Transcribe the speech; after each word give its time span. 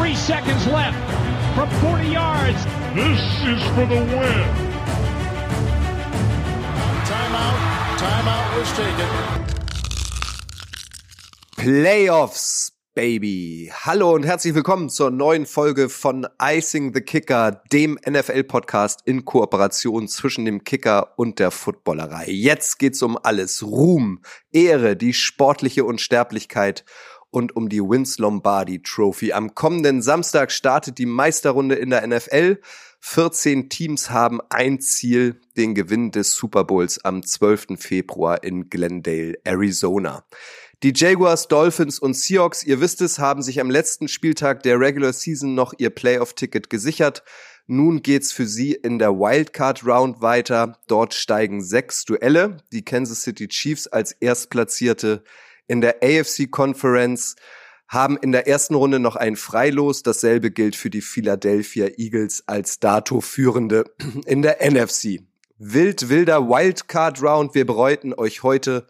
Three 0.00 0.14
seconds 0.14 0.66
left 0.66 0.96
from 1.54 1.68
40 1.82 2.08
yards. 2.08 2.64
This 2.94 3.20
is 3.44 3.62
for 3.74 3.84
the 3.84 4.00
win. 4.00 4.48
Timeout. 7.04 7.58
Timeout 7.98 8.56
was 8.56 8.72
taken. 8.72 9.10
Playoffs, 11.54 12.72
Baby. 12.94 13.70
Hallo 13.84 14.14
und 14.14 14.24
herzlich 14.24 14.54
willkommen 14.54 14.88
zur 14.88 15.10
neuen 15.10 15.44
Folge 15.44 15.90
von 15.90 16.26
Icing 16.42 16.94
the 16.94 17.02
Kicker, 17.02 17.62
dem 17.70 17.98
NFL-Podcast 18.08 19.02
in 19.04 19.26
Kooperation 19.26 20.08
zwischen 20.08 20.46
dem 20.46 20.64
Kicker 20.64 21.12
und 21.18 21.38
der 21.38 21.50
Footballerei. 21.50 22.24
Jetzt 22.28 22.78
geht's 22.78 23.02
um 23.02 23.18
alles. 23.22 23.62
Ruhm, 23.62 24.22
Ehre, 24.50 24.96
die 24.96 25.12
sportliche 25.12 25.84
Unsterblichkeit 25.84 26.86
und 27.30 27.56
um 27.56 27.68
die 27.68 27.80
Vince 27.80 28.20
Lombardi 28.20 28.82
Trophy. 28.82 29.32
Am 29.32 29.54
kommenden 29.54 30.02
Samstag 30.02 30.52
startet 30.52 30.98
die 30.98 31.06
Meisterrunde 31.06 31.76
in 31.76 31.90
der 31.90 32.06
NFL. 32.06 32.60
14 33.00 33.68
Teams 33.68 34.10
haben 34.10 34.40
ein 34.50 34.80
Ziel, 34.80 35.40
den 35.56 35.74
Gewinn 35.74 36.10
des 36.10 36.34
Super 36.34 36.64
Bowls 36.64 37.04
am 37.04 37.22
12. 37.22 37.78
Februar 37.78 38.42
in 38.42 38.68
Glendale, 38.68 39.38
Arizona. 39.44 40.24
Die 40.82 40.92
Jaguars, 40.94 41.48
Dolphins 41.48 41.98
und 41.98 42.14
Seahawks, 42.14 42.64
ihr 42.64 42.80
wisst 42.80 43.02
es, 43.02 43.18
haben 43.18 43.42
sich 43.42 43.60
am 43.60 43.70
letzten 43.70 44.08
Spieltag 44.08 44.62
der 44.62 44.80
Regular 44.80 45.12
Season 45.12 45.54
noch 45.54 45.74
ihr 45.76 45.90
Playoff-Ticket 45.90 46.70
gesichert. 46.70 47.22
Nun 47.66 48.02
geht's 48.02 48.32
für 48.32 48.46
sie 48.46 48.72
in 48.72 48.98
der 48.98 49.12
Wildcard 49.12 49.84
Round 49.86 50.22
weiter. 50.22 50.78
Dort 50.88 51.14
steigen 51.14 51.62
sechs 51.62 52.04
Duelle. 52.04 52.56
Die 52.72 52.84
Kansas 52.84 53.22
City 53.22 53.46
Chiefs 53.48 53.86
als 53.86 54.12
Erstplatzierte 54.12 55.22
in 55.70 55.80
der 55.80 55.98
AFC 56.02 56.50
Conference 56.50 57.36
haben 57.86 58.16
in 58.16 58.32
der 58.32 58.48
ersten 58.48 58.74
Runde 58.74 58.98
noch 58.98 59.14
ein 59.14 59.36
Freilos. 59.36 60.02
Dasselbe 60.02 60.50
gilt 60.50 60.74
für 60.74 60.90
die 60.90 61.00
Philadelphia 61.00 61.86
Eagles 61.96 62.42
als 62.48 62.80
dato 62.80 63.20
führende 63.20 63.84
in 64.26 64.42
der 64.42 64.58
NFC. 64.68 65.22
Wild, 65.58 66.08
wilder 66.08 66.48
Wildcard 66.48 67.22
Round. 67.22 67.54
Wir 67.54 67.66
bereuten 67.66 68.12
euch 68.12 68.42
heute 68.42 68.88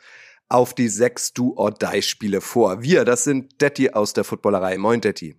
auf 0.49 0.73
die 0.73 0.89
sechs 0.89 1.35
Do-or-Die-Spiele 1.35 2.41
vor. 2.41 2.83
Wir, 2.83 3.05
das 3.05 3.25
sind 3.25 3.61
Detti 3.61 3.91
aus 3.91 4.15
der 4.15 4.25
Footballerei. 4.25 4.79
Moin, 4.79 5.03
Detti. 5.03 5.37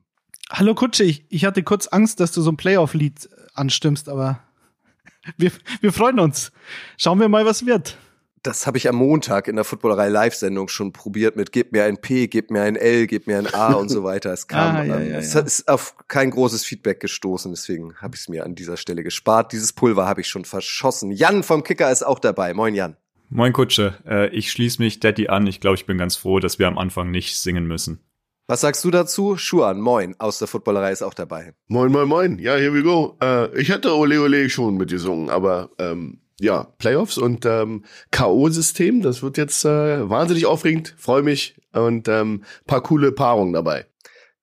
Hallo 0.51 0.75
Kutsche, 0.75 1.03
ich, 1.03 1.25
ich 1.29 1.45
hatte 1.45 1.63
kurz 1.63 1.87
Angst, 1.87 2.19
dass 2.19 2.33
du 2.33 2.41
so 2.41 2.51
ein 2.51 2.57
Playoff-Lied 2.57 3.29
anstimmst, 3.55 4.09
aber 4.09 4.43
wir, 5.37 5.51
wir 5.79 5.91
freuen 5.91 6.19
uns. 6.19 6.51
Schauen 6.97 7.19
wir 7.19 7.29
mal, 7.29 7.45
was 7.45 7.65
wird 7.65 7.97
das 8.43 8.65
habe 8.65 8.77
ich 8.77 8.89
am 8.89 8.95
Montag 8.95 9.47
in 9.47 9.55
der 9.55 9.65
Footballerei 9.65 10.09
Live-Sendung 10.09 10.67
schon 10.67 10.93
probiert 10.93 11.35
mit 11.35 11.51
gib 11.51 11.71
mir 11.71 11.85
ein 11.85 11.97
P, 11.97 12.27
gib 12.27 12.49
mir 12.49 12.63
ein 12.63 12.75
L, 12.75 13.05
gib 13.05 13.27
mir 13.27 13.37
ein 13.37 13.53
A 13.53 13.73
und 13.73 13.89
so 13.89 14.03
weiter. 14.03 14.33
Es 14.33 14.47
kam, 14.47 14.75
ah, 14.75 14.83
ja, 14.83 14.99
ähm, 14.99 15.11
ja, 15.11 15.17
es 15.19 15.33
ja. 15.33 15.41
ist 15.41 15.67
auf 15.67 15.95
kein 16.07 16.31
großes 16.31 16.63
Feedback 16.63 16.99
gestoßen, 16.99 17.51
deswegen 17.51 17.95
habe 17.97 18.15
ich 18.15 18.21
es 18.21 18.29
mir 18.29 18.45
an 18.45 18.55
dieser 18.55 18.77
Stelle 18.77 19.03
gespart. 19.03 19.51
Dieses 19.51 19.73
Pulver 19.73 20.07
habe 20.07 20.21
ich 20.21 20.27
schon 20.27 20.45
verschossen. 20.45 21.11
Jan 21.11 21.43
vom 21.43 21.63
Kicker 21.63 21.91
ist 21.91 22.03
auch 22.03 22.19
dabei. 22.19 22.53
Moin 22.53 22.73
Jan. 22.73 22.97
Moin 23.29 23.53
Kutsche, 23.53 23.95
äh, 24.05 24.29
ich 24.29 24.51
schließe 24.51 24.81
mich 24.81 24.99
Daddy 24.99 25.29
an. 25.29 25.47
Ich 25.47 25.61
glaube, 25.61 25.75
ich 25.75 25.85
bin 25.85 25.97
ganz 25.97 26.15
froh, 26.15 26.39
dass 26.39 26.59
wir 26.59 26.67
am 26.67 26.77
Anfang 26.77 27.11
nicht 27.11 27.37
singen 27.37 27.65
müssen. 27.65 27.99
Was 28.47 28.61
sagst 28.61 28.83
du 28.83 28.91
dazu? 28.91 29.37
Schuan, 29.37 29.79
moin, 29.79 30.15
aus 30.19 30.39
der 30.39 30.47
Footballerei 30.47 30.91
ist 30.91 31.03
auch 31.03 31.13
dabei. 31.13 31.53
Moin, 31.67 31.91
moin, 31.91 32.07
moin. 32.07 32.39
Ja, 32.39 32.55
here 32.55 32.73
we 32.73 32.83
go. 32.83 33.17
Äh, 33.21 33.57
ich 33.57 33.71
hatte 33.71 33.95
Ole 33.95 34.19
Ole 34.19 34.49
schon 34.49 34.75
mitgesungen, 34.75 35.29
aber 35.29 35.69
ähm, 35.77 36.20
ja, 36.41 36.67
Playoffs 36.79 37.17
und 37.17 37.45
ähm, 37.45 37.85
K.O.-System. 38.09 39.01
Das 39.03 39.21
wird 39.21 39.37
jetzt 39.37 39.63
äh, 39.63 40.09
wahnsinnig 40.09 40.45
aufregend. 40.45 40.95
Freue 40.97 41.21
mich 41.21 41.55
und 41.71 42.07
ähm, 42.07 42.43
paar 42.65 42.81
coole 42.81 43.11
Paarungen 43.11 43.53
dabei. 43.53 43.85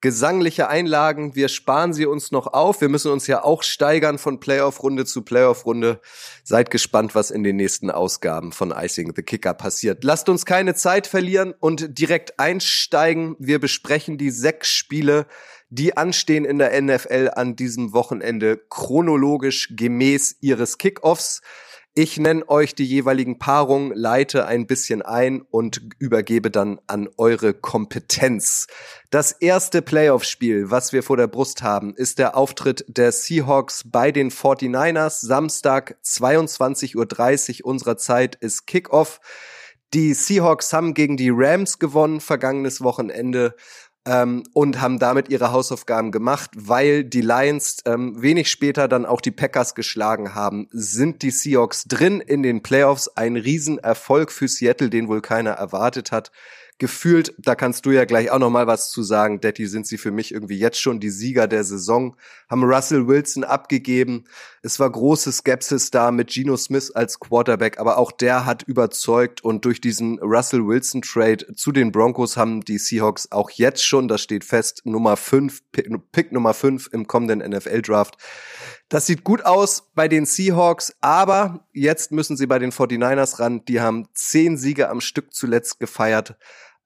Gesangliche 0.00 0.68
Einlagen, 0.68 1.34
wir 1.34 1.48
sparen 1.48 1.92
sie 1.92 2.06
uns 2.06 2.30
noch 2.30 2.46
auf. 2.46 2.80
Wir 2.80 2.88
müssen 2.88 3.10
uns 3.10 3.26
ja 3.26 3.42
auch 3.42 3.64
steigern 3.64 4.18
von 4.18 4.38
Playoff-Runde 4.38 5.04
zu 5.06 5.22
Playoff-Runde. 5.22 6.00
Seid 6.44 6.70
gespannt, 6.70 7.16
was 7.16 7.32
in 7.32 7.42
den 7.42 7.56
nächsten 7.56 7.90
Ausgaben 7.90 8.52
von 8.52 8.70
Icing 8.70 9.12
the 9.16 9.22
Kicker 9.22 9.54
passiert. 9.54 10.04
Lasst 10.04 10.28
uns 10.28 10.46
keine 10.46 10.76
Zeit 10.76 11.08
verlieren 11.08 11.52
und 11.58 11.98
direkt 11.98 12.38
einsteigen. 12.38 13.34
Wir 13.40 13.58
besprechen 13.58 14.18
die 14.18 14.30
sechs 14.30 14.68
Spiele, 14.68 15.26
die 15.68 15.96
anstehen 15.96 16.44
in 16.44 16.58
der 16.58 16.80
NFL 16.80 17.32
an 17.34 17.56
diesem 17.56 17.92
Wochenende 17.92 18.56
chronologisch 18.70 19.74
gemäß 19.74 20.36
ihres 20.40 20.78
Kickoffs. 20.78 21.42
Ich 22.00 22.16
nenne 22.16 22.48
euch 22.48 22.76
die 22.76 22.84
jeweiligen 22.84 23.40
Paarungen, 23.40 23.92
leite 23.92 24.46
ein 24.46 24.68
bisschen 24.68 25.02
ein 25.02 25.42
und 25.42 25.82
übergebe 25.98 26.48
dann 26.48 26.80
an 26.86 27.08
eure 27.16 27.54
Kompetenz. 27.54 28.68
Das 29.10 29.32
erste 29.32 29.82
Playoff-Spiel, 29.82 30.70
was 30.70 30.92
wir 30.92 31.02
vor 31.02 31.16
der 31.16 31.26
Brust 31.26 31.64
haben, 31.64 31.96
ist 31.96 32.20
der 32.20 32.36
Auftritt 32.36 32.84
der 32.86 33.10
Seahawks 33.10 33.82
bei 33.84 34.12
den 34.12 34.30
49ers. 34.30 35.26
Samstag 35.26 35.96
22.30 36.04 37.64
Uhr 37.64 37.66
unserer 37.66 37.96
Zeit 37.96 38.36
ist 38.36 38.68
Kickoff. 38.68 39.18
Die 39.92 40.14
Seahawks 40.14 40.72
haben 40.72 40.94
gegen 40.94 41.16
die 41.16 41.30
Rams 41.34 41.80
gewonnen 41.80 42.20
vergangenes 42.20 42.80
Wochenende 42.80 43.56
ähm, 44.08 44.42
und 44.54 44.80
haben 44.80 44.98
damit 44.98 45.28
ihre 45.28 45.52
Hausaufgaben 45.52 46.10
gemacht, 46.10 46.50
weil 46.56 47.04
die 47.04 47.20
Lions 47.20 47.78
ähm, 47.84 48.20
wenig 48.20 48.50
später 48.50 48.88
dann 48.88 49.06
auch 49.06 49.20
die 49.20 49.30
Packers 49.30 49.74
geschlagen 49.74 50.34
haben, 50.34 50.68
sind 50.72 51.22
die 51.22 51.30
Seahawks 51.30 51.84
drin 51.84 52.20
in 52.20 52.42
den 52.42 52.62
Playoffs. 52.62 53.08
Ein 53.08 53.36
Riesenerfolg 53.36 54.32
für 54.32 54.48
Seattle, 54.48 54.88
den 54.90 55.08
wohl 55.08 55.20
keiner 55.20 55.50
erwartet 55.52 56.10
hat 56.10 56.32
gefühlt, 56.78 57.34
da 57.38 57.54
kannst 57.54 57.86
du 57.86 57.90
ja 57.90 58.04
gleich 58.04 58.30
auch 58.30 58.38
noch 58.38 58.50
mal 58.50 58.66
was 58.66 58.90
zu 58.90 59.02
sagen, 59.02 59.40
Detti, 59.40 59.66
sind 59.66 59.86
sie 59.86 59.98
für 59.98 60.12
mich 60.12 60.32
irgendwie 60.32 60.58
jetzt 60.58 60.80
schon 60.80 61.00
die 61.00 61.10
Sieger 61.10 61.48
der 61.48 61.64
Saison, 61.64 62.16
haben 62.48 62.64
Russell 62.64 63.08
Wilson 63.08 63.44
abgegeben. 63.44 64.24
Es 64.62 64.78
war 64.78 64.90
große 64.90 65.32
Skepsis 65.32 65.90
da 65.90 66.10
mit 66.12 66.30
Geno 66.30 66.56
Smith 66.56 66.90
als 66.92 67.18
Quarterback, 67.18 67.78
aber 67.78 67.98
auch 67.98 68.12
der 68.12 68.46
hat 68.46 68.62
überzeugt 68.62 69.42
und 69.42 69.64
durch 69.64 69.80
diesen 69.80 70.18
Russell 70.20 70.66
Wilson 70.66 71.02
Trade 71.02 71.54
zu 71.54 71.72
den 71.72 71.90
Broncos 71.90 72.36
haben 72.36 72.60
die 72.64 72.78
Seahawks 72.78 73.32
auch 73.32 73.50
jetzt 73.50 73.84
schon, 73.84 74.06
das 74.06 74.22
steht 74.22 74.44
fest, 74.44 74.82
Nummer 74.84 75.16
5, 75.16 75.62
Pick 75.72 76.32
Nummer 76.32 76.54
5 76.54 76.90
im 76.92 77.06
kommenden 77.06 77.38
NFL 77.50 77.82
Draft. 77.82 78.16
Das 78.88 79.04
sieht 79.04 79.22
gut 79.22 79.44
aus 79.44 79.90
bei 79.94 80.08
den 80.08 80.24
Seahawks, 80.24 80.94
aber 81.02 81.66
jetzt 81.72 82.10
müssen 82.10 82.38
sie 82.38 82.46
bei 82.46 82.58
den 82.58 82.72
49ers 82.72 83.38
ran. 83.38 83.64
Die 83.66 83.80
haben 83.82 84.08
zehn 84.14 84.56
Siege 84.56 84.88
am 84.88 85.02
Stück 85.02 85.34
zuletzt 85.34 85.78
gefeiert. 85.78 86.38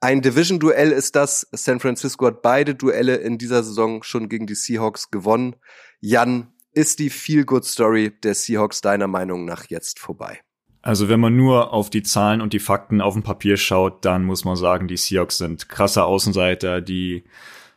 Ein 0.05 0.21
Division-Duell 0.21 0.91
ist 0.91 1.15
das. 1.15 1.47
San 1.53 1.79
Francisco 1.79 2.27
hat 2.27 2.43
beide 2.43 2.75
Duelle 2.75 3.15
in 3.19 3.39
dieser 3.39 3.63
Saison 3.63 4.03
schon 4.03 4.29
gegen 4.29 4.49
die 4.49 4.57
Seahawks 4.57 5.13
gewonnen. 5.13 5.55
Jan, 6.01 6.49
ist 6.73 6.99
die 6.99 7.09
Feel-Good-Story 7.09 8.11
der 8.21 8.35
Seahawks 8.35 8.81
deiner 8.81 9.07
Meinung 9.07 9.45
nach 9.45 9.67
jetzt 9.69 10.01
vorbei? 10.01 10.41
Also 10.81 11.09
wenn 11.09 11.21
man 11.21 11.37
nur 11.37 11.73
auf 11.73 11.89
die 11.89 12.03
Zahlen 12.03 12.41
und 12.41 12.53
die 12.53 12.59
Fakten 12.59 13.01
auf 13.01 13.15
dem 13.15 13.23
Papier 13.23 13.57
schaut, 13.57 14.05
dann 14.05 14.25
muss 14.25 14.45
man 14.45 14.57
sagen, 14.57 14.89
die 14.89 14.97
Seahawks 14.97 15.39
sind 15.39 15.69
krasser 15.69 16.05
Außenseiter, 16.07 16.81
die 16.81 17.23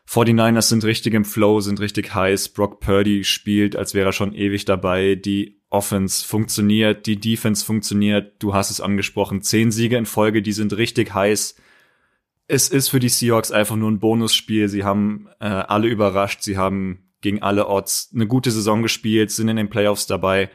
49ers 0.10 0.64
sind 0.64 0.84
richtig 0.84 1.14
im 1.14 1.26
Flow, 1.26 1.60
sind 1.60 1.80
richtig 1.80 2.16
heiß. 2.16 2.50
Brock 2.50 2.80
Purdy 2.80 3.24
spielt, 3.24 3.76
als 3.76 3.94
wäre 3.94 4.10
er 4.10 4.14
schon 4.14 4.34
ewig 4.34 4.66
dabei. 4.66 5.14
Die 5.14 5.62
Offense 5.70 6.26
funktioniert, 6.26 7.06
die 7.06 7.20
Defense 7.20 7.64
funktioniert. 7.64 8.34
Du 8.40 8.56
hast 8.56 8.72
es 8.72 8.82
angesprochen. 8.82 9.44
Zehn 9.44 9.70
Siege 9.70 9.96
in 9.96 10.08
Folge, 10.08 10.42
die 10.42 10.54
sind 10.54 10.76
richtig 10.76 11.14
heiß 11.14 11.58
es 12.48 12.70
ist 12.70 12.90
für 12.90 13.00
die 13.00 13.10
Seahawks 13.10 13.52
einfach 13.52 13.76
nur 13.76 13.90
ein 13.90 14.00
Bonusspiel. 14.00 14.68
Sie 14.70 14.84
haben 14.84 15.28
äh, 15.40 15.46
alle 15.46 15.88
überrascht. 15.88 16.42
Sie 16.42 16.58
haben 16.58 17.12
gegen 17.22 17.42
alle 17.42 17.68
Odds 17.68 18.12
eine 18.14 18.28
gute 18.28 18.52
Saison 18.52 18.84
gespielt, 18.84 19.32
sind 19.32 19.48
in 19.48 19.58
den 19.58 19.70
Playoffs 19.70 20.06
dabei. 20.06 20.50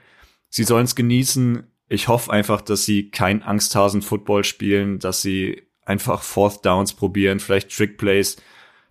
Sie 0.49 0.65
sollen 0.65 0.85
es 0.85 0.95
genießen. 0.95 1.65
Ich 1.89 2.07
hoffe 2.07 2.33
einfach, 2.33 2.61
dass 2.61 2.85
sie 2.85 3.11
kein 3.11 3.43
Angsthasen-Football 3.43 4.45
spielen, 4.45 5.01
dass 5.01 5.23
sie 5.23 5.63
einfach 5.85 6.23
Fourth 6.23 6.65
Downs 6.65 6.93
probieren, 6.93 7.41
vielleicht 7.41 7.77
Trick 7.77 7.99
Plays, 7.99 8.37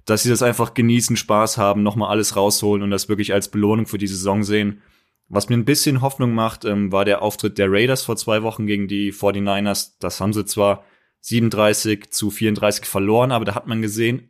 dass 0.03 0.23
sie 0.23 0.29
das 0.29 0.43
einfach 0.43 0.73
genießen, 0.73 1.15
Spaß 1.15 1.57
haben, 1.57 1.83
nochmal 1.83 2.09
alles 2.09 2.35
rausholen 2.35 2.83
und 2.83 2.91
das 2.91 3.07
wirklich 3.07 3.31
als 3.31 3.47
Belohnung 3.49 3.85
für 3.85 3.97
die 3.97 4.07
Saison 4.07 4.43
sehen. 4.43 4.81
Was 5.29 5.47
mir 5.47 5.55
ein 5.55 5.63
bisschen 5.63 6.01
Hoffnung 6.01 6.33
macht, 6.33 6.65
ähm, 6.65 6.91
war 6.91 7.05
der 7.05 7.21
Auftritt 7.21 7.57
der 7.57 7.71
Raiders 7.71 8.03
vor 8.03 8.17
zwei 8.17 8.43
Wochen 8.43 8.65
gegen 8.65 8.89
die 8.89 9.13
49ers. 9.13 9.93
Das 9.99 10.19
haben 10.19 10.33
sie 10.33 10.43
zwar 10.43 10.83
37 11.21 12.11
zu 12.11 12.31
34 12.31 12.85
verloren, 12.85 13.31
aber 13.31 13.45
da 13.45 13.55
hat 13.55 13.67
man 13.67 13.81
gesehen, 13.81 14.29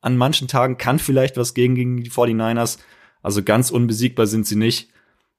an 0.00 0.16
manchen 0.16 0.48
Tagen 0.48 0.78
kann 0.78 0.98
vielleicht 0.98 1.36
was 1.36 1.54
gegen, 1.54 1.74
gegen 1.74 2.02
die 2.02 2.10
49ers. 2.10 2.78
Also 3.22 3.42
ganz 3.42 3.70
unbesiegbar 3.70 4.26
sind 4.26 4.46
sie 4.46 4.56
nicht. 4.56 4.90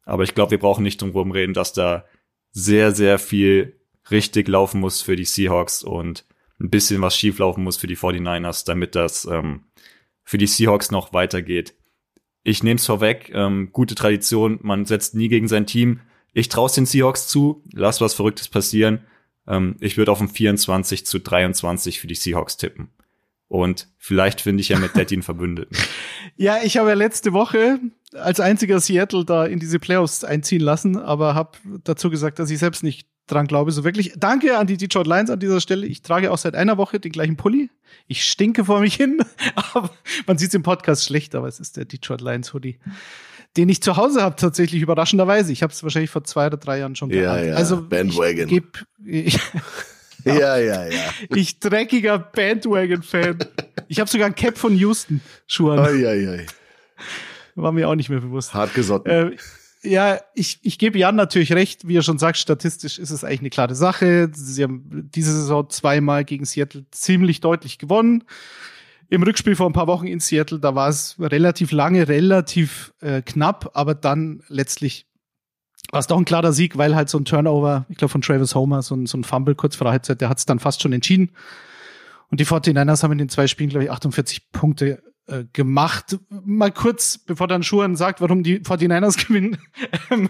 Aber 0.04 0.24
ich 0.24 0.36
glaube, 0.36 0.52
wir 0.52 0.60
brauchen 0.60 0.84
nicht 0.84 1.02
drum 1.02 1.32
reden, 1.32 1.54
dass 1.54 1.74
da 1.74 2.06
sehr, 2.52 2.94
sehr 2.94 3.20
viel 3.20 3.80
richtig 4.10 4.48
laufen 4.48 4.80
muss 4.80 5.02
für 5.02 5.16
die 5.16 5.26
Seahawks 5.26 5.84
und 5.84 6.26
ein 6.60 6.70
bisschen 6.70 7.02
was 7.02 7.16
schief 7.16 7.40
laufen 7.40 7.64
muss 7.64 7.78
für 7.78 7.88
die 7.88 7.98
49ers, 7.98 8.66
damit 8.66 8.96
das 8.96 9.26
ähm, 9.26 9.66
für 10.24 10.38
die 10.38 10.48
Seahawks 10.48 10.92
noch 10.92 11.14
weitergeht. 11.14 11.76
Ich 12.44 12.64
nehme 12.64 12.78
es 12.78 12.86
vorweg, 12.86 13.32
ähm, 13.34 13.70
gute 13.74 13.96
Tradition, 13.96 14.60
man 14.62 14.86
setzt 14.86 15.14
nie 15.14 15.28
gegen 15.28 15.48
sein 15.48 15.68
Team. 15.68 16.00
Ich 16.34 16.50
traue 16.50 16.70
den 16.72 16.86
Seahawks 16.86 17.28
zu, 17.28 17.64
lass 17.74 18.02
was 18.02 18.14
Verrücktes 18.14 18.48
passieren. 18.48 19.06
Ähm, 19.48 19.76
ich 19.80 19.98
würde 19.98 20.12
auf 20.12 20.22
ein 20.22 20.30
24 20.30 21.06
zu 21.06 21.20
23 21.20 22.00
für 22.00 22.08
die 22.08 22.16
Seahawks 22.16 22.58
tippen. 22.58 22.90
Und 23.48 23.88
vielleicht 23.98 24.42
finde 24.42 24.62
ich 24.62 24.70
ja 24.70 24.78
mit 24.78 24.96
Detti 24.96 25.16
einen 25.16 25.24
Verbündeten. 25.24 25.78
Ja, 26.40 26.58
ich 26.64 26.78
habe 26.78 26.90
ja 26.90 26.94
letzte 26.94 27.34
Woche 27.34 27.80
als 28.14 28.40
einziger 28.40 28.80
Seattle 28.80 29.26
da 29.26 29.48
in 29.48 29.60
diese 29.60 29.80
Playoffs 29.80 30.24
einziehen 30.24 30.62
lassen, 30.62 30.96
aber 30.96 31.34
habe 31.34 31.58
dazu 31.84 32.12
gesagt, 32.12 32.38
dass 32.38 32.52
ich 32.52 32.60
selbst 32.60 32.84
nicht 32.84 33.08
dran 33.26 33.48
glaube. 33.48 33.72
So 33.72 33.84
wirklich. 33.84 34.14
Danke 34.18 34.58
an 34.58 34.68
die 34.68 34.78
Detroit 34.78 35.08
Lions 35.08 35.32
an 35.32 35.40
dieser 35.40 35.62
Stelle. 35.62 35.88
Ich 35.88 36.04
trage 36.04 36.32
auch 36.32 36.38
seit 36.38 36.54
einer 36.54 36.78
Woche 36.78 37.00
den 37.00 37.12
gleichen 37.12 37.38
Pulli. 37.38 37.72
Ich 38.08 38.24
stinke 38.24 38.66
vor 38.66 38.82
mich 38.82 38.94
hin, 38.96 39.20
aber 39.56 39.90
man 40.28 40.38
sieht 40.38 40.50
es 40.50 40.54
im 40.54 40.62
Podcast 40.62 41.06
schlecht, 41.06 41.34
aber 41.34 41.48
es 41.48 41.60
ist 41.60 41.76
der 41.76 41.86
Detroit 41.86 42.22
Lions 42.22 42.54
Hoodie 42.54 42.78
den 43.58 43.70
ich 43.70 43.82
zu 43.82 43.98
Hause 43.98 44.22
habe, 44.22 44.36
tatsächlich 44.36 44.82
überraschenderweise. 44.82 45.52
Ich 45.52 45.64
habe 45.64 45.74
es 45.74 45.82
wahrscheinlich 45.84 46.12
vor 46.12 46.24
zwei 46.24 46.48
oder 46.48 46.58
drei 46.58 46.80
Jahren 46.80 46.96
schon 46.96 47.10
gehabt. 47.10 47.40
Ja, 47.42 47.44
ja. 47.44 47.56
Also 47.56 47.82
Bandwagon. 47.82 48.46
Ich 48.46 48.50
geb, 48.50 48.86
ich, 49.04 49.40
ja, 50.26 50.58
ja, 50.58 50.88
ja. 50.88 51.10
Ich 51.36 51.60
dreckiger 51.60 52.20
Bandwagon-Fan. 52.20 53.40
Ich 53.88 54.00
habe 54.00 54.10
sogar 54.10 54.28
ein 54.28 54.36
Cap 54.36 54.58
von 54.58 54.76
Houston 54.78 55.22
Schuhen. 55.48 55.80
Ai, 55.80 56.08
ai, 56.08 56.30
ai. 56.30 56.46
War 57.56 57.72
mir 57.72 57.90
auch 57.90 57.96
nicht 57.96 58.10
mehr 58.10 58.22
bewusst. 58.22 58.54
Hart 58.54 58.74
gesotten. 58.76 59.10
Äh, 59.10 59.36
ja, 59.82 60.20
ich, 60.36 60.60
ich 60.62 60.78
gebe 60.78 61.00
Jan 61.00 61.16
natürlich 61.16 61.54
recht, 61.54 61.88
wie 61.88 61.98
er 61.98 62.04
schon 62.04 62.20
sagt, 62.20 62.38
statistisch 62.38 63.00
ist 63.00 63.10
es 63.10 63.24
eigentlich 63.24 63.40
eine 63.40 63.50
klare 63.50 63.76
Sache. 63.76 64.30
Sie 64.34 64.64
haben 64.64 65.10
diese 65.14 65.32
Saison 65.32 65.70
zweimal 65.70 66.26
gegen 66.26 66.46
Seattle 66.46 66.86
ziemlich 66.92 67.42
deutlich 67.42 67.78
gewonnen. 67.80 68.24
Im 69.10 69.24
Rückspiel 69.24 69.56
vor 69.56 69.68
ein 69.68 69.74
paar 69.74 69.88
Wochen 69.88 70.08
in 70.08 70.20
Seattle, 70.20 70.60
da 70.60 70.76
war 70.76 70.90
es 70.90 71.16
relativ 71.20 71.72
lange, 71.72 72.08
relativ 72.08 72.94
äh, 73.00 73.22
knapp, 73.22 73.72
aber 73.74 73.96
dann 73.96 74.44
letztlich 74.50 75.08
war 75.92 76.00
es 76.00 76.08
doch 76.08 76.18
ein 76.18 76.26
klarer 76.26 76.52
Sieg, 76.52 76.78
weil 76.78 76.96
halt 76.96 77.10
so 77.10 77.18
ein 77.18 77.26
Turnover, 77.26 77.86
ich 77.88 77.98
glaube 77.98 78.12
von 78.12 78.22
Travis 78.22 78.56
Homer, 78.56 78.82
so 78.82 78.96
ein, 78.96 79.06
so 79.06 79.18
ein 79.18 79.24
Fumble 79.24 79.56
kurz 79.56 79.76
vor 79.76 79.86
der 79.86 79.94
Halbzeit, 79.94 80.20
der 80.20 80.30
hat 80.30 80.40
es 80.40 80.46
dann 80.46 80.60
fast 80.60 80.82
schon 80.82 80.92
entschieden. 80.92 81.32
Und 82.30 82.42
die 82.42 82.46
49ers 82.46 83.04
haben 83.04 83.14
in 83.14 83.20
den 83.20 83.30
zwei 83.30 83.48
Spielen, 83.48 83.70
glaube 83.70 83.86
ich, 83.86 83.92
48 83.92 84.52
Punkte 84.52 85.02
äh, 85.28 85.46
gemacht. 85.54 86.20
Mal 86.30 86.72
kurz, 86.72 87.18
bevor 87.18 87.48
dann 87.48 87.64
Schuhan 87.64 87.96
sagt, 87.96 88.20
warum 88.20 88.44
die 88.44 88.60
49ers 88.60 89.18
gewinnen. 89.28 89.58
Ähm, 90.10 90.30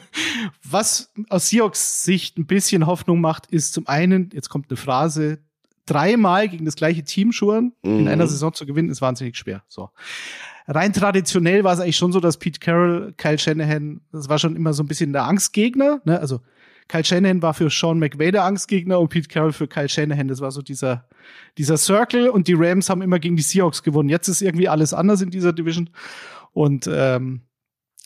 was 0.64 1.12
aus 1.30 1.50
Seahawks 1.50 2.04
Sicht 2.04 2.38
ein 2.38 2.46
bisschen 2.46 2.86
Hoffnung 2.86 3.20
macht, 3.20 3.48
ist 3.48 3.74
zum 3.74 3.88
einen, 3.88 4.30
jetzt 4.34 4.50
kommt 4.50 4.70
eine 4.70 4.78
Phrase, 4.78 5.40
dreimal 5.88 6.48
gegen 6.48 6.66
das 6.66 6.76
gleiche 6.76 7.04
Team 7.04 7.32
Schuhan 7.32 7.74
mhm. 7.84 8.00
in 8.00 8.08
einer 8.08 8.28
Saison 8.28 8.54
zu 8.54 8.66
gewinnen, 8.66 8.90
ist 8.90 9.02
wahnsinnig 9.02 9.38
schwer. 9.38 9.64
So 9.68 9.90
rein 10.68 10.94
traditionell 10.94 11.64
war 11.64 11.74
es 11.74 11.80
eigentlich 11.80 11.98
schon 11.98 12.12
so, 12.12 12.20
dass 12.20 12.38
Pete 12.38 12.60
Carroll, 12.60 13.14
Kyle 13.18 13.40
Shanahan, 13.40 14.02
das 14.12 14.30
war 14.30 14.38
schon 14.38 14.56
immer 14.56 14.74
so 14.74 14.84
ein 14.84 14.88
bisschen 14.88 15.14
der 15.14 15.24
Angstgegner. 15.24 16.02
Ne? 16.04 16.20
Also 16.20 16.42
Kyle 16.88 17.04
Shanahan 17.04 17.42
war 17.42 17.54
für 17.54 17.70
Sean 17.70 18.00
McVay 18.00 18.32
der 18.32 18.44
Angstgegner 18.44 19.00
und 19.00 19.10
Pete 19.10 19.28
Carroll 19.28 19.54
für 19.54 19.68
Kyle 19.68 19.90
Shanahan. 19.90 20.28
Das 20.28 20.42
war 20.42 20.52
so 20.52 20.62
dieser, 20.62 21.06
dieser 21.58 21.78
Circle 21.78 22.30
und 22.30 22.48
die 22.48 22.56
Rams 22.56 22.90
haben 22.90 23.02
immer 23.02 23.20
gegen 23.20 23.36
die 23.36 23.44
Seahawks 23.44 23.84
gewonnen. 23.84 24.10
Jetzt 24.10 24.28
ist 24.28 24.42
irgendwie 24.42 24.70
alles 24.70 24.94
anders 24.94 25.22
in 25.22 25.30
dieser 25.30 25.54
Division. 25.54 25.90
Und 26.54 26.90
ähm, 26.92 27.42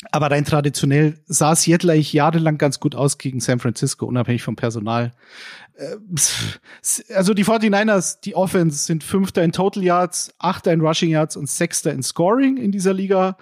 aber 0.09 0.31
rein 0.31 0.45
traditionell 0.45 1.19
sah 1.27 1.55
Seattle 1.55 1.93
eigentlich 1.93 2.13
jahrelang 2.13 2.57
ganz 2.57 2.79
gut 2.79 2.95
aus 2.95 3.17
gegen 3.19 3.39
San 3.39 3.59
Francisco, 3.59 4.05
unabhängig 4.05 4.41
vom 4.41 4.55
Personal. 4.55 5.11
Äh, 5.75 5.95
also 7.13 7.33
die 7.33 7.45
49ers, 7.45 8.19
die 8.21 8.35
Offense 8.35 8.83
sind 8.85 9.03
Fünfter 9.03 9.43
in 9.43 9.51
Total 9.51 9.83
Yards, 9.83 10.33
Achter 10.39 10.73
in 10.73 10.81
Rushing 10.81 11.09
Yards 11.09 11.35
und 11.35 11.47
Sechster 11.47 11.93
in 11.93 12.01
Scoring 12.01 12.57
in 12.57 12.71
dieser 12.71 12.93
Liga. 12.93 13.37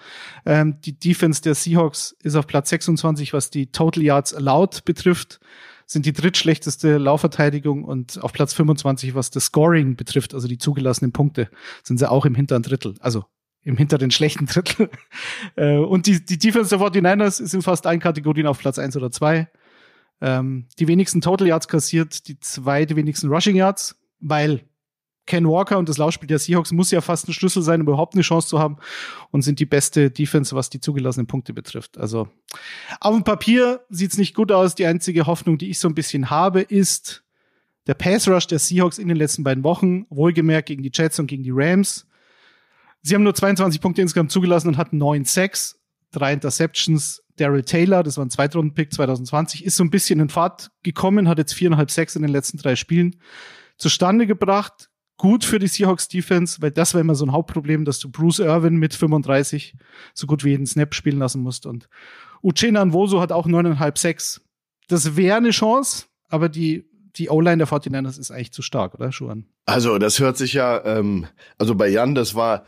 Ähm, 0.45 0.81
die 0.81 0.99
Defense 0.99 1.41
der 1.41 1.55
Seahawks 1.55 2.15
ist 2.23 2.35
auf 2.35 2.45
Platz 2.45 2.69
26, 2.69 3.31
was 3.31 3.49
die 3.49 3.71
Total 3.71 4.03
Yards 4.03 4.33
allowed 4.33 4.83
betrifft 4.83 5.39
sind 5.85 6.05
die 6.05 6.13
drittschlechteste 6.13 6.99
Laufverteidigung 6.99 7.83
und 7.83 8.21
auf 8.21 8.31
Platz 8.31 8.53
25, 8.53 9.15
was 9.15 9.31
das 9.31 9.45
Scoring 9.45 9.95
betrifft, 9.95 10.35
also 10.35 10.47
die 10.47 10.59
zugelassenen 10.59 11.11
Punkte, 11.11 11.49
sind 11.81 11.97
sie 11.97 12.07
auch 12.07 12.25
im 12.25 12.35
hinteren 12.35 12.61
Drittel. 12.61 12.93
Also 12.99 13.25
im 13.63 13.77
hinteren 13.77 14.11
schlechten 14.11 14.45
Drittel. 14.45 14.89
Äh, 15.55 15.77
und 15.77 16.05
die, 16.05 16.23
die 16.23 16.37
Defense 16.37 16.69
der 16.69 16.79
49ers 16.79 17.41
ist 17.41 17.53
in 17.53 17.61
fast 17.61 17.85
allen 17.85 17.99
Kategorien 17.99 18.47
auf 18.47 18.59
Platz 18.59 18.77
eins 18.77 18.95
oder 18.95 19.11
zwei. 19.11 19.49
Ähm, 20.21 20.67
die 20.77 20.87
wenigsten 20.87 21.21
Total 21.21 21.47
Yards 21.47 21.67
kassiert, 21.67 22.27
die 22.27 22.39
zweite 22.39 22.95
wenigsten 22.95 23.29
Rushing 23.29 23.55
Yards, 23.55 23.99
weil 24.19 24.63
Ken 25.29 25.47
Walker 25.47 25.77
und 25.77 25.87
das 25.87 25.97
Laufspiel 25.97 26.27
der 26.27 26.39
Seahawks 26.39 26.71
muss 26.71 26.91
ja 26.91 27.01
fast 27.01 27.27
ein 27.27 27.33
Schlüssel 27.33 27.61
sein, 27.61 27.81
um 27.81 27.87
überhaupt 27.87 28.15
eine 28.15 28.23
Chance 28.23 28.47
zu 28.47 28.59
haben 28.59 28.77
und 29.31 29.43
sind 29.43 29.59
die 29.59 29.65
beste 29.65 30.09
Defense, 30.09 30.55
was 30.55 30.69
die 30.69 30.81
zugelassenen 30.81 31.27
Punkte 31.27 31.53
betrifft. 31.53 31.97
Also 31.97 32.27
auf 32.99 33.15
dem 33.15 33.23
Papier 33.23 33.81
sieht's 33.89 34.17
nicht 34.17 34.33
gut 34.33 34.51
aus. 34.51 34.75
Die 34.75 34.87
einzige 34.87 35.27
Hoffnung, 35.27 35.57
die 35.57 35.69
ich 35.69 35.79
so 35.79 35.87
ein 35.87 35.95
bisschen 35.95 36.29
habe, 36.29 36.61
ist 36.61 37.23
der 37.85 37.93
Pass 37.93 38.27
Rush 38.27 38.47
der 38.47 38.59
Seahawks 38.59 38.97
in 38.97 39.07
den 39.07 39.17
letzten 39.17 39.43
beiden 39.43 39.63
Wochen, 39.63 40.05
wohlgemerkt 40.09 40.67
gegen 40.67 40.83
die 40.83 40.91
Jets 40.93 41.19
und 41.19 41.27
gegen 41.27 41.43
die 41.43 41.53
Rams. 41.53 42.07
Sie 43.01 43.15
haben 43.15 43.23
nur 43.23 43.35
22 43.35 43.81
Punkte 43.81 44.01
insgesamt 44.01 44.31
zugelassen 44.31 44.69
und 44.69 44.77
hatten 44.77 44.97
9 44.97 45.25
Sacks, 45.25 45.79
drei 46.11 46.33
Interceptions. 46.33 47.23
Daryl 47.37 47.63
Taylor, 47.63 48.03
das 48.03 48.17
war 48.17 48.25
ein 48.25 48.29
Zweitrunden-Pick 48.29 48.93
2020, 48.93 49.63
ist 49.63 49.77
so 49.77 49.83
ein 49.85 49.89
bisschen 49.89 50.19
in 50.19 50.27
Fahrt 50.27 50.71
gekommen, 50.83 51.29
hat 51.29 51.37
jetzt 51.37 51.53
viereinhalb 51.53 51.89
Sacks 51.89 52.17
in 52.17 52.21
den 52.21 52.31
letzten 52.31 52.57
drei 52.57 52.75
Spielen 52.75 53.15
zustande 53.77 54.27
gebracht. 54.27 54.89
Gut 55.15 55.45
für 55.45 55.57
die 55.57 55.67
Seahawks 55.67 56.09
Defense, 56.09 56.61
weil 56.61 56.71
das 56.71 56.93
war 56.93 56.99
immer 56.99 57.15
so 57.15 57.25
ein 57.25 57.31
Hauptproblem, 57.31 57.85
dass 57.85 57.99
du 57.99 58.09
Bruce 58.09 58.39
Irvin 58.39 58.75
mit 58.75 58.93
35 58.93 59.75
so 60.13 60.27
gut 60.27 60.43
wie 60.43 60.49
jeden 60.49 60.65
Snap 60.65 60.93
spielen 60.93 61.17
lassen 61.17 61.41
musst. 61.41 61.65
Und 61.65 61.87
Uchena 62.43 62.83
Nwosu 62.83 63.21
hat 63.21 63.31
auch 63.31 63.45
neuneinhalb 63.47 63.97
Sacks. 63.97 64.41
Das 64.89 65.15
wäre 65.15 65.37
eine 65.37 65.51
Chance, 65.51 66.07
aber 66.27 66.49
die 66.49 66.89
die 67.15 67.29
O-Line 67.29 67.57
der 67.57 67.67
49ers 67.67 68.19
ist 68.19 68.31
eigentlich 68.31 68.53
zu 68.53 68.61
stark, 68.61 68.93
oder, 68.93 69.11
Schuhan? 69.11 69.45
Also, 69.65 69.97
das 69.97 70.19
hört 70.19 70.37
sich 70.37 70.53
ja, 70.53 70.83
ähm, 70.85 71.27
also 71.57 71.75
bei 71.75 71.87
Jan, 71.87 72.15
das 72.15 72.35
war 72.35 72.65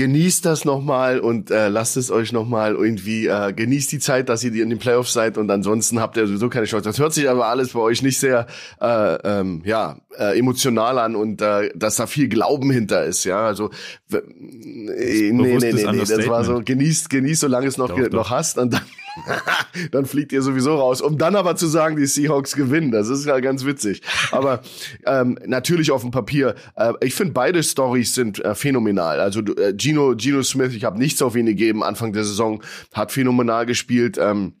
genießt 0.00 0.46
das 0.46 0.64
nochmal 0.64 1.20
und 1.20 1.50
äh, 1.50 1.68
lasst 1.68 1.98
es 1.98 2.10
euch 2.10 2.32
nochmal 2.32 2.74
irgendwie, 2.74 3.26
äh, 3.26 3.52
genießt 3.52 3.92
die 3.92 3.98
Zeit, 3.98 4.30
dass 4.30 4.42
ihr 4.42 4.62
in 4.62 4.70
den 4.70 4.78
Playoffs 4.78 5.12
seid 5.12 5.36
und 5.36 5.50
ansonsten 5.50 6.00
habt 6.00 6.16
ihr 6.16 6.26
sowieso 6.26 6.48
keine 6.48 6.64
Chance. 6.64 6.88
Das 6.88 6.98
hört 6.98 7.12
sich 7.12 7.28
aber 7.28 7.48
alles 7.48 7.74
bei 7.74 7.80
euch 7.80 8.00
nicht 8.00 8.18
sehr 8.18 8.46
äh, 8.80 9.14
ähm, 9.24 9.60
ja, 9.66 9.98
äh, 10.18 10.38
emotional 10.38 10.98
an 10.98 11.16
und 11.16 11.40
äh, 11.42 11.70
dass 11.74 11.96
da 11.96 12.06
viel 12.06 12.28
Glauben 12.28 12.70
hinter 12.70 13.04
ist, 13.04 13.24
ja. 13.24 13.46
Also 13.46 13.70
äh, 14.12 14.18
nee, 14.34 15.32
nee, 15.32 15.58
nee, 15.58 15.72
nee, 15.72 15.98
das 15.98 16.28
war 16.28 16.44
so, 16.44 16.62
genießt, 16.64 17.10
genießt, 17.10 17.40
solange 17.40 17.66
es 17.66 17.78
noch, 17.78 17.88
doch, 17.88 17.98
noch 17.98 18.08
doch. 18.08 18.30
hast 18.30 18.58
und 18.58 18.72
dann 18.72 18.82
dann 19.92 20.06
fliegt 20.06 20.32
ihr 20.32 20.42
sowieso 20.42 20.76
raus. 20.76 21.00
Um 21.00 21.18
dann 21.18 21.36
aber 21.36 21.56
zu 21.56 21.66
sagen, 21.66 21.96
die 21.96 22.06
Seahawks 22.06 22.54
gewinnen, 22.54 22.90
das 22.90 23.08
ist 23.08 23.26
ja 23.26 23.38
ganz 23.40 23.64
witzig. 23.64 24.02
Aber 24.32 24.60
ähm, 25.06 25.38
natürlich 25.46 25.90
auf 25.90 26.02
dem 26.02 26.10
Papier. 26.10 26.54
Äh, 26.76 26.92
ich 27.02 27.14
finde 27.14 27.32
beide 27.32 27.62
Stories 27.62 28.14
sind 28.14 28.44
äh, 28.44 28.54
phänomenal. 28.54 29.20
Also 29.20 29.40
äh, 29.40 29.74
Gino 29.76 30.14
Gino 30.16 30.42
Smith, 30.42 30.74
ich 30.74 30.84
habe 30.84 30.98
nichts 30.98 31.22
auf 31.22 31.36
ihn 31.36 31.46
gegeben 31.46 31.82
Anfang 31.82 32.12
der 32.12 32.24
Saison, 32.24 32.62
hat 32.92 33.12
phänomenal 33.12 33.66
gespielt. 33.66 34.18
Ähm, 34.18 34.54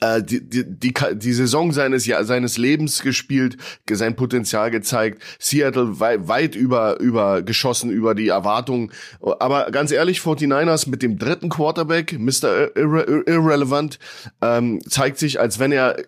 äh, 0.00 0.22
die, 0.22 0.40
die, 0.40 0.64
die, 0.64 0.94
die 1.14 1.32
Saison 1.32 1.72
seines 1.72 2.06
ja, 2.06 2.22
seines 2.24 2.56
Lebens 2.56 3.02
gespielt, 3.02 3.56
sein 3.90 4.16
Potenzial 4.16 4.70
gezeigt, 4.70 5.22
Seattle 5.38 6.00
weit, 6.00 6.28
weit 6.28 6.54
über 6.54 6.98
über 7.00 7.42
geschossen 7.42 7.90
über 7.90 8.14
die 8.14 8.28
Erwartungen, 8.28 8.92
aber 9.20 9.70
ganz 9.70 9.92
ehrlich 9.92 10.20
49ers 10.20 10.88
mit 10.88 11.02
dem 11.02 11.18
dritten 11.18 11.48
Quarterback, 11.48 12.18
Mr. 12.18 12.76
Irre 12.76 13.24
Irrelevant, 13.26 13.98
ähm, 14.40 14.80
zeigt 14.88 15.18
sich 15.18 15.40
als 15.40 15.58
wenn 15.58 15.72
er 15.72 15.98
äh, 15.98 16.04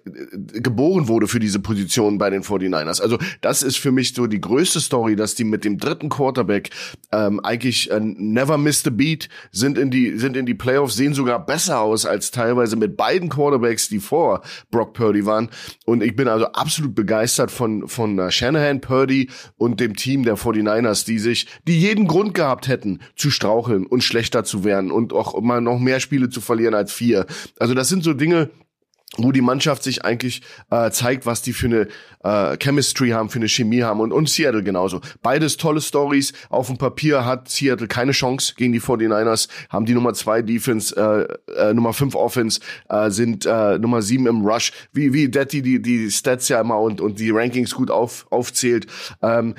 geboren 0.61 1.09
wurde 1.09 1.29
für 1.29 1.41
diese 1.41 1.59
Position 1.59 2.19
bei 2.19 2.31
den 2.31 2.43
49ers. 2.43 3.01
Also, 3.01 3.19
das 3.41 3.62
ist 3.62 3.79
für 3.79 3.93
mich 3.93 4.15
so 4.15 4.27
die 4.27 4.41
größte 4.41 4.81
Story, 4.81 5.17
dass 5.17 5.35
die 5.35 5.45
mit 5.45 5.65
dem 5.65 5.79
dritten 5.79 6.09
Quarterback 6.09 6.71
ähm, 7.12 7.41
eigentlich 7.41 7.91
äh, 7.91 8.01
never 8.01 8.59
missed 8.59 8.87
a 8.87 8.91
beat, 8.91 9.29
sind 9.51 9.77
in 9.79 9.91
die 9.91 10.17
sind 10.19 10.37
in 10.37 10.47
die 10.47 10.55
Playoffs, 10.55 10.97
sehen 10.97 11.15
sogar 11.15 11.45
besser 11.45 11.81
aus 11.81 12.07
als 12.07 12.31
teilweise 12.31 12.77
mit 12.77 12.97
beiden 12.97 13.29
Quarterbacks 13.29 13.72
Quarterbacks, 13.73 13.88
die 13.88 14.00
vor 14.00 14.43
Brock 14.71 14.95
Purdy 14.95 15.26
waren. 15.26 15.49
Und 15.87 16.02
ich 16.02 16.14
bin 16.14 16.29
also 16.29 16.47
absolut 16.47 16.95
begeistert 16.95 17.50
von, 17.50 17.88
von 17.88 18.19
uh, 18.19 18.31
Shanahan, 18.31 18.81
Purdy 18.81 19.31
und 19.57 19.81
dem 19.81 19.97
Team 19.97 20.25
der 20.25 20.37
49ers, 20.37 21.05
die 21.05 21.19
sich, 21.19 21.47
die 21.67 21.79
jeden 21.79 22.07
Grund 22.07 22.35
gehabt 22.35 22.69
hätten, 22.69 23.00
zu 23.17 23.31
straucheln 23.31 23.87
und 23.87 24.05
schlechter 24.05 24.45
zu 24.45 24.64
werden 24.64 24.91
und 24.91 25.12
auch 25.12 25.41
mal 25.41 25.61
noch 25.61 25.79
mehr 25.79 26.00
Spiele 26.00 26.29
zu 26.29 26.41
verlieren 26.41 26.75
als 26.75 26.93
vier. 26.93 27.26
Also 27.59 27.75
das 27.75 27.88
sind 27.88 28.05
so 28.05 28.14
Dinge, 28.14 28.50
wo 29.19 29.33
die 29.33 29.42
Mannschaft 29.42 29.83
sich 29.83 30.04
eigentlich 30.04 30.42
äh, 30.71 30.90
zeigt, 30.90 31.26
was 31.26 31.42
die 31.42 31.52
für 31.52 31.66
eine 31.66 31.88
äh, 32.25 32.57
Chemistry 32.57 33.11
haben, 33.11 33.28
für 33.28 33.38
eine 33.38 33.49
Chemie 33.49 33.83
haben 33.83 34.00
und, 34.00 34.12
und 34.12 34.28
Seattle 34.28 34.62
genauso. 34.62 35.00
Beides 35.23 35.57
tolle 35.57 35.81
Stories. 35.81 36.33
Auf 36.49 36.69
dem 36.69 36.78
Papier 36.78 37.25
hat 37.25 37.49
Seattle 37.49 37.88
keine 37.88 38.12
Chance 38.12 38.54
gegen 38.57 38.73
die 38.73 38.81
49ers, 38.81 39.49
haben 39.69 39.85
die 39.85 39.95
Nummer 39.95 40.14
zwei 40.14 40.40
Defense, 40.40 40.97
äh, 40.97 41.52
äh, 41.52 41.75
Nummer 41.75 41.92
fünf 41.92 42.14
Offense, 42.14 42.61
äh, 42.88 43.11
sind 43.11 43.45
äh, 43.45 43.78
Nummer 43.78 44.00
sieben 44.00 44.26
im 44.26 44.47
Rush, 44.47 44.73
wie, 44.92 45.12
wie 45.12 45.28
Detti 45.28 45.61
die, 45.61 45.83
die 45.83 46.11
Stats 46.11 46.49
ja 46.49 46.61
immer 46.61 46.81
und, 46.81 47.00
und 47.00 47.21
die 47.21 47.31
Rankings 47.31 47.75
gut 47.75 47.90
auf, 47.90 48.26
aufzählt. 48.31 48.87
Ähm, 49.21 49.54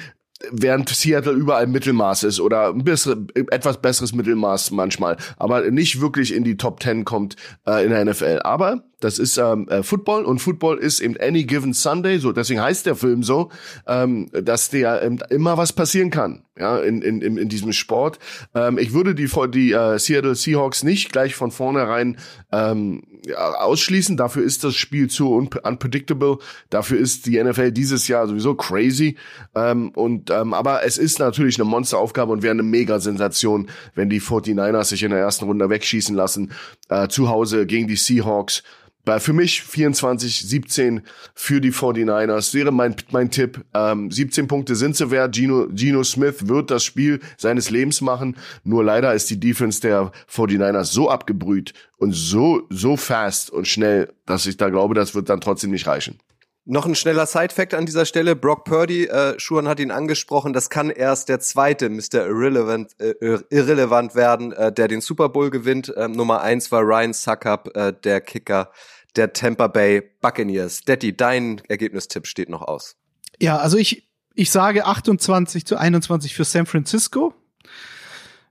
während 0.51 0.89
Seattle 0.89 1.33
überall 1.33 1.67
Mittelmaß 1.67 2.23
ist 2.23 2.39
oder 2.39 2.69
ein 2.69 2.83
bessere, 2.83 3.25
etwas 3.51 3.81
besseres 3.81 4.13
Mittelmaß 4.13 4.71
manchmal, 4.71 5.17
aber 5.37 5.69
nicht 5.71 6.01
wirklich 6.01 6.33
in 6.33 6.43
die 6.43 6.57
Top 6.57 6.79
Ten 6.79 7.05
kommt 7.05 7.35
äh, 7.65 7.83
in 7.83 7.91
der 7.91 8.03
NFL. 8.05 8.39
Aber 8.43 8.83
Das 9.03 9.19
ist 9.19 9.37
ähm, 9.37 9.67
äh, 9.67 9.83
Football 9.83 10.23
und 10.23 10.39
Football 10.39 10.77
ist 10.77 11.01
eben 11.01 11.17
Any 11.17 11.43
Given 11.43 11.73
Sunday, 11.73 12.19
so 12.19 12.31
deswegen 12.31 12.61
heißt 12.61 12.85
der 12.85 12.95
Film 12.95 13.23
so, 13.23 13.49
ähm, 13.87 14.29
dass 14.31 14.69
der 14.69 15.01
ähm, 15.01 15.19
immer 15.29 15.57
was 15.57 15.73
passieren 15.73 16.09
kann, 16.09 16.43
ja, 16.57 16.77
in, 16.77 17.01
in, 17.01 17.21
in 17.21 17.49
diesem 17.49 17.73
Sport. 17.73 18.19
Ähm, 18.55 18.77
ich 18.77 18.93
würde 18.93 19.13
die 19.13 19.29
die 19.49 19.71
äh, 19.73 19.99
Seattle 19.99 20.35
Seahawks 20.35 20.83
nicht 20.83 21.11
gleich 21.11 21.35
von 21.35 21.51
vornherein 21.51 22.17
ähm, 22.51 23.03
ausschließen. 23.35 24.17
Dafür 24.17 24.43
ist 24.43 24.63
das 24.63 24.75
Spiel 24.75 25.09
zu 25.09 25.31
un 25.31 25.49
unpredictable. 25.63 26.37
Dafür 26.69 26.99
ist 26.99 27.25
die 27.25 27.41
NFL 27.41 27.71
dieses 27.71 28.07
Jahr 28.07 28.27
sowieso 28.27 28.55
crazy. 28.55 29.17
Ähm, 29.55 29.89
und 29.89 30.29
ähm, 30.29 30.53
aber 30.53 30.85
es 30.85 30.97
ist 30.97 31.19
natürlich 31.19 31.57
eine 31.59 31.65
Monsteraufgabe 31.65 32.31
und 32.31 32.43
wäre 32.43 32.51
eine 32.51 32.63
Mega-Sensation, 32.63 33.69
wenn 33.95 34.09
die 34.09 34.21
49ers 34.21 34.85
sich 34.85 35.03
in 35.03 35.11
der 35.11 35.19
ersten 35.19 35.45
Runde 35.45 35.69
wegschießen 35.69 36.15
lassen. 36.15 36.51
Äh, 36.89 37.07
zu 37.07 37.29
Hause 37.29 37.65
gegen 37.65 37.87
die 37.87 37.95
Seahawks. 37.95 38.63
Für 39.05 39.33
mich 39.33 39.63
24, 39.63 40.47
17 40.47 41.01
für 41.35 41.59
die 41.59 41.73
49ers 41.73 42.53
wäre 42.53 42.71
mein, 42.71 42.95
mein 43.11 43.29
Tipp. 43.29 43.59
Ähm, 43.73 44.09
17 44.09 44.47
Punkte 44.47 44.75
sind 44.75 44.95
sie 44.95 45.11
wert. 45.11 45.35
Gino, 45.35 45.67
Gino 45.75 46.03
Smith 46.03 46.47
wird 46.47 46.71
das 46.71 46.85
Spiel 46.85 47.19
seines 47.37 47.69
Lebens 47.69 47.99
machen. 47.99 48.37
Nur 48.63 48.81
leider 48.83 49.13
ist 49.13 49.29
die 49.29 49.39
Defense 49.39 49.81
der 49.81 50.13
49ers 50.31 50.85
so 50.85 51.09
abgebrüht 51.09 51.73
und 51.97 52.13
so, 52.13 52.63
so 52.69 52.95
fast 52.95 53.49
und 53.49 53.67
schnell, 53.67 54.13
dass 54.25 54.45
ich 54.45 54.55
da 54.55 54.69
glaube, 54.69 54.93
das 54.93 55.13
wird 55.13 55.27
dann 55.27 55.41
trotzdem 55.41 55.71
nicht 55.71 55.85
reichen. 55.85 56.19
Noch 56.65 56.85
ein 56.85 56.95
schneller 56.95 57.25
Side-Fact 57.25 57.73
an 57.73 57.85
dieser 57.85 58.05
Stelle. 58.05 58.37
Brock 58.37 58.63
Purdy, 58.63 59.07
äh, 59.07 59.37
Schuhan 59.37 59.67
hat 59.67 59.81
ihn 59.81 59.91
angesprochen, 59.91 60.53
das 60.53 60.69
kann 60.69 60.89
erst 60.89 61.27
der 61.27 61.41
zweite 61.41 61.89
Mr. 61.89 62.25
Irrelevant, 62.25 62.97
äh, 63.01 63.15
irrelevant 63.49 64.15
werden, 64.15 64.53
äh, 64.53 64.71
der 64.71 64.87
den 64.87 65.01
Super 65.01 65.27
Bowl 65.27 65.49
gewinnt. 65.49 65.93
Ähm, 65.97 66.13
Nummer 66.13 66.39
eins 66.41 66.71
war 66.71 66.81
Ryan 66.81 67.11
Suckup, 67.11 67.75
äh, 67.75 67.91
der 67.91 68.21
Kicker 68.21 68.71
der 69.15 69.33
Tampa 69.33 69.67
Bay 69.67 70.01
Buccaneers. 70.21 70.81
Detti, 70.81 71.15
dein 71.15 71.61
Ergebnistipp 71.67 72.27
steht 72.27 72.49
noch 72.49 72.61
aus. 72.61 72.95
Ja, 73.39 73.57
also 73.57 73.77
ich, 73.77 74.09
ich 74.33 74.51
sage 74.51 74.85
28 74.85 75.65
zu 75.65 75.77
21 75.77 76.33
für 76.33 76.43
San 76.43 76.65
Francisco. 76.65 77.33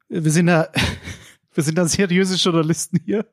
Wir 0.09 0.31
sind 0.31 0.47
da, 0.47 0.69
wir 1.54 1.62
sind 1.62 1.78
da 1.78 1.87
seriöse 1.87 2.37
Journalisten 2.37 3.00
hier. 3.04 3.26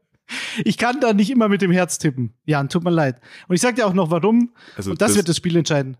Ich 0.64 0.78
kann 0.78 1.00
da 1.00 1.14
nicht 1.14 1.32
immer 1.32 1.50
mit 1.50 1.62
dem 1.62 1.72
Herz 1.72 1.98
tippen. 1.98 2.34
Jan, 2.46 2.70
tut 2.70 2.84
mir 2.84 2.92
leid. 2.92 3.20
Und 3.48 3.56
ich 3.56 3.62
sag 3.62 3.76
dir 3.76 3.88
auch 3.88 3.94
noch 3.94 4.12
warum. 4.12 4.54
Also 4.76 4.92
Und 4.92 5.02
das, 5.02 5.10
das 5.10 5.18
wird 5.18 5.30
das 5.30 5.38
Spiel 5.38 5.56
entscheiden. 5.56 5.98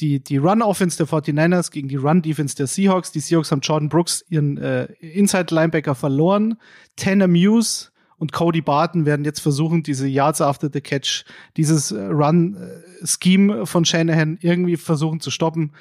Die, 0.00 0.22
die 0.22 0.38
Run-Offense 0.38 0.96
der 0.96 1.06
49ers 1.06 1.70
gegen 1.70 1.88
die 1.88 1.96
Run-Defense 1.96 2.56
der 2.56 2.66
Seahawks. 2.66 3.12
Die 3.12 3.20
Seahawks 3.20 3.50
haben 3.50 3.60
Jordan 3.60 3.88
Brooks, 3.88 4.24
ihren 4.28 4.56
äh, 4.56 4.84
Inside-Linebacker, 5.00 5.94
verloren. 5.94 6.58
Tanner 6.96 7.28
Muse 7.28 7.91
und 8.22 8.30
Cody 8.30 8.60
Barton 8.60 9.04
werden 9.04 9.24
jetzt 9.24 9.40
versuchen, 9.40 9.82
diese 9.82 10.06
Yards 10.06 10.40
after 10.40 10.70
the 10.72 10.80
Catch, 10.80 11.24
dieses 11.56 11.90
äh, 11.90 12.04
Run-Scheme 12.04 13.66
von 13.66 13.84
Shanahan 13.84 14.38
irgendwie 14.40 14.76
versuchen 14.76 15.18
zu 15.18 15.32
stoppen. 15.32 15.72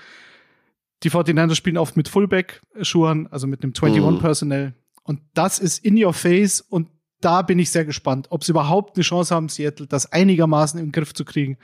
Die 1.03 1.11
49ers 1.11 1.53
spielen 1.53 1.77
oft 1.77 1.95
mit 1.95 2.09
Fullback-Schuhen, 2.09 3.27
also 3.27 3.45
mit 3.45 3.61
einem 3.61 3.73
21-Personnel. 3.73 4.69
Mhm. 4.69 4.73
Und 5.03 5.21
das 5.35 5.59
ist 5.59 5.85
in 5.85 6.03
your 6.03 6.13
face 6.15 6.61
und 6.61 6.87
da 7.19 7.43
bin 7.43 7.59
ich 7.59 7.69
sehr 7.69 7.85
gespannt, 7.85 8.25
ob 8.31 8.43
sie 8.43 8.53
überhaupt 8.53 8.97
eine 8.97 9.03
Chance 9.03 9.35
haben, 9.35 9.47
Seattle 9.47 9.85
das 9.85 10.11
einigermaßen 10.11 10.79
im 10.79 10.91
Griff 10.91 11.13
zu 11.13 11.25
kriegen. 11.25 11.59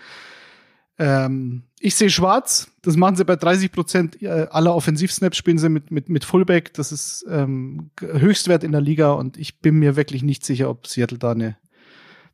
Ähm, 0.99 1.63
ich 1.79 1.95
sehe 1.95 2.09
schwarz. 2.09 2.71
Das 2.81 2.95
machen 2.95 3.15
sie 3.15 3.25
bei 3.25 3.35
30 3.35 3.71
Prozent 3.71 4.21
äh, 4.21 4.47
aller 4.49 4.75
Offensivsnaps 4.75 5.37
spielen 5.37 5.57
sie 5.57 5.69
mit, 5.69 5.91
mit, 5.91 6.09
mit 6.09 6.25
Fullback. 6.25 6.73
Das 6.73 6.91
ist 6.91 7.25
ähm, 7.29 7.91
Höchstwert 7.99 8.63
in 8.63 8.71
der 8.71 8.81
Liga 8.81 9.11
und 9.11 9.37
ich 9.37 9.59
bin 9.59 9.75
mir 9.75 9.95
wirklich 9.95 10.23
nicht 10.23 10.45
sicher, 10.45 10.69
ob 10.69 10.87
Seattle 10.87 11.17
da, 11.17 11.31
eine, 11.31 11.57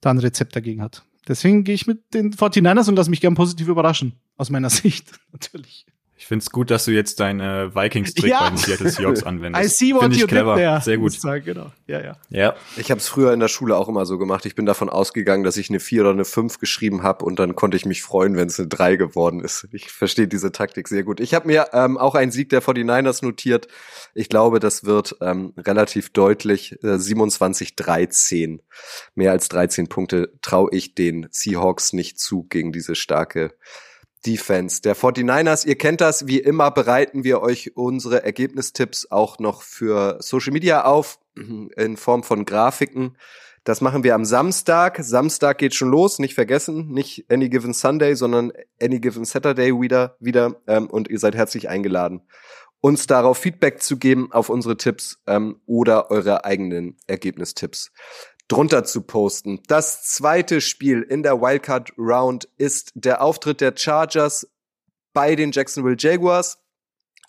da 0.02 0.12
ein 0.12 0.20
Rezept 0.20 0.56
dagegen 0.56 0.82
hat. 0.82 1.04
Deswegen 1.28 1.64
gehe 1.64 1.76
ich 1.76 1.88
mit 1.88 2.14
den 2.14 2.34
49ers 2.34 2.90
und 2.90 2.96
lasse 2.96 3.10
mich 3.10 3.22
gern 3.22 3.36
positiv 3.36 3.68
überraschen, 3.68 4.14
aus 4.38 4.50
meiner 4.50 4.70
Sicht, 4.72 5.12
natürlich. 5.32 5.86
Ich 6.24 6.28
find's 6.28 6.52
gut, 6.52 6.72
dass 6.72 6.86
du 6.86 6.92
jetzt 6.92 7.20
deine 7.20 7.76
Vikings-Trick 7.76 8.32
ja. 8.32 8.44
bei 8.44 8.50
den 8.52 8.58
Seattle 8.58 8.90
Seahawks 8.90 9.24
anwendest. 9.26 9.66
I 9.66 9.68
see 9.68 9.94
what 9.94 10.04
Find 10.04 10.16
you 10.16 10.26
clever. 10.26 10.56
Did 10.56 10.64
there. 10.64 10.82
Sehr 10.82 10.98
gut. 10.98 11.12
Sagen, 11.12 11.44
genau. 11.44 11.74
Ja, 11.86 12.00
ja. 12.00 12.16
Ja. 12.30 12.56
Ich 12.78 12.92
habe 12.92 13.00
es 13.00 13.10
früher 13.10 13.34
in 13.34 13.42
der 13.42 13.50
Schule 13.50 13.76
auch 13.76 13.90
immer 13.90 14.06
so 14.06 14.18
gemacht. 14.18 14.46
Ich 14.46 14.56
bin 14.56 14.66
davon 14.66 14.88
ausgegangen, 14.88 15.44
dass 15.44 15.58
ich 15.58 15.70
eine 15.70 15.82
4 15.82 16.00
oder 16.00 16.12
eine 16.12 16.24
5 16.24 16.60
geschrieben 16.60 17.04
habe 17.04 17.26
und 17.26 17.40
dann 17.40 17.58
konnte 17.58 17.76
ich 17.76 17.86
mich 17.86 18.02
freuen, 18.04 18.38
wenn 18.38 18.48
es 18.48 18.58
eine 18.58 18.70
3 18.70 18.96
geworden 18.96 19.42
ist. 19.42 19.68
Ich 19.74 19.92
verstehe 19.92 20.30
diese 20.30 20.54
Taktik 20.54 20.88
sehr 20.88 21.04
gut. 21.04 21.20
Ich 21.20 21.34
habe 21.34 21.46
mir 21.46 21.68
ähm, 21.74 21.98
auch 21.98 22.16
einen 22.16 22.32
Sieg 22.32 22.48
der 22.48 22.64
49ers 22.64 23.26
notiert. 23.26 23.68
Ich 24.14 24.30
glaube, 24.30 24.62
das 24.62 24.86
wird 24.86 25.18
ähm, 25.20 25.52
relativ 25.58 26.14
deutlich 26.14 26.82
äh, 26.84 26.96
27-13. 26.96 28.60
Mehr 29.14 29.32
als 29.34 29.50
13 29.50 29.90
Punkte 29.90 30.32
traue 30.42 30.70
ich 30.72 30.96
den 30.96 31.28
Seahawks 31.32 31.92
nicht 31.92 32.18
zu 32.18 32.44
gegen 32.44 32.72
diese 32.72 32.96
starke 32.96 33.52
Defense 34.26 34.82
der 34.82 34.96
49ers. 34.96 35.66
Ihr 35.66 35.78
kennt 35.78 36.02
das, 36.02 36.28
wie 36.28 36.40
immer 36.40 36.72
bereiten 36.72 37.24
wir 37.24 37.42
euch 37.42 37.76
unsere 37.76 38.24
Ergebnistipps 38.24 39.12
auch 39.12 39.40
noch 39.40 39.62
für 39.62 40.18
Social 40.20 40.54
Media 40.54 40.86
auf 40.86 41.20
in 41.36 41.98
Form 41.98 42.24
von 42.24 42.46
Grafiken. 42.46 43.18
Das 43.64 43.80
machen 43.80 44.04
wir 44.04 44.14
am 44.14 44.26
Samstag. 44.26 45.00
Samstag 45.02 45.58
geht 45.58 45.74
schon 45.74 45.90
los, 45.90 46.20
nicht 46.20 46.34
vergessen, 46.34 46.90
nicht 46.90 47.32
Any 47.32 47.48
Given 47.48 47.74
Sunday, 47.74 48.16
sondern 48.16 48.52
Any 48.82 49.00
Given 49.00 49.24
Saturday 49.24 49.80
wieder, 49.80 50.18
wieder. 50.20 50.62
Ähm, 50.68 50.88
und 50.88 51.10
ihr 51.10 51.20
seid 51.20 51.36
herzlich 51.36 51.70
eingeladen, 51.70 52.22
uns 52.82 53.08
darauf 53.08 53.38
Feedback 53.38 53.82
zu 53.82 53.98
geben 53.98 54.34
auf 54.34 54.50
unsere 54.50 54.76
Tipps 54.76 55.22
ähm, 55.28 55.62
oder 55.66 56.12
eure 56.12 56.44
eigenen 56.44 56.98
Ergebnistipps 57.08 57.94
drunter 58.54 58.84
zu 58.84 59.02
posten. 59.02 59.60
Das 59.68 60.04
zweite 60.04 60.62
Spiel 60.62 61.02
in 61.02 61.24
der 61.24 61.42
Wildcard 61.42 61.92
Round 61.98 62.48
ist 62.58 62.92
der 62.94 63.24
Auftritt 63.24 63.62
der 63.62 63.74
Chargers 63.76 64.48
bei 65.12 65.36
den 65.36 65.52
Jacksonville 65.52 65.96
Jaguars. 65.98 66.60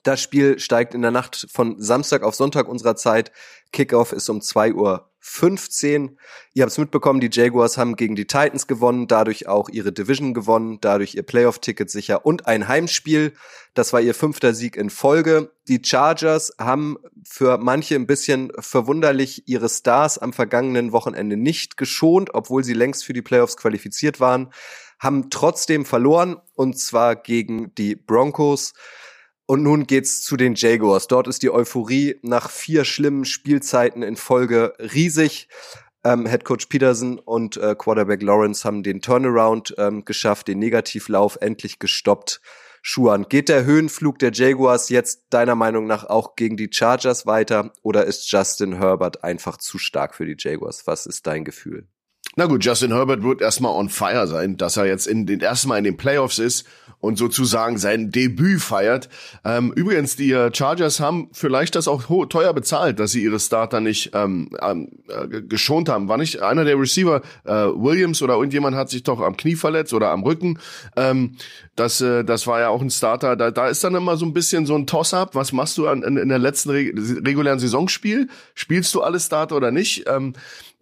Das 0.05 0.21
Spiel 0.21 0.59
steigt 0.59 0.95
in 0.95 1.01
der 1.01 1.11
Nacht 1.11 1.47
von 1.51 1.81
Samstag 1.81 2.23
auf 2.23 2.35
Sonntag 2.35 2.69
unserer 2.69 2.95
Zeit. 2.95 3.33
Kickoff 3.73 4.13
ist 4.13 4.29
um 4.29 4.43
2 4.43 4.75
Uhr 4.75 5.11
15. 5.21 6.19
Ihr 6.53 6.63
habt 6.63 6.73
es 6.73 6.77
mitbekommen, 6.77 7.21
die 7.21 7.31
Jaguars 7.33 7.79
haben 7.79 7.97
gegen 7.97 8.15
die 8.15 8.27
Titans 8.27 8.67
gewonnen, 8.67 9.09
dadurch 9.09 9.49
auch 9.49 9.71
ihre 9.71 9.93
Division 9.93 10.35
gewonnen, 10.35 10.77
dadurch 10.83 11.15
ihr 11.15 11.23
Playoff-Ticket 11.23 11.89
sicher 11.89 12.27
und 12.27 12.47
ein 12.47 12.69
Heimspiel. 12.69 13.33
Das 13.73 13.95
war 13.95 14.03
ihr 14.03 14.15
fünfter 14.15 14.53
Sieg 14.53 14.77
in 14.77 14.91
Folge. 14.91 15.51
Die 15.69 15.81
Chargers 15.83 16.53
haben 16.59 16.99
für 17.27 17.57
manche 17.57 17.95
ein 17.95 18.07
bisschen 18.07 18.53
verwunderlich 18.59 19.49
ihre 19.49 19.71
Stars 19.71 20.19
am 20.19 20.35
vergangenen 20.35 20.93
Wochenende 20.93 21.39
nicht 21.39 21.79
geschont, 21.79 22.35
obwohl 22.35 22.63
sie 22.63 22.75
längst 22.75 23.07
für 23.07 23.15
die 23.15 23.23
Playoffs 23.23 23.57
qualifiziert 23.57 24.21
waren, 24.21 24.53
haben 24.99 25.31
trotzdem 25.31 25.87
verloren 25.87 26.37
und 26.55 26.79
zwar 26.79 27.17
gegen 27.17 27.75
die 27.77 27.97
Broncos. 27.97 28.75
Und 29.47 29.63
nun 29.63 29.87
geht's 29.87 30.23
zu 30.23 30.37
den 30.37 30.55
Jaguars. 30.55 31.07
Dort 31.07 31.29
ist 31.29 31.43
die 31.43 31.51
Euphorie 31.51 32.19
nach 32.23 32.51
vier 32.51 32.85
schlimmen 32.85 33.25
Spielzeiten 33.27 34.03
in 34.03 34.17
Folge 34.17 34.73
riesig. 34.79 35.49
Ähm, 36.03 36.27
Head 36.27 36.45
Coach 36.45 36.67
Peterson 36.67 37.19
und 37.19 37.57
äh, 37.57 37.75
Quarterback 37.77 38.23
Lawrence 38.23 38.65
haben 38.65 38.83
den 38.83 39.01
Turnaround 39.01 39.75
ähm, 39.79 40.05
geschafft, 40.05 40.49
den 40.49 40.59
Negativlauf 40.59 41.39
endlich 41.41 41.79
gestoppt. 41.79 42.41
Schuan, 42.83 43.27
geht 43.31 43.49
der 43.49 43.65
Höhenflug 43.65 44.19
der 44.19 44.31
Jaguars 44.33 44.91
jetzt 44.91 45.25
deiner 45.31 45.55
Meinung 45.55 45.87
nach 45.87 46.05
auch 46.05 46.37
gegen 46.37 46.59
die 46.59 46.69
Chargers 46.71 47.25
weiter 47.25 47.73
oder 47.83 48.05
ist 48.05 48.31
Justin 48.31 48.75
Herbert 48.75 49.25
einfach 49.25 49.57
zu 49.57 49.79
stark 49.79 50.15
für 50.15 50.27
die 50.27 50.37
Jaguars? 50.39 50.87
Was 50.87 51.07
ist 51.07 51.27
dein 51.27 51.45
Gefühl? 51.45 51.89
Na 52.37 52.47
gut, 52.47 52.65
Justin 52.65 52.93
Herbert 52.93 53.23
wird 53.23 53.41
erstmal 53.41 53.73
on 53.73 53.89
fire 53.89 54.27
sein, 54.27 54.57
dass 54.57 54.77
er 54.77 54.87
jetzt 54.87 55.07
in 55.07 55.25
den 55.27 55.41
ersten 55.41 55.69
Mal 55.69 55.79
in 55.79 55.85
den 55.85 55.97
Playoffs 55.97 56.39
ist 56.39 56.67
und 57.05 57.17
sozusagen 57.17 57.79
sein 57.79 58.11
Debüt 58.11 58.61
feiert. 58.61 59.09
Ähm, 59.45 59.73
übrigens, 59.77 60.17
die 60.17 60.33
äh, 60.33 60.51
Chargers 60.53 61.01
haben 61.01 61.29
vielleicht 61.33 61.77
das 61.77 61.87
auch 61.87 62.03
teuer 62.29 62.53
bezahlt, 62.55 62.99
dass 62.99 63.13
sie 63.13 63.23
ihre 63.23 63.39
Starter 63.39 63.81
nicht 63.81 64.11
ähm, 64.15 64.49
äh, 64.59 65.43
geschont 65.43 65.89
haben. 65.89 66.09
War 66.09 66.17
nicht 66.17 66.43
einer 66.43 66.65
der 66.65 66.79
Receiver, 66.79 67.21
äh, 67.45 67.53
Williams 67.53 68.23
oder 68.23 68.35
irgendjemand 68.35 68.75
hat 68.75 68.91
sich 68.91 69.03
doch 69.03 69.21
am 69.21 69.37
Knie 69.37 69.55
verletzt 69.55 69.93
oder 69.93 70.11
am 70.11 70.23
Rücken. 70.23 70.59
Ähm, 70.97 71.37
das, 71.77 72.01
äh, 72.01 72.25
das 72.25 72.47
war 72.47 72.61
ja 72.61 72.69
auch 72.69 72.81
ein 72.81 72.91
Starter. 72.91 73.37
Da, 73.37 73.51
da 73.51 73.69
ist 73.69 73.85
dann 73.85 73.95
immer 73.95 74.17
so 74.17 74.25
ein 74.25 74.33
bisschen 74.33 74.65
so 74.67 74.75
ein 74.75 74.87
Toss-up. 74.87 75.35
Was 75.35 75.53
machst 75.53 75.77
du 75.79 75.87
an, 75.87 76.03
in, 76.03 76.17
in 76.17 76.29
der 76.31 76.39
letzten 76.39 76.71
Re 76.71 76.91
regulären 77.25 77.59
Saisonspiel? 77.59 78.29
Spielst 78.55 78.95
du 78.95 79.03
alle 79.03 79.21
Starter 79.21 79.57
oder 79.57 79.71
nicht? 79.71 80.05
Ähm, 80.09 80.33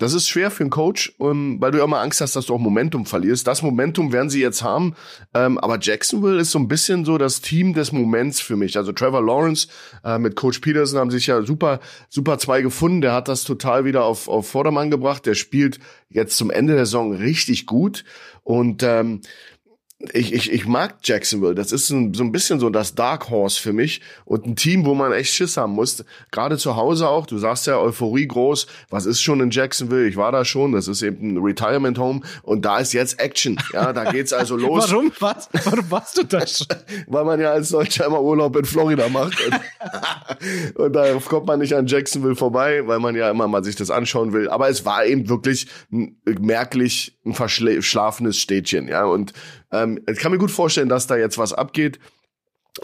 das 0.02 0.14
ist 0.14 0.28
schwer 0.28 0.50
für 0.50 0.64
einen 0.64 0.70
Coach, 0.70 1.14
um, 1.18 1.60
weil 1.60 1.70
du 1.70 1.78
ja 1.78 1.84
immer 1.84 2.00
Angst 2.00 2.20
hast, 2.20 2.34
dass 2.34 2.46
du 2.46 2.54
auch 2.54 2.58
Momentum 2.58 3.06
verlierst. 3.06 3.46
Das 3.46 3.62
Momentum 3.62 4.12
werden 4.12 4.30
sie 4.30 4.40
jetzt 4.40 4.62
haben. 4.62 4.96
Ähm, 5.32 5.58
aber 5.58 5.78
Jacksonville 5.80 6.40
ist 6.40 6.50
so 6.50 6.58
ein 6.58 6.66
bisschen 6.66 7.04
so 7.04 7.18
das 7.18 7.40
Team 7.40 7.72
des 7.72 7.92
Moments 7.92 8.40
für 8.40 8.56
mich. 8.56 8.76
Also 8.76 8.90
Trevor 8.90 9.24
Lawrence 9.24 9.68
äh, 10.04 10.18
mit 10.18 10.34
Coach 10.34 10.58
Peterson 10.58 10.98
haben 10.98 11.12
sich 11.12 11.28
ja 11.28 11.42
super, 11.42 11.78
super 12.08 12.38
zwei 12.38 12.62
gefunden. 12.62 13.00
Der 13.00 13.12
hat 13.12 13.28
das 13.28 13.44
total 13.44 13.84
wieder 13.84 14.04
auf, 14.04 14.26
auf 14.26 14.48
Vordermann 14.48 14.90
gebracht. 14.90 15.24
Der 15.24 15.34
spielt 15.34 15.78
jetzt 16.10 16.36
zum 16.36 16.50
Ende 16.50 16.74
der 16.74 16.86
Saison 16.86 17.14
richtig 17.14 17.66
gut. 17.66 18.04
Und 18.42 18.82
ähm, 18.82 19.20
ich, 20.12 20.32
ich, 20.32 20.52
ich 20.52 20.66
mag 20.66 20.96
Jacksonville. 21.02 21.54
Das 21.54 21.70
ist 21.70 21.86
so 21.86 21.94
ein 21.94 22.32
bisschen 22.32 22.58
so 22.58 22.70
das 22.70 22.94
Dark 22.94 23.30
Horse 23.30 23.60
für 23.60 23.72
mich 23.72 24.00
und 24.24 24.46
ein 24.46 24.56
Team, 24.56 24.84
wo 24.84 24.94
man 24.94 25.12
echt 25.12 25.32
Schiss 25.32 25.56
haben 25.56 25.74
muss. 25.74 26.04
Gerade 26.30 26.58
zu 26.58 26.76
Hause 26.76 27.08
auch. 27.08 27.26
Du 27.26 27.38
sagst 27.38 27.66
ja 27.66 27.78
Euphorie 27.78 28.26
groß. 28.26 28.66
Was 28.90 29.06
ist 29.06 29.22
schon 29.22 29.40
in 29.40 29.50
Jacksonville? 29.50 30.08
Ich 30.08 30.16
war 30.16 30.32
da 30.32 30.44
schon. 30.44 30.72
Das 30.72 30.88
ist 30.88 31.02
eben 31.02 31.34
ein 31.34 31.38
Retirement 31.38 31.98
Home 31.98 32.20
und 32.42 32.64
da 32.64 32.78
ist 32.78 32.92
jetzt 32.92 33.20
Action. 33.20 33.58
Ja, 33.72 33.92
da 33.92 34.10
geht's 34.10 34.32
also 34.32 34.56
los. 34.58 34.90
Warum? 34.90 35.12
Was? 35.20 35.48
Warum 35.64 35.90
warst 35.90 36.18
du 36.18 36.24
da 36.24 36.46
schon? 36.46 36.66
Weil 37.06 37.24
man 37.24 37.40
ja 37.40 37.52
als 37.52 37.68
Deutscher 37.68 38.06
immer 38.06 38.22
Urlaub 38.22 38.56
in 38.56 38.64
Florida 38.64 39.08
macht. 39.08 39.38
Und, 39.46 40.76
und 40.76 40.92
da 40.94 41.14
kommt 41.20 41.46
man 41.46 41.60
nicht 41.60 41.74
an 41.74 41.86
Jacksonville 41.86 42.34
vorbei, 42.34 42.86
weil 42.86 42.98
man 42.98 43.14
ja 43.14 43.30
immer 43.30 43.46
mal 43.48 43.62
sich 43.62 43.76
das 43.76 43.90
anschauen 43.90 44.32
will. 44.32 44.48
Aber 44.48 44.68
es 44.68 44.84
war 44.84 45.04
eben 45.04 45.28
wirklich 45.28 45.66
merklich 46.24 47.18
ein 47.24 47.34
verschlafenes 47.34 48.38
Städtchen. 48.38 48.88
Ja, 48.88 49.04
und 49.04 49.32
ähm, 49.72 50.00
ich 50.08 50.18
kann 50.18 50.32
mir 50.32 50.38
gut 50.38 50.50
vorstellen, 50.50 50.88
dass 50.88 51.06
da 51.06 51.16
jetzt 51.16 51.38
was 51.38 51.52
abgeht. 51.52 51.98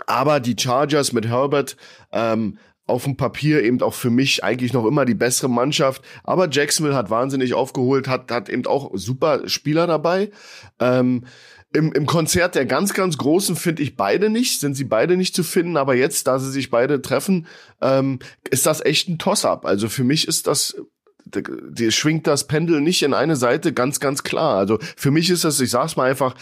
Aber 0.07 0.40
die 0.40 0.57
Chargers 0.59 1.12
mit 1.12 1.26
Herbert 1.26 1.76
ähm, 2.12 2.59
auf 2.87 3.04
dem 3.04 3.16
Papier 3.16 3.62
eben 3.62 3.83
auch 3.83 3.95
für 3.95 4.11
mich 4.11 4.42
eigentlich 4.42 4.73
noch 4.73 4.87
immer 4.87 5.04
die 5.04 5.14
bessere 5.14 5.49
Mannschaft. 5.49 6.02
Aber 6.25 6.49
Jacksonville 6.50 6.97
hat 6.97 7.11
wahnsinnig 7.11 7.54
aufgeholt, 7.54 8.09
hat, 8.09 8.30
hat 8.30 8.49
eben 8.49 8.66
auch 8.66 8.90
super 8.95 9.49
Spieler 9.49 9.87
dabei. 9.87 10.30
Ähm, 10.80 11.25
im, 11.75 11.92
Im 11.92 12.07
Konzert 12.07 12.54
der 12.54 12.64
ganz, 12.64 12.95
ganz 12.95 13.18
Großen 13.18 13.54
finde 13.54 13.83
ich 13.83 13.95
beide 13.95 14.30
nicht, 14.30 14.59
sind 14.59 14.75
sie 14.75 14.85
beide 14.85 15.18
nicht 15.18 15.35
zu 15.35 15.42
finden, 15.42 15.76
aber 15.76 15.95
jetzt, 15.95 16.26
da 16.26 16.38
sie 16.38 16.50
sich 16.50 16.71
beide 16.71 17.02
treffen, 17.02 17.47
ähm, 17.83 18.21
ist 18.50 18.64
das 18.64 18.83
echt 18.83 19.09
ein 19.09 19.18
Toss-up. 19.18 19.66
Also 19.66 19.90
für 19.90 20.04
mich 20.04 20.26
ist 20.26 20.47
das 20.47 20.76
die 21.30 21.92
schwingt 21.92 22.26
das 22.26 22.47
Pendel 22.47 22.80
nicht 22.80 23.02
in 23.02 23.14
eine 23.14 23.37
Seite, 23.37 23.73
ganz, 23.73 24.00
ganz 24.00 24.23
klar. 24.23 24.56
Also 24.56 24.78
für 24.97 25.11
mich 25.11 25.30
ist 25.30 25.44
das, 25.44 25.61
ich 25.61 25.70
sag's 25.70 25.97
mal 25.97 26.08
einfach, 26.08 26.35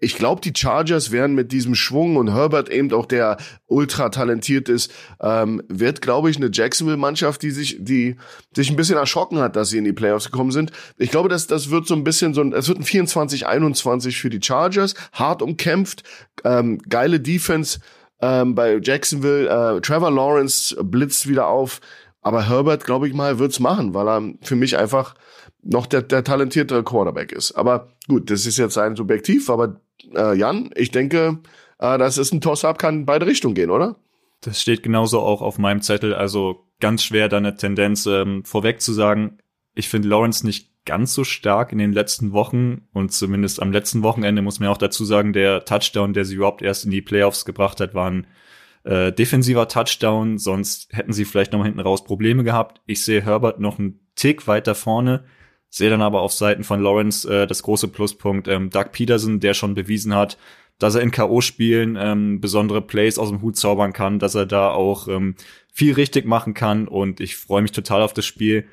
ich 0.00 0.16
glaube, 0.16 0.40
die 0.40 0.52
Chargers 0.56 1.10
werden 1.10 1.34
mit 1.34 1.52
diesem 1.52 1.74
Schwung 1.74 2.16
und 2.16 2.34
Herbert 2.34 2.68
eben 2.68 2.92
auch 2.92 3.06
der 3.06 3.36
ultra 3.66 4.08
talentiert 4.08 4.68
ist, 4.68 4.92
ähm, 5.20 5.62
wird, 5.68 6.02
glaube 6.02 6.30
ich, 6.30 6.36
eine 6.36 6.50
Jacksonville-Mannschaft, 6.52 7.42
die 7.42 7.50
sich, 7.50 7.76
die 7.80 8.16
sich 8.54 8.70
ein 8.70 8.76
bisschen 8.76 8.96
erschrocken 8.96 9.38
hat, 9.38 9.56
dass 9.56 9.70
sie 9.70 9.78
in 9.78 9.84
die 9.84 9.92
Playoffs 9.92 10.30
gekommen 10.30 10.52
sind. 10.52 10.72
Ich 10.98 11.10
glaube, 11.10 11.28
das, 11.28 11.46
das 11.46 11.70
wird 11.70 11.86
so 11.86 11.94
ein 11.94 12.04
bisschen 12.04 12.34
so 12.34 12.40
ein, 12.40 12.52
es 12.52 12.68
wird 12.68 12.78
ein 12.78 12.84
24-21 12.84 14.20
für 14.20 14.30
die 14.30 14.40
Chargers, 14.42 14.94
hart 15.12 15.42
umkämpft, 15.42 16.02
ähm, 16.44 16.78
geile 16.88 17.20
Defense. 17.20 17.80
Ähm, 18.18 18.54
bei 18.54 18.78
Jacksonville, 18.82 19.46
äh, 19.46 19.80
Trevor 19.82 20.10
Lawrence 20.10 20.74
blitzt 20.82 21.28
wieder 21.28 21.48
auf. 21.48 21.80
Aber 22.26 22.48
Herbert, 22.48 22.84
glaube 22.84 23.06
ich 23.06 23.14
mal, 23.14 23.38
wird's 23.38 23.60
machen, 23.60 23.94
weil 23.94 24.08
er 24.08 24.34
für 24.42 24.56
mich 24.56 24.76
einfach 24.76 25.14
noch 25.62 25.86
der, 25.86 26.02
der 26.02 26.24
talentierte 26.24 26.82
Quarterback 26.82 27.30
ist. 27.30 27.52
Aber 27.52 27.92
gut, 28.08 28.32
das 28.32 28.46
ist 28.46 28.56
jetzt 28.56 28.76
ein 28.78 28.96
Subjektiv, 28.96 29.48
aber 29.48 29.80
äh, 30.12 30.36
Jan, 30.36 30.70
ich 30.74 30.90
denke, 30.90 31.38
äh, 31.78 31.98
das 31.98 32.18
ist 32.18 32.32
ein 32.32 32.40
Toss-up, 32.40 32.80
kann 32.80 32.96
in 32.96 33.06
beide 33.06 33.28
Richtungen 33.28 33.54
gehen, 33.54 33.70
oder? 33.70 33.94
Das 34.40 34.60
steht 34.60 34.82
genauso 34.82 35.20
auch 35.20 35.40
auf 35.40 35.58
meinem 35.58 35.82
Zettel, 35.82 36.14
also 36.14 36.66
ganz 36.80 37.04
schwer 37.04 37.28
da 37.28 37.36
eine 37.36 37.54
Tendenz 37.54 38.06
ähm, 38.06 38.44
vorweg 38.44 38.80
zu 38.80 38.92
sagen. 38.92 39.38
Ich 39.76 39.88
finde 39.88 40.08
Lawrence 40.08 40.44
nicht 40.44 40.84
ganz 40.84 41.14
so 41.14 41.22
stark 41.22 41.70
in 41.70 41.78
den 41.78 41.92
letzten 41.92 42.32
Wochen 42.32 42.88
und 42.92 43.12
zumindest 43.12 43.62
am 43.62 43.70
letzten 43.70 44.02
Wochenende 44.02 44.42
muss 44.42 44.58
man 44.58 44.70
auch 44.70 44.78
dazu 44.78 45.04
sagen, 45.04 45.32
der 45.32 45.64
Touchdown, 45.64 46.12
der 46.12 46.24
sie 46.24 46.34
überhaupt 46.34 46.60
erst 46.60 46.86
in 46.86 46.90
die 46.90 47.02
Playoffs 47.02 47.44
gebracht 47.44 47.78
hat, 47.78 47.94
war 47.94 48.10
ein 48.10 48.26
äh, 48.86 49.12
defensiver 49.12 49.66
Touchdown, 49.66 50.38
sonst 50.38 50.92
hätten 50.92 51.12
sie 51.12 51.24
vielleicht 51.24 51.52
noch 51.52 51.58
mal 51.58 51.64
hinten 51.64 51.80
raus 51.80 52.04
Probleme 52.04 52.44
gehabt. 52.44 52.80
Ich 52.86 53.02
sehe 53.04 53.24
Herbert 53.24 53.58
noch 53.58 53.78
einen 53.78 53.98
Tick 54.14 54.46
weiter 54.46 54.76
vorne, 54.76 55.24
sehe 55.68 55.90
dann 55.90 56.02
aber 56.02 56.20
auf 56.20 56.32
Seiten 56.32 56.62
von 56.62 56.80
Lawrence 56.80 57.28
äh, 57.28 57.46
das 57.48 57.64
große 57.64 57.88
Pluspunkt 57.88 58.46
ähm, 58.46 58.70
Doug 58.70 58.92
Peterson, 58.92 59.40
der 59.40 59.54
schon 59.54 59.74
bewiesen 59.74 60.14
hat, 60.14 60.38
dass 60.78 60.94
er 60.94 61.00
in 61.00 61.10
K.O.-Spielen 61.10 61.96
ähm, 61.98 62.40
besondere 62.40 62.80
Plays 62.80 63.18
aus 63.18 63.30
dem 63.30 63.42
Hut 63.42 63.56
zaubern 63.56 63.92
kann, 63.92 64.20
dass 64.20 64.36
er 64.36 64.46
da 64.46 64.70
auch 64.70 65.08
ähm, 65.08 65.34
viel 65.72 65.94
richtig 65.94 66.24
machen 66.24 66.54
kann 66.54 66.86
und 66.86 67.20
ich 67.20 67.36
freue 67.36 67.62
mich 67.62 67.72
total 67.72 68.02
auf 68.02 68.12
das 68.12 68.24
Spiel. 68.24 68.66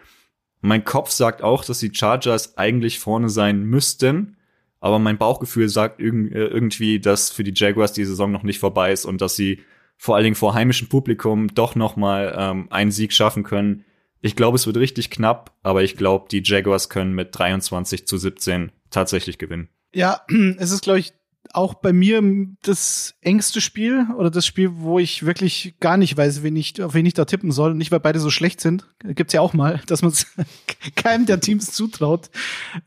Mein 0.61 0.83
Kopf 0.83 1.09
sagt 1.09 1.41
auch, 1.41 1.65
dass 1.65 1.79
die 1.79 1.91
Chargers 1.93 2.57
eigentlich 2.57 2.99
vorne 2.99 3.29
sein 3.29 3.63
müssten, 3.63 4.37
aber 4.79 4.99
mein 4.99 5.17
Bauchgefühl 5.17 5.69
sagt 5.69 5.99
äh, 5.99 6.03
irgendwie, 6.03 6.99
dass 6.99 7.31
für 7.31 7.43
die 7.43 7.53
Jaguars 7.55 7.93
die 7.93 8.05
Saison 8.05 8.31
noch 8.31 8.43
nicht 8.43 8.59
vorbei 8.59 8.91
ist 8.91 9.05
und 9.05 9.19
dass 9.19 9.35
sie 9.35 9.61
vor 9.97 10.15
allen 10.15 10.23
Dingen 10.23 10.35
vor 10.35 10.53
heimischem 10.53 10.89
Publikum 10.89 11.53
doch 11.53 11.75
noch 11.75 11.95
mal 11.95 12.35
ähm, 12.37 12.67
einen 12.71 12.91
Sieg 12.91 13.13
schaffen 13.13 13.43
können. 13.43 13.85
Ich 14.21 14.35
glaube, 14.35 14.55
es 14.55 14.65
wird 14.65 14.77
richtig 14.77 15.09
knapp, 15.09 15.51
aber 15.63 15.83
ich 15.83 15.97
glaube, 15.97 16.27
die 16.29 16.41
Jaguars 16.43 16.89
können 16.89 17.13
mit 17.13 17.37
23 17.37 18.07
zu 18.07 18.17
17 18.17 18.71
tatsächlich 18.89 19.37
gewinnen. 19.37 19.69
Ja, 19.93 20.21
es 20.57 20.71
ist, 20.71 20.83
glaube 20.83 20.99
ich, 20.99 21.13
auch 21.51 21.75
bei 21.75 21.93
mir 21.93 22.21
das 22.61 23.15
engste 23.21 23.61
Spiel 23.61 24.07
oder 24.17 24.31
das 24.31 24.45
Spiel, 24.45 24.71
wo 24.75 24.97
ich 24.97 25.25
wirklich 25.25 25.75
gar 25.79 25.97
nicht 25.97 26.15
weiß, 26.15 26.41
wen 26.41 26.55
ich, 26.55 26.81
auf 26.81 26.93
wen 26.93 27.05
ich 27.05 27.13
da 27.13 27.25
tippen 27.25 27.51
soll. 27.51 27.75
Nicht, 27.75 27.91
weil 27.91 27.99
beide 27.99 28.19
so 28.19 28.29
schlecht 28.29 28.61
sind. 28.61 28.87
Gibt's 29.03 29.33
ja 29.33 29.41
auch 29.41 29.53
mal, 29.53 29.81
dass 29.87 30.01
man 30.01 30.11
es 30.11 30.27
keinem 30.95 31.25
der 31.25 31.39
Teams 31.39 31.71
zutraut, 31.73 32.29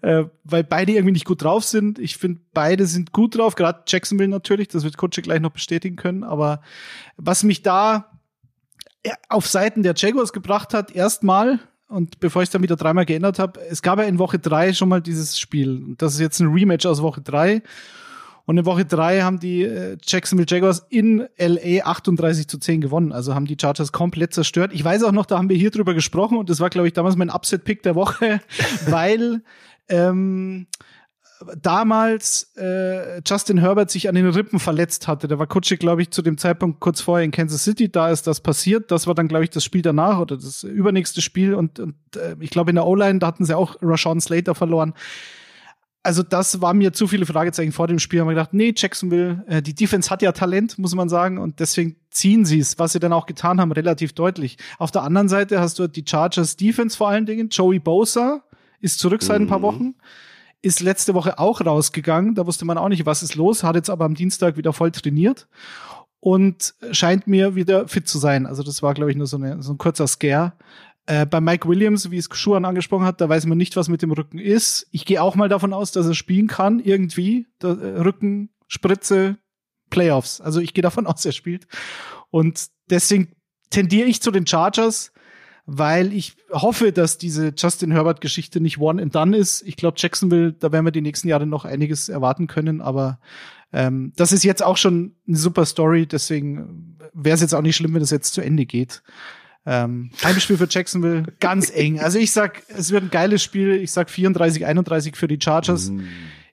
äh, 0.00 0.24
weil 0.44 0.64
beide 0.64 0.92
irgendwie 0.92 1.12
nicht 1.12 1.26
gut 1.26 1.42
drauf 1.42 1.64
sind. 1.64 1.98
Ich 1.98 2.16
finde, 2.16 2.40
beide 2.54 2.86
sind 2.86 3.12
gut 3.12 3.36
drauf, 3.36 3.54
gerade 3.54 3.82
Jacksonville 3.86 4.28
natürlich, 4.28 4.68
das 4.68 4.84
wird 4.84 4.96
Kutsche 4.96 5.22
gleich 5.22 5.40
noch 5.40 5.52
bestätigen 5.52 5.96
können. 5.96 6.24
Aber 6.24 6.60
was 7.16 7.44
mich 7.44 7.62
da 7.62 8.10
auf 9.28 9.46
Seiten 9.46 9.82
der 9.82 9.94
Jaguars 9.96 10.32
gebracht 10.32 10.74
hat, 10.74 10.90
erstmal, 10.90 11.60
und 11.88 12.18
bevor 12.18 12.42
ich 12.42 12.48
es 12.48 12.52
dann 12.52 12.62
wieder 12.62 12.76
dreimal 12.76 13.06
geändert 13.06 13.38
habe, 13.38 13.60
es 13.60 13.82
gab 13.82 13.98
ja 13.98 14.04
in 14.06 14.18
Woche 14.18 14.38
drei 14.38 14.72
schon 14.72 14.88
mal 14.88 15.00
dieses 15.00 15.38
Spiel. 15.38 15.94
Das 15.98 16.14
ist 16.14 16.20
jetzt 16.20 16.40
ein 16.40 16.48
Rematch 16.48 16.86
aus 16.86 17.02
Woche 17.02 17.20
drei. 17.20 17.62
Und 18.46 18.56
in 18.58 18.64
Woche 18.64 18.84
drei 18.84 19.22
haben 19.22 19.40
die 19.40 19.64
äh, 19.64 19.98
Jacksonville 20.06 20.46
Jaguars 20.48 20.86
in 20.88 21.26
LA 21.36 21.84
38 21.84 22.46
zu 22.46 22.58
10 22.58 22.80
gewonnen. 22.80 23.12
Also 23.12 23.34
haben 23.34 23.46
die 23.46 23.56
Chargers 23.60 23.90
komplett 23.90 24.32
zerstört. 24.32 24.70
Ich 24.72 24.84
weiß 24.84 25.02
auch 25.02 25.12
noch, 25.12 25.26
da 25.26 25.36
haben 25.36 25.48
wir 25.48 25.56
hier 25.56 25.72
drüber 25.72 25.94
gesprochen 25.94 26.38
und 26.38 26.48
das 26.48 26.60
war, 26.60 26.70
glaube 26.70 26.86
ich, 26.86 26.94
damals 26.94 27.16
mein 27.16 27.28
Upset-Pick 27.28 27.82
der 27.82 27.96
Woche, 27.96 28.40
weil 28.86 29.42
ähm, 29.88 30.68
damals 31.60 32.52
äh, 32.56 33.20
Justin 33.26 33.58
Herbert 33.58 33.90
sich 33.90 34.08
an 34.08 34.14
den 34.14 34.28
Rippen 34.28 34.60
verletzt 34.60 35.08
hatte. 35.08 35.26
Da 35.26 35.40
war 35.40 35.48
Kutschik, 35.48 35.80
glaube 35.80 36.02
ich, 36.02 36.10
zu 36.12 36.22
dem 36.22 36.38
Zeitpunkt 36.38 36.78
kurz 36.78 37.00
vorher 37.00 37.24
in 37.24 37.32
Kansas 37.32 37.64
City. 37.64 37.90
Da 37.90 38.10
ist 38.10 38.28
das 38.28 38.40
passiert. 38.40 38.92
Das 38.92 39.08
war 39.08 39.14
dann, 39.16 39.26
glaube 39.26 39.42
ich, 39.42 39.50
das 39.50 39.64
Spiel 39.64 39.82
danach 39.82 40.20
oder 40.20 40.36
das 40.36 40.62
übernächste 40.62 41.20
Spiel. 41.20 41.54
Und, 41.54 41.80
und 41.80 41.96
äh, 42.14 42.36
ich 42.38 42.50
glaube, 42.50 42.70
in 42.70 42.76
der 42.76 42.86
O-Line, 42.86 43.18
da 43.18 43.26
hatten 43.26 43.44
sie 43.44 43.56
auch 43.56 43.74
Rashawn 43.82 44.20
Slater 44.20 44.54
verloren 44.54 44.94
also 46.06 46.22
das 46.22 46.60
war 46.60 46.72
mir 46.72 46.92
zu 46.92 47.08
viele 47.08 47.26
Fragezeichen 47.26 47.72
vor 47.72 47.88
dem 47.88 47.98
Spiel. 47.98 48.20
Haben 48.20 48.28
wir 48.28 48.34
gedacht, 48.34 48.54
nee, 48.54 48.72
Jacksonville, 48.74 49.44
äh, 49.48 49.60
die 49.60 49.74
Defense 49.74 50.08
hat 50.08 50.22
ja 50.22 50.30
Talent, 50.30 50.78
muss 50.78 50.94
man 50.94 51.08
sagen, 51.08 51.38
und 51.38 51.58
deswegen 51.58 51.96
ziehen 52.10 52.44
sie 52.44 52.60
es, 52.60 52.78
was 52.78 52.92
sie 52.92 53.00
dann 53.00 53.12
auch 53.12 53.26
getan 53.26 53.60
haben, 53.60 53.72
relativ 53.72 54.12
deutlich. 54.12 54.56
Auf 54.78 54.92
der 54.92 55.02
anderen 55.02 55.28
Seite 55.28 55.60
hast 55.60 55.80
du 55.80 55.88
die 55.88 56.04
Chargers 56.06 56.56
Defense 56.56 56.96
vor 56.96 57.08
allen 57.08 57.26
Dingen. 57.26 57.48
Joey 57.48 57.80
Bosa 57.80 58.44
ist 58.80 59.00
zurück 59.00 59.22
seit 59.22 59.40
ein 59.40 59.48
paar 59.48 59.58
mhm. 59.58 59.62
Wochen, 59.62 59.94
ist 60.62 60.80
letzte 60.80 61.14
Woche 61.14 61.40
auch 61.40 61.60
rausgegangen. 61.60 62.36
Da 62.36 62.46
wusste 62.46 62.64
man 62.64 62.78
auch 62.78 62.88
nicht, 62.88 63.04
was 63.04 63.24
ist 63.24 63.34
los, 63.34 63.64
hat 63.64 63.74
jetzt 63.74 63.90
aber 63.90 64.04
am 64.04 64.14
Dienstag 64.14 64.56
wieder 64.56 64.72
voll 64.72 64.92
trainiert 64.92 65.48
und 66.20 66.74
scheint 66.92 67.26
mir 67.26 67.56
wieder 67.56 67.88
fit 67.88 68.06
zu 68.06 68.18
sein. 68.18 68.46
Also 68.46 68.62
das 68.62 68.80
war, 68.80 68.94
glaube 68.94 69.10
ich, 69.10 69.16
nur 69.16 69.26
so, 69.26 69.38
eine, 69.38 69.60
so 69.60 69.72
ein 69.72 69.78
kurzer 69.78 70.06
Scare. 70.06 70.52
Äh, 71.06 71.24
bei 71.24 71.40
Mike 71.40 71.68
Williams, 71.68 72.10
wie 72.10 72.18
es 72.18 72.28
Schuhan 72.32 72.64
angesprochen 72.64 73.04
hat, 73.04 73.20
da 73.20 73.28
weiß 73.28 73.46
man 73.46 73.56
nicht, 73.56 73.76
was 73.76 73.88
mit 73.88 74.02
dem 74.02 74.10
Rücken 74.10 74.38
ist. 74.38 74.88
Ich 74.90 75.04
gehe 75.04 75.22
auch 75.22 75.36
mal 75.36 75.48
davon 75.48 75.72
aus, 75.72 75.92
dass 75.92 76.06
er 76.06 76.14
spielen 76.14 76.48
kann, 76.48 76.80
irgendwie. 76.80 77.46
Der, 77.62 77.70
äh, 77.70 78.00
Rücken, 78.00 78.50
Spritze, 78.66 79.38
Playoffs. 79.88 80.40
Also 80.40 80.60
ich 80.60 80.74
gehe 80.74 80.82
davon 80.82 81.06
aus, 81.06 81.24
er 81.24 81.32
spielt. 81.32 81.68
Und 82.30 82.66
deswegen 82.90 83.32
tendiere 83.70 84.08
ich 84.08 84.20
zu 84.20 84.32
den 84.32 84.46
Chargers, 84.46 85.12
weil 85.64 86.12
ich 86.12 86.36
hoffe, 86.50 86.92
dass 86.92 87.18
diese 87.18 87.52
Justin 87.56 87.92
Herbert-Geschichte 87.92 88.60
nicht 88.60 88.78
one 88.78 89.00
and 89.00 89.14
done 89.14 89.36
ist. 89.36 89.62
Ich 89.62 89.76
glaube, 89.76 89.96
Jacksonville, 89.98 90.52
da 90.52 90.72
werden 90.72 90.84
wir 90.84 90.92
die 90.92 91.02
nächsten 91.02 91.28
Jahre 91.28 91.46
noch 91.46 91.64
einiges 91.64 92.08
erwarten 92.08 92.46
können, 92.46 92.80
aber 92.80 93.20
ähm, 93.72 94.12
das 94.16 94.32
ist 94.32 94.44
jetzt 94.44 94.64
auch 94.64 94.76
schon 94.76 95.16
eine 95.26 95.36
super 95.36 95.66
Story, 95.66 96.06
deswegen 96.06 96.98
wäre 97.12 97.34
es 97.34 97.40
jetzt 97.40 97.54
auch 97.54 97.62
nicht 97.62 97.76
schlimm, 97.76 97.94
wenn 97.94 98.00
das 98.00 98.10
jetzt 98.10 98.34
zu 98.34 98.40
Ende 98.40 98.64
geht. 98.64 99.02
Ähm, 99.66 100.10
Heimspiel 100.22 100.56
für 100.56 100.68
Jacksonville, 100.70 101.24
ganz 101.40 101.70
eng. 101.74 101.98
Also 101.98 102.18
ich 102.18 102.30
sag, 102.30 102.62
es 102.68 102.92
wird 102.92 103.02
ein 103.02 103.10
geiles 103.10 103.42
Spiel. 103.42 103.72
Ich 103.74 103.90
sag 103.90 104.08
34, 104.08 104.64
31 104.64 105.16
für 105.16 105.26
die 105.26 105.38
Chargers. 105.42 105.90
Mm. 105.90 106.02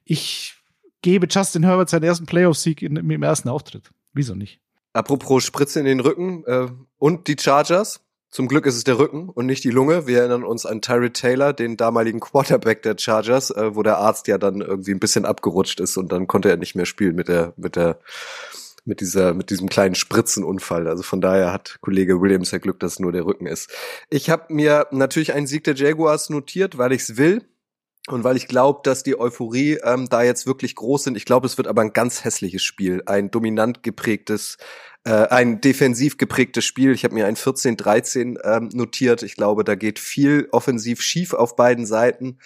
Ich 0.04 0.54
gebe 1.00 1.28
Justin 1.30 1.62
Herbert 1.62 1.88
seinen 1.88 2.02
ersten 2.02 2.26
Playoff-Sieg 2.26 2.82
im 2.82 3.22
ersten 3.22 3.48
Auftritt. 3.48 3.90
Wieso 4.12 4.34
nicht? 4.34 4.60
Apropos 4.92 5.44
Spritze 5.44 5.78
in 5.78 5.86
den 5.86 6.00
Rücken 6.00 6.44
äh, 6.46 6.68
und 6.98 7.28
die 7.28 7.36
Chargers. 7.38 8.00
Zum 8.30 8.48
Glück 8.48 8.66
ist 8.66 8.74
es 8.74 8.82
der 8.82 8.98
Rücken 8.98 9.28
und 9.28 9.46
nicht 9.46 9.62
die 9.62 9.70
Lunge. 9.70 10.08
Wir 10.08 10.18
erinnern 10.18 10.42
uns 10.42 10.66
an 10.66 10.80
Tyrod 10.80 11.14
Taylor, 11.14 11.52
den 11.52 11.76
damaligen 11.76 12.18
Quarterback 12.18 12.82
der 12.82 12.96
Chargers, 12.98 13.50
äh, 13.50 13.76
wo 13.76 13.84
der 13.84 13.98
Arzt 13.98 14.26
ja 14.26 14.38
dann 14.38 14.60
irgendwie 14.60 14.90
ein 14.90 14.98
bisschen 14.98 15.24
abgerutscht 15.24 15.78
ist 15.78 15.96
und 15.96 16.10
dann 16.10 16.26
konnte 16.26 16.50
er 16.50 16.56
nicht 16.56 16.74
mehr 16.74 16.86
spielen 16.86 17.14
mit 17.14 17.28
der 17.28 17.52
mit 17.56 17.76
der 17.76 18.00
mit 18.84 19.00
dieser, 19.00 19.34
mit 19.34 19.50
diesem 19.50 19.68
kleinen 19.68 19.94
Spritzenunfall. 19.94 20.88
Also 20.88 21.02
von 21.02 21.20
daher 21.20 21.52
hat 21.52 21.78
Kollege 21.80 22.20
Williams 22.20 22.50
ja 22.50 22.58
Glück, 22.58 22.80
dass 22.80 22.94
es 22.94 23.00
nur 23.00 23.12
der 23.12 23.24
Rücken 23.24 23.46
ist. 23.46 23.70
Ich 24.10 24.30
habe 24.30 24.52
mir 24.52 24.86
natürlich 24.90 25.32
einen 25.32 25.46
Sieg 25.46 25.64
der 25.64 25.74
Jaguars 25.74 26.30
notiert, 26.30 26.78
weil 26.78 26.92
ich 26.92 27.02
es 27.02 27.16
will. 27.16 27.42
Und 28.08 28.22
weil 28.22 28.36
ich 28.36 28.48
glaube, 28.48 28.80
dass 28.82 29.02
die 29.02 29.18
Euphorie 29.18 29.78
ähm, 29.82 30.08
da 30.10 30.22
jetzt 30.22 30.46
wirklich 30.46 30.74
groß 30.74 31.04
sind, 31.04 31.16
ich 31.16 31.24
glaube, 31.24 31.46
es 31.46 31.56
wird 31.56 31.66
aber 31.66 31.80
ein 31.80 31.94
ganz 31.94 32.22
hässliches 32.22 32.62
Spiel, 32.62 33.02
ein 33.06 33.30
dominant 33.30 33.82
geprägtes, 33.82 34.58
äh, 35.04 35.10
ein 35.28 35.62
defensiv 35.62 36.18
geprägtes 36.18 36.66
Spiel. 36.66 36.92
Ich 36.92 37.04
habe 37.04 37.14
mir 37.14 37.26
ein 37.26 37.36
14-13 37.36 38.36
ähm, 38.44 38.68
notiert. 38.74 39.22
Ich 39.22 39.36
glaube, 39.36 39.64
da 39.64 39.74
geht 39.74 39.98
viel 39.98 40.48
offensiv 40.52 41.00
schief 41.00 41.32
auf 41.32 41.56
beiden 41.56 41.86
Seiten. 41.86 42.38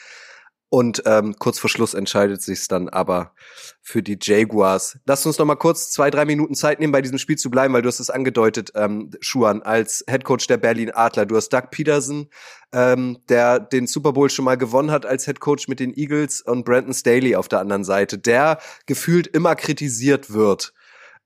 Und 0.71 1.03
ähm, 1.07 1.35
kurz 1.39 1.59
vor 1.59 1.71
Schluss 1.71 1.95
entscheidet 1.95 2.43
sich's 2.43 2.69
dann 2.69 2.91
aber 2.91 3.33
für 3.81 4.03
die 4.03 4.19
Jaguars. 4.21 4.99
Lass 5.07 5.25
uns 5.25 5.39
noch 5.39 5.47
mal 5.47 5.57
kurz 5.57 5.91
zwei, 5.91 6.11
drei 6.11 6.27
Minuten 6.27 6.55
Zeit 6.55 6.79
nehmen, 6.79 6.93
bei 6.93 7.01
diesem 7.01 7.17
Spiel 7.17 7.37
zu 7.37 7.49
bleiben, 7.49 7.73
weil 7.73 7.81
du 7.81 7.89
hast 7.89 8.01
es 8.01 8.11
angedeutet, 8.11 8.73
ähm, 8.75 9.11
Schuan, 9.21 9.63
als 9.63 10.05
Headcoach 10.07 10.47
der 10.47 10.59
Berlin 10.59 10.91
Adler. 10.91 11.25
Du 11.25 11.37
hast 11.37 11.49
Doug 11.51 11.71
Peterson, 11.71 12.29
ähm, 12.73 13.19
der 13.31 13.61
den 13.61 13.87
Super 13.87 14.13
Bowl 14.13 14.29
schon 14.29 14.45
mal 14.45 14.59
gewonnen 14.59 14.91
hat 14.91 15.07
als 15.07 15.27
Headcoach 15.27 15.69
mit 15.69 15.81
den 15.81 15.97
Eagles 15.97 16.43
und 16.43 16.67
Brandon 16.67 16.93
Staley 16.93 17.35
auf 17.35 17.49
der 17.49 17.61
anderen 17.61 17.85
Seite, 17.85 18.19
der 18.19 18.59
gefühlt 18.85 19.27
immer 19.27 19.57
kritisiert 19.57 20.35
wird. 20.35 20.75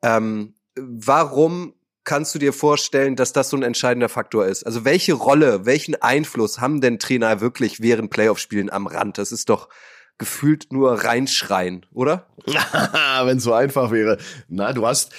Ähm, 0.02 0.54
warum 0.76 1.74
kannst 2.04 2.34
du 2.34 2.38
dir 2.38 2.52
vorstellen, 2.52 3.16
dass 3.16 3.32
das 3.32 3.50
so 3.50 3.56
ein 3.56 3.62
entscheidender 3.62 4.08
Faktor 4.08 4.46
ist? 4.46 4.64
Also 4.64 4.84
welche 4.84 5.14
Rolle, 5.14 5.66
welchen 5.66 6.00
Einfluss 6.00 6.60
haben 6.60 6.80
denn 6.80 6.98
Trainer 6.98 7.40
wirklich 7.40 7.80
während 7.80 8.10
Playoff-Spielen 8.10 8.70
am 8.70 8.86
Rand? 8.86 9.18
Das 9.18 9.32
ist 9.32 9.48
doch 9.48 9.68
gefühlt 10.18 10.72
nur 10.72 11.04
reinschreien, 11.04 11.86
oder? 11.92 12.26
Wenn 13.24 13.38
es 13.38 13.44
so 13.44 13.52
einfach 13.52 13.90
wäre. 13.90 14.18
Na, 14.48 14.72
du 14.72 14.86
hast 14.86 15.12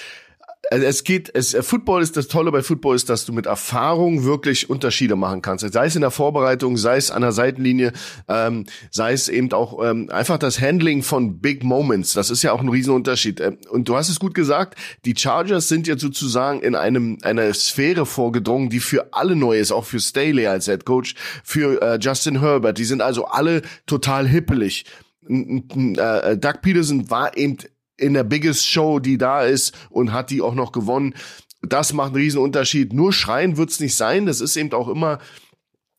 also 0.70 0.84
es 0.84 1.04
geht, 1.04 1.30
es, 1.34 1.56
Football 1.60 2.02
ist 2.02 2.16
das 2.16 2.28
Tolle 2.28 2.52
bei 2.52 2.62
Football 2.62 2.96
ist, 2.96 3.08
dass 3.08 3.24
du 3.24 3.32
mit 3.32 3.46
Erfahrung 3.46 4.24
wirklich 4.24 4.70
Unterschiede 4.70 5.16
machen 5.16 5.42
kannst. 5.42 5.70
Sei 5.72 5.86
es 5.86 5.94
in 5.94 6.00
der 6.00 6.10
Vorbereitung, 6.10 6.76
sei 6.76 6.96
es 6.96 7.10
an 7.10 7.22
der 7.22 7.32
Seitenlinie, 7.32 7.92
ähm, 8.28 8.64
sei 8.90 9.12
es 9.12 9.28
eben 9.28 9.52
auch 9.52 9.84
ähm, 9.84 10.10
einfach 10.10 10.38
das 10.38 10.60
Handling 10.60 11.02
von 11.02 11.40
Big 11.40 11.64
Moments. 11.64 12.12
Das 12.12 12.30
ist 12.30 12.42
ja 12.42 12.52
auch 12.52 12.60
ein 12.60 12.68
Riesenunterschied. 12.68 13.40
Ähm, 13.40 13.58
und 13.70 13.88
du 13.88 13.96
hast 13.96 14.08
es 14.08 14.20
gut 14.20 14.34
gesagt, 14.34 14.78
die 15.04 15.14
Chargers 15.16 15.68
sind 15.68 15.86
jetzt 15.86 16.00
sozusagen 16.00 16.60
in 16.60 16.74
einem 16.74 17.18
einer 17.22 17.52
Sphäre 17.54 18.06
vorgedrungen, 18.06 18.70
die 18.70 18.80
für 18.80 19.08
alle 19.12 19.36
neu 19.36 19.58
ist, 19.58 19.72
auch 19.72 19.84
für 19.84 20.00
Staley 20.00 20.46
als 20.46 20.66
Head 20.66 20.84
Coach, 20.84 21.14
für 21.42 21.80
äh, 21.82 21.98
Justin 22.00 22.40
Herbert. 22.40 22.78
Die 22.78 22.84
sind 22.84 23.02
also 23.02 23.26
alle 23.26 23.62
total 23.86 24.26
hippelig. 24.26 24.84
Äh, 25.28 26.36
Doug 26.36 26.60
Peterson 26.60 27.10
war 27.10 27.36
eben 27.36 27.56
in 27.96 28.14
der 28.14 28.24
Biggest 28.24 28.66
Show, 28.66 28.98
die 28.98 29.18
da 29.18 29.42
ist 29.42 29.74
und 29.90 30.12
hat 30.12 30.30
die 30.30 30.42
auch 30.42 30.54
noch 30.54 30.72
gewonnen. 30.72 31.14
Das 31.62 31.92
macht 31.92 32.08
einen 32.08 32.16
riesen 32.16 32.40
Unterschied. 32.40 32.92
Nur 32.92 33.12
schreien 33.12 33.56
wird's 33.56 33.80
nicht 33.80 33.94
sein. 33.94 34.26
Das 34.26 34.40
ist 34.40 34.56
eben 34.56 34.72
auch 34.72 34.88
immer 34.88 35.18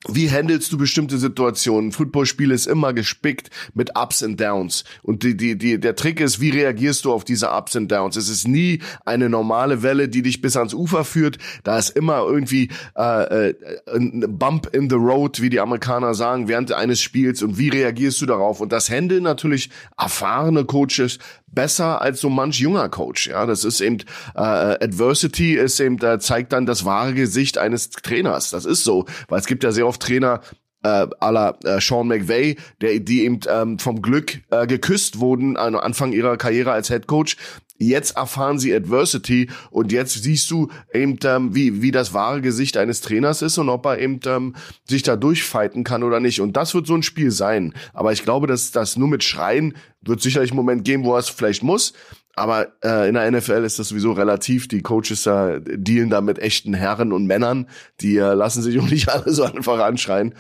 wie 0.08 0.30
handelst 0.30 0.72
du 0.72 0.78
bestimmte 0.78 1.18
Situationen? 1.18 1.92
Footballspiel 1.92 2.52
ist 2.52 2.68
immer 2.68 2.94
gespickt 2.94 3.50
mit 3.74 3.98
Ups 3.98 4.24
and 4.24 4.40
Downs. 4.40 4.84
Und 5.02 5.24
die, 5.24 5.36
die, 5.36 5.58
die, 5.58 5.80
der 5.80 5.96
Trick 5.96 6.20
ist, 6.20 6.40
wie 6.40 6.52
reagierst 6.52 7.06
du 7.06 7.14
auf 7.14 7.24
diese 7.24 7.50
Ups 7.52 7.76
and 7.76 7.92
Downs? 7.92 8.16
Es 8.16 8.30
ist 8.30 8.48
nie 8.48 8.82
eine 9.06 9.30
normale 9.30 9.82
Welle, 9.84 10.08
die 10.08 10.22
dich 10.22 10.42
bis 10.42 10.58
ans 10.58 10.74
Ufer 10.74 11.06
führt. 11.06 11.38
Da 11.64 11.78
ist 11.78 11.90
immer 11.90 12.20
irgendwie 12.20 12.70
äh, 12.96 13.50
äh, 13.50 13.56
ein 13.94 14.24
Bump 14.38 14.70
in 14.74 14.90
the 14.90 14.96
road, 14.96 15.42
wie 15.42 15.50
die 15.50 15.60
Amerikaner 15.60 16.14
sagen, 16.14 16.48
während 16.48 16.72
eines 16.72 17.02
Spiels. 17.02 17.42
Und 17.42 17.58
wie 17.58 17.70
reagierst 17.70 18.22
du 18.22 18.26
darauf? 18.26 18.62
Und 18.62 18.72
das 18.72 18.90
handeln 18.90 19.24
natürlich 19.24 19.70
erfahrene 19.98 20.66
Coaches 20.66 21.20
besser 21.56 22.02
als 22.02 22.22
so 22.22 22.30
manch 22.30 22.60
junger 22.60 22.90
Coach. 22.90 23.28
Ja, 23.28 23.46
das 23.46 23.64
ist 23.64 23.82
eben 23.82 24.00
äh, 24.36 24.40
Adversity 24.40 25.56
ist 25.56 25.80
eben 25.80 25.98
da 25.98 26.20
zeigt 26.20 26.54
dann 26.54 26.66
das 26.66 26.86
wahre 26.86 27.14
Gesicht 27.14 27.58
eines 27.58 27.90
Trainers. 27.90 28.50
Das 28.52 28.66
ist 28.66 28.84
so, 28.84 29.06
weil 29.30 29.40
es 29.40 29.48
gibt 29.48 29.64
ja 29.64 29.72
sehr 29.72 29.88
oft 29.88 30.02
Trainer, 30.02 30.42
äh, 30.84 31.08
la 31.20 31.58
äh, 31.64 31.82
Sean 31.82 32.08
McVay, 32.08 32.58
der, 32.82 33.00
die 33.00 33.24
eben 33.24 33.40
ähm, 33.50 33.80
vom 33.80 34.02
Glück 34.02 34.42
äh, 34.52 34.68
geküsst 34.68 35.20
wurden 35.20 35.58
am 35.58 35.76
Anfang 35.76 36.14
ihrer 36.14 36.38
Karriere 36.38 36.72
als 36.72 36.90
Head 36.90 37.08
Coach, 37.08 37.38
Jetzt 37.78 38.16
erfahren 38.16 38.58
sie 38.58 38.74
Adversity 38.74 39.50
und 39.70 39.92
jetzt 39.92 40.24
siehst 40.24 40.50
du 40.50 40.70
eben, 40.94 41.18
ähm, 41.24 41.54
wie, 41.54 41.82
wie 41.82 41.92
das 41.92 42.14
wahre 42.14 42.42
Gesicht 42.42 42.78
eines 42.78 43.02
Trainers 43.02 43.42
ist 43.42 43.58
und 43.58 43.68
ob 43.68 43.86
er 43.86 44.00
eben 44.00 44.20
ähm, 44.26 44.56
sich 44.88 45.04
da 45.04 45.18
durchfighten 45.18 45.84
kann 45.84 46.04
oder 46.04 46.22
nicht. 46.22 46.40
Und 46.40 46.56
das 46.56 46.74
wird 46.74 46.88
so 46.88 46.96
ein 46.96 47.04
Spiel 47.04 47.32
sein. 47.32 47.74
Aber 47.94 48.14
ich 48.14 48.24
glaube, 48.24 48.48
dass 48.48 48.72
das 48.72 48.96
nur 48.96 49.10
mit 49.10 49.24
Schreien 49.24 49.76
wird 50.02 50.22
sicherlich 50.22 50.52
einen 50.52 50.58
Moment 50.58 50.86
geben, 50.86 51.04
wo 51.04 51.14
er 51.16 51.20
es 51.20 51.30
vielleicht 51.30 51.64
muss. 51.64 51.94
Aber 52.36 52.68
äh, 52.84 53.08
in 53.08 53.16
der 53.16 53.32
NFL 53.32 53.64
ist 53.64 53.80
das 53.80 53.90
sowieso 53.90 54.12
relativ. 54.12 54.68
Die 54.68 54.82
Coaches 54.82 55.26
äh, 55.26 55.62
dealen 55.62 56.10
da 56.10 56.22
mit 56.22 56.40
echten 56.40 56.74
Herren 56.74 57.14
und 57.14 57.26
Männern. 57.26 57.68
Die 58.02 58.18
äh, 58.18 58.34
lassen 58.34 58.62
sich 58.62 58.78
auch 58.80 58.90
nicht 58.90 59.10
alle 59.14 59.32
so 59.32 59.44
einfach 59.44 59.80
anschreien. 59.80 60.36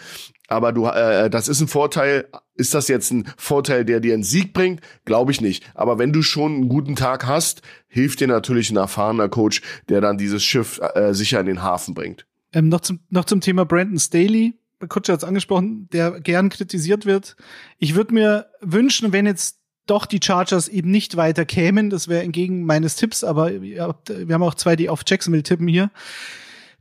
Aber 0.47 0.71
du, 0.71 0.85
äh, 0.85 1.29
das 1.29 1.47
ist 1.47 1.61
ein 1.61 1.67
Vorteil. 1.67 2.27
Ist 2.55 2.73
das 2.73 2.87
jetzt 2.87 3.11
ein 3.11 3.27
Vorteil, 3.37 3.85
der 3.85 3.99
dir 3.99 4.13
einen 4.13 4.23
Sieg 4.23 4.53
bringt? 4.53 4.81
Glaube 5.05 5.31
ich 5.31 5.41
nicht. 5.41 5.63
Aber 5.73 5.97
wenn 5.97 6.13
du 6.13 6.21
schon 6.21 6.53
einen 6.53 6.69
guten 6.69 6.95
Tag 6.95 7.25
hast, 7.25 7.61
hilft 7.87 8.19
dir 8.19 8.27
natürlich 8.27 8.69
ein 8.69 8.77
erfahrener 8.77 9.29
Coach, 9.29 9.61
der 9.89 10.01
dann 10.01 10.17
dieses 10.17 10.43
Schiff 10.43 10.79
äh, 10.93 11.13
sicher 11.13 11.39
in 11.39 11.47
den 11.47 11.63
Hafen 11.63 11.93
bringt. 11.93 12.25
Ähm, 12.53 12.69
noch, 12.69 12.81
zum, 12.81 12.99
noch 13.09 13.25
zum 13.25 13.41
Thema 13.41 13.65
Brandon 13.65 13.99
Staley. 13.99 14.53
Kutscher 14.87 15.13
hat 15.13 15.21
es 15.21 15.27
angesprochen, 15.27 15.89
der 15.91 16.19
gern 16.19 16.49
kritisiert 16.49 17.05
wird. 17.05 17.35
Ich 17.79 17.95
würde 17.95 18.13
mir 18.13 18.47
wünschen, 18.61 19.13
wenn 19.13 19.25
jetzt 19.25 19.57
doch 19.87 20.05
die 20.05 20.19
Chargers 20.21 20.67
eben 20.67 20.91
nicht 20.91 21.15
weiter 21.15 21.45
kämen, 21.45 21.89
das 21.89 22.07
wäre 22.07 22.23
entgegen 22.23 22.65
meines 22.65 22.95
Tipps, 22.95 23.23
aber 23.23 23.61
wir 23.61 23.83
haben 23.83 24.43
auch 24.43 24.55
zwei, 24.55 24.75
die 24.75 24.89
auf 24.89 25.01
Jacksonville 25.05 25.43
tippen 25.43 25.67
hier 25.67 25.91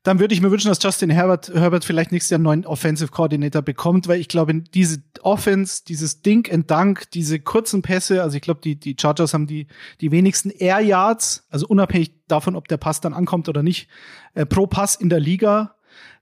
dann 0.05 0.19
würde 0.21 0.35
ich 0.35 0.43
mir 0.43 0.51
wünschen, 0.51 0.69
dass 0.69 0.83
Justin 0.83 1.09
Herbert, 1.09 1.49
Herbert 1.49 1.83
vielleicht 1.83 2.13
nächstes 2.13 2.31
Jahr 2.31 2.37
einen 2.37 2.45
neuen 2.45 2.67
Offensive 2.67 3.11
Coordinator 3.11 3.63
bekommt, 3.63 4.07
weil 4.07 4.21
ich 4.21 4.29
glaube, 4.29 4.55
diese 4.55 5.03
Offense, 5.23 5.83
dieses 5.89 6.21
Dink 6.21 6.53
and 6.53 6.71
Dunk, 6.71 7.11
diese 7.13 7.41
kurzen 7.41 7.81
Pässe, 7.81 8.23
also 8.23 8.37
ich 8.37 8.43
glaube, 8.43 8.61
die, 8.63 8.77
die 8.77 8.97
Chargers 9.01 9.33
haben 9.33 9.47
die, 9.47 9.67
die 10.03 10.13
wenigsten 10.13 10.51
Air 10.51 10.81
Yards, 10.81 11.47
also 11.49 11.67
unabhängig 11.67 12.13
davon, 12.29 12.55
ob 12.55 12.69
der 12.69 12.77
Pass 12.77 13.01
dann 13.01 13.15
ankommt 13.15 13.49
oder 13.49 13.63
nicht, 13.63 13.89
äh, 14.35 14.45
pro 14.45 14.67
Pass 14.67 14.95
in 14.95 15.09
der 15.09 15.21
Liga. 15.21 15.75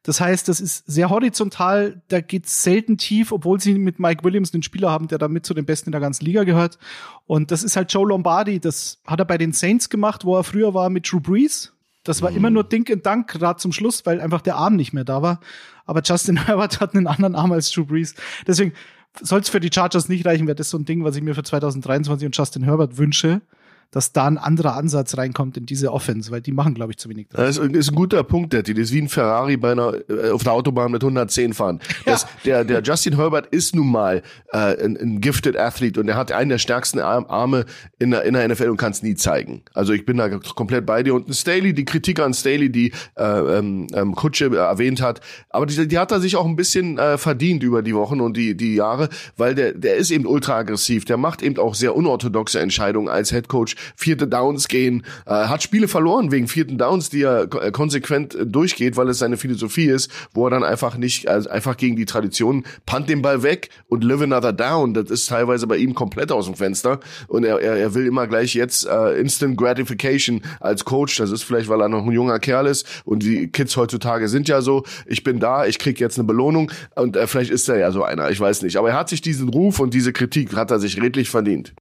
Das 0.04 0.20
heißt, 0.20 0.48
das 0.48 0.60
ist 0.60 0.86
sehr 0.86 1.10
horizontal, 1.10 2.02
da 2.06 2.20
geht's 2.20 2.62
selten 2.62 2.98
tief, 2.98 3.32
obwohl 3.32 3.60
sie 3.60 3.74
mit 3.74 3.98
Mike 3.98 4.22
Williams 4.22 4.54
einen 4.54 4.62
Spieler 4.62 4.90
haben, 4.92 5.08
der 5.08 5.18
damit 5.18 5.44
zu 5.44 5.54
den 5.54 5.66
Besten 5.66 5.88
in 5.88 5.92
der 5.92 6.00
ganzen 6.00 6.24
Liga 6.24 6.44
gehört. 6.44 6.78
Und 7.26 7.50
das 7.50 7.64
ist 7.64 7.74
halt 7.74 7.92
Joe 7.92 8.06
Lombardi, 8.06 8.60
das 8.60 9.00
hat 9.04 9.18
er 9.18 9.24
bei 9.24 9.38
den 9.38 9.52
Saints 9.52 9.90
gemacht, 9.90 10.24
wo 10.24 10.36
er 10.36 10.44
früher 10.44 10.72
war 10.72 10.88
mit 10.88 11.10
Drew 11.10 11.18
Brees. 11.18 11.72
Das 12.04 12.22
war 12.22 12.30
mhm. 12.30 12.36
immer 12.36 12.50
nur 12.50 12.64
Dink 12.64 12.90
und 12.90 13.06
Dank, 13.06 13.28
gerade 13.28 13.58
zum 13.58 13.72
Schluss, 13.72 14.04
weil 14.06 14.20
einfach 14.20 14.40
der 14.40 14.56
Arm 14.56 14.76
nicht 14.76 14.92
mehr 14.92 15.04
da 15.04 15.22
war. 15.22 15.40
Aber 15.86 16.02
Justin 16.02 16.36
Herbert 16.46 16.80
hat 16.80 16.94
einen 16.94 17.06
anderen 17.06 17.34
Arm 17.34 17.52
als 17.52 17.70
Drew 17.70 17.84
Brees. 17.84 18.14
Deswegen 18.46 18.72
soll 19.20 19.40
es 19.40 19.48
für 19.48 19.60
die 19.60 19.70
Chargers 19.72 20.08
nicht 20.08 20.24
reichen, 20.24 20.46
wäre 20.46 20.56
das 20.56 20.70
so 20.70 20.78
ein 20.78 20.84
Ding, 20.84 21.04
was 21.04 21.16
ich 21.16 21.22
mir 21.22 21.34
für 21.34 21.42
2023 21.42 22.26
und 22.26 22.36
Justin 22.36 22.64
Herbert 22.64 22.96
wünsche 22.96 23.42
dass 23.92 24.12
da 24.12 24.26
ein 24.26 24.38
anderer 24.38 24.74
Ansatz 24.74 25.18
reinkommt 25.18 25.58
in 25.58 25.66
diese 25.66 25.92
Offense, 25.92 26.30
weil 26.30 26.40
die 26.40 26.50
machen, 26.50 26.72
glaube 26.74 26.92
ich, 26.92 26.98
zu 26.98 27.10
wenig. 27.10 27.28
Das 27.30 27.58
ist 27.58 27.90
ein 27.90 27.94
guter 27.94 28.24
Punkt, 28.24 28.54
der 28.54 28.62
Das 28.62 28.76
ist 28.76 28.92
wie 28.92 29.02
ein 29.02 29.08
Ferrari 29.08 29.58
bei 29.58 29.72
einer, 29.72 29.92
äh, 30.08 30.30
auf 30.30 30.42
der 30.42 30.54
Autobahn 30.54 30.90
mit 30.90 31.02
110 31.02 31.52
fahren. 31.52 31.78
Das, 32.06 32.22
ja. 32.42 32.64
der, 32.64 32.64
der 32.64 32.82
Justin 32.82 33.16
Herbert 33.16 33.48
ist 33.48 33.76
nun 33.76 33.88
mal 33.88 34.22
äh, 34.52 34.82
ein, 34.82 34.96
ein 34.96 35.20
gifted 35.20 35.58
Athlete 35.58 36.00
und 36.00 36.08
er 36.08 36.16
hat 36.16 36.32
einen 36.32 36.48
der 36.48 36.58
stärksten 36.58 37.00
Arme 37.00 37.66
in 37.98 38.12
der, 38.12 38.22
in 38.22 38.32
der 38.32 38.48
NFL 38.48 38.70
und 38.70 38.78
kann 38.78 38.92
es 38.92 39.02
nie 39.02 39.14
zeigen. 39.14 39.62
Also 39.74 39.92
ich 39.92 40.06
bin 40.06 40.16
da 40.16 40.30
komplett 40.38 40.86
bei 40.86 41.02
dir. 41.02 41.14
Und 41.14 41.32
Staley, 41.34 41.74
die 41.74 41.84
Kritik 41.84 42.18
an 42.18 42.32
Staley, 42.32 42.72
die 42.72 42.92
äh, 43.16 43.24
ähm, 43.24 43.88
ähm 43.92 44.14
Kutsche 44.14 44.56
erwähnt 44.56 45.02
hat, 45.02 45.20
aber 45.50 45.66
die, 45.66 45.86
die 45.86 45.98
hat 45.98 46.12
er 46.12 46.20
sich 46.20 46.36
auch 46.36 46.46
ein 46.46 46.56
bisschen 46.56 46.98
äh, 46.98 47.18
verdient 47.18 47.62
über 47.62 47.82
die 47.82 47.94
Wochen 47.94 48.22
und 48.22 48.38
die, 48.38 48.56
die 48.56 48.76
Jahre, 48.76 49.10
weil 49.36 49.54
der, 49.54 49.72
der 49.72 49.96
ist 49.96 50.10
eben 50.10 50.26
ultra 50.26 50.56
aggressiv. 50.56 51.04
Der 51.04 51.18
macht 51.18 51.42
eben 51.42 51.58
auch 51.58 51.74
sehr 51.74 51.94
unorthodoxe 51.94 52.58
Entscheidungen 52.58 53.08
als 53.08 53.30
Head 53.32 53.48
Coach 53.48 53.76
vierte 53.96 54.26
Downs 54.26 54.68
gehen, 54.68 55.04
äh, 55.26 55.30
hat 55.30 55.62
Spiele 55.62 55.88
verloren 55.88 56.30
wegen 56.30 56.48
vierten 56.48 56.78
Downs, 56.78 57.10
die 57.10 57.22
er 57.22 57.42
äh, 57.42 57.70
konsequent 57.70 58.34
äh, 58.34 58.46
durchgeht, 58.46 58.96
weil 58.96 59.08
es 59.08 59.18
seine 59.18 59.36
Philosophie 59.36 59.86
ist, 59.86 60.10
wo 60.34 60.46
er 60.46 60.50
dann 60.50 60.64
einfach 60.64 60.96
nicht, 60.96 61.28
also 61.28 61.50
einfach 61.50 61.76
gegen 61.76 61.96
die 61.96 62.04
Tradition, 62.04 62.64
punt 62.86 63.08
den 63.08 63.22
Ball 63.22 63.42
weg 63.42 63.70
und 63.88 64.04
live 64.04 64.22
another 64.22 64.52
down. 64.52 64.94
Das 64.94 65.10
ist 65.10 65.28
teilweise 65.28 65.66
bei 65.66 65.76
ihm 65.76 65.94
komplett 65.94 66.32
aus 66.32 66.46
dem 66.46 66.54
Fenster 66.54 67.00
und 67.28 67.44
er, 67.44 67.60
er, 67.60 67.76
er 67.76 67.94
will 67.94 68.06
immer 68.06 68.26
gleich 68.26 68.54
jetzt 68.54 68.86
äh, 68.86 69.18
Instant 69.20 69.56
Gratification 69.56 70.42
als 70.60 70.84
Coach. 70.84 71.16
Das 71.16 71.30
ist 71.30 71.42
vielleicht, 71.42 71.68
weil 71.68 71.80
er 71.80 71.88
noch 71.88 72.04
ein 72.04 72.12
junger 72.12 72.38
Kerl 72.38 72.66
ist 72.66 72.86
und 73.04 73.22
die 73.22 73.48
Kids 73.48 73.76
heutzutage 73.76 74.28
sind 74.28 74.48
ja 74.48 74.60
so, 74.60 74.84
ich 75.06 75.24
bin 75.24 75.40
da, 75.40 75.66
ich 75.66 75.78
krieg 75.78 76.00
jetzt 76.00 76.18
eine 76.18 76.26
Belohnung 76.26 76.70
und 76.94 77.16
äh, 77.16 77.26
vielleicht 77.26 77.50
ist 77.50 77.68
er 77.68 77.78
ja 77.78 77.90
so 77.90 78.02
einer, 78.02 78.30
ich 78.30 78.40
weiß 78.40 78.62
nicht. 78.62 78.76
Aber 78.76 78.90
er 78.90 78.96
hat 78.96 79.08
sich 79.08 79.20
diesen 79.20 79.48
Ruf 79.48 79.80
und 79.80 79.94
diese 79.94 80.12
Kritik 80.12 80.54
hat 80.54 80.70
er 80.70 80.78
sich 80.78 81.00
redlich 81.00 81.30
verdient. 81.30 81.74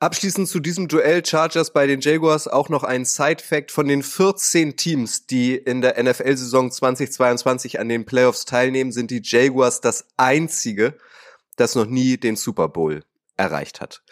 Abschließend 0.00 0.48
zu 0.48 0.60
diesem 0.60 0.88
Duell 0.88 1.24
Chargers 1.24 1.72
bei 1.72 1.86
den 1.86 2.00
Jaguars 2.00 2.48
auch 2.48 2.68
noch 2.68 2.82
ein 2.82 3.04
Side-Fact 3.04 3.70
von 3.70 3.88
den 3.88 4.02
14 4.02 4.76
Teams, 4.76 5.26
die 5.26 5.56
in 5.56 5.80
der 5.80 6.02
NFL-Saison 6.02 6.70
2022 6.70 7.80
an 7.80 7.88
den 7.88 8.04
Playoffs 8.04 8.44
teilnehmen, 8.44 8.92
sind 8.92 9.10
die 9.10 9.22
Jaguars 9.22 9.80
das 9.80 10.06
einzige, 10.16 10.98
das 11.56 11.74
noch 11.74 11.86
nie 11.86 12.16
den 12.16 12.36
Super 12.36 12.68
Bowl 12.68 13.02
erreicht 13.36 13.80
hat. 13.80 14.02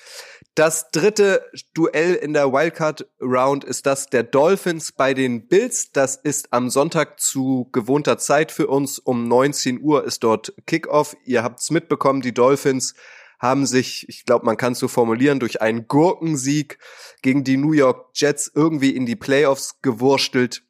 Das 0.55 0.91
dritte 0.91 1.45
Duell 1.73 2.15
in 2.15 2.35
der 2.35 2.53
Wildcard 2.53 3.07
Round 3.21 3.65
ist 3.65 3.87
das 3.87 4.11
der 4.11 4.23
Dolphins 4.23 4.93
bei 4.93 5.15
den 5.15 5.49
Bills. 5.49 5.93
Das 5.93 6.17
ist 6.17 6.53
am 6.53 6.69
Sonntag 6.69 7.21
zu 7.21 7.71
gewohnter 7.73 8.19
Zeit 8.19 8.53
für 8.53 8.67
uns. 8.67 8.99
Um 8.99 9.29
19 9.29 9.81
Uhr 9.81 10.05
ist 10.05 10.23
dort 10.25 10.53
Kickoff. 10.67 11.17
Ihr 11.25 11.43
habt's 11.43 11.71
mitbekommen, 11.71 12.21
die 12.21 12.35
Dolphins 12.35 12.95
haben 13.43 13.67
sich, 13.67 14.09
ich 14.09 14.25
glaube, 14.25 14.47
man 14.47 14.57
kann 14.57 14.73
es 14.73 14.79
so 14.79 14.87
formulieren, 14.87 15.41
durch 15.41 15.61
einen 15.61 15.89
Gurkensieg 15.89 16.79
gegen 17.23 17.43
die 17.43 17.57
New 17.57 17.73
York 17.73 18.11
Jets 18.15 18.51
irgendwie 18.55 18.91
in 18.91 19.05
die 19.05 19.17
Playoffs 19.17 19.83
gewurstelt, 19.83 20.63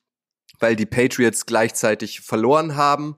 weil 0.59 0.75
die 0.75 0.87
Patriots 0.87 1.45
gleichzeitig 1.45 2.23
verloren 2.23 2.75
haben. 2.75 3.17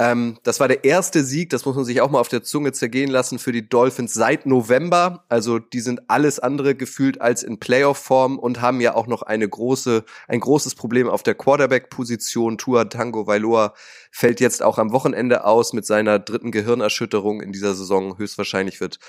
Ähm, 0.00 0.38
das 0.44 0.60
war 0.60 0.68
der 0.68 0.84
erste 0.84 1.24
Sieg, 1.24 1.50
das 1.50 1.64
muss 1.64 1.74
man 1.74 1.84
sich 1.84 2.00
auch 2.00 2.10
mal 2.10 2.20
auf 2.20 2.28
der 2.28 2.44
Zunge 2.44 2.70
zergehen 2.70 3.10
lassen 3.10 3.40
für 3.40 3.50
die 3.50 3.68
Dolphins 3.68 4.14
seit 4.14 4.46
November. 4.46 5.24
Also 5.28 5.58
die 5.58 5.80
sind 5.80 6.08
alles 6.08 6.38
andere 6.38 6.76
gefühlt 6.76 7.20
als 7.20 7.42
in 7.42 7.58
Playoff-Form 7.58 8.38
und 8.38 8.60
haben 8.60 8.80
ja 8.80 8.94
auch 8.94 9.08
noch 9.08 9.22
eine 9.22 9.48
große, 9.48 10.04
ein 10.28 10.38
großes 10.38 10.76
Problem 10.76 11.08
auf 11.08 11.24
der 11.24 11.34
Quarterback-Position. 11.34 12.58
Tua 12.58 12.84
Tango 12.84 13.26
Vailoa 13.26 13.74
fällt 14.12 14.38
jetzt 14.38 14.62
auch 14.62 14.78
am 14.78 14.92
Wochenende 14.92 15.44
aus 15.44 15.72
mit 15.72 15.84
seiner 15.84 16.20
dritten 16.20 16.52
Gehirnerschütterung 16.52 17.40
in 17.40 17.50
dieser 17.50 17.74
Saison. 17.74 18.18
Höchstwahrscheinlich 18.18 18.80
wird 18.80 19.00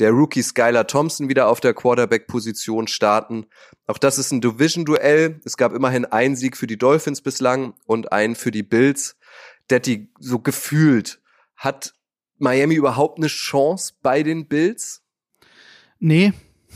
der 0.00 0.10
Rookie 0.10 0.42
Skylar 0.42 0.88
Thompson 0.88 1.28
wieder 1.28 1.48
auf 1.48 1.60
der 1.60 1.74
Quarterback-Position 1.74 2.88
starten. 2.88 3.46
Auch 3.86 3.98
das 3.98 4.18
ist 4.18 4.32
ein 4.32 4.40
Division-Duell. 4.40 5.40
Es 5.44 5.56
gab 5.56 5.72
immerhin 5.72 6.04
einen 6.04 6.34
Sieg 6.34 6.56
für 6.56 6.66
die 6.66 6.78
Dolphins 6.78 7.20
bislang 7.20 7.74
und 7.86 8.10
einen 8.10 8.34
für 8.34 8.50
die 8.50 8.64
Bills. 8.64 9.16
Detti, 9.72 10.08
so 10.18 10.38
gefühlt, 10.38 11.20
hat 11.56 11.94
Miami 12.38 12.74
überhaupt 12.74 13.18
eine 13.18 13.28
Chance 13.28 13.94
bei 14.02 14.22
den 14.22 14.46
Bills? 14.46 15.02
Nee. 15.98 16.32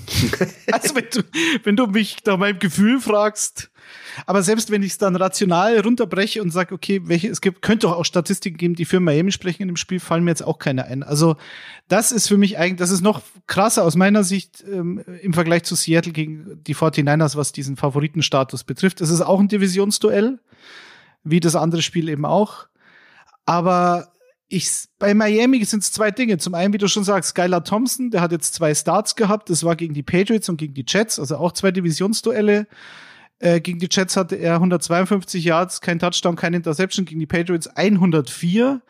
also 0.72 0.94
wenn 0.94 1.06
du, 1.10 1.22
wenn 1.64 1.76
du 1.76 1.86
mich 1.86 2.18
nach 2.24 2.38
meinem 2.38 2.58
Gefühl 2.58 3.00
fragst, 3.00 3.70
aber 4.24 4.42
selbst 4.42 4.70
wenn 4.70 4.82
ich 4.82 4.92
es 4.92 4.98
dann 4.98 5.16
rational 5.16 5.78
runterbreche 5.80 6.42
und 6.42 6.50
sage, 6.50 6.74
okay, 6.74 7.02
welche, 7.04 7.28
es 7.28 7.40
gibt, 7.40 7.62
könnte 7.62 7.88
auch 7.88 8.04
Statistiken 8.04 8.56
geben, 8.56 8.74
die 8.74 8.84
für 8.84 9.00
Miami 9.00 9.32
sprechen 9.32 9.62
in 9.62 9.68
dem 9.68 9.76
Spiel, 9.76 10.00
fallen 10.00 10.24
mir 10.24 10.30
jetzt 10.30 10.44
auch 10.44 10.58
keine 10.58 10.86
ein. 10.86 11.02
Also 11.02 11.36
das 11.88 12.12
ist 12.12 12.28
für 12.28 12.38
mich 12.38 12.58
eigentlich, 12.58 12.78
das 12.78 12.90
ist 12.90 13.02
noch 13.02 13.22
krasser 13.46 13.84
aus 13.84 13.96
meiner 13.96 14.24
Sicht 14.24 14.64
ähm, 14.70 15.04
im 15.20 15.34
Vergleich 15.34 15.64
zu 15.64 15.74
Seattle 15.74 16.12
gegen 16.12 16.62
die 16.64 16.74
49ers, 16.74 17.36
was 17.36 17.52
diesen 17.52 17.76
Favoritenstatus 17.76 18.64
betrifft. 18.64 19.00
Es 19.00 19.10
ist 19.10 19.20
auch 19.20 19.40
ein 19.40 19.48
Divisionsduell, 19.48 20.38
wie 21.24 21.40
das 21.40 21.56
andere 21.56 21.82
Spiel 21.82 22.08
eben 22.08 22.24
auch. 22.24 22.68
Aber 23.46 24.12
ich, 24.48 24.86
bei 24.98 25.14
Miami 25.14 25.64
sind 25.64 25.82
es 25.82 25.92
zwei 25.92 26.10
Dinge. 26.10 26.38
Zum 26.38 26.54
einen, 26.54 26.72
wie 26.72 26.78
du 26.78 26.88
schon 26.88 27.04
sagst, 27.04 27.30
Skylar 27.30 27.64
Thompson, 27.64 28.10
der 28.10 28.20
hat 28.20 28.32
jetzt 28.32 28.54
zwei 28.54 28.74
Starts 28.74 29.16
gehabt. 29.16 29.50
Das 29.50 29.64
war 29.64 29.74
gegen 29.74 29.94
die 29.94 30.02
Patriots 30.02 30.48
und 30.48 30.56
gegen 30.56 30.74
die 30.74 30.84
Jets, 30.86 31.18
also 31.18 31.36
auch 31.36 31.52
zwei 31.52 31.72
Divisionsduelle. 31.72 32.66
Äh, 33.38 33.60
gegen 33.60 33.78
die 33.78 33.88
Jets 33.90 34.16
hatte 34.16 34.36
er 34.36 34.54
152 34.54 35.44
Yards, 35.44 35.80
kein 35.80 35.98
Touchdown, 35.98 36.36
kein 36.36 36.54
Interception. 36.54 37.04
Gegen 37.06 37.20
die 37.20 37.26
Patriots 37.26 37.66
104, 37.66 38.82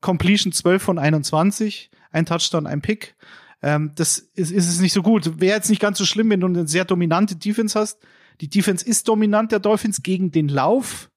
Completion 0.00 0.52
12 0.52 0.82
von 0.82 0.98
21, 0.98 1.90
ein 2.10 2.26
Touchdown, 2.26 2.66
ein 2.66 2.80
Pick. 2.80 3.14
Ähm, 3.62 3.92
das 3.94 4.18
ist, 4.18 4.50
ist 4.50 4.68
es 4.68 4.80
nicht 4.80 4.92
so 4.92 5.02
gut. 5.02 5.40
Wäre 5.40 5.56
jetzt 5.56 5.70
nicht 5.70 5.80
ganz 5.80 5.98
so 5.98 6.04
schlimm, 6.04 6.30
wenn 6.30 6.40
du 6.40 6.46
eine 6.46 6.66
sehr 6.66 6.84
dominante 6.84 7.36
Defense 7.36 7.78
hast. 7.78 7.98
Die 8.40 8.48
Defense 8.48 8.84
ist 8.84 9.08
dominant 9.08 9.52
der 9.52 9.60
Dolphins 9.60 10.02
gegen 10.02 10.32
den 10.32 10.48
Lauf 10.48 11.10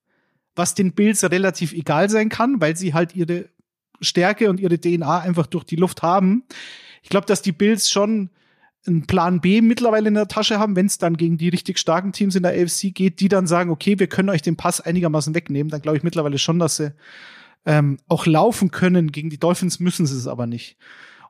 was 0.56 0.74
den 0.74 0.94
Bills 0.94 1.24
relativ 1.24 1.74
egal 1.74 2.10
sein 2.10 2.30
kann, 2.30 2.62
weil 2.62 2.76
sie 2.76 2.94
halt 2.94 3.16
ihre 3.16 3.50
Stärke 4.02 4.50
und 4.50 4.60
ihre 4.60 4.80
DNA 4.80 5.20
einfach 5.20 5.48
durch 5.48 5.64
die 5.64 5.76
Luft 5.76 6.02
haben. 6.02 6.44
Ich 7.04 7.10
glaube, 7.10 7.26
dass 7.26 7.42
die 7.42 7.52
Bills 7.52 7.90
schon 7.90 8.30
einen 8.88 9.08
Plan 9.08 9.42
B 9.42 9.62
mittlerweile 9.62 10.08
in 10.08 10.14
der 10.14 10.28
Tasche 10.28 10.60
haben, 10.60 10.76
wenn 10.76 10.86
es 10.86 10.98
dann 10.98 11.18
gegen 11.18 11.38
die 11.38 11.50
richtig 11.50 11.80
starken 11.80 12.12
Teams 12.12 12.36
in 12.36 12.44
der 12.44 12.52
AFC 12.52 12.94
geht, 12.94 13.20
die 13.20 13.30
dann 13.30 13.48
sagen, 13.48 13.70
okay, 13.70 14.00
wir 14.00 14.08
können 14.08 14.30
euch 14.30 14.42
den 14.42 14.58
Pass 14.58 14.82
einigermaßen 14.82 15.34
wegnehmen. 15.34 15.70
Dann 15.70 15.82
glaube 15.82 15.98
ich 15.98 16.04
mittlerweile 16.04 16.38
schon, 16.38 16.60
dass 16.60 16.78
sie 16.78 16.94
ähm, 17.66 17.98
auch 18.08 18.26
laufen 18.26 18.72
können. 18.72 19.12
Gegen 19.12 19.30
die 19.30 19.40
Dolphins 19.40 19.80
müssen 19.80 20.06
sie 20.06 20.18
es 20.18 20.28
aber 20.28 20.46
nicht. 20.46 20.78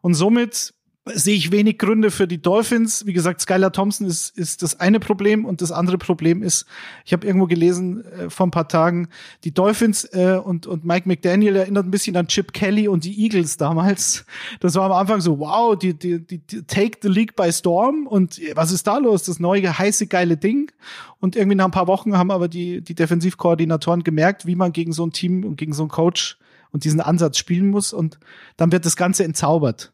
Und 0.01 0.15
somit 0.15 0.73
sehe 1.13 1.35
ich 1.35 1.51
wenig 1.51 1.77
Gründe 1.77 2.09
für 2.09 2.27
die 2.27 2.41
Dolphins. 2.41 3.05
Wie 3.05 3.13
gesagt, 3.13 3.39
Skylar 3.39 3.71
Thompson 3.71 4.07
ist, 4.07 4.35
ist 4.35 4.63
das 4.63 4.79
eine 4.79 4.99
Problem 4.99 5.45
und 5.45 5.61
das 5.61 5.71
andere 5.71 5.99
Problem 5.99 6.41
ist, 6.41 6.65
ich 7.05 7.13
habe 7.13 7.27
irgendwo 7.27 7.45
gelesen 7.45 8.03
äh, 8.05 8.29
vor 8.31 8.47
ein 8.47 8.51
paar 8.51 8.67
Tagen, 8.67 9.07
die 9.43 9.53
Dolphins 9.53 10.05
äh, 10.05 10.39
und, 10.43 10.65
und 10.65 10.83
Mike 10.83 11.07
McDaniel 11.07 11.57
erinnert 11.57 11.85
ein 11.85 11.91
bisschen 11.91 12.17
an 12.17 12.27
Chip 12.27 12.53
Kelly 12.53 12.87
und 12.87 13.03
die 13.03 13.23
Eagles 13.23 13.57
damals. 13.57 14.25
Das 14.59 14.73
war 14.75 14.85
am 14.85 14.93
Anfang 14.93 15.21
so, 15.21 15.39
wow, 15.39 15.77
die, 15.77 15.93
die, 15.93 16.25
die, 16.25 16.39
die 16.39 16.63
take 16.63 16.97
the 17.03 17.09
league 17.09 17.35
by 17.35 17.51
storm 17.51 18.07
und 18.07 18.41
was 18.55 18.71
ist 18.71 18.87
da 18.87 18.97
los? 18.97 19.23
Das 19.23 19.39
neue, 19.39 19.77
heiße, 19.77 20.07
geile 20.07 20.37
Ding. 20.37 20.71
Und 21.19 21.35
irgendwie 21.35 21.55
nach 21.55 21.65
ein 21.65 21.71
paar 21.71 21.87
Wochen 21.87 22.17
haben 22.17 22.31
aber 22.31 22.47
die, 22.47 22.81
die 22.81 22.95
Defensivkoordinatoren 22.95 24.03
gemerkt, 24.03 24.47
wie 24.47 24.55
man 24.55 24.71
gegen 24.71 24.91
so 24.91 25.05
ein 25.05 25.11
Team 25.11 25.43
und 25.43 25.55
gegen 25.57 25.73
so 25.73 25.83
einen 25.83 25.89
Coach 25.89 26.37
und 26.71 26.83
diesen 26.83 26.99
Ansatz 26.99 27.37
spielen 27.37 27.69
muss 27.69 27.93
und 27.93 28.19
dann 28.57 28.71
wird 28.71 28.85
das 28.85 28.95
Ganze 28.95 29.23
entzaubert. 29.23 29.93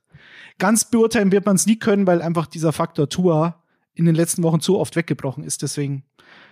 Ganz 0.61 0.85
beurteilen 0.85 1.31
wird 1.31 1.47
man 1.47 1.55
es 1.55 1.65
nie 1.65 1.79
können, 1.79 2.05
weil 2.05 2.21
einfach 2.21 2.45
dieser 2.45 2.71
Faktor 2.71 3.09
Tour 3.09 3.55
in 3.95 4.05
den 4.05 4.13
letzten 4.13 4.43
Wochen 4.43 4.59
zu 4.59 4.77
oft 4.77 4.95
weggebrochen 4.95 5.43
ist. 5.43 5.63
Deswegen 5.63 6.03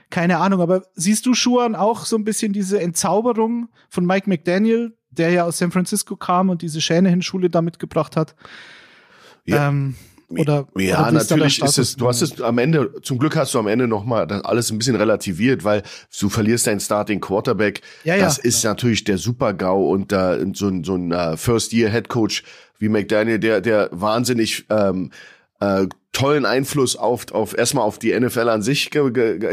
keine 0.10 0.40
Ahnung. 0.40 0.62
Aber 0.62 0.82
siehst 0.96 1.28
du 1.28 1.36
Schuhan 1.36 1.76
auch 1.76 2.06
so 2.06 2.16
ein 2.16 2.24
bisschen 2.24 2.52
diese 2.52 2.82
Entzauberung 2.82 3.70
von 3.88 4.08
Mike 4.08 4.28
McDaniel, 4.28 4.98
der 5.12 5.30
ja 5.30 5.46
aus 5.46 5.60
San 5.60 5.70
Francisco 5.70 6.16
kam 6.16 6.50
und 6.50 6.64
diese 6.64 6.82
Shanahan-Schule 6.82 7.52
da 7.52 7.62
mitgebracht 7.62 8.16
hat? 8.16 8.34
Ja. 9.46 9.70
Ähm, 9.70 9.94
oder, 10.30 10.68
ja, 10.76 11.02
oder 11.02 11.12
natürlich 11.12 11.62
ist 11.62 11.80
es, 11.80 11.96
du 11.96 12.08
hast 12.08 12.22
es 12.22 12.40
am 12.40 12.60
Ende, 12.60 12.94
zum 13.02 13.18
Glück 13.18 13.36
hast 13.36 13.54
du 13.56 13.60
am 13.60 13.68
Ende 13.68 13.88
nochmal 13.88 14.32
alles 14.44 14.72
ein 14.72 14.78
bisschen 14.78 14.96
relativiert, 14.96 15.64
weil 15.64 15.82
du 16.20 16.30
verlierst 16.30 16.68
deinen 16.68 16.80
Starting 16.80 17.20
Quarterback. 17.20 17.82
Ja, 18.04 18.16
ja, 18.16 18.26
das 18.26 18.38
ist 18.38 18.64
ja. 18.64 18.70
natürlich 18.70 19.04
der 19.04 19.18
Super-GAU 19.18 19.92
und 19.92 20.12
äh, 20.12 20.46
so 20.54 20.68
ein, 20.68 20.84
so 20.84 20.96
ein 20.96 21.12
uh, 21.12 21.36
First-Year-Head-Coach 21.36 22.44
wie 22.80 22.90
McDaniel, 22.90 23.40
der, 23.40 23.62
der 23.62 23.90
wahnsinnig 23.92 24.66
ähm, 24.70 25.12
äh, 25.60 25.86
tollen 26.20 26.46
Einfluss 26.46 26.98
auf, 26.98 27.32
auf 27.32 27.58
erstmal 27.58 27.86
auf 27.86 27.98
die 27.98 28.18
NFL 28.18 28.50
an 28.50 28.62
sich. 28.62 28.90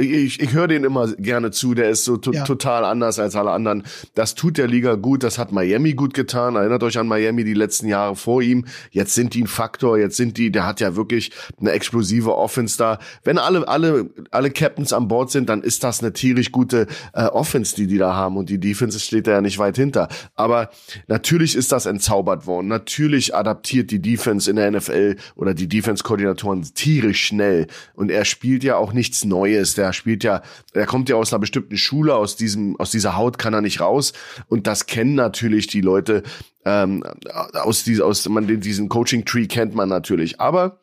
Ich, 0.00 0.40
ich 0.40 0.52
höre 0.52 0.66
den 0.66 0.82
immer 0.82 1.12
gerne 1.12 1.52
zu, 1.52 1.74
der 1.74 1.90
ist 1.90 2.04
so 2.04 2.18
ja. 2.32 2.44
total 2.44 2.84
anders 2.84 3.20
als 3.20 3.36
alle 3.36 3.52
anderen. 3.52 3.84
Das 4.14 4.34
tut 4.34 4.58
der 4.58 4.66
Liga 4.66 4.96
gut, 4.96 5.22
das 5.22 5.38
hat 5.38 5.52
Miami 5.52 5.94
gut 5.94 6.12
getan. 6.12 6.56
Erinnert 6.56 6.82
euch 6.82 6.98
an 6.98 7.06
Miami 7.06 7.44
die 7.44 7.54
letzten 7.54 7.86
Jahre 7.86 8.16
vor 8.16 8.42
ihm. 8.42 8.64
Jetzt 8.90 9.14
sind 9.14 9.34
die 9.34 9.42
ein 9.42 9.46
Faktor, 9.46 9.96
jetzt 9.96 10.16
sind 10.16 10.38
die, 10.38 10.50
der 10.50 10.66
hat 10.66 10.80
ja 10.80 10.96
wirklich 10.96 11.30
eine 11.60 11.70
explosive 11.70 12.36
Offense 12.36 12.76
da. 12.76 12.98
Wenn 13.22 13.38
alle, 13.38 13.68
alle, 13.68 14.10
alle 14.32 14.50
Captains 14.50 14.92
an 14.92 15.06
Bord 15.06 15.30
sind, 15.30 15.48
dann 15.48 15.62
ist 15.62 15.84
das 15.84 16.00
eine 16.00 16.12
tierisch 16.12 16.50
gute 16.50 16.88
äh, 17.12 17.26
Offense, 17.26 17.76
die 17.76 17.86
die 17.86 17.98
da 17.98 18.14
haben 18.14 18.36
und 18.36 18.50
die 18.50 18.58
Defense 18.58 18.98
steht 18.98 19.28
da 19.28 19.32
ja 19.32 19.40
nicht 19.40 19.58
weit 19.58 19.76
hinter. 19.76 20.08
Aber 20.34 20.70
natürlich 21.06 21.54
ist 21.54 21.70
das 21.70 21.86
entzaubert 21.86 22.46
worden. 22.46 22.66
Natürlich 22.66 23.36
adaptiert 23.36 23.92
die 23.92 24.02
Defense 24.02 24.50
in 24.50 24.56
der 24.56 24.70
NFL 24.72 25.16
oder 25.36 25.54
die 25.54 25.68
Defense-Koordinatoren 25.68 26.55
Anton 26.56 26.74
tierisch 26.74 27.26
schnell. 27.26 27.66
Und 27.94 28.10
er 28.10 28.24
spielt 28.24 28.64
ja 28.64 28.76
auch 28.76 28.92
nichts 28.92 29.24
Neues. 29.24 29.74
Der 29.74 29.92
spielt 29.92 30.24
ja, 30.24 30.42
er 30.72 30.86
kommt 30.86 31.08
ja 31.08 31.16
aus 31.16 31.32
einer 31.32 31.40
bestimmten 31.40 31.76
Schule, 31.76 32.14
aus 32.14 32.36
diesem, 32.36 32.78
aus 32.78 32.90
dieser 32.90 33.16
Haut 33.16 33.38
kann 33.38 33.54
er 33.54 33.60
nicht 33.60 33.80
raus. 33.80 34.12
Und 34.48 34.66
das 34.66 34.86
kennen 34.86 35.14
natürlich 35.14 35.66
die 35.66 35.80
Leute 35.80 36.22
ähm, 36.64 37.04
aus 37.52 37.84
dieser, 37.84 38.06
aus 38.06 38.28
man 38.28 38.60
diesen 38.60 38.88
Coaching 38.88 39.24
Tree 39.24 39.46
kennt 39.46 39.74
man 39.74 39.88
natürlich, 39.88 40.40
aber 40.40 40.80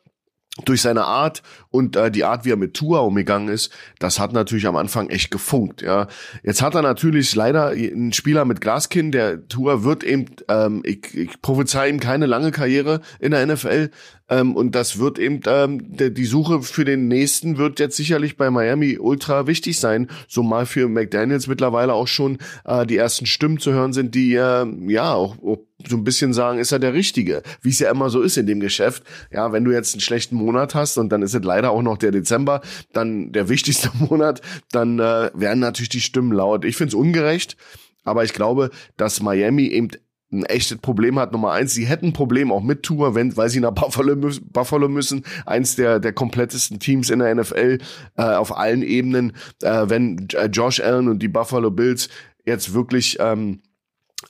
durch 0.64 0.82
seine 0.82 1.04
Art 1.04 1.42
und 1.74 1.96
äh, 1.96 2.08
die 2.08 2.22
Art, 2.22 2.44
wie 2.44 2.52
er 2.52 2.56
mit 2.56 2.74
Tua 2.74 3.00
umgegangen 3.00 3.48
ist, 3.48 3.72
das 3.98 4.20
hat 4.20 4.32
natürlich 4.32 4.68
am 4.68 4.76
Anfang 4.76 5.10
echt 5.10 5.32
gefunkt. 5.32 5.82
Ja, 5.82 6.06
jetzt 6.44 6.62
hat 6.62 6.76
er 6.76 6.82
natürlich 6.82 7.34
leider 7.34 7.70
einen 7.70 8.12
Spieler 8.12 8.44
mit 8.44 8.60
Glaskinn. 8.60 9.10
Der 9.10 9.48
Tua 9.48 9.82
wird 9.82 10.04
eben, 10.04 10.26
ähm, 10.48 10.82
ich, 10.84 11.12
ich 11.16 11.42
prophezei 11.42 11.88
ihm 11.88 11.98
keine 11.98 12.26
lange 12.26 12.52
Karriere 12.52 13.00
in 13.18 13.32
der 13.32 13.44
NFL. 13.44 13.90
Ähm, 14.28 14.54
und 14.56 14.74
das 14.74 14.98
wird 14.98 15.18
eben, 15.18 15.40
ähm, 15.46 15.80
die 15.84 16.24
Suche 16.24 16.62
für 16.62 16.84
den 16.84 17.08
nächsten 17.08 17.58
wird 17.58 17.78
jetzt 17.80 17.96
sicherlich 17.96 18.36
bei 18.36 18.50
Miami 18.50 18.98
ultra 18.98 19.46
wichtig 19.46 19.78
sein. 19.78 20.08
So 20.28 20.42
mal 20.42 20.66
für 20.66 20.88
McDaniels 20.88 21.46
mittlerweile 21.46 21.92
auch 21.92 22.08
schon 22.08 22.38
äh, 22.64 22.86
die 22.86 22.96
ersten 22.96 23.26
Stimmen 23.26 23.58
zu 23.58 23.72
hören 23.72 23.92
sind, 23.92 24.14
die 24.14 24.34
äh, 24.34 24.66
ja 24.86 25.12
auch, 25.12 25.36
auch 25.42 25.58
so 25.86 25.96
ein 25.96 26.04
bisschen 26.04 26.32
sagen, 26.32 26.58
ist 26.58 26.72
er 26.72 26.78
der 26.78 26.94
Richtige, 26.94 27.42
wie 27.60 27.70
es 27.70 27.78
ja 27.78 27.90
immer 27.90 28.08
so 28.08 28.22
ist 28.22 28.38
in 28.38 28.46
dem 28.46 28.60
Geschäft. 28.60 29.02
Ja, 29.30 29.52
wenn 29.52 29.64
du 29.64 29.72
jetzt 29.72 29.94
einen 29.94 30.00
schlechten 30.00 30.36
Monat 30.36 30.74
hast 30.74 30.96
und 30.96 31.10
dann 31.10 31.22
ist 31.22 31.34
es 31.34 31.44
leider 31.44 31.63
auch 31.70 31.82
noch 31.82 31.98
der 31.98 32.12
Dezember, 32.12 32.60
dann 32.92 33.32
der 33.32 33.48
wichtigste 33.48 33.90
Monat, 33.98 34.40
dann 34.72 34.98
äh, 34.98 35.30
werden 35.34 35.60
natürlich 35.60 35.88
die 35.88 36.00
Stimmen 36.00 36.32
laut. 36.32 36.64
Ich 36.64 36.76
finde 36.76 36.88
es 36.88 36.94
ungerecht, 36.94 37.56
aber 38.04 38.24
ich 38.24 38.32
glaube, 38.32 38.70
dass 38.96 39.22
Miami 39.22 39.66
eben 39.66 39.90
ein 40.34 40.44
echtes 40.44 40.78
Problem 40.78 41.18
hat. 41.18 41.32
Nummer 41.32 41.52
eins, 41.52 41.74
sie 41.74 41.86
hätten 41.86 42.06
ein 42.06 42.12
Problem 42.12 42.52
auch 42.52 42.62
mit 42.62 42.82
Tour, 42.82 43.14
wenn, 43.14 43.36
weil 43.36 43.48
sie 43.48 43.60
nach 43.60 43.72
Buffalo, 43.72 44.16
müssen, 44.16 44.50
Buffalo 44.50 44.88
müssen. 44.88 45.24
Eins 45.46 45.76
der, 45.76 46.00
der 46.00 46.12
komplettesten 46.12 46.80
Teams 46.80 47.10
in 47.10 47.20
der 47.20 47.34
NFL 47.34 47.78
äh, 48.16 48.22
auf 48.22 48.56
allen 48.56 48.82
Ebenen. 48.82 49.32
Äh, 49.62 49.88
wenn 49.88 50.28
äh, 50.32 50.46
Josh 50.46 50.80
Allen 50.80 51.08
und 51.08 51.20
die 51.20 51.28
Buffalo 51.28 51.70
Bills 51.70 52.08
jetzt 52.44 52.74
wirklich 52.74 53.16
ähm, 53.20 53.62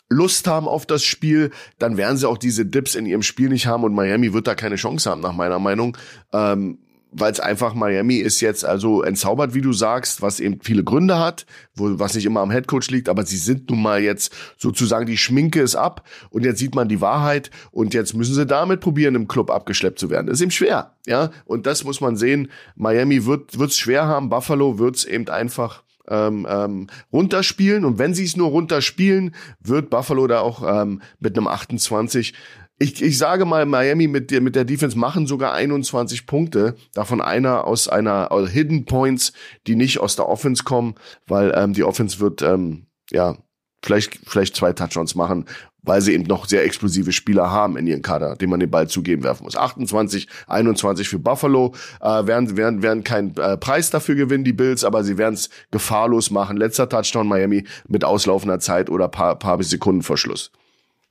Lust 0.08 0.46
haben 0.46 0.68
auf 0.68 0.86
das 0.86 1.04
Spiel, 1.04 1.50
dann 1.78 1.96
werden 1.96 2.16
sie 2.16 2.28
auch 2.28 2.38
diese 2.38 2.66
Dips 2.66 2.94
in 2.94 3.06
ihrem 3.06 3.22
Spiel 3.22 3.48
nicht 3.48 3.66
haben 3.66 3.84
und 3.84 3.94
Miami 3.94 4.32
wird 4.32 4.46
da 4.46 4.54
keine 4.54 4.76
Chance 4.76 5.10
haben, 5.10 5.20
nach 5.20 5.32
meiner 5.32 5.58
Meinung. 5.58 5.96
Ähm, 6.32 6.78
weil 7.16 7.32
es 7.32 7.40
einfach 7.40 7.74
Miami 7.74 8.16
ist 8.16 8.40
jetzt 8.40 8.64
also 8.64 9.02
entzaubert, 9.02 9.54
wie 9.54 9.60
du 9.60 9.72
sagst, 9.72 10.20
was 10.20 10.40
eben 10.40 10.60
viele 10.60 10.84
Gründe 10.84 11.18
hat, 11.18 11.46
wo, 11.74 11.98
was 11.98 12.14
nicht 12.14 12.26
immer 12.26 12.40
am 12.40 12.50
Headcoach 12.50 12.90
liegt, 12.90 13.08
aber 13.08 13.24
sie 13.24 13.36
sind 13.36 13.70
nun 13.70 13.82
mal 13.82 14.00
jetzt 14.00 14.34
sozusagen 14.58 15.06
die 15.06 15.16
Schminke 15.16 15.60
ist 15.60 15.76
ab 15.76 16.06
und 16.30 16.44
jetzt 16.44 16.58
sieht 16.58 16.74
man 16.74 16.88
die 16.88 17.00
Wahrheit 17.00 17.50
und 17.70 17.94
jetzt 17.94 18.14
müssen 18.14 18.34
sie 18.34 18.46
damit 18.46 18.80
probieren, 18.80 19.14
im 19.14 19.28
Club 19.28 19.50
abgeschleppt 19.50 19.98
zu 19.98 20.10
werden. 20.10 20.26
Das 20.26 20.38
ist 20.38 20.42
eben 20.42 20.50
schwer, 20.50 20.92
ja, 21.06 21.30
und 21.44 21.66
das 21.66 21.84
muss 21.84 22.00
man 22.00 22.16
sehen. 22.16 22.50
Miami 22.74 23.24
wird 23.26 23.58
wird's 23.58 23.78
schwer 23.78 24.06
haben, 24.06 24.28
Buffalo 24.28 24.78
wird's 24.78 25.04
eben 25.04 25.28
einfach 25.28 25.82
ähm, 26.08 26.46
ähm, 26.48 26.88
runterspielen 27.12 27.84
und 27.84 27.98
wenn 27.98 28.14
sie 28.14 28.24
es 28.24 28.36
nur 28.36 28.48
runterspielen, 28.48 29.34
wird 29.60 29.90
Buffalo 29.90 30.26
da 30.26 30.40
auch 30.40 30.62
ähm, 30.66 31.00
mit 31.18 31.36
einem 31.36 31.46
28 31.46 32.34
ich, 32.84 33.02
ich 33.02 33.18
sage 33.18 33.46
mal, 33.46 33.64
Miami 33.66 34.06
mit 34.06 34.30
der, 34.30 34.40
mit 34.40 34.54
der 34.54 34.64
Defense 34.64 34.96
machen 34.96 35.26
sogar 35.26 35.54
21 35.54 36.26
Punkte, 36.26 36.76
davon 36.92 37.20
einer 37.20 37.66
aus 37.66 37.88
einer 37.88 38.30
aus 38.30 38.50
Hidden 38.50 38.84
Points, 38.84 39.32
die 39.66 39.74
nicht 39.74 39.98
aus 39.98 40.16
der 40.16 40.28
Offense 40.28 40.64
kommen, 40.64 40.94
weil 41.26 41.52
ähm, 41.56 41.72
die 41.72 41.82
Offense 41.82 42.20
wird 42.20 42.42
ähm, 42.42 42.86
ja 43.10 43.36
vielleicht 43.82 44.18
vielleicht 44.26 44.54
zwei 44.56 44.72
Touchdowns 44.72 45.14
machen, 45.14 45.46
weil 45.82 46.00
sie 46.00 46.12
eben 46.12 46.24
noch 46.24 46.46
sehr 46.46 46.64
explosive 46.64 47.12
Spieler 47.12 47.50
haben 47.50 47.76
in 47.76 47.86
ihren 47.86 48.02
Kader, 48.02 48.36
dem 48.36 48.50
man 48.50 48.60
den 48.60 48.70
Ball 48.70 48.88
zugeben 48.88 49.22
werfen 49.22 49.44
muss. 49.44 49.56
28, 49.56 50.28
21 50.46 51.08
für 51.08 51.18
Buffalo 51.18 51.74
äh, 52.00 52.26
werden 52.26 52.56
werden 52.56 52.82
werden 52.82 53.02
keinen 53.02 53.36
äh, 53.36 53.56
Preis 53.56 53.90
dafür 53.90 54.14
gewinnen 54.14 54.44
die 54.44 54.52
Bills, 54.52 54.84
aber 54.84 55.04
sie 55.04 55.16
werden 55.16 55.34
es 55.34 55.48
gefahrlos 55.70 56.30
machen. 56.30 56.58
Letzter 56.58 56.88
Touchdown 56.88 57.28
Miami 57.28 57.64
mit 57.88 58.04
auslaufender 58.04 58.60
Zeit 58.60 58.90
oder 58.90 59.08
paar 59.08 59.38
paar 59.38 59.62
Sekunden 59.62 60.02
Verschluss. 60.02 60.52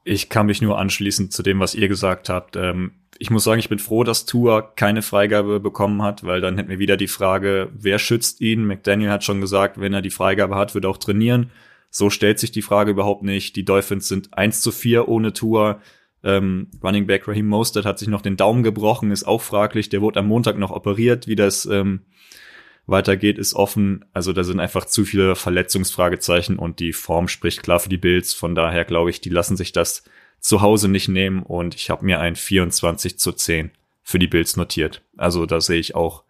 Ich 0.03 0.29
kann 0.29 0.47
mich 0.47 0.61
nur 0.61 0.77
anschließen 0.77 1.31
zu 1.31 1.43
dem, 1.43 1.59
was 1.59 1.75
ihr 1.75 1.87
gesagt 1.87 2.29
habt. 2.29 2.55
Ähm, 2.55 2.91
ich 3.19 3.29
muss 3.29 3.43
sagen, 3.43 3.59
ich 3.59 3.69
bin 3.69 3.79
froh, 3.79 4.03
dass 4.03 4.25
Tua 4.25 4.61
keine 4.61 5.01
Freigabe 5.01 5.59
bekommen 5.59 6.01
hat, 6.01 6.23
weil 6.23 6.41
dann 6.41 6.57
hätten 6.57 6.69
wir 6.69 6.79
wieder 6.79 6.97
die 6.97 7.07
Frage, 7.07 7.69
wer 7.73 7.99
schützt 7.99 8.41
ihn? 8.41 8.65
McDaniel 8.65 9.11
hat 9.11 9.23
schon 9.23 9.39
gesagt, 9.39 9.79
wenn 9.79 9.93
er 9.93 10.01
die 10.01 10.09
Freigabe 10.09 10.55
hat, 10.55 10.73
wird 10.75 10.85
er 10.85 10.89
auch 10.89 10.97
trainieren. 10.97 11.51
So 11.89 12.09
stellt 12.09 12.39
sich 12.39 12.51
die 12.51 12.63
Frage 12.63 12.91
überhaupt 12.91 13.23
nicht. 13.23 13.55
Die 13.55 13.65
Dolphins 13.65 14.07
sind 14.07 14.35
1 14.37 14.61
zu 14.61 14.71
4 14.71 15.07
ohne 15.07 15.31
Tua. 15.31 15.79
Ähm, 16.23 16.69
Running 16.83 17.05
Back 17.05 17.27
Raheem 17.27 17.47
Mostert 17.47 17.85
hat 17.85 17.99
sich 17.99 18.07
noch 18.07 18.21
den 18.21 18.37
Daumen 18.37 18.63
gebrochen, 18.63 19.11
ist 19.11 19.25
auch 19.25 19.41
fraglich. 19.41 19.89
Der 19.89 20.01
wurde 20.01 20.19
am 20.19 20.27
Montag 20.27 20.57
noch 20.57 20.71
operiert, 20.71 21.27
wie 21.27 21.35
das 21.35 21.65
ähm, 21.65 22.01
weitergeht, 22.85 23.37
ist 23.37 23.53
offen. 23.53 24.05
Also 24.13 24.33
da 24.33 24.43
sind 24.43 24.59
einfach 24.59 24.85
zu 24.85 25.05
viele 25.05 25.35
Verletzungsfragezeichen 25.35 26.57
und 26.59 26.79
die 26.79 26.93
Form 26.93 27.27
spricht 27.27 27.63
klar 27.63 27.79
für 27.79 27.89
die 27.89 27.97
Bills. 27.97 28.33
Von 28.33 28.55
daher 28.55 28.85
glaube 28.85 29.09
ich, 29.09 29.21
die 29.21 29.29
lassen 29.29 29.57
sich 29.57 29.71
das 29.71 30.03
zu 30.39 30.61
Hause 30.61 30.89
nicht 30.89 31.07
nehmen 31.07 31.41
und 31.43 31.75
ich 31.75 31.89
habe 31.89 32.05
mir 32.05 32.19
ein 32.19 32.35
24 32.35 33.17
zu 33.17 33.31
10 33.31 33.71
für 34.01 34.19
die 34.19 34.27
Bills 34.27 34.57
notiert. 34.57 35.01
Also 35.15 35.45
da 35.45 35.61
sehe 35.61 35.79
ich 35.79 35.95
auch 35.95 36.23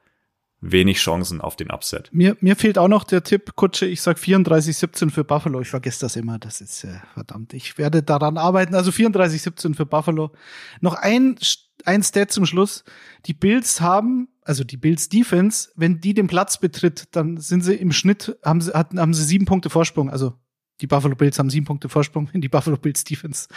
wenig 0.61 0.97
Chancen 0.97 1.41
auf 1.41 1.55
den 1.55 1.71
Upset. 1.71 2.09
Mir, 2.13 2.37
mir 2.39 2.55
fehlt 2.55 2.77
auch 2.77 2.87
noch 2.87 3.03
der 3.03 3.23
Tipp, 3.23 3.55
Kutsche, 3.55 3.85
ich 3.85 4.01
sag 4.01 4.17
34-17 4.17 5.09
für 5.09 5.23
Buffalo. 5.23 5.59
Ich 5.59 5.69
vergesse 5.69 6.01
das 6.01 6.15
immer, 6.15 6.39
das 6.39 6.61
ist 6.61 6.83
äh, 6.85 6.99
verdammt. 7.13 7.53
Ich 7.53 7.77
werde 7.77 8.01
daran 8.01 8.37
arbeiten. 8.37 8.75
Also 8.75 8.91
34-17 8.91 9.75
für 9.75 9.85
Buffalo. 9.85 10.31
Noch 10.79 10.93
ein, 10.93 11.35
ein 11.83 12.03
Stat 12.03 12.31
zum 12.31 12.45
Schluss. 12.45 12.83
Die 13.25 13.33
Bills 13.33 13.81
haben 13.81 14.29
also 14.45 14.63
die 14.63 14.77
Bills 14.77 15.09
Defense, 15.09 15.69
wenn 15.75 15.99
die 15.99 16.13
den 16.13 16.27
Platz 16.27 16.59
betritt, 16.59 17.07
dann 17.11 17.37
sind 17.37 17.63
sie 17.63 17.75
im 17.75 17.91
Schnitt, 17.91 18.37
haben 18.43 18.61
sie, 18.61 18.73
hatten, 18.73 18.99
haben 18.99 19.13
sie 19.13 19.23
sieben 19.23 19.45
Punkte 19.45 19.69
Vorsprung. 19.69 20.09
Also 20.09 20.33
die 20.81 20.87
Buffalo 20.87 21.15
Bills 21.15 21.39
haben 21.39 21.49
sieben 21.49 21.65
Punkte 21.65 21.89
Vorsprung, 21.89 22.29
wenn 22.31 22.41
die 22.41 22.49
Buffalo 22.49 22.77
Bills 22.77 23.03
Defense 23.03 23.47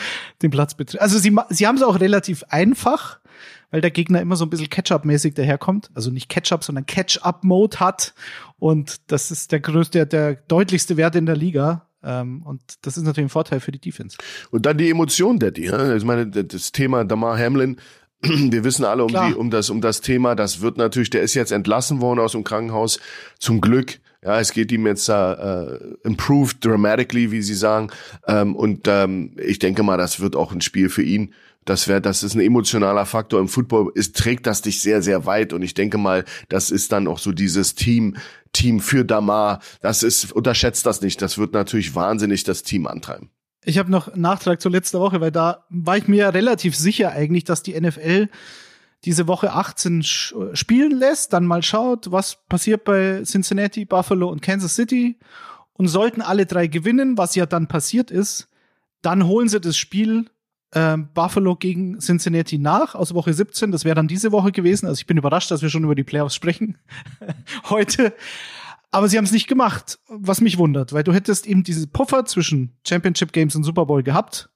den 0.42 0.50
Platz 0.50 0.74
betritt. 0.74 1.00
Also 1.00 1.18
sie, 1.18 1.34
sie 1.50 1.66
haben 1.66 1.76
es 1.76 1.82
auch 1.82 1.98
relativ 1.98 2.44
einfach, 2.48 3.20
weil 3.70 3.80
der 3.80 3.90
Gegner 3.90 4.20
immer 4.20 4.36
so 4.36 4.44
ein 4.44 4.50
bisschen 4.50 4.70
Catch-up-mäßig 4.70 5.34
daherkommt. 5.34 5.90
Also 5.94 6.10
nicht 6.10 6.28
Catch-up, 6.28 6.62
sondern 6.62 6.86
Catch-up-Mode 6.86 7.80
hat. 7.80 8.14
Und 8.58 9.10
das 9.10 9.30
ist 9.30 9.52
der 9.52 9.60
größte, 9.60 10.06
der 10.06 10.34
deutlichste 10.34 10.96
Wert 10.96 11.16
in 11.16 11.26
der 11.26 11.36
Liga. 11.36 11.88
Ähm, 12.02 12.42
und 12.42 12.62
das 12.82 12.96
ist 12.96 13.04
natürlich 13.04 13.26
ein 13.26 13.30
Vorteil 13.30 13.60
für 13.60 13.72
die 13.72 13.80
Defense. 13.80 14.16
Und 14.50 14.66
dann 14.66 14.78
die 14.78 14.90
Emotion, 14.90 15.38
Daddy. 15.38 15.66
Ich 15.96 16.04
meine, 16.04 16.28
das 16.28 16.70
Thema 16.70 17.04
Damar 17.04 17.38
Hamlin 17.38 17.76
wir 18.52 18.64
wissen 18.64 18.84
alle 18.84 19.04
um, 19.04 19.12
die, 19.12 19.34
um, 19.34 19.50
das, 19.50 19.70
um 19.70 19.80
das 19.80 20.00
Thema. 20.00 20.34
Das 20.34 20.60
wird 20.60 20.76
natürlich, 20.76 21.10
der 21.10 21.22
ist 21.22 21.34
jetzt 21.34 21.52
entlassen 21.52 22.00
worden 22.00 22.20
aus 22.20 22.32
dem 22.32 22.44
Krankenhaus. 22.44 23.00
Zum 23.38 23.60
Glück. 23.60 23.98
Ja, 24.24 24.40
es 24.40 24.52
geht 24.52 24.72
ihm 24.72 24.86
jetzt 24.86 25.08
äh, 25.08 25.76
improved 26.02 26.64
dramatically, 26.64 27.30
wie 27.30 27.42
sie 27.42 27.54
sagen. 27.54 27.90
Ähm, 28.26 28.56
und 28.56 28.88
ähm, 28.88 29.36
ich 29.36 29.58
denke 29.58 29.82
mal, 29.82 29.96
das 29.96 30.20
wird 30.20 30.34
auch 30.34 30.52
ein 30.52 30.60
Spiel 30.60 30.88
für 30.88 31.02
ihn. 31.02 31.32
Das 31.64 31.88
wäre, 31.88 32.00
das 32.00 32.22
ist 32.22 32.34
ein 32.34 32.40
emotionaler 32.40 33.06
Faktor 33.06 33.40
im 33.40 33.48
Football. 33.48 33.92
Es 33.96 34.12
trägt 34.12 34.46
das 34.46 34.62
dich 34.62 34.80
sehr, 34.80 35.02
sehr 35.02 35.26
weit. 35.26 35.52
Und 35.52 35.62
ich 35.62 35.74
denke 35.74 35.98
mal, 35.98 36.24
das 36.48 36.70
ist 36.70 36.92
dann 36.92 37.08
auch 37.08 37.18
so 37.18 37.32
dieses 37.32 37.74
Team, 37.74 38.16
Team 38.52 38.80
für 38.80 39.04
Damar. 39.04 39.60
Das 39.80 40.02
ist, 40.02 40.32
unterschätzt 40.32 40.86
das 40.86 41.02
nicht. 41.02 41.20
Das 41.20 41.38
wird 41.38 41.52
natürlich 41.52 41.94
wahnsinnig 41.94 42.44
das 42.44 42.62
Team 42.62 42.86
antreiben. 42.86 43.30
Ich 43.68 43.78
habe 43.78 43.90
noch 43.90 44.06
einen 44.06 44.22
Nachtrag 44.22 44.60
zur 44.60 44.70
letzten 44.70 45.00
Woche, 45.00 45.20
weil 45.20 45.32
da 45.32 45.64
war 45.70 45.96
ich 45.96 46.06
mir 46.06 46.32
relativ 46.32 46.76
sicher 46.76 47.10
eigentlich, 47.10 47.42
dass 47.42 47.64
die 47.64 47.78
NFL 47.78 48.28
diese 49.04 49.26
Woche 49.26 49.52
18 49.52 50.04
spielen 50.04 50.92
lässt, 50.92 51.32
dann 51.32 51.46
mal 51.46 51.64
schaut, 51.64 52.12
was 52.12 52.46
passiert 52.48 52.84
bei 52.84 53.22
Cincinnati, 53.24 53.84
Buffalo 53.84 54.28
und 54.28 54.40
Kansas 54.40 54.76
City. 54.76 55.18
Und 55.72 55.88
sollten 55.88 56.22
alle 56.22 56.46
drei 56.46 56.68
gewinnen, 56.68 57.18
was 57.18 57.34
ja 57.34 57.44
dann 57.44 57.66
passiert 57.66 58.12
ist, 58.12 58.48
dann 59.02 59.26
holen 59.26 59.48
sie 59.48 59.60
das 59.60 59.76
Spiel 59.76 60.30
äh, 60.70 60.96
Buffalo 60.96 61.56
gegen 61.56 61.98
Cincinnati 61.98 62.58
nach 62.58 62.94
aus 62.94 63.14
Woche 63.14 63.34
17. 63.34 63.72
Das 63.72 63.84
wäre 63.84 63.96
dann 63.96 64.06
diese 64.06 64.30
Woche 64.30 64.52
gewesen. 64.52 64.86
Also 64.86 65.00
ich 65.00 65.06
bin 65.06 65.18
überrascht, 65.18 65.50
dass 65.50 65.62
wir 65.62 65.70
schon 65.70 65.84
über 65.84 65.96
die 65.96 66.04
Playoffs 66.04 66.36
sprechen 66.36 66.78
heute. 67.68 68.14
Aber 68.90 69.08
sie 69.08 69.18
haben 69.18 69.24
es 69.24 69.32
nicht 69.32 69.48
gemacht, 69.48 69.98
was 70.08 70.40
mich 70.40 70.58
wundert, 70.58 70.92
weil 70.92 71.04
du 71.04 71.12
hättest 71.12 71.46
eben 71.46 71.64
diese 71.64 71.86
Puffer 71.86 72.24
zwischen 72.24 72.76
Championship 72.86 73.32
Games 73.32 73.54
und 73.56 73.64
Super 73.64 73.86
Bowl 73.86 74.02
gehabt, 74.02 74.48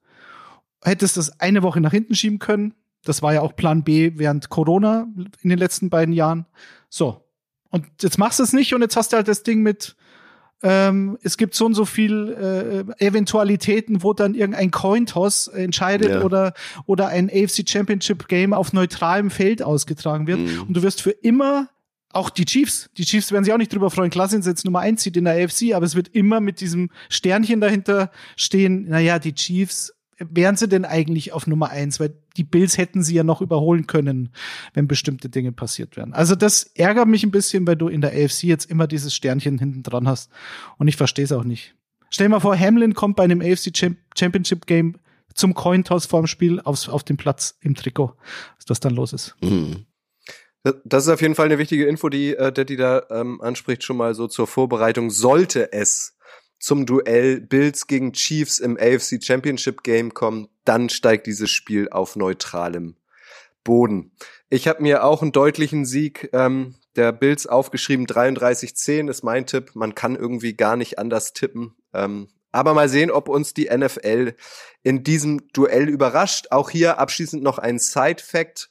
hättest 0.82 1.16
das 1.16 1.40
eine 1.40 1.62
Woche 1.62 1.80
nach 1.80 1.90
hinten 1.90 2.14
schieben 2.14 2.38
können. 2.38 2.74
Das 3.04 3.22
war 3.22 3.34
ja 3.34 3.40
auch 3.40 3.56
Plan 3.56 3.82
B 3.82 4.12
während 4.16 4.48
Corona 4.48 5.08
in 5.42 5.48
den 5.48 5.58
letzten 5.58 5.90
beiden 5.90 6.14
Jahren. 6.14 6.46
So. 6.88 7.24
Und 7.70 7.86
jetzt 8.00 8.18
machst 8.18 8.38
du 8.38 8.42
es 8.42 8.52
nicht 8.52 8.74
und 8.74 8.82
jetzt 8.82 8.96
hast 8.96 9.12
du 9.12 9.16
halt 9.16 9.28
das 9.28 9.42
Ding 9.42 9.62
mit, 9.62 9.96
ähm, 10.62 11.16
es 11.22 11.36
gibt 11.36 11.54
so 11.54 11.66
und 11.66 11.74
so 11.74 11.84
viel 11.84 12.86
äh, 12.98 13.04
Eventualitäten, 13.04 14.02
wo 14.02 14.12
dann 14.12 14.34
irgendein 14.34 14.70
Cointoss 14.70 15.48
entscheidet 15.48 16.10
ja. 16.10 16.22
oder, 16.22 16.52
oder 16.86 17.08
ein 17.08 17.30
AFC 17.30 17.68
Championship 17.68 18.28
Game 18.28 18.52
auf 18.52 18.72
neutralem 18.72 19.30
Feld 19.30 19.62
ausgetragen 19.62 20.26
wird. 20.26 20.40
Mhm. 20.40 20.62
Und 20.62 20.76
du 20.76 20.82
wirst 20.82 21.00
für 21.00 21.10
immer 21.10 21.68
auch 22.12 22.30
die 22.30 22.44
Chiefs, 22.44 22.90
die 22.96 23.04
Chiefs 23.04 23.30
werden 23.30 23.44
sich 23.44 23.52
auch 23.52 23.58
nicht 23.58 23.72
drüber 23.72 23.90
freuen. 23.90 24.10
Klar 24.10 24.28
sind 24.28 24.42
sie 24.42 24.50
jetzt 24.50 24.64
Nummer 24.64 24.80
eins 24.80 25.02
zieht 25.02 25.16
in 25.16 25.24
der 25.24 25.44
AFC, 25.44 25.74
aber 25.74 25.86
es 25.86 25.94
wird 25.94 26.08
immer 26.08 26.40
mit 26.40 26.60
diesem 26.60 26.90
Sternchen 27.08 27.60
dahinter 27.60 28.10
stehen. 28.36 28.88
Naja, 28.88 29.18
die 29.18 29.34
Chiefs, 29.34 29.92
wären 30.20 30.56
sie 30.56 30.68
denn 30.68 30.84
eigentlich 30.84 31.32
auf 31.32 31.46
Nummer 31.46 31.70
eins? 31.70 31.98
Weil 32.00 32.14
die 32.36 32.44
Bills 32.44 32.78
hätten 32.78 33.02
sie 33.02 33.14
ja 33.14 33.24
noch 33.24 33.40
überholen 33.40 33.86
können, 33.86 34.30
wenn 34.74 34.86
bestimmte 34.86 35.28
Dinge 35.28 35.52
passiert 35.52 35.96
wären. 35.96 36.12
Also 36.12 36.34
das 36.34 36.64
ärgert 36.74 37.08
mich 37.08 37.24
ein 37.24 37.30
bisschen, 37.30 37.66
weil 37.66 37.76
du 37.76 37.88
in 37.88 38.00
der 38.00 38.12
AFC 38.12 38.44
jetzt 38.44 38.70
immer 38.70 38.86
dieses 38.86 39.14
Sternchen 39.14 39.58
hinten 39.58 39.82
dran 39.82 40.06
hast. 40.06 40.30
Und 40.78 40.88
ich 40.88 40.96
verstehe 40.96 41.24
es 41.24 41.32
auch 41.32 41.44
nicht. 41.44 41.74
Stell 42.10 42.26
dir 42.26 42.30
mal 42.30 42.40
vor, 42.40 42.58
Hamlin 42.58 42.94
kommt 42.94 43.16
bei 43.16 43.24
einem 43.24 43.40
AFC 43.40 43.72
Championship 44.16 44.66
Game 44.66 44.96
zum 45.32 45.54
Cointoss 45.54 46.06
vorm 46.06 46.26
Spiel 46.26 46.60
aufs, 46.60 46.88
auf 46.88 47.04
den 47.04 47.16
Platz 47.16 47.56
im 47.60 47.74
Trikot, 47.74 48.14
was 48.66 48.80
dann 48.80 48.94
los 48.94 49.12
ist. 49.12 49.36
Mhm. 49.42 49.86
Das 50.62 51.04
ist 51.04 51.08
auf 51.08 51.22
jeden 51.22 51.34
Fall 51.34 51.46
eine 51.46 51.58
wichtige 51.58 51.86
Info, 51.86 52.10
die 52.10 52.34
äh, 52.36 52.52
Daddy 52.52 52.76
da 52.76 53.06
ähm, 53.10 53.40
anspricht, 53.40 53.82
schon 53.82 53.96
mal 53.96 54.14
so 54.14 54.26
zur 54.26 54.46
Vorbereitung. 54.46 55.10
Sollte 55.10 55.72
es 55.72 56.16
zum 56.58 56.84
Duell 56.84 57.40
Bills 57.40 57.86
gegen 57.86 58.12
Chiefs 58.12 58.58
im 58.58 58.76
AFC 58.76 59.24
Championship 59.24 59.82
Game 59.82 60.12
kommen, 60.12 60.48
dann 60.64 60.90
steigt 60.90 61.26
dieses 61.26 61.50
Spiel 61.50 61.88
auf 61.88 62.16
neutralem 62.16 62.96
Boden. 63.64 64.12
Ich 64.50 64.68
habe 64.68 64.82
mir 64.82 65.04
auch 65.04 65.22
einen 65.22 65.32
deutlichen 65.32 65.86
Sieg 65.86 66.28
ähm, 66.32 66.74
der 66.96 67.12
Bills 67.12 67.46
aufgeschrieben. 67.46 68.06
33-10 68.06 69.08
ist 69.08 69.22
mein 69.22 69.46
Tipp. 69.46 69.70
Man 69.74 69.94
kann 69.94 70.16
irgendwie 70.16 70.54
gar 70.54 70.76
nicht 70.76 70.98
anders 70.98 71.32
tippen. 71.32 71.74
Ähm, 71.94 72.28
aber 72.52 72.74
mal 72.74 72.88
sehen, 72.88 73.10
ob 73.10 73.28
uns 73.28 73.54
die 73.54 73.70
NFL 73.74 74.34
in 74.82 75.02
diesem 75.04 75.48
Duell 75.52 75.88
überrascht. 75.88 76.48
Auch 76.50 76.68
hier 76.68 76.98
abschließend 76.98 77.42
noch 77.42 77.58
ein 77.58 77.78
Side-Fact. 77.78 78.70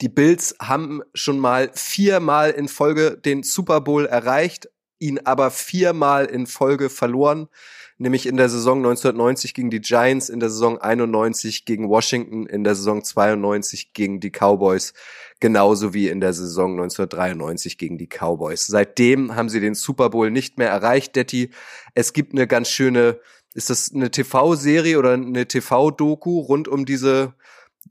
Die 0.00 0.08
Bills 0.08 0.54
haben 0.60 1.02
schon 1.14 1.38
mal 1.38 1.70
viermal 1.74 2.50
in 2.50 2.68
Folge 2.68 3.16
den 3.16 3.42
Super 3.42 3.80
Bowl 3.80 4.06
erreicht, 4.06 4.68
ihn 4.98 5.18
aber 5.24 5.50
viermal 5.50 6.26
in 6.26 6.46
Folge 6.46 6.90
verloren, 6.90 7.48
nämlich 7.98 8.26
in 8.26 8.36
der 8.36 8.48
Saison 8.48 8.78
1990 8.78 9.54
gegen 9.54 9.70
die 9.70 9.80
Giants, 9.80 10.28
in 10.28 10.40
der 10.40 10.50
Saison 10.50 10.78
91 10.78 11.64
gegen 11.64 11.88
Washington, 11.88 12.46
in 12.46 12.64
der 12.64 12.74
Saison 12.74 13.02
92 13.02 13.92
gegen 13.92 14.20
die 14.20 14.30
Cowboys, 14.30 14.92
genauso 15.40 15.94
wie 15.94 16.08
in 16.08 16.20
der 16.20 16.32
Saison 16.32 16.72
1993 16.72 17.78
gegen 17.78 17.98
die 17.98 18.08
Cowboys. 18.08 18.66
Seitdem 18.66 19.34
haben 19.34 19.48
sie 19.48 19.60
den 19.60 19.74
Super 19.74 20.10
Bowl 20.10 20.30
nicht 20.30 20.58
mehr 20.58 20.70
erreicht, 20.70 21.16
Detti. 21.16 21.50
Es 21.94 22.12
gibt 22.12 22.32
eine 22.32 22.46
ganz 22.46 22.68
schöne 22.68 23.20
ist 23.54 23.70
das 23.70 23.92
eine 23.92 24.10
TV-Serie 24.10 24.98
oder 24.98 25.14
eine 25.14 25.48
TV-Doku 25.48 26.38
rund 26.40 26.68
um 26.68 26.84
diese 26.84 27.34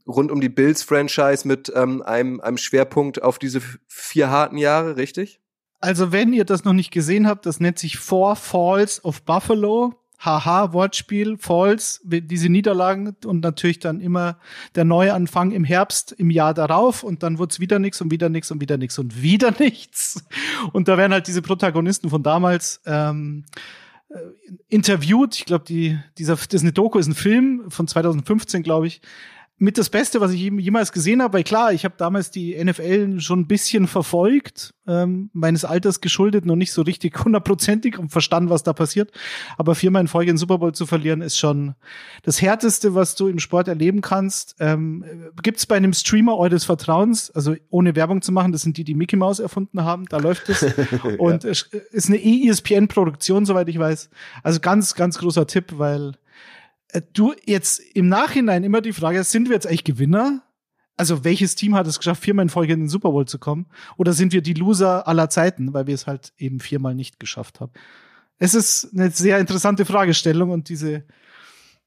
rund 0.06 0.30
um 0.30 0.40
die 0.40 0.48
Bills-Franchise 0.48 1.46
mit 1.46 1.72
ähm, 1.74 2.02
einem, 2.02 2.40
einem 2.40 2.58
Schwerpunkt 2.58 3.22
auf 3.22 3.38
diese 3.38 3.60
vier 3.86 4.30
harten 4.30 4.58
Jahre, 4.58 4.96
richtig? 4.96 5.40
Also 5.80 6.12
wenn 6.12 6.32
ihr 6.32 6.44
das 6.44 6.64
noch 6.64 6.72
nicht 6.72 6.90
gesehen 6.90 7.26
habt, 7.26 7.46
das 7.46 7.60
nennt 7.60 7.78
sich 7.78 7.98
Four 7.98 8.36
Falls 8.36 9.04
of 9.04 9.22
Buffalo. 9.22 9.94
Haha, 10.20 10.72
Wortspiel, 10.72 11.36
Falls, 11.38 12.00
diese 12.02 12.48
Niederlagen 12.48 13.14
und 13.24 13.40
natürlich 13.40 13.78
dann 13.78 14.00
immer 14.00 14.40
der 14.74 14.82
Neuanfang 14.82 15.52
im 15.52 15.62
Herbst 15.62 16.10
im 16.10 16.30
Jahr 16.30 16.54
darauf 16.54 17.04
und 17.04 17.22
dann 17.22 17.38
wird's 17.38 17.60
wieder 17.60 17.78
nichts 17.78 18.00
und 18.00 18.10
wieder 18.10 18.28
nichts 18.28 18.50
und 18.50 18.60
wieder 18.60 18.78
nichts 18.78 18.98
und 18.98 19.22
wieder 19.22 19.52
nichts. 19.60 20.24
Und 20.72 20.88
da 20.88 20.98
werden 20.98 21.12
halt 21.12 21.28
diese 21.28 21.40
Protagonisten 21.40 22.10
von 22.10 22.24
damals 22.24 22.80
ähm, 22.84 23.44
äh, 24.08 24.18
interviewt. 24.66 25.36
Ich 25.36 25.44
glaube, 25.44 25.64
die, 25.64 25.96
dieser, 26.18 26.34
das 26.34 26.48
ist 26.50 26.62
eine 26.62 26.72
Doku, 26.72 26.98
ist 26.98 27.06
ein 27.06 27.14
Film 27.14 27.70
von 27.70 27.86
2015, 27.86 28.64
glaube 28.64 28.88
ich 28.88 29.00
mit 29.58 29.76
das 29.76 29.90
Beste, 29.90 30.20
was 30.20 30.32
ich 30.32 30.40
jemals 30.40 30.92
gesehen 30.92 31.20
habe, 31.20 31.34
weil 31.34 31.44
klar, 31.44 31.72
ich 31.72 31.84
habe 31.84 31.94
damals 31.98 32.30
die 32.30 32.62
NFL 32.62 33.20
schon 33.20 33.40
ein 33.40 33.46
bisschen 33.48 33.88
verfolgt, 33.88 34.72
ähm, 34.86 35.30
meines 35.32 35.64
Alters 35.64 36.00
geschuldet, 36.00 36.46
noch 36.46 36.54
nicht 36.54 36.72
so 36.72 36.82
richtig 36.82 37.18
hundertprozentig 37.24 37.98
und 37.98 38.10
verstanden, 38.10 38.50
was 38.50 38.62
da 38.62 38.72
passiert. 38.72 39.10
Aber 39.56 39.74
viermal 39.74 40.02
in 40.02 40.08
Folge 40.08 40.32
den 40.32 40.38
Super 40.38 40.58
Bowl 40.58 40.72
zu 40.72 40.86
verlieren, 40.86 41.22
ist 41.22 41.38
schon 41.38 41.74
das 42.22 42.40
Härteste, 42.40 42.94
was 42.94 43.16
du 43.16 43.26
im 43.26 43.40
Sport 43.40 43.66
erleben 43.66 44.00
kannst. 44.00 44.54
Ähm, 44.60 45.04
Gibt 45.42 45.58
es 45.58 45.66
bei 45.66 45.76
einem 45.76 45.92
Streamer 45.92 46.38
eures 46.38 46.64
Vertrauens, 46.64 47.30
also 47.32 47.56
ohne 47.70 47.96
Werbung 47.96 48.22
zu 48.22 48.30
machen, 48.30 48.52
das 48.52 48.62
sind 48.62 48.76
die, 48.76 48.84
die 48.84 48.94
Mickey 48.94 49.16
Mouse 49.16 49.40
erfunden 49.40 49.82
haben, 49.82 50.06
da 50.06 50.18
läuft 50.18 50.48
es. 50.48 50.62
und 51.18 51.42
ja. 51.42 51.50
es 51.50 51.62
ist 51.90 52.08
eine 52.08 52.22
ESPN-Produktion, 52.22 53.44
soweit 53.44 53.68
ich 53.68 53.78
weiß. 53.78 54.08
Also 54.44 54.60
ganz, 54.60 54.94
ganz 54.94 55.18
großer 55.18 55.48
Tipp, 55.48 55.74
weil 55.78 56.10
äh, 56.10 56.27
du 57.12 57.34
jetzt 57.44 57.80
im 57.94 58.08
Nachhinein 58.08 58.64
immer 58.64 58.80
die 58.80 58.92
Frage, 58.92 59.22
sind 59.24 59.48
wir 59.48 59.54
jetzt 59.54 59.66
eigentlich 59.66 59.84
Gewinner? 59.84 60.42
Also 60.96 61.24
welches 61.24 61.54
Team 61.54 61.74
hat 61.74 61.86
es 61.86 61.98
geschafft, 61.98 62.24
viermal 62.24 62.44
in 62.44 62.48
Folge 62.48 62.72
in 62.72 62.80
den 62.80 62.88
Super 62.88 63.10
Bowl 63.10 63.26
zu 63.26 63.38
kommen? 63.38 63.66
Oder 63.96 64.12
sind 64.12 64.32
wir 64.32 64.42
die 64.42 64.54
Loser 64.54 65.06
aller 65.06 65.30
Zeiten, 65.30 65.72
weil 65.72 65.86
wir 65.86 65.94
es 65.94 66.06
halt 66.06 66.32
eben 66.38 66.60
viermal 66.60 66.94
nicht 66.94 67.20
geschafft 67.20 67.60
haben? 67.60 67.72
Es 68.38 68.54
ist 68.54 68.92
eine 68.94 69.10
sehr 69.10 69.38
interessante 69.38 69.84
Fragestellung 69.84 70.50
und 70.50 70.68
diese, 70.68 71.04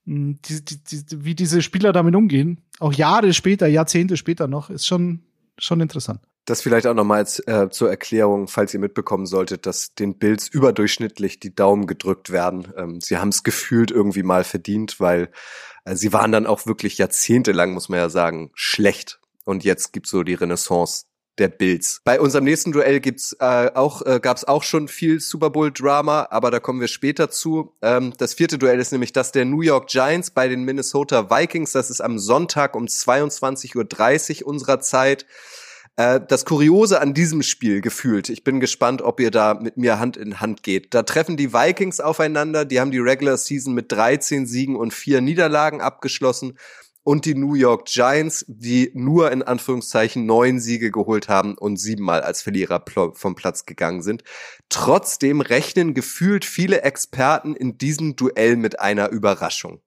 hm, 0.05 0.39
die, 0.43 0.63
die, 0.63 0.83
die, 1.05 1.25
wie 1.25 1.35
diese 1.35 1.61
Spieler 1.61 1.91
damit 1.91 2.15
umgehen, 2.15 2.61
auch 2.79 2.93
Jahre 2.93 3.33
später, 3.33 3.67
Jahrzehnte 3.67 4.17
später 4.17 4.47
noch, 4.47 4.69
ist 4.69 4.87
schon, 4.87 5.23
schon 5.57 5.81
interessant. 5.81 6.21
Das 6.45 6.61
vielleicht 6.61 6.87
auch 6.87 6.95
nochmal 6.95 7.25
äh, 7.45 7.69
zur 7.69 7.89
Erklärung, 7.89 8.47
falls 8.47 8.73
ihr 8.73 8.79
mitbekommen 8.79 9.25
solltet, 9.25 9.65
dass 9.65 9.93
den 9.93 10.17
Bills 10.17 10.47
überdurchschnittlich 10.47 11.39
die 11.39 11.53
Daumen 11.53 11.85
gedrückt 11.85 12.31
werden. 12.31 12.73
Ähm, 12.75 12.99
sie 12.99 13.17
haben 13.17 13.29
es 13.29 13.43
gefühlt 13.43 13.91
irgendwie 13.91 14.23
mal 14.23 14.43
verdient, 14.43 14.99
weil 14.99 15.29
äh, 15.85 15.95
sie 15.95 16.13
waren 16.13 16.31
dann 16.31 16.47
auch 16.47 16.65
wirklich 16.65 16.97
jahrzehntelang, 16.97 17.73
muss 17.73 17.89
man 17.89 17.99
ja 17.99 18.09
sagen, 18.09 18.51
schlecht. 18.55 19.19
Und 19.45 19.63
jetzt 19.63 19.93
gibt's 19.93 20.09
so 20.09 20.23
die 20.23 20.33
Renaissance 20.33 21.05
der 21.37 21.47
Bills. 21.47 22.01
Bei 22.03 22.19
unserem 22.19 22.43
nächsten 22.43 22.71
Duell 22.71 22.99
gibt's 22.99 23.35
äh, 23.39 23.71
auch 23.73 24.01
äh, 24.05 24.19
gab's 24.21 24.43
auch 24.43 24.63
schon 24.63 24.87
viel 24.87 25.19
Super 25.19 25.49
Bowl 25.49 25.71
Drama, 25.71 26.27
aber 26.29 26.51
da 26.51 26.59
kommen 26.59 26.81
wir 26.81 26.87
später 26.87 27.29
zu. 27.29 27.73
Ähm, 27.81 28.13
das 28.17 28.33
vierte 28.33 28.57
Duell 28.57 28.79
ist 28.79 28.91
nämlich 28.91 29.13
das 29.13 29.31
der 29.31 29.45
New 29.45 29.61
York 29.61 29.87
Giants 29.87 30.31
bei 30.31 30.47
den 30.47 30.63
Minnesota 30.63 31.29
Vikings. 31.29 31.71
Das 31.71 31.89
ist 31.89 32.01
am 32.01 32.19
Sonntag 32.19 32.75
um 32.75 32.85
22:30 32.85 34.43
Uhr 34.43 34.47
unserer 34.47 34.79
Zeit. 34.81 35.25
Äh, 35.95 36.21
das 36.25 36.45
Kuriose 36.45 37.01
an 37.01 37.13
diesem 37.13 37.43
Spiel 37.43 37.81
gefühlt, 37.81 38.29
ich 38.29 38.43
bin 38.43 38.59
gespannt, 38.59 39.01
ob 39.01 39.19
ihr 39.19 39.31
da 39.31 39.55
mit 39.55 39.77
mir 39.77 39.99
Hand 39.99 40.17
in 40.17 40.39
Hand 40.39 40.63
geht. 40.63 40.93
Da 40.93 41.03
treffen 41.03 41.37
die 41.37 41.53
Vikings 41.53 41.99
aufeinander, 41.99 42.65
die 42.65 42.79
haben 42.79 42.91
die 42.91 42.99
Regular 42.99 43.37
Season 43.37 43.73
mit 43.73 43.91
13 43.91 44.45
Siegen 44.45 44.75
und 44.75 44.93
vier 44.93 45.21
Niederlagen 45.21 45.81
abgeschlossen 45.81 46.57
und 47.03 47.25
die 47.25 47.35
New 47.35 47.55
York 47.55 47.85
Giants, 47.85 48.45
die 48.47 48.91
nur 48.93 49.31
in 49.31 49.41
Anführungszeichen 49.41 50.25
neun 50.25 50.59
Siege 50.59 50.91
geholt 50.91 51.29
haben 51.29 51.57
und 51.57 51.77
siebenmal 51.77 52.21
als 52.21 52.41
Verlierer 52.41 52.83
vom 53.13 53.35
Platz 53.35 53.65
gegangen 53.65 54.03
sind. 54.03 54.23
Trotzdem 54.69 55.41
rechnen 55.41 55.93
gefühlt 55.93 56.45
viele 56.45 56.83
Experten 56.83 57.55
in 57.55 57.77
diesem 57.77 58.15
Duell 58.15 58.55
mit 58.55 58.79
einer 58.79 59.09
Überraschung. 59.09 59.81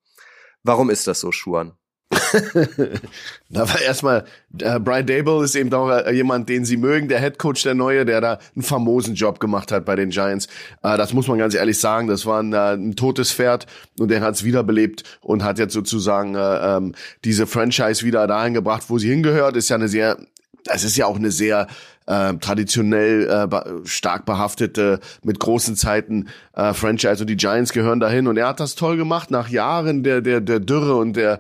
Warum 0.65 0.91
ist 0.91 1.07
das 1.07 1.21
so, 1.21 1.31
Schuan? 1.31 1.77
da 3.51 3.69
war 3.69 3.81
erstmal, 3.81 4.25
äh, 4.61 4.79
Brian 4.79 5.07
Dable 5.07 5.45
ist 5.45 5.55
eben 5.55 5.73
auch 5.73 5.91
äh, 5.91 6.12
jemand, 6.12 6.49
den 6.49 6.65
sie 6.65 6.77
mögen, 6.77 7.09
der 7.09 7.21
Head 7.21 7.39
Coach, 7.39 7.62
der 7.62 7.75
Neue, 7.75 8.05
der 8.05 8.21
da 8.21 8.39
einen 8.55 8.62
famosen 8.62 9.15
Job 9.15 9.41
gemacht 9.41 9.73
hat 9.73 9.85
bei 9.85 9.97
den 9.97 10.11
Giants. 10.11 10.47
Äh, 10.83 10.97
das 10.97 11.12
muss 11.12 11.29
man 11.29 11.39
ganz 11.39 11.55
ehrlich 11.55 11.79
sagen. 11.79 12.09
Das 12.09 12.27
war 12.27 12.43
ein, 12.43 12.53
äh, 12.53 12.75
ein 12.75 12.97
totes 12.97 13.33
Pferd 13.33 13.67
und 13.99 14.11
der 14.11 14.21
hat 14.21 14.35
es 14.35 14.45
wiederbelebt 14.45 15.05
und 15.21 15.43
hat 15.43 15.59
jetzt 15.59 15.73
sozusagen 15.73 16.35
äh, 16.35 16.77
ähm, 16.77 16.95
diese 17.25 17.47
Franchise 17.47 18.05
wieder 18.05 18.27
dahin 18.27 18.55
gebracht, 18.55 18.85
wo 18.89 18.99
sie 18.99 19.11
hingehört. 19.11 19.57
Ist 19.57 19.69
ja 19.69 19.77
eine 19.77 19.89
sehr, 19.89 20.19
es 20.67 20.85
ist 20.85 20.97
ja 20.97 21.07
auch 21.07 21.17
eine 21.17 21.31
sehr 21.31 21.67
äh, 22.07 22.35
traditionell 22.35 23.29
äh, 23.29 23.87
stark 23.87 24.27
behaftete, 24.27 25.01
mit 25.23 25.39
großen 25.41 25.77
Zeiten 25.77 26.29
äh, 26.55 26.75
Franchise 26.75 27.23
und 27.23 27.29
die 27.29 27.37
Giants 27.37 27.73
gehören 27.73 28.01
dahin 28.01 28.27
und 28.27 28.37
er 28.37 28.49
hat 28.49 28.61
das 28.61 28.75
toll 28.75 28.97
gemacht 28.97 29.31
nach 29.31 29.49
Jahren 29.49 30.03
der 30.03 30.21
der 30.21 30.41
der 30.41 30.61
Dürre 30.61 30.97
und 30.97 31.15
der 31.15 31.39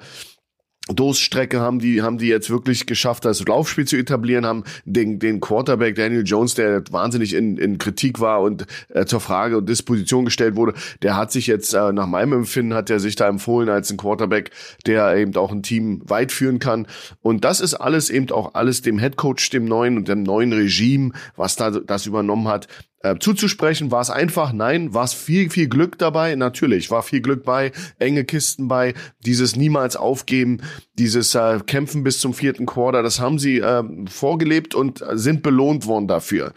Durststrecke 0.88 1.60
haben 1.60 1.78
die, 1.78 2.02
haben 2.02 2.18
die 2.18 2.26
jetzt 2.26 2.50
wirklich 2.50 2.84
geschafft, 2.84 3.24
das 3.24 3.42
Laufspiel 3.46 3.86
zu 3.86 3.96
etablieren, 3.96 4.44
haben 4.44 4.64
den, 4.84 5.18
den 5.18 5.40
Quarterback 5.40 5.94
Daniel 5.94 6.24
Jones, 6.26 6.54
der 6.54 6.82
wahnsinnig 6.90 7.32
in, 7.32 7.56
in 7.56 7.78
Kritik 7.78 8.20
war 8.20 8.42
und 8.42 8.66
äh, 8.90 9.06
zur 9.06 9.20
Frage 9.20 9.56
und 9.56 9.68
Disposition 9.68 10.26
gestellt 10.26 10.56
wurde, 10.56 10.74
der 11.00 11.16
hat 11.16 11.32
sich 11.32 11.46
jetzt, 11.46 11.72
äh, 11.72 11.92
nach 11.92 12.06
meinem 12.06 12.34
Empfinden, 12.34 12.74
hat 12.74 12.90
er 12.90 13.00
sich 13.00 13.16
da 13.16 13.28
empfohlen 13.28 13.70
als 13.70 13.90
ein 13.90 13.96
Quarterback, 13.96 14.50
der 14.84 15.16
eben 15.16 15.34
auch 15.36 15.52
ein 15.52 15.62
Team 15.62 16.02
weit 16.04 16.32
führen 16.32 16.58
kann. 16.58 16.86
Und 17.22 17.44
das 17.44 17.60
ist 17.60 17.74
alles 17.74 18.10
eben 18.10 18.30
auch 18.30 18.54
alles 18.54 18.82
dem 18.82 18.98
Headcoach, 18.98 19.50
dem 19.52 19.64
neuen 19.64 19.96
und 19.96 20.08
dem 20.08 20.22
neuen 20.22 20.52
Regime, 20.52 21.12
was 21.34 21.56
da 21.56 21.70
das 21.70 22.04
übernommen 22.04 22.48
hat, 22.48 22.68
äh, 23.04 23.18
zuzusprechen. 23.18 23.90
War 23.90 24.00
es 24.00 24.10
einfach? 24.10 24.52
Nein. 24.52 24.94
War 24.94 25.04
es 25.04 25.12
viel, 25.12 25.50
viel 25.50 25.68
Glück 25.68 25.98
dabei? 25.98 26.34
Natürlich. 26.34 26.90
War 26.90 27.02
viel 27.02 27.20
Glück 27.20 27.44
bei, 27.44 27.70
enge 27.98 28.24
Kisten 28.24 28.66
bei, 28.66 28.94
dieses 29.24 29.56
niemals 29.56 29.94
aufgeben, 29.94 30.62
dieses 30.94 31.34
äh, 31.34 31.60
Kämpfen 31.66 32.02
bis 32.02 32.18
zum 32.18 32.34
vierten 32.34 32.66
Quarter, 32.66 33.02
das 33.02 33.20
haben 33.20 33.38
sie 33.38 33.58
äh, 33.58 33.82
vorgelebt 34.08 34.74
und 34.74 35.04
sind 35.12 35.42
belohnt 35.42 35.86
worden 35.86 36.08
dafür. 36.08 36.54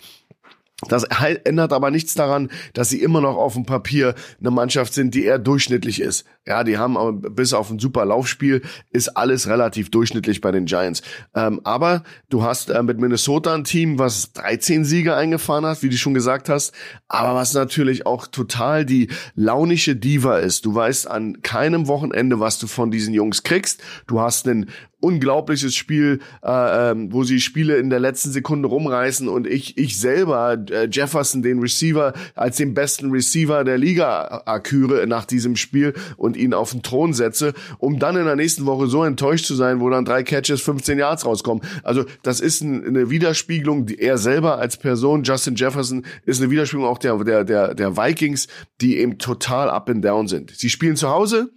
Das 0.90 1.04
ändert 1.04 1.74
aber 1.74 1.90
nichts 1.90 2.14
daran, 2.14 2.52
dass 2.74 2.90
sie 2.90 3.02
immer 3.02 3.20
noch 3.20 3.36
auf 3.36 3.56
dem 3.56 3.66
Papier 3.66 4.14
eine 4.40 4.52
Mannschaft 4.52 4.94
sind, 4.94 5.16
die 5.16 5.26
eher 5.26 5.40
durchschnittlich 5.40 6.00
ist. 6.00 6.24
Ja, 6.48 6.64
die 6.64 6.78
haben 6.78 6.96
aber 6.96 7.12
bis 7.12 7.52
auf 7.52 7.70
ein 7.70 7.78
super 7.78 8.06
Laufspiel 8.06 8.62
ist 8.92 9.10
alles 9.18 9.48
relativ 9.48 9.92
durchschnittlich 9.92 10.40
bei 10.40 10.52
den 10.52 10.66
Giants. 10.66 11.02
Ähm, 11.36 11.60
aber 11.66 12.04
du 12.30 12.42
hast 12.44 12.70
äh, 12.70 12.82
mit 12.84 13.00
Minnesota 13.00 13.54
ein 13.54 13.66
Team, 13.66 14.00
was 14.00 14.32
13 14.32 14.86
Siege 14.86 15.14
eingefahren 15.14 15.66
hat, 15.66 15.84
wie 15.84 15.90
du 15.90 15.98
schon 15.98 16.14
gesagt 16.14 16.48
hast, 16.48 16.74
aber 17.10 17.36
was 17.36 17.54
natürlich 17.54 18.06
auch 18.06 18.28
total 18.28 18.86
die 18.86 19.10
launische 19.36 19.98
Diva 19.98 20.38
ist. 20.38 20.66
Du 20.66 20.74
weißt 20.74 21.12
an 21.12 21.42
keinem 21.42 21.88
Wochenende, 21.88 22.40
was 22.40 22.60
du 22.60 22.68
von 22.68 22.92
diesen 22.92 23.14
Jungs 23.14 23.44
kriegst. 23.44 23.84
Du 24.08 24.22
hast 24.22 24.48
einen 24.48 24.70
unglaubliches 25.00 25.76
Spiel, 25.76 26.20
äh, 26.44 26.92
ähm, 26.92 27.14
wo 27.14 27.24
sie 27.24 27.40
Spiele 27.40 27.78
in 27.78 27.90
der 27.90 28.00
letzten 28.00 28.32
Sekunde 28.32 28.68
rumreißen 28.68 29.28
und 29.28 29.46
ich 29.46 29.78
ich 29.78 30.00
selber 30.00 30.58
äh, 30.72 30.88
Jefferson 30.92 31.44
den 31.44 31.60
Receiver 31.60 32.14
als 32.36 32.58
den 32.58 32.74
besten 32.74 33.12
Receiver 33.12 33.64
der 33.64 33.78
Liga 33.78 34.42
aküre 34.46 35.06
nach 35.06 35.26
diesem 35.26 35.56
Spiel 35.56 35.94
und 36.16 36.36
ihn 36.38 36.54
auf 36.54 36.72
den 36.72 36.84
Thron 36.84 37.14
setze, 37.14 37.54
um 37.80 38.00
dann 38.00 38.16
in 38.16 38.26
der 38.26 38.36
nächsten 38.36 38.66
Woche 38.66 38.88
so 38.88 39.04
enttäuscht 39.04 39.46
zu 39.46 39.56
sein, 39.56 39.80
wo 39.80 39.90
dann 39.90 40.06
drei 40.06 40.24
Catches 40.24 40.62
15 40.62 41.00
Yards 41.00 41.26
rauskommen. 41.26 41.64
Also 41.84 42.06
das 42.24 42.40
ist 42.40 42.62
ein, 42.62 42.86
eine 42.86 43.10
Widerspiegelung, 43.10 43.86
die 43.86 44.00
er 44.00 44.18
selber 44.18 44.58
als 44.58 44.78
Person 44.78 45.24
Justin 45.24 45.56
Jefferson 45.56 46.06
ist 46.26 46.42
eine 46.42 46.52
Widerspiegelung 46.52 46.90
auch 46.90 46.98
der 47.00 47.18
der 47.24 47.44
der 47.44 47.74
der 47.74 47.98
Vikings, 47.98 48.48
die 48.82 48.98
eben 48.98 49.18
total 49.18 49.70
up 49.70 49.90
and 49.90 50.04
down 50.04 50.28
sind. 50.28 50.52
Sie 50.52 50.70
spielen 50.70 50.96
zu 50.96 51.10
Hause, 51.10 51.50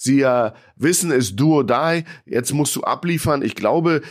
Sie 0.00 0.22
äh, 0.22 0.52
wissen, 0.78 1.10
es 1.10 1.36
do 1.36 1.56
or 1.56 1.66
die. 1.66 2.04
Jetzt 2.26 2.52
musst 2.52 2.74
du 2.76 2.82
abliefern. 2.82 3.42
Ich 3.42 3.54
glaube, 3.54 4.02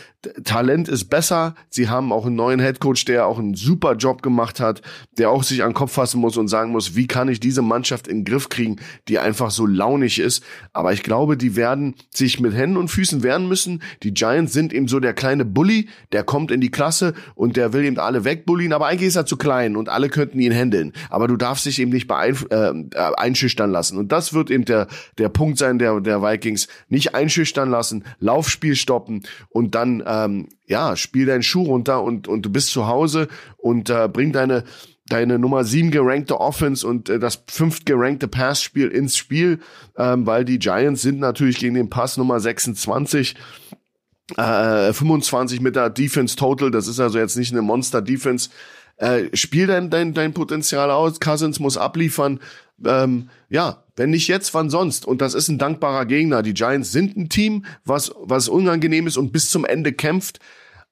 Talent 0.44 0.88
ist 0.88 1.04
besser. 1.04 1.54
Sie 1.70 1.88
haben 1.88 2.12
auch 2.12 2.26
einen 2.26 2.34
neuen 2.34 2.58
Headcoach, 2.58 3.04
der 3.06 3.26
auch 3.26 3.38
einen 3.38 3.54
super 3.54 3.94
Job 3.94 4.22
gemacht 4.22 4.58
hat, 4.58 4.82
der 5.16 5.30
auch 5.30 5.44
sich 5.44 5.62
an 5.62 5.70
den 5.70 5.74
Kopf 5.74 5.92
fassen 5.92 6.20
muss 6.20 6.36
und 6.36 6.48
sagen 6.48 6.72
muss, 6.72 6.96
wie 6.96 7.06
kann 7.06 7.28
ich 7.28 7.38
diese 7.38 7.62
Mannschaft 7.62 8.08
in 8.08 8.18
den 8.18 8.24
Griff 8.24 8.48
kriegen, 8.48 8.76
die 9.06 9.18
einfach 9.18 9.50
so 9.50 9.64
launig 9.64 10.18
ist. 10.18 10.42
Aber 10.72 10.92
ich 10.92 11.04
glaube, 11.04 11.36
die 11.36 11.54
werden 11.54 11.94
sich 12.12 12.40
mit 12.40 12.52
Händen 12.52 12.76
und 12.76 12.88
Füßen 12.88 13.22
wehren 13.22 13.46
müssen. 13.46 13.82
Die 14.02 14.12
Giants 14.12 14.52
sind 14.52 14.72
eben 14.72 14.88
so 14.88 14.98
der 14.98 15.14
kleine 15.14 15.44
Bully, 15.44 15.88
der 16.12 16.24
kommt 16.24 16.50
in 16.50 16.60
die 16.60 16.70
Klasse 16.70 17.14
und 17.36 17.56
der 17.56 17.72
will 17.72 17.84
eben 17.84 17.98
alle 17.98 18.24
wegbullieren, 18.24 18.72
aber 18.72 18.86
eigentlich 18.86 19.08
ist 19.08 19.16
er 19.16 19.26
zu 19.26 19.36
klein 19.36 19.76
und 19.76 19.88
alle 19.88 20.08
könnten 20.08 20.40
ihn 20.40 20.52
handeln. 20.52 20.92
Aber 21.10 21.28
du 21.28 21.36
darfst 21.36 21.64
dich 21.64 21.78
eben 21.78 21.92
nicht 21.92 22.08
beeinf 22.08 22.44
äh, 22.50 22.72
einschüchtern 23.16 23.70
lassen. 23.70 23.96
Und 23.98 24.10
das 24.10 24.32
wird 24.32 24.50
eben 24.50 24.64
der, 24.64 24.88
der 25.16 25.28
Punkt 25.28 25.58
sein 25.58 25.78
der, 25.78 26.00
der 26.00 26.22
Vikings. 26.22 26.57
Nicht 26.88 27.14
einschüchtern 27.14 27.70
lassen, 27.70 28.04
Laufspiel 28.18 28.74
stoppen 28.74 29.22
und 29.50 29.76
dann 29.76 30.02
ähm, 30.04 30.48
ja, 30.66 30.96
spiel 30.96 31.26
deinen 31.26 31.44
Schuh 31.44 31.62
runter 31.62 32.02
und, 32.02 32.26
und 32.26 32.42
du 32.42 32.50
bist 32.50 32.70
zu 32.70 32.88
Hause 32.88 33.28
und 33.56 33.90
äh, 33.90 34.08
bring 34.12 34.32
deine 34.32 34.64
deine 35.08 35.38
Nummer 35.38 35.64
sieben 35.64 35.90
gerankte 35.90 36.40
Offense 36.40 36.86
und 36.86 37.08
äh, 37.08 37.18
das 37.18 37.42
fünft 37.48 37.86
gerankte 37.86 38.28
Passspiel 38.28 38.88
ins 38.88 39.16
Spiel, 39.16 39.60
ähm, 39.96 40.26
weil 40.26 40.44
die 40.44 40.58
Giants 40.58 41.02
sind 41.02 41.18
natürlich 41.18 41.58
gegen 41.58 41.74
den 41.74 41.88
Pass 41.90 42.16
Nummer 42.16 42.40
26 42.40 43.34
äh, 44.36 44.92
25 44.92 45.60
mit 45.60 45.76
der 45.76 45.90
Defense 45.90 46.36
Total, 46.36 46.70
das 46.70 46.88
ist 46.88 47.00
also 47.00 47.18
jetzt 47.18 47.36
nicht 47.36 47.52
eine 47.52 47.62
Monster 47.62 48.02
Defense. 48.02 48.50
Äh, 48.96 49.34
spiel 49.34 49.66
dein, 49.66 49.90
dein, 49.90 50.12
dein 50.12 50.34
Potenzial 50.34 50.90
aus, 50.90 51.20
Cousins 51.20 51.60
muss 51.60 51.78
abliefern. 51.78 52.40
Ähm, 52.84 53.30
ja, 53.48 53.84
wenn 53.98 54.10
nicht 54.10 54.28
jetzt, 54.28 54.54
wann 54.54 54.70
sonst? 54.70 55.06
Und 55.06 55.20
das 55.20 55.34
ist 55.34 55.48
ein 55.48 55.58
dankbarer 55.58 56.06
Gegner. 56.06 56.42
Die 56.42 56.54
Giants 56.54 56.92
sind 56.92 57.16
ein 57.16 57.28
Team, 57.28 57.64
was, 57.84 58.12
was 58.20 58.48
unangenehm 58.48 59.06
ist 59.06 59.16
und 59.16 59.32
bis 59.32 59.50
zum 59.50 59.64
Ende 59.64 59.92
kämpft. 59.92 60.38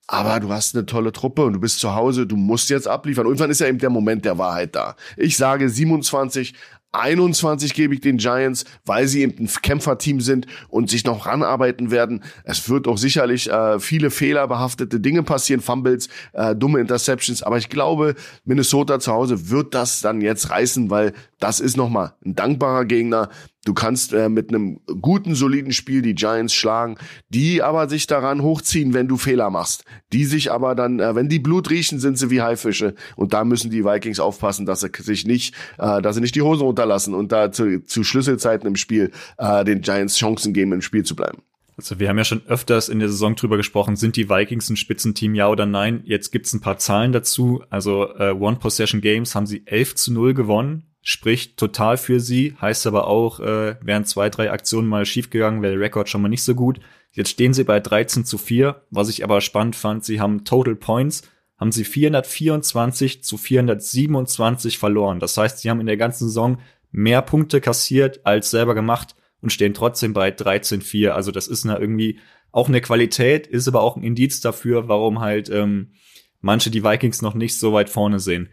Aber 0.09 0.38
du 0.38 0.50
hast 0.50 0.76
eine 0.76 0.86
tolle 0.86 1.11
Truppe 1.11 1.44
und 1.44 1.54
du 1.54 1.61
bist 1.61 1.80
zu 1.80 1.94
Hause, 1.94 2.26
du 2.26 2.36
musst 2.36 2.70
jetzt 2.70 2.86
abliefern. 2.86 3.26
Irgendwann 3.26 3.50
ist 3.50 3.61
ja 3.61 3.66
eben 3.66 3.78
der 3.78 3.90
Moment 3.90 4.24
der 4.24 4.38
Wahrheit 4.38 4.76
da. 4.76 4.94
Ich 5.16 5.36
sage 5.36 5.68
27, 5.68 6.54
21 6.93 7.74
gebe 7.74 7.95
ich 7.95 8.01
den 8.01 8.16
Giants, 8.16 8.64
weil 8.84 9.07
sie 9.07 9.22
eben 9.22 9.45
ein 9.45 9.51
Kämpferteam 9.62 10.20
sind 10.20 10.47
und 10.68 10.91
sich 10.91 11.05
noch 11.05 11.26
ranarbeiten 11.26 11.91
werden. 11.91 12.22
Es 12.45 12.68
wird 12.68 12.89
auch 12.89 12.99
sicherlich 12.99 13.51
äh, 13.51 13.78
viele 13.78 14.11
fehlerbehaftete 14.11 15.01
Dinge 15.01 15.22
passieren, 15.22 15.61
Fumbles, 15.61 16.09
äh, 16.32 16.55
dumme 16.55 16.80
Interceptions, 16.80 17.43
aber 17.43 17.59
ich 17.59 17.68
glaube, 17.68 18.14
Minnesota 18.45 18.99
zu 18.99 19.12
Hause 19.12 19.51
wird 19.51 19.74
das 19.74 20.01
dann 20.01 20.20
jetzt 20.20 20.51
reißen, 20.51 20.91
weil 20.91 21.12
das 21.39 21.61
ist 21.61 21.76
nochmal 21.76 22.14
ein 22.24 22.34
dankbarer 22.34 22.84
Gegner. 22.84 23.28
Du 23.66 23.74
kannst 23.74 24.12
äh, 24.12 24.28
mit 24.28 24.50
einem 24.50 24.78
guten, 25.02 25.34
soliden 25.34 25.72
Spiel 25.72 26.00
die 26.00 26.14
Giants 26.14 26.54
schlagen, 26.54 26.98
die 27.30 27.64
aber 27.64 27.88
sich 27.88 28.06
daran 28.06 28.40
hochziehen, 28.40 28.94
wenn 28.94 29.08
du 29.08 29.16
Fehler 29.16 29.50
machst. 29.50 29.84
Die 30.12 30.24
sich 30.24 30.52
aber 30.52 30.76
dann, 30.76 31.00
äh, 31.00 31.16
wenn 31.16 31.28
die 31.28 31.40
Blut 31.40 31.68
riechen, 31.68 31.98
sind 31.98 32.16
sie 32.16 32.30
wie 32.30 32.42
Haifische. 32.42 32.94
Und 33.16 33.32
da 33.32 33.44
müssen 33.44 33.72
die 33.72 33.84
Vikings 33.84 34.20
aufpassen, 34.20 34.66
dass 34.66 34.82
sie 34.82 34.90
sich 34.96 35.26
nicht, 35.26 35.52
äh, 35.78 36.00
dass 36.00 36.14
sie 36.14 36.20
nicht 36.20 36.36
die 36.36 36.42
Hosen 36.42 36.62
runterlassen 36.62 37.12
und 37.12 37.32
da 37.32 37.50
zu, 37.50 37.82
zu 37.84 38.04
Schlüsselzeiten 38.04 38.68
im 38.68 38.76
Spiel 38.76 39.10
äh, 39.36 39.64
den 39.64 39.80
Giants 39.80 40.16
Chancen 40.16 40.52
geben, 40.52 40.72
im 40.72 40.80
Spiel 40.80 41.02
zu 41.02 41.16
bleiben. 41.16 41.42
Also 41.76 41.98
wir 41.98 42.08
haben 42.08 42.18
ja 42.18 42.24
schon 42.24 42.46
öfters 42.46 42.88
in 42.88 43.00
der 43.00 43.08
Saison 43.08 43.34
drüber 43.34 43.56
gesprochen, 43.56 43.96
sind 43.96 44.14
die 44.14 44.30
Vikings 44.30 44.70
ein 44.70 44.76
Spitzenteam, 44.76 45.34
ja 45.34 45.48
oder 45.48 45.66
nein? 45.66 46.02
Jetzt 46.04 46.30
gibt's 46.30 46.52
ein 46.52 46.60
paar 46.60 46.78
Zahlen 46.78 47.10
dazu. 47.10 47.64
Also 47.68 48.14
äh, 48.14 48.30
One-Possession-Games 48.30 49.34
haben 49.34 49.46
sie 49.46 49.66
11 49.66 49.96
zu 49.96 50.12
0 50.12 50.34
gewonnen 50.34 50.84
spricht 51.09 51.57
total 51.57 51.98
für 51.98 52.18
sie, 52.18 52.57
heißt 52.61 52.84
aber 52.88 53.07
auch, 53.07 53.38
äh, 53.38 53.76
wären 53.80 54.04
zwei, 54.04 54.28
drei 54.28 54.50
Aktionen 54.50 54.88
mal 54.88 55.07
schiefgegangen, 55.07 55.62
wäre 55.62 55.74
der 55.74 55.80
Rekord 55.80 56.09
schon 56.09 56.20
mal 56.20 56.28
nicht 56.28 56.42
so 56.42 56.57
gut. 56.57 56.80
Jetzt 57.12 57.30
stehen 57.30 57.54
sie 57.54 57.62
bei 57.62 57.78
13 57.78 58.24
zu 58.24 58.38
4, 58.38 58.82
was 58.90 59.09
ich 59.09 59.22
aber 59.22 59.40
spannend 59.40 59.76
fand, 59.76 60.04
sie 60.04 60.20
haben 60.20 60.42
Total 60.42 60.74
Points, 60.74 61.22
haben 61.61 61.70
sie 61.70 61.84
424 61.84 63.22
zu 63.22 63.36
427 63.38 64.78
verloren. 64.78 65.20
Das 65.20 65.36
heißt, 65.36 65.61
sie 65.61 65.70
haben 65.70 65.78
in 65.78 65.86
der 65.86 65.96
ganzen 65.96 66.26
Saison 66.26 66.59
mehr 66.90 67.22
Punkte 67.22 67.61
kassiert 67.61 68.26
als 68.26 68.50
selber 68.50 68.74
gemacht 68.74 69.14
und 69.40 69.52
stehen 69.52 69.74
trotzdem 69.74 70.12
bei 70.12 70.30
13-4. 70.30 71.11
Also 71.11 71.30
das 71.30 71.46
ist 71.46 71.64
na 71.64 71.78
irgendwie 71.78 72.18
auch 72.50 72.66
eine 72.66 72.80
Qualität, 72.80 73.46
ist 73.46 73.68
aber 73.68 73.82
auch 73.82 73.96
ein 73.96 74.02
Indiz 74.02 74.40
dafür, 74.40 74.88
warum 74.88 75.20
halt 75.20 75.50
ähm, 75.50 75.92
manche 76.40 76.72
die 76.72 76.82
Vikings 76.82 77.22
noch 77.22 77.34
nicht 77.34 77.57
so 77.57 77.72
weit 77.72 77.90
vorne 77.90 78.18
sehen. 78.18 78.48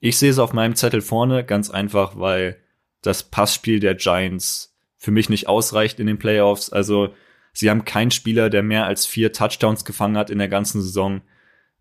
Ich 0.00 0.18
sehe 0.18 0.30
es 0.30 0.38
auf 0.38 0.52
meinem 0.52 0.76
Zettel 0.76 1.00
vorne, 1.00 1.44
ganz 1.44 1.70
einfach, 1.70 2.16
weil 2.16 2.58
das 3.02 3.24
Passspiel 3.24 3.80
der 3.80 3.94
Giants 3.94 4.76
für 4.96 5.10
mich 5.10 5.28
nicht 5.28 5.48
ausreicht 5.48 6.00
in 6.00 6.06
den 6.06 6.18
Playoffs. 6.18 6.70
Also 6.70 7.14
sie 7.52 7.70
haben 7.70 7.84
keinen 7.84 8.10
Spieler, 8.10 8.50
der 8.50 8.62
mehr 8.62 8.86
als 8.86 9.06
vier 9.06 9.32
Touchdowns 9.32 9.84
gefangen 9.84 10.16
hat 10.16 10.30
in 10.30 10.38
der 10.38 10.48
ganzen 10.48 10.82
Saison. 10.82 11.22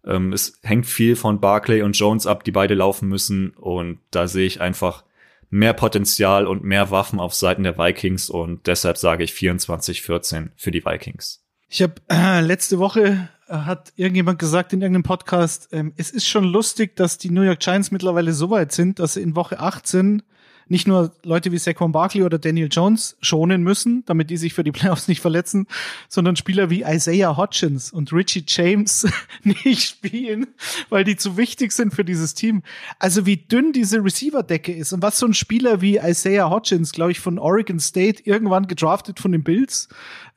Ähm, 0.05 0.33
es 0.33 0.59
hängt 0.63 0.85
viel 0.85 1.15
von 1.15 1.39
Barclay 1.39 1.81
und 1.81 1.97
Jones 1.97 2.27
ab, 2.27 2.43
die 2.43 2.51
beide 2.51 2.75
laufen 2.75 3.09
müssen. 3.09 3.51
Und 3.51 3.99
da 4.11 4.27
sehe 4.27 4.45
ich 4.45 4.61
einfach 4.61 5.03
mehr 5.49 5.73
Potenzial 5.73 6.45
und 6.45 6.63
mehr 6.63 6.91
Waffen 6.91 7.19
auf 7.19 7.33
Seiten 7.33 7.63
der 7.63 7.77
Vikings. 7.77 8.29
Und 8.29 8.67
deshalb 8.67 8.97
sage 8.97 9.23
ich 9.23 9.31
24-14 9.31 10.49
für 10.55 10.71
die 10.71 10.85
Vikings. 10.85 11.43
Ich 11.69 11.81
habe 11.81 11.95
äh, 12.09 12.41
letzte 12.41 12.79
Woche 12.79 13.29
hat 13.49 13.93
irgendjemand 13.95 14.39
gesagt 14.39 14.73
in 14.73 14.81
irgendeinem 14.81 15.03
Podcast, 15.03 15.69
ähm, 15.71 15.93
es 15.97 16.11
ist 16.11 16.27
schon 16.27 16.43
lustig, 16.43 16.95
dass 16.95 17.17
die 17.17 17.29
New 17.29 17.41
York 17.41 17.59
Giants 17.59 17.91
mittlerweile 17.91 18.33
so 18.33 18.49
weit 18.49 18.71
sind, 18.71 18.99
dass 18.99 19.13
sie 19.13 19.21
in 19.21 19.35
Woche 19.35 19.59
18 19.59 20.23
nicht 20.69 20.87
nur 20.87 21.11
Leute 21.23 21.51
wie 21.51 21.57
Saquon 21.57 21.91
Barkley 21.91 22.23
oder 22.23 22.39
Daniel 22.39 22.69
Jones 22.71 23.17
schonen 23.21 23.63
müssen, 23.63 24.03
damit 24.05 24.29
die 24.29 24.37
sich 24.37 24.53
für 24.53 24.63
die 24.63 24.71
Playoffs 24.71 25.07
nicht 25.07 25.21
verletzen, 25.21 25.67
sondern 26.09 26.35
Spieler 26.35 26.69
wie 26.69 26.83
Isaiah 26.83 27.37
Hodgins 27.37 27.91
und 27.91 28.11
Richie 28.13 28.43
James 28.47 29.07
nicht 29.43 29.89
spielen, 29.89 30.47
weil 30.89 31.03
die 31.03 31.15
zu 31.15 31.37
wichtig 31.37 31.71
sind 31.71 31.93
für 31.93 32.03
dieses 32.03 32.33
Team. 32.33 32.63
Also 32.99 33.25
wie 33.25 33.37
dünn 33.37 33.71
diese 33.71 34.03
Receiver-Decke 34.03 34.73
ist 34.73 34.93
und 34.93 35.01
was 35.01 35.19
so 35.19 35.25
ein 35.25 35.33
Spieler 35.33 35.81
wie 35.81 35.97
Isaiah 35.97 36.49
Hodgins, 36.49 36.91
glaube 36.91 37.11
ich, 37.11 37.19
von 37.19 37.39
Oregon 37.39 37.79
State 37.79 38.23
irgendwann 38.25 38.67
gedraftet 38.67 39.19
von 39.19 39.31
den 39.31 39.43
Bills 39.43 39.89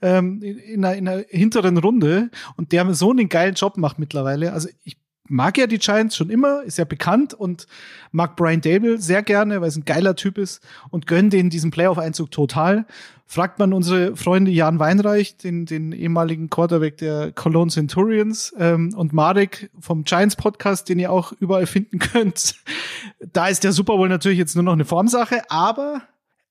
ähm, 0.03 0.43
in, 0.43 0.85
einer, 0.85 0.97
in 0.97 1.09
einer 1.09 1.24
hinteren 1.28 1.76
Runde 1.78 2.31
und 2.57 2.72
der 2.72 2.93
so 2.95 3.11
einen 3.11 3.28
geilen 3.28 3.55
Job 3.55 3.76
macht 3.76 3.99
mittlerweile. 3.99 4.53
Also 4.53 4.68
ich 4.85 4.97
mag 5.31 5.57
ja 5.57 5.66
die 5.66 5.78
Giants 5.78 6.16
schon 6.16 6.28
immer, 6.28 6.62
ist 6.64 6.76
ja 6.76 6.85
bekannt 6.85 7.35
und 7.35 7.66
mag 8.11 8.37
Brian 8.37 8.61
Dable 8.61 8.99
sehr 8.99 9.22
gerne, 9.22 9.61
weil 9.61 9.68
es 9.68 9.76
ein 9.76 9.85
geiler 9.85 10.16
Typ 10.16 10.37
ist 10.37 10.61
und 10.91 11.07
gönnt 11.07 11.33
denen 11.33 11.51
diesen 11.51 11.70
Playoff-Einzug 11.70 12.31
total. 12.31 12.85
Fragt 13.26 13.61
man 13.61 13.72
unsere 13.72 14.16
Freunde 14.16 14.51
Jan 14.51 14.81
Weinreich, 14.81 15.37
den, 15.37 15.64
den 15.64 15.93
ehemaligen 15.93 16.51
Quarterback 16.51 16.97
der 16.97 17.31
Cologne 17.31 17.70
Centurions 17.70 18.53
ähm, 18.59 18.93
und 18.97 19.12
Marek 19.12 19.70
vom 19.78 20.03
Giants 20.03 20.35
Podcast, 20.35 20.89
den 20.89 20.99
ihr 20.99 21.12
auch 21.12 21.33
überall 21.39 21.66
finden 21.66 21.99
könnt. 22.01 22.57
Da 23.33 23.47
ist 23.47 23.62
der 23.62 23.72
Super 23.72 23.97
Bowl 23.97 24.09
natürlich 24.09 24.39
jetzt 24.39 24.57
nur 24.57 24.64
noch 24.64 24.72
eine 24.72 24.85
Formsache, 24.85 25.49
aber 25.49 26.03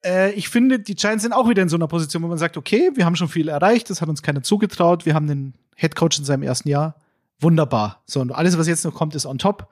äh, 0.02 0.32
ich 0.32 0.48
finde, 0.48 0.78
die 0.78 0.94
Giants 0.94 1.22
sind 1.22 1.34
auch 1.34 1.50
wieder 1.50 1.62
in 1.62 1.68
so 1.68 1.76
einer 1.76 1.86
Position, 1.86 2.22
wo 2.22 2.28
man 2.28 2.38
sagt, 2.38 2.56
okay, 2.56 2.90
wir 2.94 3.04
haben 3.04 3.16
schon 3.16 3.28
viel 3.28 3.48
erreicht, 3.48 3.90
das 3.90 4.00
hat 4.00 4.08
uns 4.08 4.22
keiner 4.22 4.42
zugetraut, 4.42 5.04
wir 5.04 5.14
haben 5.14 5.26
den 5.26 5.52
Head 5.76 5.96
Coach 5.96 6.18
in 6.18 6.24
seinem 6.24 6.42
ersten 6.42 6.70
Jahr 6.70 6.94
Wunderbar. 7.40 8.02
So, 8.06 8.20
und 8.20 8.32
alles, 8.32 8.58
was 8.58 8.68
jetzt 8.68 8.84
noch 8.84 8.94
kommt, 8.94 9.14
ist 9.14 9.26
on 9.26 9.38
top. 9.38 9.68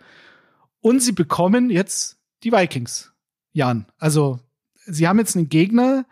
Und 0.81 1.03
sie 1.03 1.13
bekommen 1.13 1.71
jetzt 1.71 2.19
die 2.43 2.53
Vikings. 2.53 3.13
Jan. 3.53 3.87
Also, 3.99 4.41
sie 4.87 5.07
haben 5.07 5.19
jetzt 5.19 5.37
einen 5.37 5.49
Gegner, 5.49 6.07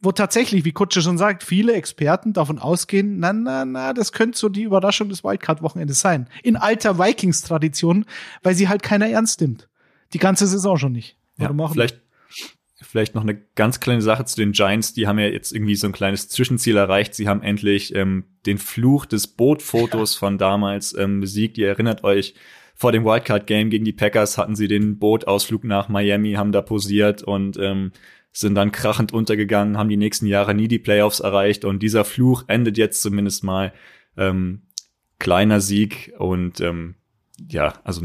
wo 0.00 0.12
tatsächlich, 0.12 0.64
wie 0.64 0.72
Kutsche 0.72 1.02
schon 1.02 1.18
sagt, 1.18 1.42
viele 1.42 1.74
Experten 1.74 2.32
davon 2.32 2.58
ausgehen, 2.58 3.18
na, 3.18 3.32
na, 3.32 3.64
na, 3.64 3.92
das 3.92 4.12
könnte 4.12 4.38
so 4.38 4.48
die 4.48 4.62
Überraschung 4.62 5.08
des 5.08 5.24
Wildcard-Wochenendes 5.24 6.00
sein. 6.00 6.28
In 6.42 6.56
alter 6.56 6.98
Vikings-Tradition, 6.98 8.04
weil 8.42 8.54
sie 8.54 8.68
halt 8.68 8.82
keiner 8.82 9.08
ernst 9.08 9.40
nimmt. 9.40 9.68
Die 10.12 10.18
ganze 10.18 10.46
Saison 10.46 10.76
schon 10.76 10.92
nicht. 10.92 11.16
Ja, 11.38 11.52
vielleicht, 11.68 12.00
Vielleicht 12.86 13.14
noch 13.14 13.22
eine 13.22 13.34
ganz 13.54 13.80
kleine 13.80 14.02
Sache 14.02 14.24
zu 14.24 14.36
den 14.36 14.52
Giants. 14.52 14.94
Die 14.94 15.06
haben 15.06 15.18
ja 15.18 15.26
jetzt 15.26 15.52
irgendwie 15.52 15.74
so 15.74 15.86
ein 15.86 15.92
kleines 15.92 16.28
Zwischenziel 16.28 16.76
erreicht. 16.76 17.14
Sie 17.14 17.28
haben 17.28 17.42
endlich 17.42 17.94
ähm, 17.94 18.24
den 18.46 18.58
Fluch 18.58 19.06
des 19.06 19.26
Bootfotos 19.26 20.14
von 20.16 20.38
damals 20.38 20.96
ähm, 20.96 21.20
besiegt. 21.20 21.58
Ihr 21.58 21.68
erinnert 21.68 22.04
euch, 22.04 22.34
vor 22.74 22.92
dem 22.92 23.04
Wildcard-Game 23.04 23.70
gegen 23.70 23.86
die 23.86 23.92
Packers 23.92 24.36
hatten 24.36 24.54
sie 24.54 24.68
den 24.68 24.98
Bootausflug 24.98 25.64
nach 25.64 25.88
Miami, 25.88 26.34
haben 26.34 26.52
da 26.52 26.60
posiert 26.60 27.22
und 27.22 27.58
ähm, 27.58 27.92
sind 28.32 28.54
dann 28.54 28.70
krachend 28.70 29.14
untergegangen, 29.14 29.78
haben 29.78 29.88
die 29.88 29.96
nächsten 29.96 30.26
Jahre 30.26 30.54
nie 30.54 30.68
die 30.68 30.78
Playoffs 30.78 31.20
erreicht 31.20 31.64
und 31.64 31.82
dieser 31.82 32.04
Fluch 32.04 32.44
endet 32.48 32.76
jetzt 32.76 33.00
zumindest 33.00 33.44
mal. 33.44 33.72
Ähm, 34.18 34.62
kleiner 35.18 35.60
Sieg 35.60 36.12
und 36.18 36.60
ähm, 36.60 36.96
ja, 37.48 37.80
also 37.84 38.02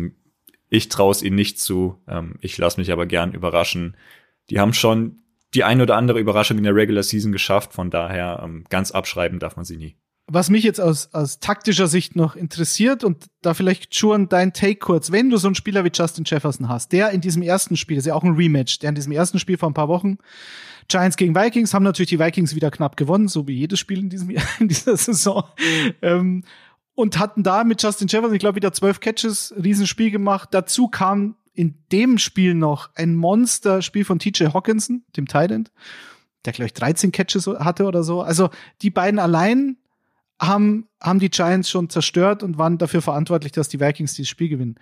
ich 0.69 0.87
traue 0.87 1.11
es 1.11 1.21
ihnen 1.21 1.35
nicht 1.35 1.59
zu. 1.59 2.01
Ähm, 2.07 2.35
ich 2.39 2.57
lasse 2.57 2.79
mich 2.79 2.91
aber 2.91 3.05
gern 3.05 3.33
überraschen 3.33 3.97
die 4.49 4.59
haben 4.59 4.73
schon 4.73 5.23
die 5.53 5.63
ein 5.63 5.81
oder 5.81 5.97
andere 5.97 6.19
Überraschung 6.19 6.57
in 6.57 6.63
der 6.63 6.75
Regular 6.75 7.03
Season 7.03 7.31
geschafft. 7.31 7.73
Von 7.73 7.89
daher 7.89 8.41
ähm, 8.43 8.63
ganz 8.69 8.91
abschreiben 8.91 9.39
darf 9.39 9.55
man 9.55 9.65
sie 9.65 9.77
nie. 9.77 9.97
Was 10.27 10.49
mich 10.49 10.63
jetzt 10.63 10.79
aus, 10.79 11.13
aus 11.13 11.39
taktischer 11.39 11.87
Sicht 11.87 12.15
noch 12.15 12.37
interessiert 12.37 13.03
und 13.03 13.25
da 13.41 13.53
vielleicht 13.53 13.95
schon 13.95 14.29
dein 14.29 14.53
Take 14.53 14.77
kurz, 14.77 15.11
wenn 15.11 15.29
du 15.29 15.35
so 15.35 15.47
einen 15.47 15.55
Spieler 15.55 15.83
wie 15.83 15.91
Justin 15.93 16.23
Jefferson 16.25 16.69
hast, 16.69 16.93
der 16.93 17.09
in 17.09 17.19
diesem 17.19 17.41
ersten 17.41 17.75
Spiel, 17.75 17.97
das 17.97 18.03
ist 18.03 18.09
ja 18.09 18.15
auch 18.15 18.23
ein 18.23 18.35
Rematch, 18.35 18.79
der 18.79 18.89
in 18.89 18.95
diesem 18.95 19.11
ersten 19.11 19.39
Spiel 19.39 19.57
vor 19.57 19.69
ein 19.69 19.73
paar 19.73 19.89
Wochen 19.89 20.17
Giants 20.91 21.17
gegen 21.17 21.35
Vikings 21.35 21.73
haben 21.73 21.83
natürlich 21.83 22.09
die 22.09 22.19
Vikings 22.19 22.53
wieder 22.53 22.69
knapp 22.69 22.97
gewonnen, 22.97 23.27
so 23.27 23.47
wie 23.47 23.53
jedes 23.53 23.79
Spiel 23.79 23.99
in 23.99 24.09
diesem 24.09 24.29
in 24.59 24.67
dieser 24.67 24.97
Saison. 24.97 25.43
Ähm, 26.01 26.43
und 26.93 27.17
hatten 27.17 27.41
da 27.41 27.63
mit 27.63 27.81
Justin 27.81 28.07
Jefferson, 28.07 28.35
ich 28.35 28.41
glaube, 28.41 28.57
wieder 28.57 28.73
zwölf 28.73 28.99
Catches, 28.99 29.53
Riesenspiel 29.61 30.11
gemacht. 30.11 30.49
Dazu 30.51 30.89
kam 30.89 31.35
in 31.53 31.83
dem 31.91 32.17
Spiel 32.17 32.53
noch 32.53 32.89
ein 32.95 33.15
Monster-Spiel 33.15 34.05
von 34.05 34.19
TJ 34.19 34.45
Hawkinson, 34.53 35.03
dem 35.17 35.27
Thailand, 35.27 35.71
der, 36.45 36.53
glaube 36.53 36.67
ich, 36.67 36.73
13 36.73 37.11
Catches 37.11 37.47
hatte 37.47 37.85
oder 37.85 38.03
so. 38.03 38.21
Also 38.21 38.49
die 38.81 38.89
beiden 38.89 39.19
allein 39.19 39.77
haben, 40.41 40.87
haben 41.01 41.19
die 41.19 41.29
Giants 41.29 41.69
schon 41.69 41.89
zerstört 41.89 42.41
und 42.41 42.57
waren 42.57 42.77
dafür 42.77 43.01
verantwortlich, 43.01 43.51
dass 43.51 43.69
die 43.69 43.79
Vikings 43.79 44.15
dieses 44.15 44.29
Spiel 44.29 44.49
gewinnen. 44.49 44.79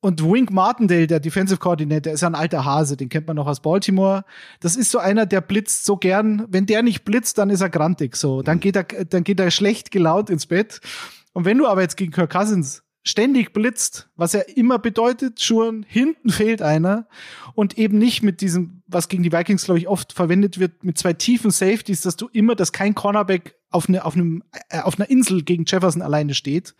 Und 0.00 0.20
Wink 0.24 0.50
Martindale, 0.50 1.06
der 1.06 1.20
Defensive 1.20 1.60
Coordinator, 1.60 2.12
ist 2.12 2.22
ja 2.22 2.28
ein 2.28 2.34
alter 2.34 2.64
Hase, 2.64 2.96
den 2.96 3.08
kennt 3.08 3.28
man 3.28 3.36
noch 3.36 3.46
aus 3.46 3.60
Baltimore. 3.60 4.24
Das 4.58 4.74
ist 4.74 4.90
so 4.90 4.98
einer, 4.98 5.26
der 5.26 5.40
blitzt 5.40 5.84
so 5.84 5.96
gern. 5.96 6.44
Wenn 6.48 6.66
der 6.66 6.82
nicht 6.82 7.04
blitzt, 7.04 7.38
dann 7.38 7.50
ist 7.50 7.60
er 7.60 7.70
grantig 7.70 8.16
so. 8.16 8.42
Dann 8.42 8.58
geht 8.58 8.74
er, 8.74 8.82
dann 8.82 9.22
geht 9.22 9.38
er 9.38 9.52
schlecht 9.52 9.92
gelaunt 9.92 10.28
ins 10.28 10.46
Bett. 10.46 10.80
Und 11.34 11.44
wenn 11.44 11.56
du 11.56 11.68
aber 11.68 11.82
jetzt 11.82 11.96
gegen 11.96 12.10
Kirk 12.10 12.32
Cousins 12.32 12.82
ständig 13.02 13.52
blitzt, 13.52 14.08
was 14.16 14.32
ja 14.32 14.40
immer 14.40 14.78
bedeutet, 14.78 15.40
schon 15.40 15.84
hinten 15.88 16.30
fehlt 16.30 16.62
einer 16.62 17.08
und 17.54 17.76
eben 17.78 17.98
nicht 17.98 18.22
mit 18.22 18.40
diesem, 18.40 18.82
was 18.86 19.08
gegen 19.08 19.22
die 19.22 19.32
Vikings, 19.32 19.64
glaube 19.64 19.78
ich, 19.78 19.88
oft 19.88 20.12
verwendet 20.12 20.58
wird, 20.58 20.84
mit 20.84 20.98
zwei 20.98 21.12
tiefen 21.12 21.50
Safeties, 21.50 22.02
dass 22.02 22.16
du 22.16 22.28
immer, 22.32 22.54
dass 22.54 22.72
kein 22.72 22.94
Cornerback 22.94 23.56
auf, 23.70 23.88
eine, 23.88 24.04
auf, 24.04 24.14
einem, 24.14 24.44
äh, 24.68 24.80
auf 24.80 24.98
einer 24.98 25.10
Insel 25.10 25.42
gegen 25.42 25.64
Jefferson 25.66 26.02
alleine 26.02 26.34
steht. 26.34 26.74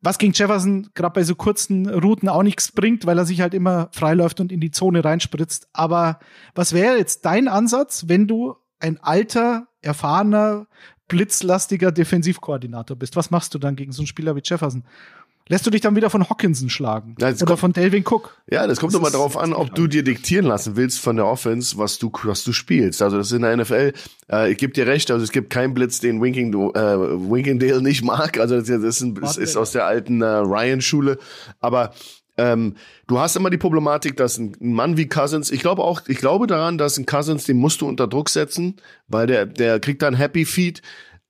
Was 0.00 0.18
gegen 0.18 0.34
Jefferson 0.34 0.90
gerade 0.94 1.14
bei 1.14 1.24
so 1.24 1.34
kurzen 1.34 1.88
Routen 1.88 2.28
auch 2.28 2.42
nichts 2.42 2.72
bringt, 2.72 3.06
weil 3.06 3.18
er 3.18 3.24
sich 3.24 3.40
halt 3.40 3.54
immer 3.54 3.88
freiläuft 3.92 4.40
und 4.40 4.52
in 4.52 4.60
die 4.60 4.70
Zone 4.70 5.04
reinspritzt. 5.04 5.68
Aber 5.72 6.20
was 6.54 6.72
wäre 6.72 6.98
jetzt 6.98 7.24
dein 7.24 7.48
Ansatz, 7.48 8.04
wenn 8.06 8.26
du 8.26 8.54
ein 8.80 8.98
alter, 9.02 9.68
erfahrener, 9.80 10.66
blitzlastiger 11.08 11.90
Defensivkoordinator 11.90 12.98
bist? 12.98 13.16
Was 13.16 13.30
machst 13.30 13.54
du 13.54 13.58
dann 13.58 13.76
gegen 13.76 13.92
so 13.92 14.02
einen 14.02 14.06
Spieler 14.06 14.36
wie 14.36 14.42
Jefferson? 14.44 14.84
Lässt 15.46 15.66
du 15.66 15.70
dich 15.70 15.82
dann 15.82 15.94
wieder 15.94 16.08
von 16.08 16.28
Hawkinson 16.30 16.70
schlagen? 16.70 17.16
Ja, 17.20 17.28
Oder 17.28 17.58
von 17.58 17.74
Delvin 17.74 18.02
Cook? 18.06 18.34
Ja, 18.50 18.66
das 18.66 18.80
kommt 18.80 18.94
doch 18.94 19.02
mal 19.02 19.10
darauf 19.10 19.36
an, 19.36 19.52
ob 19.52 19.74
du 19.74 19.86
dir 19.86 20.02
diktieren 20.02 20.46
lassen 20.46 20.76
willst 20.76 21.00
von 21.00 21.16
der 21.16 21.26
Offense, 21.26 21.76
was 21.76 21.98
du, 21.98 22.10
was 22.22 22.44
du 22.44 22.54
spielst. 22.54 23.02
Also 23.02 23.18
das 23.18 23.26
ist 23.26 23.32
in 23.34 23.42
der 23.42 23.54
NFL, 23.54 23.92
äh, 24.32 24.50
ich 24.50 24.56
gebe 24.56 24.72
dir 24.72 24.86
recht, 24.86 25.10
also 25.10 25.22
es 25.22 25.32
gibt 25.32 25.50
keinen 25.50 25.74
Blitz, 25.74 26.00
den 26.00 26.22
Winking, 26.22 26.54
äh, 26.54 26.74
Winkingdale 26.74 27.82
nicht 27.82 28.02
mag. 28.02 28.38
Also 28.38 28.58
das 28.58 28.70
ist, 28.70 29.02
ein, 29.02 29.14
das 29.16 29.36
ist 29.36 29.56
aus 29.56 29.72
der 29.72 29.84
alten 29.84 30.22
äh, 30.22 30.26
Ryan-Schule. 30.26 31.18
Aber 31.60 31.92
ähm, 32.38 32.76
du 33.06 33.18
hast 33.18 33.36
immer 33.36 33.50
die 33.50 33.58
Problematik, 33.58 34.16
dass 34.16 34.38
ein 34.38 34.56
Mann 34.60 34.96
wie 34.96 35.08
Cousins, 35.08 35.50
ich 35.50 35.60
glaube 35.60 35.82
auch, 35.82 36.02
ich 36.08 36.18
glaube 36.18 36.46
daran, 36.46 36.78
dass 36.78 36.96
ein 36.96 37.04
Cousins, 37.04 37.44
den 37.44 37.58
musst 37.58 37.82
du 37.82 37.88
unter 37.88 38.06
Druck 38.06 38.30
setzen, 38.30 38.76
weil 39.08 39.26
der, 39.26 39.44
der 39.44 39.78
kriegt 39.78 40.00
dann 40.00 40.14
Happy 40.14 40.46
Feet. 40.46 40.80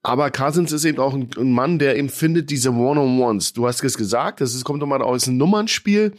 Aber 0.07 0.31
Cousins 0.31 0.71
ist 0.71 0.85
eben 0.85 0.99
auch 0.99 1.15
ein, 1.15 1.31
ein 1.39 1.53
Mann, 1.53 1.79
der 1.79 1.97
eben 1.97 2.11
findet 2.11 2.51
diese 2.51 2.71
One-on-Ones. 2.71 3.55
Du 3.55 3.67
hast 3.67 3.83
es 3.83 3.97
gesagt, 3.97 4.43
das 4.43 4.55
ist, 4.55 4.63
kommt 4.63 4.83
doch 4.83 4.87
mal 4.87 5.01
aus 5.01 5.27
einem 5.27 5.39
Nummernspiel 5.39 6.13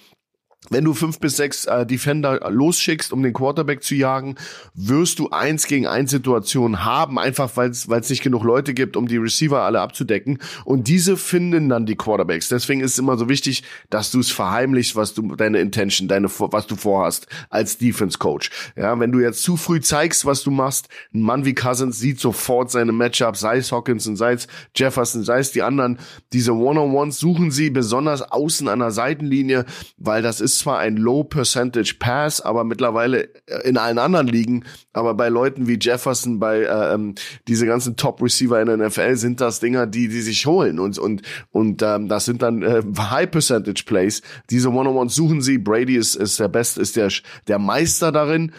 wenn 0.69 0.83
du 0.83 0.93
fünf 0.93 1.19
bis 1.19 1.37
sechs 1.37 1.65
äh, 1.65 1.85
Defender 1.85 2.49
losschickst, 2.49 3.13
um 3.13 3.23
den 3.23 3.33
Quarterback 3.33 3.83
zu 3.83 3.95
jagen, 3.95 4.35
wirst 4.73 5.19
du 5.19 5.29
eins 5.29 5.67
gegen 5.67 5.87
eins 5.87 6.11
Situationen 6.11 6.85
haben, 6.85 7.19
einfach 7.19 7.55
weil 7.55 7.69
es 7.69 8.09
nicht 8.09 8.23
genug 8.23 8.43
Leute 8.43 8.73
gibt, 8.73 8.97
um 8.97 9.07
die 9.07 9.17
Receiver 9.17 9.61
alle 9.61 9.81
abzudecken. 9.81 10.39
Und 10.63 10.87
diese 10.87 11.17
finden 11.17 11.69
dann 11.69 11.85
die 11.85 11.95
Quarterbacks. 11.95 12.49
Deswegen 12.49 12.81
ist 12.81 12.93
es 12.93 12.99
immer 12.99 13.17
so 13.17 13.29
wichtig, 13.29 13.63
dass 13.89 14.11
du 14.11 14.19
es 14.19 14.31
verheimlichst, 14.31 14.95
was 14.95 15.13
du 15.13 15.35
deine 15.35 15.59
Intention, 15.59 16.07
deine 16.07 16.29
was 16.29 16.67
du 16.67 16.75
vorhast 16.75 17.27
als 17.49 17.77
Defense 17.77 18.17
Coach. 18.17 18.49
Ja, 18.75 18.99
wenn 18.99 19.11
du 19.11 19.19
jetzt 19.19 19.43
zu 19.43 19.57
früh 19.57 19.81
zeigst, 19.81 20.25
was 20.25 20.43
du 20.43 20.51
machst, 20.51 20.89
ein 21.13 21.21
Mann 21.21 21.45
wie 21.45 21.53
Cousins 21.53 21.99
sieht 21.99 22.19
sofort 22.19 22.71
seine 22.71 22.91
Matchups, 22.91 23.39
sei 23.39 23.57
es 23.57 23.71
Hawkinson, 23.71 24.15
sei 24.15 24.33
es 24.33 24.47
Jefferson, 24.75 25.23
sei 25.23 25.39
es 25.39 25.51
die 25.51 25.61
anderen. 25.61 25.99
Diese 26.33 26.53
One-on-Ones 26.53 27.19
suchen 27.19 27.51
sie 27.51 27.69
besonders 27.69 28.21
außen 28.21 28.67
an 28.67 28.79
der 28.79 28.91
Seitenlinie, 28.91 29.65
weil 29.97 30.21
das 30.21 30.41
ist 30.41 30.54
ist 30.55 30.59
zwar 30.59 30.79
ein 30.79 30.97
Low 30.97 31.23
Percentage 31.23 31.95
Pass, 31.99 32.41
aber 32.41 32.63
mittlerweile 32.63 33.29
äh, 33.47 33.67
in 33.67 33.77
allen 33.77 33.97
anderen 33.97 34.27
Ligen, 34.27 34.63
aber 34.93 35.13
bei 35.13 35.29
Leuten 35.29 35.67
wie 35.67 35.77
Jefferson, 35.79 36.39
bei 36.39 36.61
äh, 36.61 36.93
ähm, 36.93 37.15
diese 37.47 37.65
ganzen 37.65 37.97
Top 37.97 38.21
Receiver 38.21 38.59
in 38.61 38.67
der 38.67 38.77
NFL 38.77 39.15
sind 39.17 39.41
das 39.41 39.59
Dinger, 39.59 39.85
die 39.87 40.07
die 40.07 40.21
sich 40.21 40.45
holen 40.45 40.79
und 40.79 40.97
und 40.97 41.21
und 41.51 41.81
ähm, 41.81 42.07
das 42.07 42.25
sind 42.25 42.41
dann 42.41 42.61
äh, 42.61 42.81
High 42.97 43.29
Percentage 43.29 43.83
Plays. 43.85 44.21
Diese 44.49 44.69
One-on-Ones 44.69 45.15
suchen 45.15 45.41
sie. 45.41 45.57
Brady 45.57 45.97
ist 45.97 46.15
ist 46.15 46.39
der 46.39 46.47
Beste, 46.47 46.81
ist 46.81 46.95
der 46.95 47.09
der 47.47 47.59
Meister 47.59 48.11
darin. 48.11 48.51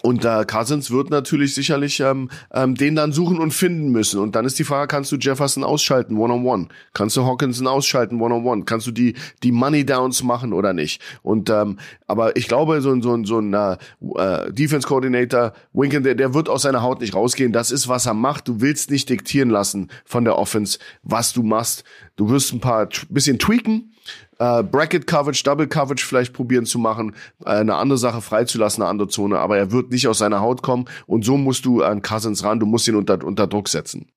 Und 0.00 0.24
da 0.24 0.40
äh, 0.40 0.46
Cousins 0.46 0.90
wird 0.90 1.10
natürlich 1.10 1.54
sicherlich 1.54 2.00
ähm, 2.00 2.30
ähm, 2.54 2.74
den 2.74 2.94
dann 2.94 3.12
suchen 3.12 3.38
und 3.38 3.52
finden 3.52 3.90
müssen. 3.90 4.20
Und 4.20 4.34
dann 4.34 4.46
ist 4.46 4.58
die 4.58 4.64
Frage, 4.64 4.88
kannst 4.88 5.12
du 5.12 5.16
Jefferson 5.16 5.64
ausschalten, 5.64 6.16
one-on-one? 6.16 6.64
-on 6.64 6.66
-one? 6.66 6.72
Kannst 6.94 7.16
du 7.16 7.26
Hawkinson 7.26 7.66
ausschalten, 7.66 8.18
one-on-one? 8.18 8.60
-on 8.60 8.62
-one? 8.62 8.64
Kannst 8.64 8.86
du 8.86 8.90
die, 8.90 9.14
die 9.42 9.52
Money 9.52 9.84
Downs 9.84 10.22
machen 10.22 10.54
oder 10.54 10.72
nicht? 10.72 11.02
Und 11.22 11.50
ähm, 11.50 11.78
aber 12.06 12.36
ich 12.36 12.48
glaube, 12.48 12.80
so 12.80 12.90
ein, 12.90 13.02
so 13.02 13.14
ein, 13.14 13.26
so 13.26 13.38
ein 13.38 13.52
äh, 13.52 13.76
äh, 14.16 14.50
Defense 14.50 14.88
Coordinator, 14.88 15.52
Winken, 15.74 16.02
der, 16.04 16.14
der 16.14 16.32
wird 16.32 16.48
aus 16.48 16.62
seiner 16.62 16.80
Haut 16.82 17.02
nicht 17.02 17.14
rausgehen. 17.14 17.52
Das 17.52 17.70
ist, 17.70 17.86
was 17.86 18.06
er 18.06 18.14
macht. 18.14 18.48
Du 18.48 18.62
willst 18.62 18.90
nicht 18.90 19.10
diktieren 19.10 19.50
lassen 19.50 19.90
von 20.06 20.24
der 20.24 20.38
Offense, 20.38 20.78
was 21.02 21.34
du 21.34 21.42
machst. 21.42 21.84
Du 22.16 22.28
wirst 22.28 22.52
ein 22.52 22.60
paar 22.60 22.88
bisschen 23.08 23.38
tweaken, 23.38 23.94
äh, 24.38 24.62
Bracket 24.62 25.06
Coverage, 25.06 25.44
Double 25.44 25.66
Coverage 25.66 26.04
vielleicht 26.04 26.32
probieren 26.32 26.66
zu 26.66 26.78
machen, 26.78 27.14
äh, 27.44 27.50
eine 27.50 27.76
andere 27.76 27.98
Sache 27.98 28.20
freizulassen, 28.20 28.82
eine 28.82 28.90
andere 28.90 29.08
Zone, 29.08 29.38
aber 29.38 29.56
er 29.56 29.72
wird 29.72 29.90
nicht 29.90 30.08
aus 30.08 30.18
seiner 30.18 30.40
Haut 30.40 30.62
kommen 30.62 30.86
und 31.06 31.24
so 31.24 31.36
musst 31.36 31.64
du 31.64 31.82
an 31.82 32.02
Cousins 32.02 32.44
ran, 32.44 32.60
du 32.60 32.66
musst 32.66 32.88
ihn 32.88 32.96
unter, 32.96 33.24
unter 33.24 33.46
Druck 33.46 33.68
setzen. 33.68 34.10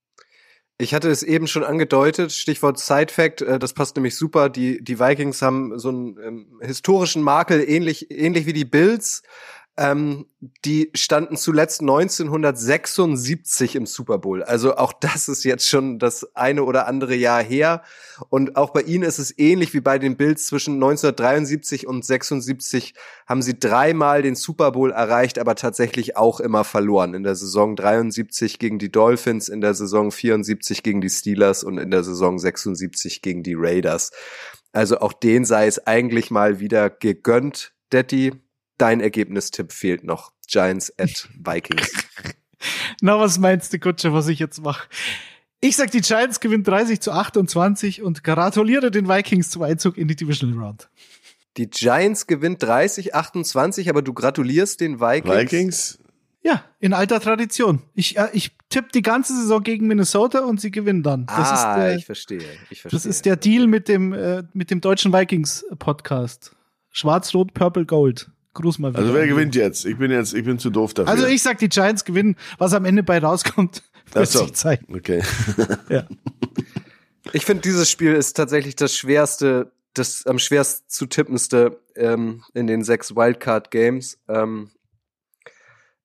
Ich 0.77 0.93
hatte 0.93 1.09
es 1.09 1.23
eben 1.23 1.47
schon 1.47 1.63
angedeutet, 1.63 2.33
Stichwort 2.33 2.79
Side 2.79 3.13
Fact, 3.13 3.41
äh, 3.41 3.59
das 3.59 3.73
passt 3.73 3.95
nämlich 3.95 4.17
super. 4.17 4.49
Die, 4.49 4.83
die 4.83 4.99
Vikings 4.99 5.41
haben 5.41 5.79
so 5.79 5.87
einen 5.87 6.17
ähm, 6.21 6.59
historischen 6.59 7.21
Makel, 7.21 7.63
ähnlich, 7.65 8.11
ähnlich 8.11 8.45
wie 8.45 8.51
die 8.51 8.65
Bills. 8.65 9.23
Ähm, 9.77 10.27
die 10.63 10.89
standen 10.93 11.35
zuletzt 11.35 11.81
1976 11.81 13.75
im 13.75 13.85
Super 13.85 14.19
Bowl. 14.19 14.41
Also 14.41 14.77
auch 14.77 14.93
das 14.99 15.27
ist 15.27 15.43
jetzt 15.43 15.67
schon 15.67 15.99
das 15.99 16.33
eine 16.35 16.63
oder 16.63 16.87
andere 16.87 17.15
Jahr 17.15 17.43
her. 17.43 17.83
Und 18.29 18.55
auch 18.55 18.69
bei 18.69 18.81
ihnen 18.83 19.03
ist 19.03 19.19
es 19.19 19.37
ähnlich 19.37 19.73
wie 19.73 19.81
bei 19.81 19.99
den 19.99 20.15
Bills 20.15 20.45
zwischen 20.45 20.75
1973 20.75 21.87
und 21.87 22.05
76 22.05 22.93
haben 23.27 23.41
sie 23.41 23.59
dreimal 23.59 24.21
den 24.21 24.35
Super 24.35 24.71
Bowl 24.71 24.91
erreicht, 24.91 25.39
aber 25.39 25.55
tatsächlich 25.55 26.15
auch 26.15 26.39
immer 26.39 26.63
verloren. 26.63 27.13
In 27.13 27.23
der 27.23 27.35
Saison 27.35 27.75
73 27.75 28.59
gegen 28.59 28.79
die 28.79 28.91
Dolphins, 28.91 29.49
in 29.49 29.59
der 29.59 29.73
Saison 29.73 30.11
74 30.11 30.83
gegen 30.83 31.01
die 31.01 31.09
Steelers 31.09 31.65
und 31.65 31.77
in 31.77 31.91
der 31.91 32.03
Saison 32.03 32.39
76 32.39 33.21
gegen 33.21 33.43
die 33.43 33.55
Raiders. 33.57 34.11
Also 34.71 34.99
auch 34.99 35.13
den 35.13 35.43
sei 35.43 35.67
es 35.67 35.85
eigentlich 35.85 36.31
mal 36.31 36.59
wieder 36.59 36.89
gegönnt, 36.89 37.73
Daddy 37.89 38.33
dein 38.77 38.99
Ergebnistipp 38.99 39.71
fehlt 39.71 40.03
noch. 40.03 40.31
Giants 40.47 40.93
at 40.99 41.29
Vikings. 41.43 41.91
Na, 43.01 43.19
was 43.19 43.39
meinst 43.39 43.73
du, 43.73 43.79
Kutsche, 43.79 44.13
was 44.13 44.27
ich 44.27 44.39
jetzt 44.39 44.61
mache? 44.61 44.87
Ich 45.61 45.75
sag, 45.75 45.91
die 45.91 46.01
Giants 46.01 46.39
gewinnen 46.39 46.63
30 46.63 46.99
zu 47.01 47.11
28 47.11 48.03
und 48.03 48.23
gratuliere 48.23 48.91
den 48.91 49.07
Vikings 49.07 49.49
zum 49.49 49.63
Einzug 49.63 49.97
in 49.97 50.07
die 50.07 50.15
Divisional 50.15 50.57
Round. 50.59 50.89
Die 51.57 51.69
Giants 51.69 52.27
gewinnt 52.27 52.61
30, 52.61 53.15
28, 53.15 53.89
aber 53.89 54.01
du 54.01 54.13
gratulierst 54.13 54.81
den 54.81 54.99
Vikings. 54.99 55.35
Vikings? 55.35 55.99
Ja, 56.43 56.63
in 56.79 56.93
alter 56.93 57.19
Tradition. 57.19 57.81
Ich, 57.95 58.17
äh, 58.17 58.27
ich 58.33 58.51
tippe 58.69 58.89
die 58.93 59.01
ganze 59.01 59.35
Saison 59.35 59.63
gegen 59.63 59.87
Minnesota 59.87 60.41
und 60.41 60.61
sie 60.61 60.69
gewinnen 60.69 61.01
dann. 61.01 61.25
Das 61.25 61.49
ah, 61.49 61.55
ist 61.55 61.77
der, 61.79 61.95
ich 61.95 62.05
verstehe. 62.05 62.43
Ich 62.69 62.81
verstehe. 62.81 62.99
Das 62.99 63.05
ist 63.07 63.25
der 63.25 63.35
Deal 63.35 63.65
mit 63.65 63.87
dem, 63.87 64.13
äh, 64.13 64.43
mit 64.53 64.69
dem 64.69 64.81
deutschen 64.81 65.11
Vikings 65.11 65.65
Podcast. 65.79 66.55
Schwarz, 66.91 67.33
Rot, 67.33 67.55
Purple, 67.55 67.85
Gold. 67.85 68.29
Gruß 68.55 68.79
mal 68.79 68.91
wieder. 68.91 68.99
Also 68.99 69.13
wer 69.13 69.27
gewinnt 69.27 69.53
jetzt? 69.53 69.85
Ich 69.85 69.97
bin 69.97 70.09
jetzt, 70.11 70.33
ich 70.33 70.43
bin 70.43 70.57
zu 70.57 70.69
doof 70.69 70.93
dafür. 70.93 71.11
Also 71.11 71.27
ich 71.27 71.43
sag, 71.43 71.59
die 71.59 71.69
Giants 71.69 72.05
gewinnen. 72.05 72.35
Was 72.57 72.73
am 72.73 72.85
Ende 72.85 73.03
bei 73.03 73.19
rauskommt, 73.19 73.83
wird 74.13 74.27
so. 74.27 74.39
sich 74.39 74.53
zeigen. 74.53 74.95
Okay. 74.95 75.21
ja. 75.89 76.07
Ich 77.33 77.45
finde, 77.45 77.61
dieses 77.61 77.91
Spiel 77.91 78.13
ist 78.13 78.33
tatsächlich 78.33 78.75
das 78.75 78.95
schwerste, 78.95 79.71
das 79.93 80.25
am 80.25 80.39
schwerst 80.39 80.89
zu 80.89 81.05
tippendste 81.05 81.81
ähm, 81.95 82.43
in 82.53 82.65
den 82.65 82.83
sechs 82.83 83.15
Wildcard-Games. 83.15 84.19
Ähm, 84.29 84.71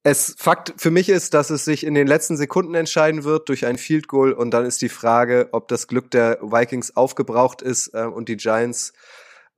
es 0.03 0.35
Fakt 0.39 0.75
für 0.79 0.91
mich 0.91 1.09
ist, 1.09 1.35
dass 1.35 1.51
es 1.51 1.65
sich 1.65 1.85
in 1.85 1.95
den 1.95 2.07
letzten 2.07 2.37
Sekunden 2.37 2.75
entscheiden 2.75 3.25
wird 3.25 3.49
durch 3.49 3.67
ein 3.67 3.79
Field 3.79 4.09
Goal 4.09 4.33
und 4.33 4.51
dann 4.51 4.65
ist 4.65 4.83
die 4.83 4.89
Frage, 4.89 5.51
ob 5.53 5.69
das 5.69 5.89
Glück 5.89 6.11
der 6.11 6.39
Vikings 6.41 6.97
aufgebraucht 6.97 7.63
ist 7.63 7.95
äh, 7.95 8.05
und 8.05 8.29
die 8.29 8.39
Giants 8.39 8.93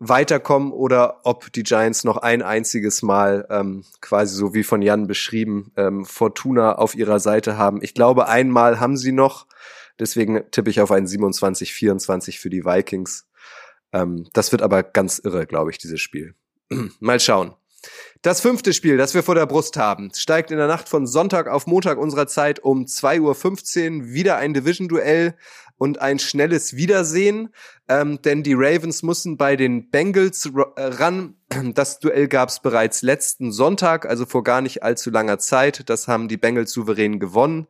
weiterkommen 0.09 0.73
oder 0.73 1.21
ob 1.25 1.53
die 1.53 1.63
Giants 1.63 2.03
noch 2.03 2.17
ein 2.17 2.43
einziges 2.43 3.03
Mal 3.03 3.47
ähm, 3.51 3.85
quasi 4.01 4.35
so 4.35 4.53
wie 4.53 4.65
von 4.65 4.83
Jan 4.83 5.07
beschrieben 5.07 5.73
ähm, 5.77 6.05
Fortuna 6.05 6.75
auf 6.75 6.97
ihrer 6.97 7.21
Seite 7.21 7.57
haben. 7.57 7.83
Ich 7.83 7.95
glaube, 7.95 8.27
einmal 8.29 8.81
haben 8.81 8.97
sie 8.97 9.13
noch. 9.13 9.47
Deswegen 10.01 10.43
tippe 10.51 10.71
ich 10.71 10.81
auf 10.81 10.91
ein 10.91 11.07
27-24 11.07 12.39
für 12.41 12.51
die 12.51 12.65
Vikings. 12.65 13.29
Ähm, 13.93 14.27
das 14.33 14.51
wird 14.51 14.63
aber 14.63 14.83
ganz 14.83 15.21
irre, 15.21 15.47
glaube 15.47 15.71
ich, 15.71 15.79
dieses 15.79 16.01
Spiel. 16.01 16.35
Mal 17.01 17.21
schauen. 17.21 17.55
Das 18.23 18.41
fünfte 18.41 18.73
Spiel, 18.73 18.97
das 18.97 19.15
wir 19.15 19.23
vor 19.23 19.35
der 19.35 19.47
Brust 19.47 19.77
haben, 19.77 20.13
steigt 20.15 20.51
in 20.51 20.57
der 20.57 20.69
Nacht 20.69 20.89
von 20.89 21.07
Sonntag 21.07 21.49
auf 21.49 21.67
Montag 21.67 21.99
unserer 21.99 22.27
Zeit 22.27 22.61
um 22.61 22.85
2.15 22.85 24.01
Uhr 24.01 24.09
wieder 24.09 24.37
ein 24.37 24.55
Division-Duell 24.55 25.35
und 25.83 26.01
ein 26.01 26.21
schnelles 26.21 26.77
Wiedersehen, 26.77 27.53
ähm, 27.89 28.23
denn 28.23 28.45
die 28.45 28.55
Ravens 28.55 29.03
mussten 29.03 29.37
bei 29.37 29.57
den 29.57 29.91
Bengals 29.91 30.47
äh, 30.47 30.81
ran. 30.81 31.35
Das 31.75 31.99
Duell 31.99 32.29
gab 32.29 32.51
es 32.51 32.61
bereits 32.61 33.03
letzten 33.03 33.51
Sonntag, 33.51 34.07
also 34.07 34.25
vor 34.25 34.45
gar 34.45 34.61
nicht 34.61 34.85
allzu 34.85 35.11
langer 35.11 35.41
Zeit. 35.41 35.91
Das 35.91 36.07
haben 36.07 36.29
die 36.29 36.37
Bengals 36.37 36.71
souverän 36.71 37.19
gewonnen. 37.19 37.67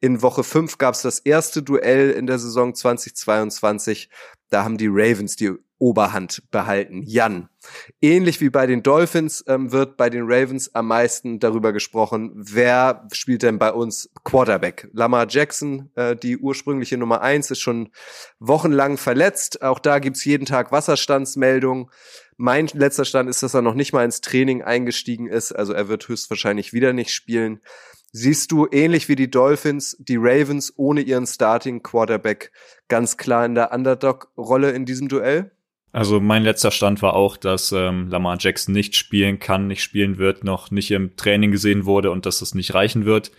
In 0.00 0.22
Woche 0.22 0.42
5 0.42 0.76
gab 0.78 0.94
es 0.94 1.02
das 1.02 1.20
erste 1.20 1.62
Duell 1.62 2.10
in 2.10 2.26
der 2.26 2.40
Saison 2.40 2.74
2022. 2.74 4.10
Da 4.50 4.64
haben 4.64 4.76
die 4.76 4.88
Ravens 4.90 5.36
die 5.36 5.52
Oberhand 5.82 6.44
behalten. 6.52 7.02
Jan, 7.04 7.48
ähnlich 8.00 8.40
wie 8.40 8.50
bei 8.50 8.68
den 8.68 8.84
Dolphins 8.84 9.44
ähm, 9.48 9.72
wird 9.72 9.96
bei 9.96 10.10
den 10.10 10.22
Ravens 10.26 10.72
am 10.76 10.86
meisten 10.86 11.40
darüber 11.40 11.72
gesprochen, 11.72 12.30
wer 12.36 13.08
spielt 13.12 13.42
denn 13.42 13.58
bei 13.58 13.72
uns 13.72 14.08
Quarterback. 14.22 14.88
Lamar 14.92 15.26
Jackson, 15.28 15.90
äh, 15.96 16.14
die 16.14 16.38
ursprüngliche 16.38 16.96
Nummer 16.96 17.20
eins, 17.20 17.50
ist 17.50 17.58
schon 17.58 17.90
wochenlang 18.38 18.96
verletzt. 18.96 19.60
Auch 19.62 19.80
da 19.80 19.98
gibt's 19.98 20.24
jeden 20.24 20.46
Tag 20.46 20.70
Wasserstandsmeldungen. 20.70 21.90
Mein 22.36 22.68
letzter 22.68 23.04
Stand 23.04 23.28
ist, 23.28 23.42
dass 23.42 23.54
er 23.54 23.62
noch 23.62 23.74
nicht 23.74 23.92
mal 23.92 24.04
ins 24.04 24.20
Training 24.20 24.62
eingestiegen 24.62 25.26
ist. 25.26 25.50
Also 25.50 25.72
er 25.72 25.88
wird 25.88 26.06
höchstwahrscheinlich 26.06 26.72
wieder 26.72 26.92
nicht 26.92 27.10
spielen. 27.10 27.60
Siehst 28.12 28.52
du 28.52 28.68
ähnlich 28.70 29.08
wie 29.08 29.16
die 29.16 29.30
Dolphins, 29.30 29.96
die 29.98 30.16
Ravens 30.16 30.72
ohne 30.76 31.00
ihren 31.00 31.26
Starting 31.26 31.82
Quarterback 31.82 32.52
ganz 32.86 33.16
klar 33.16 33.44
in 33.44 33.56
der 33.56 33.72
Underdog-Rolle 33.72 34.70
in 34.70 34.84
diesem 34.84 35.08
Duell? 35.08 35.50
Also 35.92 36.20
mein 36.20 36.42
letzter 36.42 36.70
Stand 36.70 37.02
war 37.02 37.14
auch, 37.14 37.36
dass 37.36 37.70
ähm, 37.70 38.08
Lamar 38.08 38.38
Jackson 38.40 38.72
nicht 38.72 38.96
spielen 38.96 39.38
kann, 39.38 39.66
nicht 39.66 39.82
spielen 39.82 40.16
wird, 40.16 40.42
noch 40.42 40.70
nicht 40.70 40.90
im 40.90 41.16
Training 41.16 41.50
gesehen 41.50 41.84
wurde 41.84 42.10
und 42.10 42.24
dass 42.24 42.38
das 42.38 42.54
nicht 42.54 42.72
reichen 42.72 43.04
wird. 43.04 43.30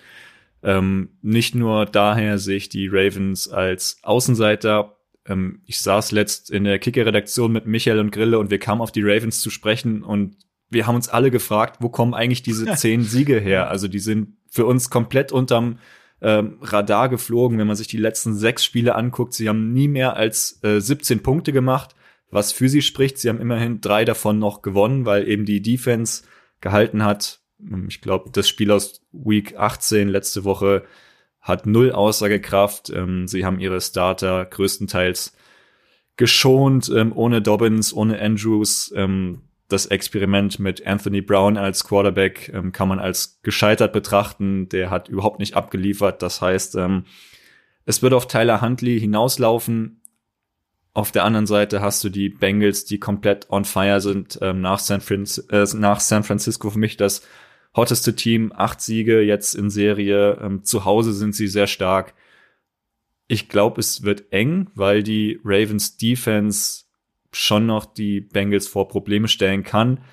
Ähm, 0.61 1.09
nicht 1.23 1.55
nur 1.55 1.87
daher 1.87 2.37
sehe 2.37 2.57
ich 2.57 2.69
die 2.69 2.87
Ravens 2.87 3.49
als 3.49 3.97
Außenseiter. 4.03 4.97
Ähm, 5.25 5.63
ich 5.65 5.81
saß 5.81 6.11
letzt 6.11 6.51
in 6.51 6.63
der 6.63 6.77
Kicker-Redaktion 6.77 7.51
mit 7.51 7.65
Michael 7.65 7.99
und 7.99 8.11
Grille 8.11 8.37
und 8.37 8.51
wir 8.51 8.59
kamen 8.59 8.81
auf 8.81 8.91
die 8.91 9.03
Ravens 9.03 9.41
zu 9.41 9.49
sprechen 9.49 10.03
und 10.03 10.37
wir 10.69 10.85
haben 10.85 10.95
uns 10.95 11.09
alle 11.09 11.31
gefragt, 11.31 11.77
wo 11.79 11.89
kommen 11.89 12.13
eigentlich 12.13 12.43
diese 12.43 12.65
zehn 12.75 13.03
Siege 13.03 13.39
her? 13.39 13.69
Also 13.71 13.87
die 13.87 13.99
sind 13.99 14.37
für 14.47 14.67
uns 14.67 14.91
komplett 14.91 15.31
unterm 15.31 15.79
ähm, 16.21 16.59
Radar 16.61 17.09
geflogen, 17.09 17.57
wenn 17.57 17.67
man 17.67 17.75
sich 17.75 17.87
die 17.87 17.97
letzten 17.97 18.35
sechs 18.35 18.63
Spiele 18.63 18.93
anguckt. 18.93 19.33
Sie 19.33 19.49
haben 19.49 19.73
nie 19.73 19.87
mehr 19.87 20.15
als 20.15 20.63
äh, 20.63 20.79
17 20.79 21.23
Punkte 21.23 21.51
gemacht 21.51 21.95
was 22.33 22.51
für 22.51 22.69
sie 22.69 22.81
spricht. 22.81 23.17
Sie 23.17 23.29
haben 23.29 23.39
immerhin 23.39 23.81
drei 23.81 24.05
davon 24.05 24.39
noch 24.39 24.61
gewonnen, 24.61 25.05
weil 25.05 25.27
eben 25.27 25.45
die 25.45 25.61
Defense 25.61 26.23
gehalten 26.61 27.03
hat. 27.03 27.41
Ich 27.87 28.01
glaube, 28.01 28.29
das 28.31 28.49
Spiel 28.49 28.71
aus 28.71 29.01
Week 29.11 29.55
18 29.57 30.09
letzte 30.09 30.43
Woche 30.43 30.83
hat 31.39 31.65
null 31.65 31.91
Aussagekraft. 31.91 32.89
Ähm, 32.89 33.27
sie 33.27 33.45
haben 33.45 33.59
ihre 33.59 33.79
Starter 33.81 34.45
größtenteils 34.45 35.35
geschont, 36.15 36.91
ähm, 36.93 37.11
ohne 37.15 37.41
Dobbins, 37.41 37.93
ohne 37.93 38.19
Andrews. 38.19 38.93
Ähm, 38.95 39.41
das 39.67 39.85
Experiment 39.87 40.59
mit 40.59 40.85
Anthony 40.85 41.21
Brown 41.21 41.57
als 41.57 41.83
Quarterback 41.83 42.53
kann 42.73 42.87
man 42.87 42.99
als 42.99 43.39
gescheitert 43.41 43.91
betrachten. 43.91 44.69
Der 44.69 44.91
hat 44.91 45.07
überhaupt 45.07 45.39
nicht 45.39 45.55
abgeliefert. 45.55 46.21
Das 46.21 46.41
heißt, 46.41 46.77
es 47.85 48.03
wird 48.03 48.13
auf 48.13 48.27
Tyler 48.27 48.61
Huntley 48.61 48.99
hinauslaufen. 48.99 50.02
Auf 50.95 51.11
der 51.11 51.23
anderen 51.23 51.47
Seite 51.47 51.81
hast 51.81 52.03
du 52.03 52.09
die 52.09 52.29
Bengals, 52.29 52.85
die 52.85 52.99
komplett 52.99 53.49
on 53.49 53.65
fire 53.65 53.99
sind 53.99 54.37
ähm, 54.41 54.61
nach, 54.61 54.77
San 54.77 55.01
äh, 55.49 55.65
nach 55.75 55.99
San 55.99 56.23
Francisco. 56.23 56.69
Für 56.69 56.79
mich 56.79 56.97
das 56.97 57.23
hotteste 57.75 58.15
Team. 58.15 58.53
Acht 58.55 58.79
Siege 58.79 59.21
jetzt 59.21 59.55
in 59.55 59.71
Serie. 59.71 60.37
Ähm, 60.39 60.63
zu 60.63 60.85
Hause 60.85 61.13
sind 61.13 61.33
sie 61.33 61.47
sehr 61.47 61.65
stark. 61.65 62.13
Ich 63.27 63.49
glaube, 63.49 63.79
es 63.79 64.03
wird 64.03 64.31
eng, 64.31 64.69
weil 64.75 65.01
die 65.01 65.39
Ravens 65.43 65.97
Defense 65.97 66.83
schon 67.31 67.65
noch 67.65 67.85
die 67.85 68.21
Bengals 68.21 68.67
vor 68.67 68.87
Probleme 68.87 69.27
stellen 69.27 69.63
kann. 69.63 70.03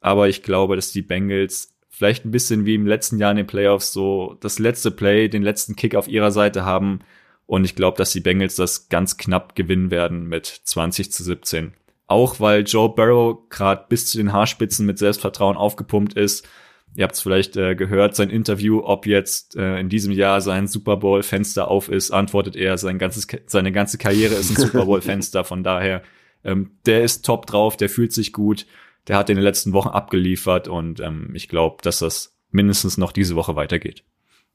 Aber 0.00 0.28
ich 0.28 0.42
glaube, 0.42 0.76
dass 0.76 0.92
die 0.92 1.02
Bengals 1.02 1.74
vielleicht 1.88 2.26
ein 2.26 2.30
bisschen 2.30 2.66
wie 2.66 2.74
im 2.74 2.86
letzten 2.86 3.18
Jahr 3.18 3.30
in 3.30 3.38
den 3.38 3.46
Playoffs 3.46 3.94
so 3.94 4.36
das 4.40 4.58
letzte 4.58 4.90
Play, 4.90 5.28
den 5.28 5.42
letzten 5.42 5.74
Kick 5.74 5.94
auf 5.94 6.06
ihrer 6.06 6.32
Seite 6.32 6.66
haben 6.66 7.00
und 7.48 7.64
ich 7.64 7.74
glaube, 7.74 7.96
dass 7.96 8.12
die 8.12 8.20
Bengals 8.20 8.56
das 8.56 8.90
ganz 8.90 9.16
knapp 9.16 9.54
gewinnen 9.54 9.90
werden 9.90 10.28
mit 10.28 10.44
20 10.44 11.10
zu 11.10 11.24
17. 11.24 11.72
Auch 12.06 12.40
weil 12.40 12.62
Joe 12.62 12.90
Burrow 12.90 13.48
gerade 13.48 13.86
bis 13.88 14.10
zu 14.10 14.18
den 14.18 14.34
Haarspitzen 14.34 14.84
mit 14.84 14.98
Selbstvertrauen 14.98 15.56
aufgepumpt 15.56 16.12
ist. 16.12 16.46
Ihr 16.94 17.04
habt 17.04 17.14
es 17.14 17.22
vielleicht 17.22 17.56
äh, 17.56 17.74
gehört, 17.74 18.16
sein 18.16 18.28
Interview, 18.28 18.82
ob 18.84 19.06
jetzt 19.06 19.56
äh, 19.56 19.80
in 19.80 19.88
diesem 19.88 20.12
Jahr 20.12 20.42
sein 20.42 20.66
Super 20.66 20.98
Bowl-Fenster 20.98 21.68
auf 21.68 21.88
ist, 21.88 22.10
antwortet 22.10 22.54
er, 22.54 22.76
sein 22.76 22.98
ganzes, 22.98 23.26
seine 23.46 23.72
ganze 23.72 23.96
Karriere 23.96 24.34
ist 24.34 24.50
ein 24.50 24.56
Super 24.66 24.84
Bowl-Fenster. 24.84 25.42
Von 25.42 25.62
daher, 25.62 26.02
ähm, 26.44 26.72
der 26.84 27.02
ist 27.02 27.24
top 27.24 27.46
drauf, 27.46 27.78
der 27.78 27.88
fühlt 27.88 28.12
sich 28.12 28.34
gut, 28.34 28.66
der 29.06 29.16
hat 29.16 29.30
in 29.30 29.36
den 29.36 29.44
letzten 29.44 29.72
Wochen 29.72 29.88
abgeliefert 29.88 30.68
und 30.68 31.00
ähm, 31.00 31.30
ich 31.32 31.48
glaube, 31.48 31.78
dass 31.80 32.00
das 32.00 32.36
mindestens 32.50 32.98
noch 32.98 33.12
diese 33.12 33.36
Woche 33.36 33.56
weitergeht. 33.56 34.04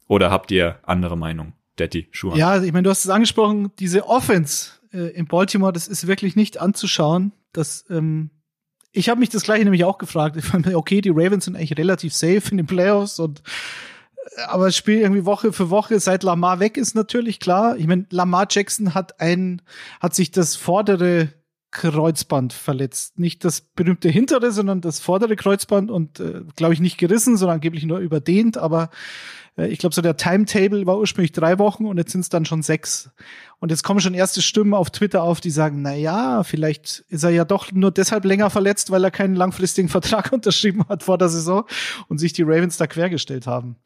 Oder 0.07 0.29
habt 0.29 0.51
ihr 0.51 0.77
andere 0.83 1.17
Meinung? 1.17 1.53
Daddy 1.75 2.07
Schuhe. 2.11 2.37
Ja, 2.37 2.61
ich 2.61 2.71
meine, 2.71 2.83
du 2.83 2.89
hast 2.89 3.05
es 3.05 3.09
angesprochen, 3.09 3.71
diese 3.79 4.07
Offense 4.07 4.71
äh, 4.91 5.09
in 5.11 5.25
Baltimore, 5.25 5.73
das 5.73 5.87
ist 5.87 6.07
wirklich 6.07 6.35
nicht 6.35 6.59
anzuschauen. 6.59 7.33
Das, 7.51 7.85
ähm, 7.89 8.29
ich 8.91 9.09
habe 9.09 9.19
mich 9.19 9.29
das 9.29 9.43
gleiche 9.43 9.63
nämlich 9.63 9.83
auch 9.83 9.97
gefragt. 9.97 10.37
Ich 10.37 10.45
fand, 10.45 10.73
okay, 10.73 11.01
die 11.01 11.09
Ravens 11.09 11.45
sind 11.45 11.55
eigentlich 11.55 11.77
relativ 11.77 12.13
safe 12.13 12.43
in 12.51 12.57
den 12.57 12.67
Playoffs 12.67 13.19
und 13.19 13.41
äh, 14.37 14.41
aber 14.47 14.65
das 14.65 14.77
Spiel 14.77 14.99
irgendwie 14.99 15.25
Woche 15.25 15.51
für 15.51 15.69
Woche 15.69 15.99
seit 15.99 16.23
Lamar 16.23 16.59
weg 16.59 16.77
ist 16.77 16.95
natürlich 16.95 17.39
klar. 17.39 17.77
Ich 17.77 17.87
meine, 17.87 18.05
Lamar 18.09 18.47
Jackson 18.49 18.93
hat 18.93 19.19
ein, 19.19 19.61
hat 19.99 20.15
sich 20.15 20.31
das 20.31 20.55
vordere 20.55 21.29
Kreuzband 21.73 22.53
verletzt. 22.53 23.17
Nicht 23.17 23.43
das 23.43 23.61
berühmte 23.61 24.07
hintere, 24.07 24.51
sondern 24.51 24.79
das 24.79 24.99
vordere 24.99 25.35
Kreuzband 25.35 25.89
und 25.89 26.19
äh, 26.19 26.41
glaube 26.55 26.75
ich 26.75 26.79
nicht 26.79 26.99
gerissen, 26.99 27.35
sondern 27.35 27.55
angeblich 27.55 27.83
nur 27.85 27.97
überdehnt, 27.97 28.57
aber 28.57 28.91
äh, 29.57 29.67
ich 29.67 29.79
glaube, 29.79 29.95
so 29.95 30.01
der 30.01 30.15
Timetable 30.15 30.85
war 30.85 30.99
ursprünglich 30.99 31.31
drei 31.31 31.57
Wochen 31.59 31.85
und 31.85 31.97
jetzt 31.97 32.11
sind 32.11 32.21
es 32.21 32.29
dann 32.29 32.45
schon 32.45 32.61
sechs. 32.61 33.09
Und 33.59 33.69
jetzt 33.69 33.83
kommen 33.83 33.99
schon 34.01 34.13
erste 34.13 34.41
Stimmen 34.41 34.75
auf 34.75 34.91
Twitter 34.91 35.23
auf, 35.23 35.41
die 35.41 35.49
sagen, 35.49 35.81
na 35.81 35.95
ja, 35.95 36.43
vielleicht 36.43 37.05
ist 37.09 37.23
er 37.23 37.31
ja 37.31 37.43
doch 37.43 37.71
nur 37.71 37.91
deshalb 37.91 38.23
länger 38.25 38.51
verletzt, 38.51 38.91
weil 38.91 39.03
er 39.03 39.11
keinen 39.11 39.35
langfristigen 39.35 39.89
Vertrag 39.89 40.31
unterschrieben 40.31 40.85
hat 40.87 41.03
vor 41.03 41.17
der 41.17 41.29
Saison 41.29 41.65
und 42.07 42.19
sich 42.19 42.33
die 42.33 42.43
Ravens 42.43 42.77
da 42.77 42.85
quergestellt 42.85 43.47
haben. 43.47 43.77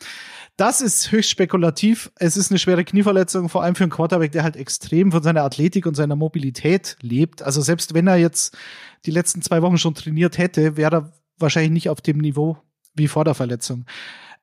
Das 0.57 0.81
ist 0.81 1.11
höchst 1.11 1.29
spekulativ. 1.29 2.11
Es 2.15 2.35
ist 2.35 2.49
eine 2.51 2.57
schwere 2.57 2.83
Knieverletzung, 2.83 3.47
vor 3.47 3.61
allem 3.61 3.75
für 3.75 3.83
einen 3.83 3.91
Quarterback, 3.91 4.31
der 4.31 4.41
halt 4.41 4.55
extrem 4.55 5.11
von 5.11 5.21
seiner 5.21 5.43
Athletik 5.43 5.85
und 5.85 5.93
seiner 5.93 6.15
Mobilität 6.15 6.97
lebt. 6.99 7.43
Also 7.43 7.61
selbst 7.61 7.93
wenn 7.93 8.07
er 8.07 8.17
jetzt 8.17 8.57
die 9.05 9.11
letzten 9.11 9.43
zwei 9.43 9.61
Wochen 9.61 9.77
schon 9.77 9.93
trainiert 9.93 10.39
hätte, 10.39 10.75
wäre 10.75 10.95
er 10.95 11.11
wahrscheinlich 11.37 11.71
nicht 11.71 11.89
auf 11.89 12.01
dem 12.01 12.17
Niveau 12.17 12.57
wie 12.95 13.07
vor 13.07 13.23
der 13.23 13.35
Verletzung. 13.35 13.85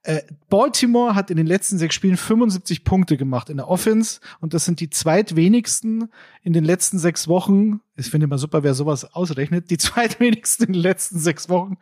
Äh, 0.04 0.22
Baltimore 0.50 1.14
hat 1.14 1.30
in 1.30 1.38
den 1.38 1.46
letzten 1.46 1.78
sechs 1.78 1.94
Spielen 1.94 2.18
75 2.18 2.84
Punkte 2.84 3.16
gemacht 3.16 3.48
in 3.48 3.56
der 3.56 3.68
Offense 3.68 4.20
und 4.40 4.52
das 4.52 4.66
sind 4.66 4.80
die 4.80 4.90
zweitwenigsten 4.90 6.10
in 6.42 6.52
den 6.52 6.64
letzten 6.64 6.98
sechs 6.98 7.26
Wochen. 7.26 7.80
Ich 7.96 8.10
finde 8.10 8.26
immer 8.26 8.36
super, 8.36 8.62
wer 8.62 8.74
sowas 8.74 9.14
ausrechnet. 9.14 9.70
Die 9.70 9.78
zweitwenigsten 9.78 10.66
in 10.66 10.72
den 10.74 10.82
letzten 10.82 11.18
sechs 11.18 11.48
Wochen 11.48 11.78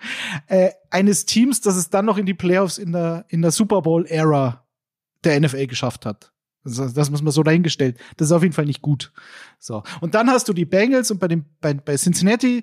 äh, 0.46 0.70
eines 0.88 1.26
Teams, 1.26 1.60
das 1.62 1.74
es 1.74 1.90
dann 1.90 2.04
noch 2.04 2.16
in 2.16 2.26
die 2.26 2.34
Playoffs 2.34 2.78
in 2.78 2.92
der 2.92 3.24
in 3.28 3.42
der 3.42 3.50
Super 3.50 3.82
Bowl 3.82 4.06
Ära 4.06 4.64
der 5.24 5.40
NFL 5.40 5.66
geschafft 5.66 6.06
hat. 6.06 6.32
Das, 6.64 6.94
das 6.94 7.10
muss 7.10 7.22
man 7.22 7.32
so 7.32 7.42
dahingestellt. 7.42 7.98
Das 8.16 8.28
ist 8.28 8.32
auf 8.32 8.42
jeden 8.42 8.54
Fall 8.54 8.66
nicht 8.66 8.82
gut. 8.82 9.12
So. 9.58 9.82
Und 10.00 10.14
dann 10.14 10.30
hast 10.30 10.48
du 10.48 10.52
die 10.52 10.64
Bengals 10.64 11.10
und 11.10 11.18
bei 11.18 11.26
dem, 11.26 11.44
bei, 11.60 11.74
bei 11.74 11.96
Cincinnati, 11.96 12.62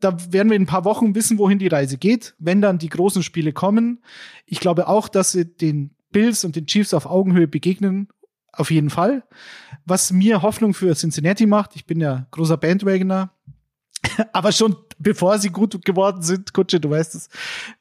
da 0.00 0.16
werden 0.32 0.48
wir 0.48 0.56
in 0.56 0.62
ein 0.62 0.66
paar 0.66 0.84
Wochen 0.84 1.14
wissen, 1.14 1.38
wohin 1.38 1.58
die 1.58 1.66
Reise 1.66 1.98
geht, 1.98 2.34
wenn 2.38 2.60
dann 2.60 2.78
die 2.78 2.88
großen 2.88 3.22
Spiele 3.22 3.52
kommen. 3.52 4.02
Ich 4.46 4.60
glaube 4.60 4.88
auch, 4.88 5.08
dass 5.08 5.32
sie 5.32 5.44
den 5.44 5.94
Bills 6.10 6.44
und 6.44 6.56
den 6.56 6.66
Chiefs 6.66 6.94
auf 6.94 7.06
Augenhöhe 7.06 7.48
begegnen. 7.48 8.08
Auf 8.52 8.70
jeden 8.70 8.90
Fall. 8.90 9.24
Was 9.84 10.10
mir 10.12 10.42
Hoffnung 10.42 10.74
für 10.74 10.94
Cincinnati 10.94 11.46
macht, 11.46 11.76
ich 11.76 11.86
bin 11.86 12.00
ja 12.00 12.26
großer 12.30 12.56
Bandwagoner, 12.56 13.32
aber 14.32 14.52
schon 14.52 14.76
bevor 14.98 15.38
sie 15.38 15.50
gut 15.50 15.84
geworden 15.84 16.22
sind, 16.22 16.52
Kutsche, 16.52 16.80
du 16.80 16.90
weißt 16.90 17.14
es, 17.14 17.28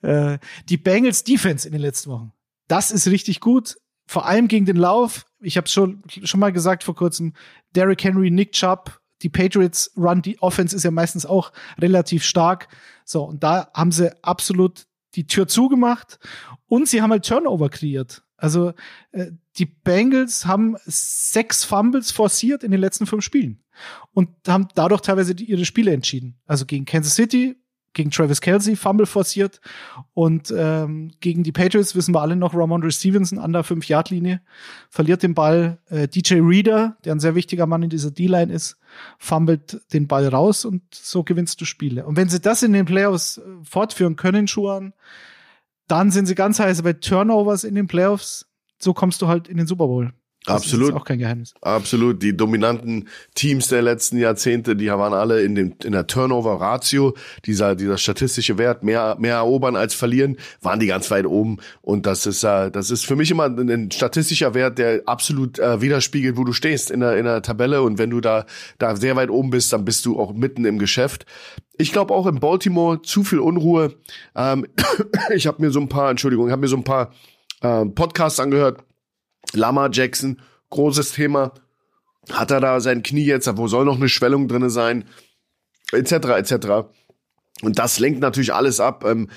äh, 0.02 0.38
die 0.70 0.78
Bengals 0.78 1.24
Defense 1.24 1.68
in 1.68 1.72
den 1.72 1.82
letzten 1.82 2.12
Wochen. 2.12 2.34
Das 2.68 2.92
ist 2.92 3.08
richtig 3.08 3.40
gut. 3.40 3.78
Vor 4.08 4.26
allem 4.26 4.48
gegen 4.48 4.66
den 4.66 4.78
Lauf. 4.78 5.26
Ich 5.40 5.58
habe 5.58 5.68
schon 5.68 6.04
schon 6.08 6.40
mal 6.40 6.52
gesagt 6.52 6.84
vor 6.84 6.96
kurzem. 6.96 7.34
Derrick 7.76 8.04
Henry, 8.04 8.32
Nick 8.32 8.54
Chubb, 8.54 9.00
die 9.22 9.30
Patriots 9.30 9.92
Run, 9.98 10.22
die 10.22 10.40
Offense 10.42 10.76
ist 10.76 10.84
ja 10.84 10.92
meistens 10.92 11.26
auch 11.26 11.52
relativ 11.80 12.24
stark. 12.24 12.68
So, 13.06 13.24
und 13.24 13.44
da 13.44 13.70
haben 13.74 13.92
sie 13.92 14.12
absolut 14.24 14.88
die 15.16 15.28
Tür 15.28 15.48
zugemacht 15.48 16.20
und 16.68 16.88
sie 16.88 17.02
haben 17.02 17.12
halt 17.12 17.26
Turnover 17.26 17.70
kreiert. 17.70 18.24
Also 18.38 18.74
äh, 19.12 19.32
die 19.58 19.66
Bengals 19.66 20.46
haben 20.46 20.78
sechs 20.86 21.64
Fumbles 21.64 22.12
forciert 22.12 22.64
in 22.64 22.72
den 22.72 22.80
letzten 22.80 23.08
fünf 23.08 23.24
Spielen 23.24 23.64
und 24.14 24.30
haben 24.48 24.68
dadurch 24.76 25.02
teilweise 25.02 25.34
die, 25.34 25.46
ihre 25.46 25.66
Spiele 25.66 25.92
entschieden. 25.92 26.40
Also 26.46 26.66
gegen 26.66 26.86
Kansas 26.86 27.16
City 27.16 27.56
gegen 27.98 28.12
Travis 28.12 28.40
Kelsey 28.40 28.76
Fumble 28.76 29.06
forciert 29.06 29.60
und 30.14 30.54
ähm, 30.56 31.12
gegen 31.20 31.44
die 31.44 31.52
Patriots 31.52 31.96
wissen 31.96 32.14
wir 32.14 32.22
alle 32.22 32.36
noch, 32.36 32.54
Ramondre 32.54 32.92
Stevenson 32.92 33.40
an 33.40 33.52
der 33.52 33.66
5-Yard-Linie 33.66 34.42
verliert 34.90 35.24
den 35.24 35.34
Ball. 35.34 35.80
Äh, 35.90 36.08
DJ 36.08 36.36
Reader, 36.36 36.96
der 37.04 37.16
ein 37.16 37.20
sehr 37.20 37.36
wichtiger 37.36 37.66
Mann 37.66 37.84
in 37.84 37.90
dieser 37.90 38.12
D-Line 38.12 38.54
ist, 38.54 38.78
fummelt 39.18 39.82
den 39.92 40.08
Ball 40.08 40.28
raus 40.28 40.64
und 40.64 40.84
so 40.94 41.24
gewinnst 41.24 41.60
du 41.60 41.66
Spiele. 41.66 42.06
Und 42.06 42.16
wenn 42.16 42.30
sie 42.30 42.40
das 42.40 42.64
in 42.64 42.72
den 42.72 42.86
Playoffs 42.86 43.40
äh, 43.40 43.42
fortführen 43.64 44.16
können, 44.16 44.48
Schuhan, 44.48 44.94
dann 45.88 46.12
sind 46.12 46.28
sie 46.28 46.36
ganz 46.36 46.60
heiß 46.60 46.84
bei 46.84 46.94
Turnovers 46.94 47.64
in 47.64 47.76
den 47.76 47.88
Playoffs. 47.88 48.46
So 48.78 48.94
kommst 48.94 49.22
du 49.22 49.28
halt 49.28 49.48
in 49.48 49.58
den 49.58 49.66
Super 49.66 49.88
Bowl. 49.88 50.14
Das 50.48 50.64
Absolut. 50.64 50.90
ist 50.92 50.96
auch 50.96 51.04
kein 51.04 51.20
Geheimnis. 51.20 51.54
Absolut. 51.60 52.24
Die 52.24 52.36
dominanten 52.36 53.10
Teams 53.36 53.68
der 53.68 53.82
letzten 53.82 54.18
Jahrzehnte, 54.18 54.78
die 54.78 54.88
waren 54.88 55.14
alle 55.14 55.42
in 55.42 55.56
dem, 55.56 55.76
in 55.84 55.92
der 55.92 56.08
Turnover-Ratio, 56.08 57.16
dieser, 57.46 57.76
dieser 57.76 57.98
statistische 57.98 58.58
Wert, 58.58 58.82
mehr, 58.82 59.18
mehr 59.20 59.36
erobern 59.36 59.76
als 59.76 59.94
verlieren, 59.94 60.38
waren 60.62 60.80
die 60.80 60.88
ganz 60.88 61.12
weit 61.12 61.26
oben. 61.26 61.58
Und 61.82 62.06
das 62.06 62.26
ist, 62.26 62.46
äh, 62.46 62.72
das 62.72 62.92
ist 62.92 63.06
für 63.06 63.18
mich 63.18 63.30
immer 63.30 63.44
ein, 63.44 63.70
ein 63.70 63.92
statistischer 63.92 64.54
Wert, 64.54 64.78
der 64.78 65.02
absolut 65.06 65.60
äh, 65.60 65.82
widerspiegelt, 65.82 66.38
wo 66.38 66.46
du 66.46 66.54
stehst 66.54 66.92
in 66.92 67.02
der, 67.02 67.18
in 67.18 67.26
der 67.26 67.42
Tabelle. 67.42 67.82
Und 67.82 67.98
wenn 67.98 68.10
du 68.10 68.22
da, 68.22 68.46
da 68.78 68.96
sehr 68.96 69.18
weit 69.18 69.30
oben 69.30 69.50
bist, 69.50 69.74
dann 69.74 69.84
bist 69.84 70.06
du 70.06 70.18
auch 70.18 70.34
mitten 70.34 70.64
im 70.64 70.80
Geschäft. 70.80 71.26
Ich 71.78 71.92
glaube 71.92 72.14
auch 72.14 72.26
in 72.26 72.40
Baltimore 72.40 73.02
zu 73.02 73.26
viel 73.26 73.40
Unruhe. 73.40 73.96
Ähm, 74.34 74.66
ich 75.36 75.46
habe 75.46 75.62
mir 75.62 75.72
so 75.72 75.82
ein 75.82 75.90
paar, 75.90 76.10
Entschuldigung, 76.10 76.48
ich 76.48 76.54
habe 76.54 76.62
mir 76.62 76.70
so 76.70 76.78
ein 76.78 76.86
paar 76.86 77.12
äh, 77.62 77.86
Podcasts 77.86 78.40
angehört 78.40 78.87
Lama 79.54 79.90
Jackson, 79.92 80.42
großes 80.70 81.14
Thema. 81.14 81.54
Hat 82.32 82.52
er 82.52 82.60
da 82.60 82.80
sein 82.80 83.04
Knie 83.04 83.26
jetzt? 83.26 83.50
Wo 83.58 83.68
soll 83.68 83.86
noch 83.86 83.98
eine 83.98 84.10
Schwellung 84.10 84.48
drinne 84.48 84.70
sein? 84.70 85.06
Etc. 85.92 86.12
etc. 86.12 86.88
Und 87.62 87.80
das 87.80 88.00
lenkt 88.00 88.20
natürlich 88.20 88.54
alles 88.54 88.80
ab. 88.80 89.06
Ähm, 89.06 89.30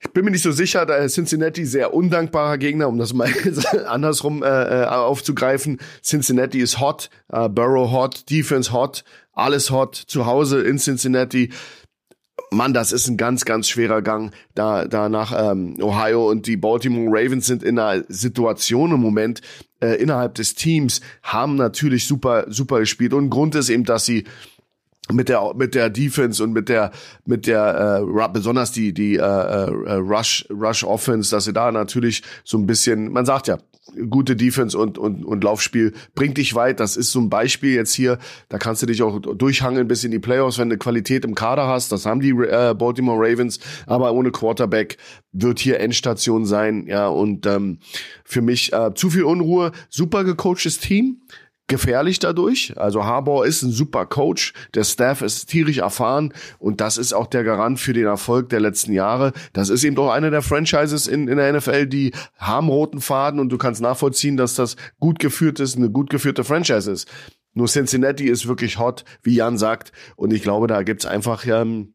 ich 0.00 0.10
bin 0.12 0.24
mir 0.24 0.32
nicht 0.32 0.42
so 0.42 0.50
sicher, 0.50 0.84
da 0.84 1.06
Cincinnati 1.06 1.64
sehr 1.64 1.94
undankbarer 1.94 2.58
Gegner, 2.58 2.88
um 2.88 2.98
das 2.98 3.12
mal 3.12 3.30
andersrum 3.86 4.42
äh, 4.42 4.84
aufzugreifen. 4.84 5.78
Cincinnati 6.02 6.60
ist 6.60 6.80
hot, 6.80 7.08
äh, 7.28 7.48
Burrow 7.48 7.90
hot, 7.92 8.28
Defense 8.28 8.72
hot, 8.72 9.04
alles 9.32 9.70
hot, 9.70 9.94
zu 9.94 10.26
Hause 10.26 10.62
in 10.62 10.78
Cincinnati. 10.78 11.50
Mann, 12.52 12.74
das 12.74 12.92
ist 12.92 13.08
ein 13.08 13.16
ganz, 13.16 13.44
ganz 13.44 13.68
schwerer 13.68 14.02
Gang. 14.02 14.32
Da, 14.54 14.86
da 14.86 15.08
nach 15.08 15.32
ähm, 15.36 15.76
Ohio 15.80 16.30
und 16.30 16.46
die 16.46 16.56
Baltimore 16.56 17.08
Ravens 17.08 17.46
sind 17.46 17.62
in 17.62 17.78
einer 17.78 18.04
Situation 18.08 18.92
im 18.92 19.00
Moment 19.00 19.40
äh, 19.80 19.94
innerhalb 20.00 20.34
des 20.34 20.54
Teams, 20.54 21.00
haben 21.22 21.56
natürlich 21.56 22.06
super, 22.06 22.46
super 22.48 22.80
gespielt. 22.80 23.12
Und 23.14 23.30
Grund 23.30 23.54
ist 23.54 23.68
eben, 23.68 23.84
dass 23.84 24.04
sie 24.04 24.24
mit 25.10 25.28
der 25.28 25.52
mit 25.54 25.74
der 25.74 25.90
Defense 25.90 26.42
und 26.42 26.52
mit 26.52 26.68
der 26.68 26.92
mit 27.26 27.46
der 27.46 28.04
äh, 28.04 28.28
besonders 28.28 28.70
die 28.70 28.94
die 28.94 29.16
äh, 29.16 29.18
äh, 29.18 29.94
Rush 29.94 30.46
Rush 30.48 30.84
Offense, 30.84 31.30
dass 31.30 31.44
sie 31.44 31.52
da 31.52 31.72
natürlich 31.72 32.22
so 32.44 32.56
ein 32.56 32.66
bisschen, 32.66 33.10
man 33.12 33.26
sagt 33.26 33.48
ja, 33.48 33.58
gute 34.08 34.36
Defense 34.36 34.78
und, 34.78 34.96
und, 34.96 35.24
und 35.24 35.44
Laufspiel 35.44 35.92
bringt 36.14 36.38
dich 36.38 36.54
weit. 36.54 36.80
Das 36.80 36.96
ist 36.96 37.12
so 37.12 37.20
ein 37.20 37.30
Beispiel 37.30 37.74
jetzt 37.74 37.92
hier. 37.92 38.18
Da 38.48 38.58
kannst 38.58 38.82
du 38.82 38.86
dich 38.86 39.02
auch 39.02 39.18
durchhangeln 39.20 39.88
bis 39.88 40.04
in 40.04 40.10
die 40.10 40.18
Playoffs, 40.18 40.58
wenn 40.58 40.70
du 40.70 40.78
Qualität 40.78 41.24
im 41.24 41.34
Kader 41.34 41.66
hast. 41.66 41.90
Das 41.92 42.06
haben 42.06 42.20
die 42.20 42.30
äh, 42.30 42.74
Baltimore 42.74 43.18
Ravens, 43.18 43.58
aber 43.86 44.12
ohne 44.12 44.30
Quarterback 44.30 44.98
wird 45.32 45.58
hier 45.58 45.80
Endstation 45.80 46.46
sein. 46.46 46.86
Ja, 46.86 47.08
und 47.08 47.46
ähm, 47.46 47.78
für 48.24 48.40
mich 48.40 48.72
äh, 48.72 48.94
zu 48.94 49.10
viel 49.10 49.24
Unruhe. 49.24 49.72
Super 49.88 50.24
gecoachtes 50.24 50.78
Team 50.78 51.22
gefährlich 51.72 52.18
dadurch. 52.18 52.74
Also 52.76 53.04
Harbour 53.04 53.46
ist 53.46 53.62
ein 53.62 53.72
super 53.72 54.04
Coach, 54.04 54.52
der 54.74 54.84
Staff 54.84 55.22
ist 55.22 55.46
tierisch 55.46 55.78
erfahren 55.78 56.34
und 56.58 56.82
das 56.82 56.98
ist 56.98 57.14
auch 57.14 57.26
der 57.26 57.44
Garant 57.44 57.80
für 57.80 57.94
den 57.94 58.04
Erfolg 58.04 58.50
der 58.50 58.60
letzten 58.60 58.92
Jahre. 58.92 59.32
Das 59.54 59.70
ist 59.70 59.82
eben 59.82 59.96
doch 59.96 60.10
eine 60.10 60.30
der 60.30 60.42
Franchises 60.42 61.06
in, 61.06 61.28
in 61.28 61.38
der 61.38 61.50
NFL, 61.50 61.86
die 61.86 62.12
haben 62.36 62.68
roten 62.68 63.00
Faden 63.00 63.40
und 63.40 63.48
du 63.48 63.56
kannst 63.56 63.80
nachvollziehen, 63.80 64.36
dass 64.36 64.54
das 64.54 64.76
gut 65.00 65.18
geführt 65.18 65.60
ist, 65.60 65.78
eine 65.78 65.88
gut 65.88 66.10
geführte 66.10 66.44
Franchise 66.44 66.90
ist. 66.92 67.08
Nur 67.54 67.68
Cincinnati 67.68 68.26
ist 68.26 68.46
wirklich 68.46 68.78
hot, 68.78 69.04
wie 69.22 69.34
Jan 69.34 69.56
sagt 69.56 69.92
und 70.16 70.30
ich 70.32 70.42
glaube, 70.42 70.66
da 70.66 70.82
gibt's 70.82 71.06
einfach 71.06 71.46
ähm, 71.46 71.94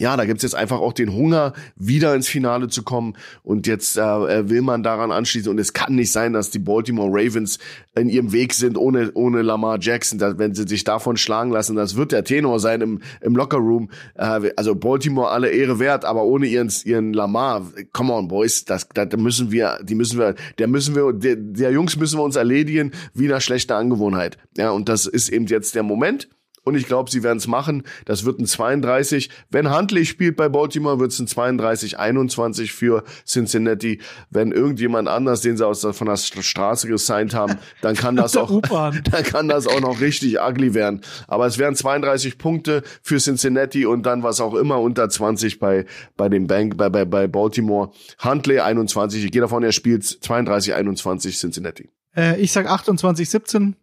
ja, 0.00 0.16
da 0.16 0.24
gibt's 0.24 0.42
jetzt 0.42 0.54
einfach 0.54 0.80
auch 0.80 0.94
den 0.94 1.12
Hunger, 1.12 1.52
wieder 1.76 2.14
ins 2.14 2.26
Finale 2.26 2.68
zu 2.68 2.82
kommen. 2.82 3.16
Und 3.42 3.66
jetzt 3.66 3.98
äh, 3.98 4.48
will 4.48 4.62
man 4.62 4.82
daran 4.82 5.12
anschließen. 5.12 5.50
Und 5.50 5.60
es 5.60 5.74
kann 5.74 5.94
nicht 5.94 6.10
sein, 6.10 6.32
dass 6.32 6.50
die 6.50 6.58
Baltimore 6.58 7.10
Ravens 7.12 7.58
in 7.94 8.08
ihrem 8.08 8.32
Weg 8.32 8.54
sind 8.54 8.78
ohne, 8.78 9.10
ohne 9.12 9.42
Lamar 9.42 9.78
Jackson. 9.78 10.18
Dass, 10.18 10.38
wenn 10.38 10.54
sie 10.54 10.66
sich 10.66 10.84
davon 10.84 11.18
schlagen 11.18 11.50
lassen, 11.50 11.76
das 11.76 11.96
wird 11.96 12.12
der 12.12 12.24
Tenor 12.24 12.60
sein 12.60 12.80
im, 12.80 13.00
im 13.20 13.36
Lockerroom. 13.36 13.90
Äh, 14.14 14.50
also 14.56 14.74
Baltimore 14.74 15.28
alle 15.28 15.50
Ehre 15.50 15.78
wert, 15.78 16.06
aber 16.06 16.24
ohne 16.24 16.46
ihren, 16.46 16.72
ihren 16.84 17.12
Lamar, 17.12 17.66
come 17.92 18.14
on, 18.14 18.26
Boys, 18.26 18.64
das, 18.64 18.88
das 18.94 19.08
müssen 19.18 19.52
wir, 19.52 19.80
die 19.82 19.94
müssen 19.94 20.18
wir, 20.18 20.34
der 20.58 20.66
müssen 20.66 20.94
wir, 20.94 21.12
der, 21.12 21.36
der 21.36 21.72
Jungs 21.72 21.98
müssen 21.98 22.18
wir 22.18 22.24
uns 22.24 22.36
erledigen 22.36 22.92
wie 23.12 23.30
eine 23.30 23.42
schlechte 23.42 23.76
Angewohnheit. 23.76 24.38
Ja, 24.56 24.70
und 24.70 24.88
das 24.88 25.04
ist 25.04 25.28
eben 25.28 25.44
jetzt 25.44 25.74
der 25.74 25.82
Moment. 25.82 26.30
Und 26.62 26.74
ich 26.74 26.86
glaube, 26.86 27.10
sie 27.10 27.22
werden 27.22 27.38
es 27.38 27.46
machen. 27.46 27.84
Das 28.04 28.24
wird 28.24 28.38
ein 28.38 28.46
32. 28.46 29.30
Wenn 29.50 29.74
Huntley 29.74 30.04
spielt 30.04 30.36
bei 30.36 30.48
Baltimore, 30.48 31.00
wird 31.00 31.12
es 31.12 31.18
ein 31.18 31.26
32, 31.26 31.98
21 31.98 32.72
für 32.72 33.02
Cincinnati. 33.26 34.00
Wenn 34.28 34.52
irgendjemand 34.52 35.08
anders, 35.08 35.40
den 35.40 35.56
sie 35.56 35.66
aus 35.66 35.80
der, 35.80 35.94
von 35.94 36.06
der 36.06 36.16
Straße 36.16 36.86
gesigned 36.86 37.34
haben, 37.34 37.56
dann 37.80 37.96
kann 37.96 38.14
das 38.14 38.36
auch, 38.36 38.60
dann 38.70 39.24
kann 39.24 39.48
das 39.48 39.66
auch 39.66 39.80
noch 39.80 40.00
richtig 40.00 40.38
ugly 40.38 40.74
werden. 40.74 41.00
Aber 41.28 41.46
es 41.46 41.56
wären 41.56 41.74
32 41.74 42.36
Punkte 42.36 42.82
für 43.02 43.18
Cincinnati 43.18 43.86
und 43.86 44.04
dann 44.04 44.22
was 44.22 44.40
auch 44.40 44.54
immer 44.54 44.80
unter 44.80 45.08
20 45.08 45.58
bei, 45.60 45.86
bei 46.16 46.28
dem 46.28 46.46
Bank, 46.46 46.76
bei, 46.76 46.90
bei, 46.90 47.06
bei 47.06 47.26
Baltimore. 47.26 47.90
Huntley 48.22 48.60
21. 48.60 49.24
Ich 49.24 49.32
gehe 49.32 49.40
davon, 49.40 49.62
er 49.62 49.72
spielt 49.72 50.04
32, 50.04 50.74
21 50.74 51.38
Cincinnati. 51.38 51.88
Äh, 52.14 52.38
ich 52.38 52.52
sag 52.52 52.66
28, 52.66 53.30
17 53.30 53.76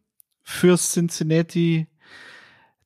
für 0.43 0.77
Cincinnati 0.77 1.87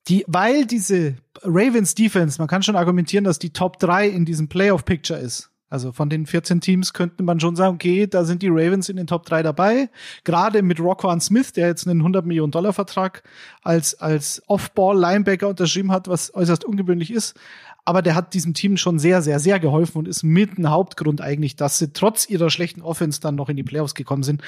die, 0.08 0.24
weil 0.28 0.66
diese 0.66 1.16
Ravens 1.44 1.96
Defense, 1.96 2.40
man 2.40 2.48
kann 2.48 2.64
schon 2.64 2.76
argumentieren, 2.76 3.24
dass 3.24 3.40
die 3.40 3.52
Top 3.52 3.80
3 3.80 4.08
in 4.08 4.26
diesem 4.26 4.48
Playoff 4.48 4.86
Picture 4.86 5.20
ist. 5.20 5.52
Also 5.72 5.94
von 5.94 6.10
den 6.10 6.26
14 6.26 6.60
Teams 6.60 6.92
könnte 6.92 7.24
man 7.24 7.40
schon 7.40 7.56
sagen, 7.56 7.76
okay, 7.76 8.06
da 8.06 8.26
sind 8.26 8.42
die 8.42 8.50
Ravens 8.50 8.90
in 8.90 8.98
den 8.98 9.08
Top 9.08 9.26
3 9.26 9.42
dabei. 9.42 9.90
Gerade 10.26 10.64
mit 10.64 10.82
Roquan 10.82 11.22
Smith, 11.22 11.54
der 11.54 11.68
jetzt 11.68 11.88
einen 11.88 12.02
100 12.02 12.26
Millionen 12.26 12.52
Dollar 12.52 12.74
Vertrag 12.74 13.24
als, 13.62 13.96
als 13.96 14.44
Off-Ball-Linebacker 14.48 15.48
unterschrieben 15.48 15.94
hat, 15.94 16.10
was 16.10 16.34
äußerst 16.34 16.66
ungewöhnlich 16.66 17.10
ist. 17.10 17.40
Aber 17.86 18.02
der 18.02 18.16
hat 18.16 18.34
diesem 18.34 18.54
Team 18.54 18.76
schon 18.76 19.00
sehr, 19.00 19.22
sehr, 19.22 19.40
sehr 19.40 19.60
geholfen 19.60 20.00
und 20.00 20.10
ist 20.10 20.24
mit 20.24 20.58
ein 20.58 20.70
Hauptgrund 20.70 21.22
eigentlich, 21.22 21.56
dass 21.56 21.80
sie 21.80 21.94
trotz 21.94 22.30
ihrer 22.30 22.50
schlechten 22.50 22.82
Offense 22.82 23.22
dann 23.22 23.36
noch 23.36 23.48
in 23.48 23.56
die 23.56 23.64
Playoffs 23.64 23.96
gekommen 23.96 24.24
sind. 24.24 24.42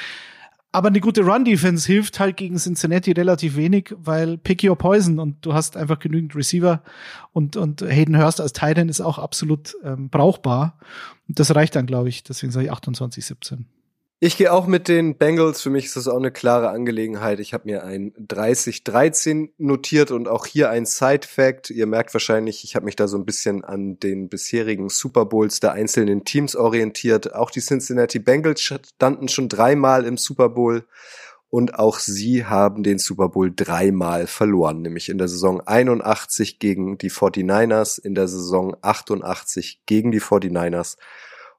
Aber 0.75 0.87
eine 0.87 1.01
gute 1.01 1.21
Run-Defense 1.21 1.85
hilft 1.85 2.19
halt 2.19 2.35
gegen 2.35 2.57
Cincinnati 2.57 3.11
relativ 3.11 3.55
wenig, 3.55 3.93
weil 3.95 4.39
pick 4.39 4.63
your 4.63 4.75
poison 4.75 5.19
und 5.19 5.45
du 5.45 5.53
hast 5.53 5.77
einfach 5.77 5.99
genügend 5.99 6.35
Receiver 6.35 6.81
und, 7.31 7.55
und 7.57 7.83
Hayden 7.83 8.17
Hurst 8.17 8.41
als 8.41 8.53
Titan 8.53 8.89
ist 8.89 8.99
auch 8.99 9.19
absolut 9.19 9.75
ähm, 9.83 10.09
brauchbar. 10.09 10.79
Und 11.27 11.37
das 11.37 11.53
reicht 11.53 11.75
dann, 11.75 11.85
glaube 11.85 12.09
ich. 12.09 12.23
Deswegen 12.23 12.51
sage 12.51 12.65
ich 12.65 12.71
28, 12.71 13.23
17. 13.23 13.67
Ich 14.19 14.37
gehe 14.37 14.53
auch 14.53 14.67
mit 14.67 14.87
den 14.87 15.17
Bengals. 15.17 15.61
Für 15.61 15.69
mich 15.69 15.85
ist 15.85 15.97
das 15.97 16.07
auch 16.07 16.17
eine 16.17 16.31
klare 16.31 16.69
Angelegenheit. 16.69 17.41
Ich 17.41 17.53
habe 17.53 17.65
mir 17.65 17.83
ein 17.83 18.13
30-13 18.13 19.49
notiert 19.57 20.11
und 20.11 20.29
auch 20.29 20.45
hier 20.45 20.69
ein 20.69 20.85
Side-Fact. 20.85 21.71
Ihr 21.71 21.87
merkt 21.87 22.13
wahrscheinlich, 22.13 22.63
ich 22.63 22.75
habe 22.75 22.85
mich 22.85 22.95
da 22.95 23.09
so 23.09 23.17
ein 23.17 23.25
bisschen 23.25 23.65
an 23.65 23.99
den 23.99 24.29
bisherigen 24.29 24.87
Super 24.87 25.25
Bowls 25.25 25.59
der 25.59 25.73
einzelnen 25.73 26.23
Teams 26.23 26.55
orientiert. 26.55 27.35
Auch 27.35 27.51
die 27.51 27.59
Cincinnati 27.59 28.19
Bengals 28.19 28.61
standen 28.61 29.27
schon 29.27 29.49
dreimal 29.49 30.05
im 30.05 30.17
Super 30.17 30.47
Bowl 30.47 30.85
und 31.53 31.77
auch 31.77 31.99
sie 31.99 32.45
haben 32.45 32.81
den 32.81 32.97
Super 32.97 33.29
Bowl 33.29 33.53
dreimal 33.55 34.25
verloren, 34.25 34.81
nämlich 34.81 35.09
in 35.09 35.19
der 35.19 35.27
Saison 35.27 35.61
81 35.61 36.57
gegen 36.57 36.97
die 36.97 37.11
49ers, 37.11 37.99
in 38.01 38.15
der 38.15 38.27
Saison 38.27 38.75
88 38.81 39.81
gegen 39.85 40.11
die 40.11 40.19
49ers 40.19 40.97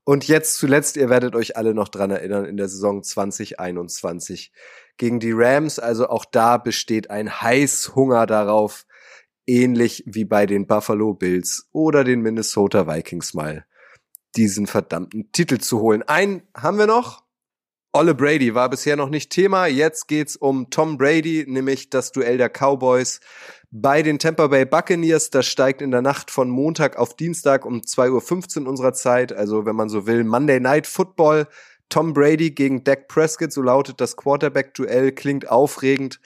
und 0.04 0.28
jetzt 0.28 0.56
zuletzt, 0.56 0.96
ihr 0.96 1.08
werdet 1.08 1.34
euch 1.34 1.56
alle 1.56 1.74
noch 1.74 1.88
dran 1.88 2.10
erinnern, 2.10 2.44
in 2.44 2.56
der 2.56 2.68
Saison 2.68 3.02
2021 3.02 4.52
gegen 4.98 5.18
die 5.18 5.32
Rams. 5.32 5.78
Also 5.78 6.08
auch 6.08 6.26
da 6.26 6.58
besteht 6.58 7.10
ein 7.10 7.40
Heißhunger 7.40 8.26
darauf, 8.26 8.86
ähnlich 9.46 10.04
wie 10.06 10.24
bei 10.24 10.46
den 10.46 10.66
Buffalo 10.66 11.14
Bills 11.14 11.68
oder 11.72 12.04
den 12.04 12.20
Minnesota 12.20 12.86
Vikings 12.86 13.34
mal, 13.34 13.66
diesen 14.36 14.66
verdammten 14.66 15.32
Titel 15.32 15.58
zu 15.58 15.80
holen. 15.80 16.02
Einen 16.02 16.42
haben 16.54 16.78
wir 16.78 16.86
noch. 16.86 17.23
Olle 17.96 18.16
Brady 18.16 18.56
war 18.56 18.68
bisher 18.70 18.96
noch 18.96 19.08
nicht 19.08 19.30
Thema. 19.30 19.68
Jetzt 19.68 20.08
geht's 20.08 20.34
um 20.34 20.68
Tom 20.68 20.98
Brady, 20.98 21.44
nämlich 21.46 21.90
das 21.90 22.10
Duell 22.10 22.38
der 22.38 22.48
Cowboys 22.48 23.20
bei 23.70 24.02
den 24.02 24.18
Tampa 24.18 24.48
Bay 24.48 24.64
Buccaneers. 24.64 25.30
Das 25.30 25.46
steigt 25.46 25.80
in 25.80 25.92
der 25.92 26.02
Nacht 26.02 26.32
von 26.32 26.50
Montag 26.50 26.96
auf 26.96 27.14
Dienstag 27.14 27.64
um 27.64 27.82
2.15 27.82 28.62
Uhr 28.62 28.68
unserer 28.68 28.94
Zeit. 28.94 29.32
Also 29.32 29.64
wenn 29.64 29.76
man 29.76 29.88
so 29.88 30.08
will, 30.08 30.24
Monday 30.24 30.58
Night 30.58 30.88
Football. 30.88 31.46
Tom 31.88 32.14
Brady 32.14 32.50
gegen 32.50 32.82
Dak 32.82 33.06
Prescott, 33.06 33.52
so 33.52 33.62
lautet 33.62 34.00
das 34.00 34.16
Quarterback-Duell, 34.16 35.12
klingt 35.12 35.48
aufregend. 35.48 36.18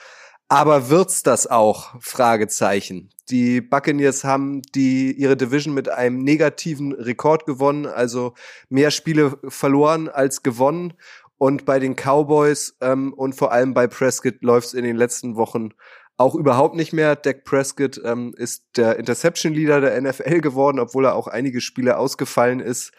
Aber 0.48 0.88
wird's 0.88 1.22
das 1.22 1.46
auch? 1.46 1.94
Fragezeichen. 2.00 3.10
Die 3.28 3.60
Buccaneers 3.60 4.24
haben 4.24 4.62
die, 4.74 5.12
ihre 5.12 5.36
Division 5.36 5.74
mit 5.74 5.90
einem 5.90 6.20
negativen 6.20 6.92
Rekord 6.92 7.44
gewonnen, 7.44 7.84
also 7.84 8.32
mehr 8.70 8.90
Spiele 8.90 9.38
verloren 9.48 10.08
als 10.08 10.42
gewonnen. 10.42 10.94
Und 11.38 11.64
bei 11.64 11.78
den 11.78 11.94
Cowboys 11.94 12.76
ähm, 12.80 13.12
und 13.12 13.34
vor 13.34 13.52
allem 13.52 13.72
bei 13.72 13.86
Prescott 13.86 14.42
läuft's 14.42 14.74
in 14.74 14.84
den 14.84 14.96
letzten 14.96 15.36
Wochen 15.36 15.70
auch 16.16 16.34
überhaupt 16.34 16.74
nicht 16.74 16.92
mehr. 16.92 17.16
Dak 17.16 17.44
Prescott 17.44 18.00
ähm, 18.04 18.34
ist 18.36 18.64
der 18.76 18.98
Interception 18.98 19.54
Leader 19.54 19.80
der 19.80 20.00
NFL 20.00 20.40
geworden, 20.40 20.80
obwohl 20.80 21.06
er 21.06 21.14
auch 21.14 21.28
einige 21.28 21.60
Spiele 21.60 21.96
ausgefallen 21.96 22.60
ist. 22.60 22.92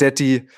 Detti, 0.00 0.48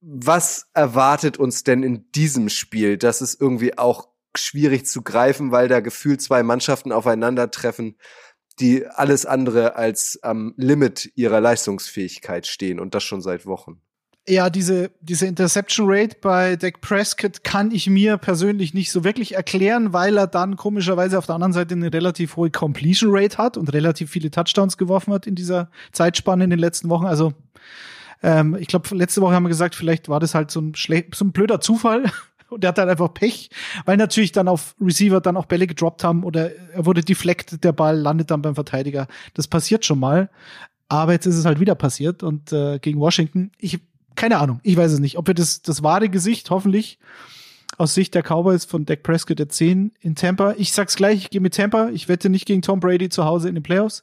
was 0.00 0.68
erwartet 0.74 1.38
uns 1.38 1.64
denn 1.64 1.82
in 1.82 2.10
diesem 2.12 2.48
Spiel, 2.48 2.96
das 2.96 3.20
es 3.20 3.34
irgendwie 3.38 3.76
auch 3.76 4.08
schwierig 4.36 4.86
zu 4.86 5.02
greifen, 5.02 5.50
weil 5.50 5.66
da 5.66 5.80
gefühlt 5.80 6.22
zwei 6.22 6.44
Mannschaften 6.44 6.92
aufeinandertreffen, 6.92 7.96
die 8.60 8.86
alles 8.86 9.26
andere 9.26 9.74
als 9.74 10.20
am 10.22 10.54
Limit 10.56 11.10
ihrer 11.16 11.40
Leistungsfähigkeit 11.40 12.46
stehen 12.46 12.78
und 12.78 12.94
das 12.94 13.02
schon 13.02 13.20
seit 13.20 13.44
Wochen. 13.46 13.82
Ja, 14.28 14.50
diese, 14.50 14.90
diese 15.00 15.26
Interception 15.26 15.86
Rate 15.88 16.16
bei 16.20 16.56
Dak 16.56 16.80
Prescott 16.80 17.44
kann 17.44 17.70
ich 17.70 17.88
mir 17.88 18.16
persönlich 18.16 18.74
nicht 18.74 18.90
so 18.90 19.04
wirklich 19.04 19.36
erklären, 19.36 19.92
weil 19.92 20.16
er 20.16 20.26
dann 20.26 20.56
komischerweise 20.56 21.16
auf 21.16 21.26
der 21.26 21.36
anderen 21.36 21.52
Seite 21.52 21.74
eine 21.74 21.92
relativ 21.92 22.34
hohe 22.34 22.50
Completion 22.50 23.10
Rate 23.12 23.38
hat 23.38 23.56
und 23.56 23.72
relativ 23.72 24.10
viele 24.10 24.32
Touchdowns 24.32 24.78
geworfen 24.78 25.12
hat 25.12 25.28
in 25.28 25.36
dieser 25.36 25.70
Zeitspanne 25.92 26.42
in 26.42 26.50
den 26.50 26.58
letzten 26.58 26.88
Wochen. 26.88 27.06
Also 27.06 27.34
ähm, 28.20 28.56
ich 28.58 28.66
glaube, 28.66 28.92
letzte 28.96 29.20
Woche 29.20 29.34
haben 29.34 29.44
wir 29.44 29.48
gesagt, 29.48 29.76
vielleicht 29.76 30.08
war 30.08 30.18
das 30.18 30.34
halt 30.34 30.50
so 30.50 30.60
ein, 30.60 30.72
so 30.74 31.24
ein 31.24 31.32
blöder 31.32 31.60
Zufall. 31.60 32.04
Und 32.48 32.62
er 32.62 32.68
hat 32.68 32.78
halt 32.78 32.88
einfach 32.88 33.12
Pech, 33.12 33.50
weil 33.86 33.96
natürlich 33.96 34.30
dann 34.30 34.46
auf 34.46 34.76
Receiver 34.80 35.20
dann 35.20 35.36
auch 35.36 35.46
Bälle 35.46 35.66
gedroppt 35.66 36.04
haben 36.04 36.22
oder 36.22 36.54
er 36.72 36.86
wurde 36.86 37.00
deflected, 37.00 37.64
der 37.64 37.72
Ball 37.72 37.98
landet 37.98 38.30
dann 38.30 38.40
beim 38.40 38.54
Verteidiger. 38.54 39.08
Das 39.34 39.48
passiert 39.48 39.84
schon 39.84 39.98
mal. 39.98 40.30
Aber 40.88 41.12
jetzt 41.12 41.26
ist 41.26 41.34
es 41.34 41.44
halt 41.44 41.58
wieder 41.58 41.74
passiert 41.74 42.22
und 42.22 42.52
äh, 42.52 42.78
gegen 42.78 43.00
Washington. 43.00 43.50
Ich 43.58 43.80
keine 44.16 44.38
Ahnung, 44.38 44.60
ich 44.62 44.76
weiß 44.76 44.92
es 44.92 44.98
nicht. 44.98 45.18
Ob 45.18 45.26
wir 45.26 45.34
das, 45.34 45.62
das 45.62 45.82
wahre 45.82 46.08
Gesicht 46.08 46.50
hoffentlich 46.50 46.98
aus 47.78 47.94
Sicht 47.94 48.14
der 48.14 48.22
Cowboys 48.22 48.64
von 48.64 48.86
Dak 48.86 49.02
Prescott 49.02 49.38
erzählen 49.38 49.92
in 50.00 50.14
Tampa. 50.14 50.54
Ich 50.56 50.72
sag's 50.72 50.96
gleich, 50.96 51.18
ich 51.18 51.30
gehe 51.30 51.40
mit 51.40 51.54
Tampa. 51.54 51.90
Ich 51.90 52.08
wette 52.08 52.30
nicht 52.30 52.46
gegen 52.46 52.62
Tom 52.62 52.80
Brady 52.80 53.08
zu 53.08 53.24
Hause 53.24 53.48
in 53.48 53.54
den 53.54 53.62
Playoffs. 53.62 54.02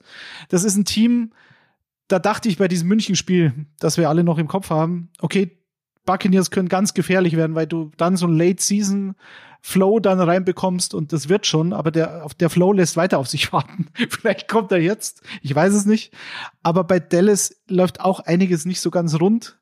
Das 0.50 0.64
ist 0.64 0.76
ein 0.76 0.86
Team, 0.86 1.32
da 2.08 2.20
dachte 2.20 2.50
ich 2.50 2.58
bei 2.58 2.68
diesem 2.68 2.88
Münchenspiel, 2.88 3.54
das 3.80 3.98
wir 3.98 4.10
alle 4.10 4.24
noch 4.24 4.38
im 4.38 4.48
Kopf 4.48 4.70
haben, 4.70 5.10
okay, 5.20 5.58
Buccaneers 6.06 6.52
können 6.52 6.70
ganz 6.70 6.94
gefährlich 6.94 7.38
werden, 7.38 7.56
weil 7.56 7.68
du 7.68 7.92
dann 7.98 8.18
so 8.18 8.28
ein 8.28 8.38
Late 8.38 8.62
Season 8.62 9.16
Flow 9.62 10.02
dann 10.02 10.20
reinbekommst 10.20 10.94
und 10.94 11.14
das 11.14 11.30
wird 11.30 11.48
schon, 11.48 11.72
aber 11.72 11.90
der, 11.90 12.28
der 12.38 12.50
Flow 12.50 12.74
lässt 12.74 12.98
weiter 12.98 13.18
auf 13.18 13.30
sich 13.30 13.54
warten. 13.54 13.88
Vielleicht 14.10 14.50
kommt 14.50 14.72
er 14.74 14.80
jetzt, 14.80 15.22
ich 15.42 15.56
weiß 15.56 15.74
es 15.74 15.86
nicht. 15.86 16.14
Aber 16.62 16.84
bei 16.84 17.00
Dallas 17.00 17.56
läuft 17.70 18.02
auch 18.02 18.20
einiges 18.20 18.66
nicht 18.66 18.82
so 18.82 18.92
ganz 18.92 19.18
rund. 19.20 19.58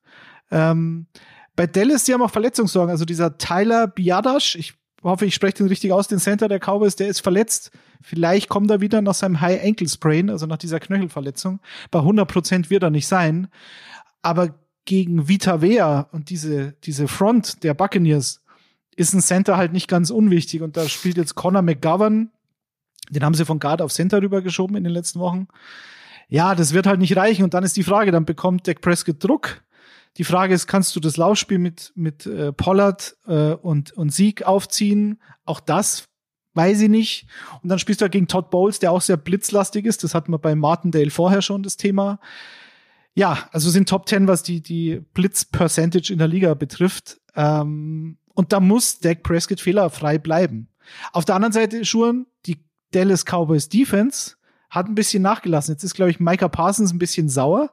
Ähm, 0.51 1.07
bei 1.55 1.67
Dallas, 1.67 2.03
die 2.03 2.13
haben 2.13 2.21
auch 2.21 2.31
Verletzungssorgen. 2.31 2.91
Also 2.91 3.05
dieser 3.05 3.37
Tyler 3.37 3.87
Biadasch, 3.87 4.55
ich 4.55 4.73
hoffe, 5.03 5.25
ich 5.25 5.35
spreche 5.35 5.55
den 5.55 5.67
richtig 5.67 5.91
aus, 5.91 6.07
den 6.07 6.19
Center 6.19 6.47
der 6.47 6.59
Cowboys, 6.59 6.95
der 6.95 7.07
ist 7.07 7.21
verletzt. 7.21 7.71
Vielleicht 8.01 8.49
kommt 8.49 8.69
er 8.71 8.81
wieder 8.81 9.01
nach 9.01 9.13
seinem 9.13 9.41
High 9.41 9.63
Ankle 9.63 9.87
Sprain, 9.87 10.29
also 10.29 10.45
nach 10.45 10.57
dieser 10.57 10.79
Knöchelverletzung. 10.79 11.59
Bei 11.89 11.99
100 11.99 12.27
Prozent 12.27 12.69
wird 12.69 12.83
er 12.83 12.89
nicht 12.89 13.07
sein. 13.07 13.47
Aber 14.21 14.55
gegen 14.85 15.27
Vita 15.27 15.61
Vea 15.61 16.07
und 16.11 16.29
diese, 16.29 16.73
diese 16.83 17.07
Front 17.07 17.63
der 17.63 17.73
Buccaneers 17.73 18.41
ist 18.95 19.13
ein 19.13 19.21
Center 19.21 19.57
halt 19.57 19.73
nicht 19.73 19.87
ganz 19.87 20.09
unwichtig. 20.09 20.61
Und 20.61 20.77
da 20.77 20.87
spielt 20.87 21.17
jetzt 21.17 21.35
Connor 21.35 21.61
McGovern. 21.61 22.31
Den 23.09 23.23
haben 23.23 23.33
sie 23.33 23.45
von 23.45 23.59
Guard 23.59 23.81
auf 23.81 23.91
Center 23.91 24.21
rübergeschoben 24.21 24.75
in 24.75 24.83
den 24.83 24.93
letzten 24.93 25.19
Wochen. 25.19 25.47
Ja, 26.27 26.55
das 26.55 26.73
wird 26.73 26.87
halt 26.87 26.99
nicht 26.99 27.15
reichen. 27.17 27.43
Und 27.43 27.53
dann 27.53 27.63
ist 27.63 27.77
die 27.77 27.83
Frage, 27.83 28.11
dann 28.11 28.25
bekommt 28.25 28.67
Dak 28.67 28.81
Prescott 28.81 29.23
Druck 29.23 29.61
die 30.18 30.24
Frage 30.24 30.53
ist, 30.53 30.68
kannst 30.68 30.95
du 30.95 30.99
das 30.99 31.18
Laufspiel 31.18 31.57
mit, 31.57 31.93
mit 31.95 32.26
äh, 32.26 32.51
Pollard 32.51 33.16
äh, 33.28 33.53
und, 33.53 33.91
und 33.93 34.14
Sieg 34.14 34.43
aufziehen? 34.43 35.22
Auch 35.45 35.59
das 35.59 36.05
weiß 36.53 36.82
ich 36.82 36.89
nicht. 36.89 37.28
Und 37.62 37.70
dann 37.70 37.80
spielst 37.80 38.01
du 38.01 38.03
halt 38.03 38.12
gegen 38.12 38.28
Todd 38.28 38.49
Bowles, 38.49 38.80
der 38.80 38.91
auch 38.91 39.01
sehr 39.01 39.18
blitzlastig 39.18 39.86
ist. 39.86 40.03
Das 40.03 40.14
hatten 40.14 40.32
wir 40.32 40.39
bei 40.39 40.55
Martindale 40.55 41.09
vorher 41.09 41.41
schon, 41.41 41.64
das 41.64 41.78
Thema. 41.78 42.20
Ja, 43.14 43.49
also 43.51 43.70
sind 43.70 43.89
Top 43.89 44.07
10, 44.07 44.28
was 44.28 44.43
die, 44.43 44.62
die 44.62 45.01
Blitz-Percentage 45.14 46.12
in 46.12 46.20
der 46.20 46.28
Liga 46.28 46.53
betrifft. 46.53 47.20
Ähm, 47.36 48.18
und 48.34 48.53
da 48.53 48.59
muss 48.59 48.99
Dak 48.99 49.24
Prescott 49.24 49.62
fehlerfrei 49.62 50.18
bleiben. 50.18 50.70
Auf 51.14 51.26
der 51.26 51.36
anderen 51.36 51.53
Seite, 51.53 51.86
Schuhen, 51.86 52.28
die 52.45 52.64
Dallas 52.91 53.26
Cowboys 53.26 53.70
Defense 53.70 54.36
hat 54.72 54.88
ein 54.88 54.95
bisschen 54.95 55.22
nachgelassen. 55.22 55.74
Jetzt 55.74 55.84
ist, 55.84 55.93
glaube 55.93 56.11
ich, 56.11 56.19
Micah 56.22 56.47
Parsons 56.47 56.93
ein 56.93 56.97
bisschen 56.97 57.28
sauer, 57.28 57.72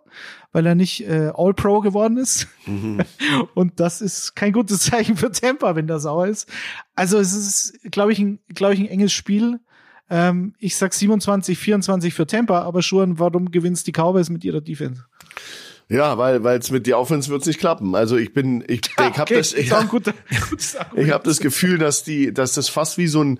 weil 0.51 0.67
er 0.67 0.75
nicht 0.75 1.09
äh, 1.09 1.31
All-Pro 1.33 1.81
geworden 1.81 2.19
ist. 2.19 2.49
Mhm. 2.67 3.05
Und 3.55 3.79
das 3.79 4.03
ist 4.03 4.35
kein 4.35 4.53
gutes 4.53 4.81
Zeichen 4.81 5.17
für 5.17 5.31
Tampa, 5.31 5.77
wenn 5.77 5.87
der 5.87 6.01
sauer 6.01 6.27
ist. 6.27 6.51
Also 6.97 7.19
es 7.19 7.35
ist, 7.35 7.93
glaube 7.93 8.13
ich, 8.13 8.19
ein, 8.19 8.41
glaube 8.49 8.75
ich, 8.75 8.81
ein 8.81 8.89
enges 8.89 9.13
Spiel. 9.13 9.61
Ähm, 10.11 10.55
ich 10.59 10.77
sag 10.77 10.93
27, 10.93 11.57
24 11.57 12.13
für 12.13 12.27
Tampa, 12.27 12.63
aber 12.63 12.83
schon, 12.83 13.21
warum 13.21 13.53
gewinnst 13.53 13.87
die 13.87 13.93
Cowboys 13.93 14.29
mit 14.29 14.45
ihrer 14.45 14.61
Defense? 14.61 15.05
Ja, 15.91 16.19
weil 16.19 16.45
weil 16.45 16.59
es 16.59 16.71
mit 16.71 16.87
der 16.87 16.99
Offense 16.99 17.31
wird's 17.31 17.47
nicht 17.47 17.61
klappen. 17.61 17.95
Also 17.95 18.17
ich 18.17 18.35
bin 18.35 18.63
ich 18.67 18.81
ich 18.91 19.19
habe 19.19 19.35
das 19.35 19.53
ich, 19.55 19.71
ich 19.71 21.11
habe 21.11 21.25
das 21.25 21.41
Gefühl, 21.41 21.79
dass 21.79 22.03
die 22.03 22.33
dass 22.35 22.53
das 22.53 22.69
fast 22.69 22.99
wie 22.99 23.07
so 23.07 23.23
ein 23.23 23.39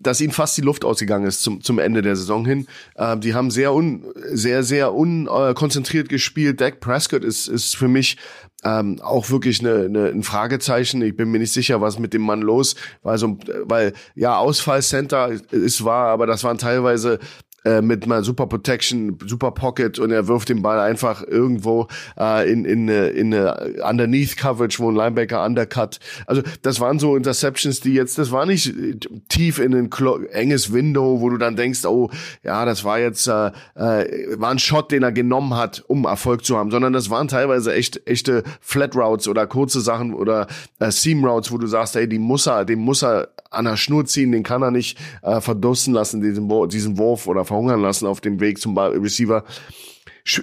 dass 0.00 0.20
ihnen 0.20 0.32
fast 0.32 0.56
die 0.56 0.62
Luft 0.62 0.84
ausgegangen 0.84 1.26
ist 1.26 1.42
zum, 1.42 1.62
zum 1.62 1.78
Ende 1.78 2.02
der 2.02 2.16
Saison 2.16 2.44
hin. 2.44 2.66
Äh, 2.94 3.18
die 3.18 3.34
haben 3.34 3.50
sehr 3.50 3.72
un, 3.74 4.04
sehr, 4.32 4.62
sehr 4.62 4.94
unkonzentriert 4.94 6.08
gespielt. 6.08 6.60
Dak 6.60 6.80
Prescott 6.80 7.24
ist, 7.24 7.48
ist 7.48 7.76
für 7.76 7.88
mich 7.88 8.16
ähm, 8.64 9.00
auch 9.02 9.30
wirklich 9.30 9.60
eine, 9.60 9.84
eine, 9.84 10.06
ein 10.08 10.22
Fragezeichen. 10.22 11.02
Ich 11.02 11.16
bin 11.16 11.30
mir 11.30 11.38
nicht 11.38 11.52
sicher, 11.52 11.80
was 11.80 11.98
mit 11.98 12.14
dem 12.14 12.22
Mann 12.22 12.40
los 12.40 12.76
war. 13.02 13.18
So, 13.18 13.38
weil 13.64 13.92
ja, 14.14 14.38
Ausfallcenter 14.38 15.30
ist 15.50 15.84
wahr, 15.84 16.08
aber 16.08 16.26
das 16.26 16.44
waren 16.44 16.58
teilweise 16.58 17.18
äh, 17.64 17.80
mit 17.80 18.06
mal 18.06 18.22
Super 18.24 18.46
Protection, 18.46 19.18
Super 19.26 19.50
Pocket 19.52 19.98
und 19.98 20.10
er 20.10 20.28
wirft 20.28 20.48
den 20.48 20.62
Ball 20.62 20.78
einfach 20.78 21.22
irgendwo 21.26 21.88
äh, 22.18 22.50
in 22.50 22.64
in 22.64 22.88
in 22.88 23.34
eine 23.34 23.82
Underneath 23.88 24.36
Coverage, 24.36 24.78
wo 24.78 24.90
ein 24.90 24.94
Linebacker 24.94 25.44
undercut. 25.44 25.98
Also 26.26 26.42
das 26.62 26.80
waren 26.80 26.98
so 26.98 27.16
Interceptions, 27.16 27.80
die 27.80 27.94
jetzt, 27.94 28.18
das 28.18 28.30
war 28.32 28.46
nicht 28.46 28.66
äh, 28.68 28.96
tief 29.28 29.58
in 29.58 29.74
ein 29.74 29.90
enges 30.32 30.72
Window, 30.72 31.20
wo 31.20 31.30
du 31.30 31.38
dann 31.38 31.56
denkst, 31.56 31.84
oh 31.84 32.10
ja, 32.42 32.64
das 32.64 32.84
war 32.84 32.98
jetzt 32.98 33.26
äh, 33.26 33.50
äh, 33.74 34.38
war 34.38 34.50
ein 34.50 34.58
Shot, 34.58 34.92
den 34.92 35.02
er 35.02 35.12
genommen 35.12 35.54
hat, 35.54 35.84
um 35.86 36.04
Erfolg 36.04 36.44
zu 36.44 36.56
haben, 36.56 36.70
sondern 36.70 36.92
das 36.92 37.10
waren 37.10 37.28
teilweise 37.28 37.74
echt 37.74 38.06
echte 38.06 38.42
Flat 38.60 38.94
Routes 38.94 39.28
oder 39.28 39.46
kurze 39.46 39.80
Sachen 39.80 40.14
oder 40.14 40.46
äh, 40.78 40.90
Seam 40.90 41.24
Routes, 41.24 41.50
wo 41.52 41.58
du 41.58 41.66
sagst, 41.66 41.94
hey, 41.94 42.08
die 42.08 42.18
muss 42.18 42.46
er, 42.46 42.64
den 42.64 42.80
muss 42.80 43.02
er 43.02 43.28
an 43.50 43.64
der 43.64 43.76
Schnur 43.76 44.04
ziehen, 44.04 44.32
den 44.32 44.42
kann 44.42 44.62
er 44.62 44.70
nicht 44.70 44.98
äh, 45.22 45.40
verdursten 45.40 45.94
lassen, 45.94 46.20
diesen, 46.20 46.48
diesen 46.68 46.98
Wurf 46.98 47.26
oder 47.26 47.44
verhungern 47.54 47.80
lassen 47.80 48.06
auf 48.06 48.20
dem 48.20 48.40
Weg 48.40 48.58
zum 48.58 48.76
Receiver. 48.76 49.44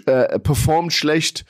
Äh, 0.05 0.39
performt 0.39 0.93
schlecht, 0.93 1.43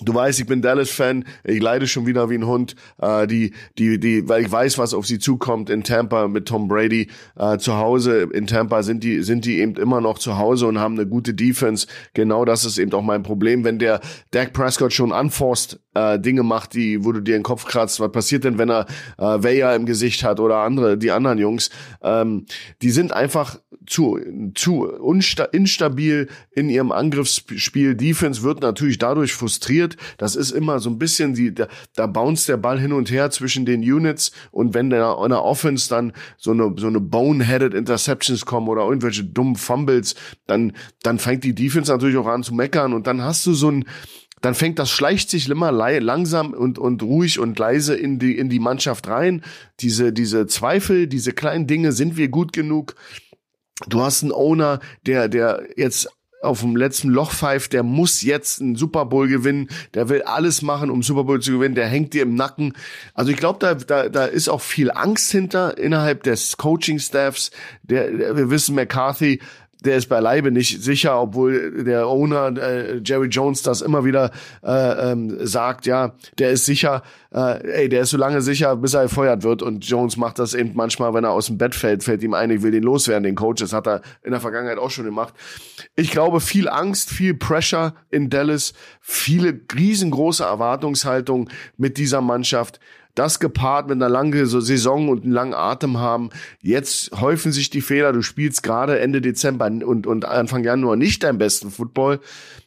Du 0.00 0.14
weißt, 0.14 0.40
ich 0.40 0.46
bin 0.46 0.62
Dallas-Fan, 0.62 1.26
ich 1.44 1.60
leide 1.60 1.86
schon 1.86 2.06
wieder 2.06 2.30
wie 2.30 2.36
ein 2.36 2.46
Hund, 2.46 2.76
äh, 2.98 3.26
die, 3.26 3.52
die, 3.76 4.00
die, 4.00 4.26
weil 4.26 4.42
ich 4.42 4.50
weiß, 4.50 4.78
was 4.78 4.94
auf 4.94 5.06
sie 5.06 5.18
zukommt 5.18 5.68
in 5.68 5.84
Tampa 5.84 6.28
mit 6.28 6.48
Tom 6.48 6.66
Brady 6.66 7.10
äh, 7.36 7.58
zu 7.58 7.76
Hause. 7.76 8.22
In 8.32 8.46
Tampa 8.46 8.82
sind 8.82 9.04
die, 9.04 9.22
sind 9.22 9.44
die 9.44 9.60
eben 9.60 9.76
immer 9.76 10.00
noch 10.00 10.18
zu 10.18 10.38
Hause 10.38 10.66
und 10.66 10.78
haben 10.78 10.94
eine 10.94 11.06
gute 11.06 11.34
Defense. 11.34 11.86
Genau 12.14 12.46
das 12.46 12.64
ist 12.64 12.78
eben 12.78 12.92
auch 12.94 13.02
mein 13.02 13.22
Problem. 13.22 13.64
Wenn 13.64 13.78
der 13.78 14.00
Dak 14.30 14.54
Prescott 14.54 14.94
schon 14.94 15.12
anforst, 15.12 15.78
äh, 15.94 16.18
Dinge 16.18 16.42
macht, 16.42 16.74
die, 16.74 17.04
wo 17.04 17.12
du 17.12 17.20
dir 17.20 17.34
den 17.34 17.42
Kopf 17.42 17.64
kratzt, 17.64 18.00
was 18.00 18.12
passiert 18.12 18.44
denn, 18.44 18.58
wenn 18.58 18.70
er 18.70 18.86
äh, 19.18 19.22
Weyer 19.22 19.74
im 19.74 19.86
Gesicht 19.86 20.24
hat 20.24 20.40
oder 20.40 20.58
andere, 20.58 20.98
die 20.98 21.10
anderen 21.10 21.38
Jungs, 21.38 21.70
ähm, 22.02 22.46
die 22.80 22.90
sind 22.90 23.12
einfach 23.12 23.58
zu, 23.86 24.18
zu 24.54 24.86
instabil 25.52 26.28
in 26.52 26.68
ihrem 26.68 26.92
Angriffsspiel. 26.92 27.94
Defense 27.94 28.42
wird 28.42 28.62
natürlich 28.62 28.98
dadurch 28.98 29.32
frustriert. 29.32 29.96
Das 30.18 30.36
ist 30.36 30.50
immer 30.50 30.78
so 30.78 30.90
ein 30.90 30.98
bisschen 30.98 31.34
die, 31.34 31.54
da, 31.54 31.68
da 31.94 32.06
bounce 32.06 32.46
der 32.46 32.56
Ball 32.56 32.78
hin 32.78 32.92
und 32.92 33.10
her 33.10 33.30
zwischen 33.30 33.64
den 33.64 33.80
Units 33.80 34.32
und 34.50 34.74
wenn 34.74 34.90
der 34.90 35.16
in 35.22 35.30
der 35.30 35.42
Offense 35.42 35.88
dann 35.88 36.12
so 36.36 36.52
eine, 36.52 36.74
so 36.76 36.86
eine 36.86 37.00
boneheaded 37.00 37.74
Interceptions 37.74 38.46
kommen 38.46 38.68
oder 38.68 38.82
irgendwelche 38.82 39.24
dummen 39.24 39.56
Fumbles, 39.56 40.14
dann, 40.46 40.72
dann 41.02 41.18
fängt 41.18 41.44
die 41.44 41.54
Defense 41.54 41.90
natürlich 41.90 42.16
auch 42.16 42.26
an 42.26 42.42
zu 42.42 42.54
meckern 42.54 42.92
und 42.92 43.06
dann 43.06 43.22
hast 43.22 43.46
du 43.46 43.54
so 43.54 43.70
ein, 43.70 43.84
dann 44.42 44.54
fängt 44.54 44.78
das 44.78 44.90
schleicht 44.90 45.30
sich 45.30 45.48
immer 45.48 45.72
langsam 45.72 46.52
und 46.52 46.78
und 46.78 47.02
ruhig 47.02 47.38
und 47.38 47.58
leise 47.58 47.94
in 47.94 48.18
die 48.18 48.36
in 48.36 48.48
die 48.50 48.58
Mannschaft 48.58 49.08
rein. 49.08 49.42
Diese 49.80 50.12
diese 50.12 50.46
Zweifel, 50.46 51.06
diese 51.06 51.32
kleinen 51.32 51.66
Dinge, 51.66 51.92
sind 51.92 52.16
wir 52.16 52.28
gut 52.28 52.52
genug? 52.52 52.94
Du 53.88 54.02
hast 54.02 54.22
einen 54.22 54.32
Owner, 54.32 54.80
der, 55.06 55.28
der 55.28 55.64
jetzt 55.76 56.08
auf 56.42 56.60
dem 56.60 56.74
letzten 56.74 57.08
Loch 57.08 57.32
pfeift, 57.32 57.72
der 57.72 57.84
muss 57.84 58.22
jetzt 58.22 58.60
einen 58.60 58.74
Super 58.74 59.06
Bowl 59.06 59.28
gewinnen, 59.28 59.68
der 59.94 60.08
will 60.08 60.22
alles 60.22 60.60
machen, 60.60 60.90
um 60.90 61.02
Super 61.02 61.24
Bowl 61.24 61.40
zu 61.40 61.52
gewinnen, 61.52 61.76
der 61.76 61.86
hängt 61.86 62.14
dir 62.14 62.22
im 62.22 62.34
Nacken. 62.34 62.72
Also 63.14 63.30
ich 63.30 63.36
glaube, 63.36 63.60
da, 63.60 63.74
da, 63.74 64.08
da 64.08 64.24
ist 64.24 64.48
auch 64.48 64.60
viel 64.60 64.90
Angst 64.90 65.30
hinter 65.30 65.78
innerhalb 65.78 66.24
des 66.24 66.56
Coaching-Staffs. 66.56 67.52
Der, 67.84 68.10
der, 68.10 68.36
wir 68.36 68.50
wissen, 68.50 68.74
McCarthy 68.74 69.40
der 69.84 69.96
ist 69.96 70.08
beileibe 70.08 70.50
nicht 70.50 70.82
sicher, 70.82 71.20
obwohl 71.20 71.84
der 71.84 72.06
Owner 72.06 72.56
äh, 72.56 73.00
Jerry 73.04 73.28
Jones 73.28 73.62
das 73.62 73.80
immer 73.80 74.04
wieder 74.04 74.30
äh, 74.62 75.12
ähm, 75.12 75.46
sagt, 75.46 75.86
ja, 75.86 76.14
der 76.38 76.50
ist 76.50 76.64
sicher, 76.64 77.02
äh, 77.32 77.82
ey, 77.82 77.88
der 77.88 78.02
ist 78.02 78.10
so 78.10 78.16
lange 78.16 78.42
sicher, 78.42 78.76
bis 78.76 78.94
er 78.94 79.04
gefeuert 79.04 79.42
wird 79.42 79.62
und 79.62 79.84
Jones 79.84 80.16
macht 80.16 80.38
das 80.38 80.54
eben 80.54 80.72
manchmal, 80.74 81.14
wenn 81.14 81.24
er 81.24 81.30
aus 81.30 81.46
dem 81.46 81.58
Bett 81.58 81.74
fällt, 81.74 82.04
fällt 82.04 82.22
ihm 82.22 82.34
ein, 82.34 82.50
ich 82.50 82.62
will 82.62 82.70
den 82.70 82.82
loswerden, 82.82 83.24
den 83.24 83.34
Coach, 83.34 83.60
das 83.60 83.72
hat 83.72 83.86
er 83.86 84.02
in 84.22 84.32
der 84.32 84.40
Vergangenheit 84.40 84.78
auch 84.78 84.90
schon 84.90 85.04
gemacht. 85.04 85.34
Ich 85.96 86.10
glaube, 86.10 86.40
viel 86.40 86.68
Angst, 86.68 87.10
viel 87.10 87.34
Pressure 87.34 87.94
in 88.10 88.30
Dallas, 88.30 88.72
viele 89.00 89.60
riesengroße 89.74 90.44
Erwartungshaltung 90.44 91.48
mit 91.76 91.98
dieser 91.98 92.20
Mannschaft 92.20 92.80
das 93.14 93.40
gepaart 93.40 93.88
mit 93.88 93.96
einer 93.96 94.08
langen 94.08 94.46
Saison 94.46 95.08
und 95.08 95.24
einem 95.24 95.32
langen 95.32 95.54
Atem 95.54 95.98
haben. 95.98 96.30
Jetzt 96.60 97.10
häufen 97.20 97.52
sich 97.52 97.70
die 97.70 97.80
Fehler. 97.80 98.12
Du 98.12 98.22
spielst 98.22 98.62
gerade 98.62 98.98
Ende 99.00 99.20
Dezember 99.20 99.66
und, 99.66 100.06
und 100.06 100.24
Anfang 100.24 100.64
Januar 100.64 100.96
nicht 100.96 101.22
deinen 101.22 101.38
besten 101.38 101.70
Football. 101.70 102.20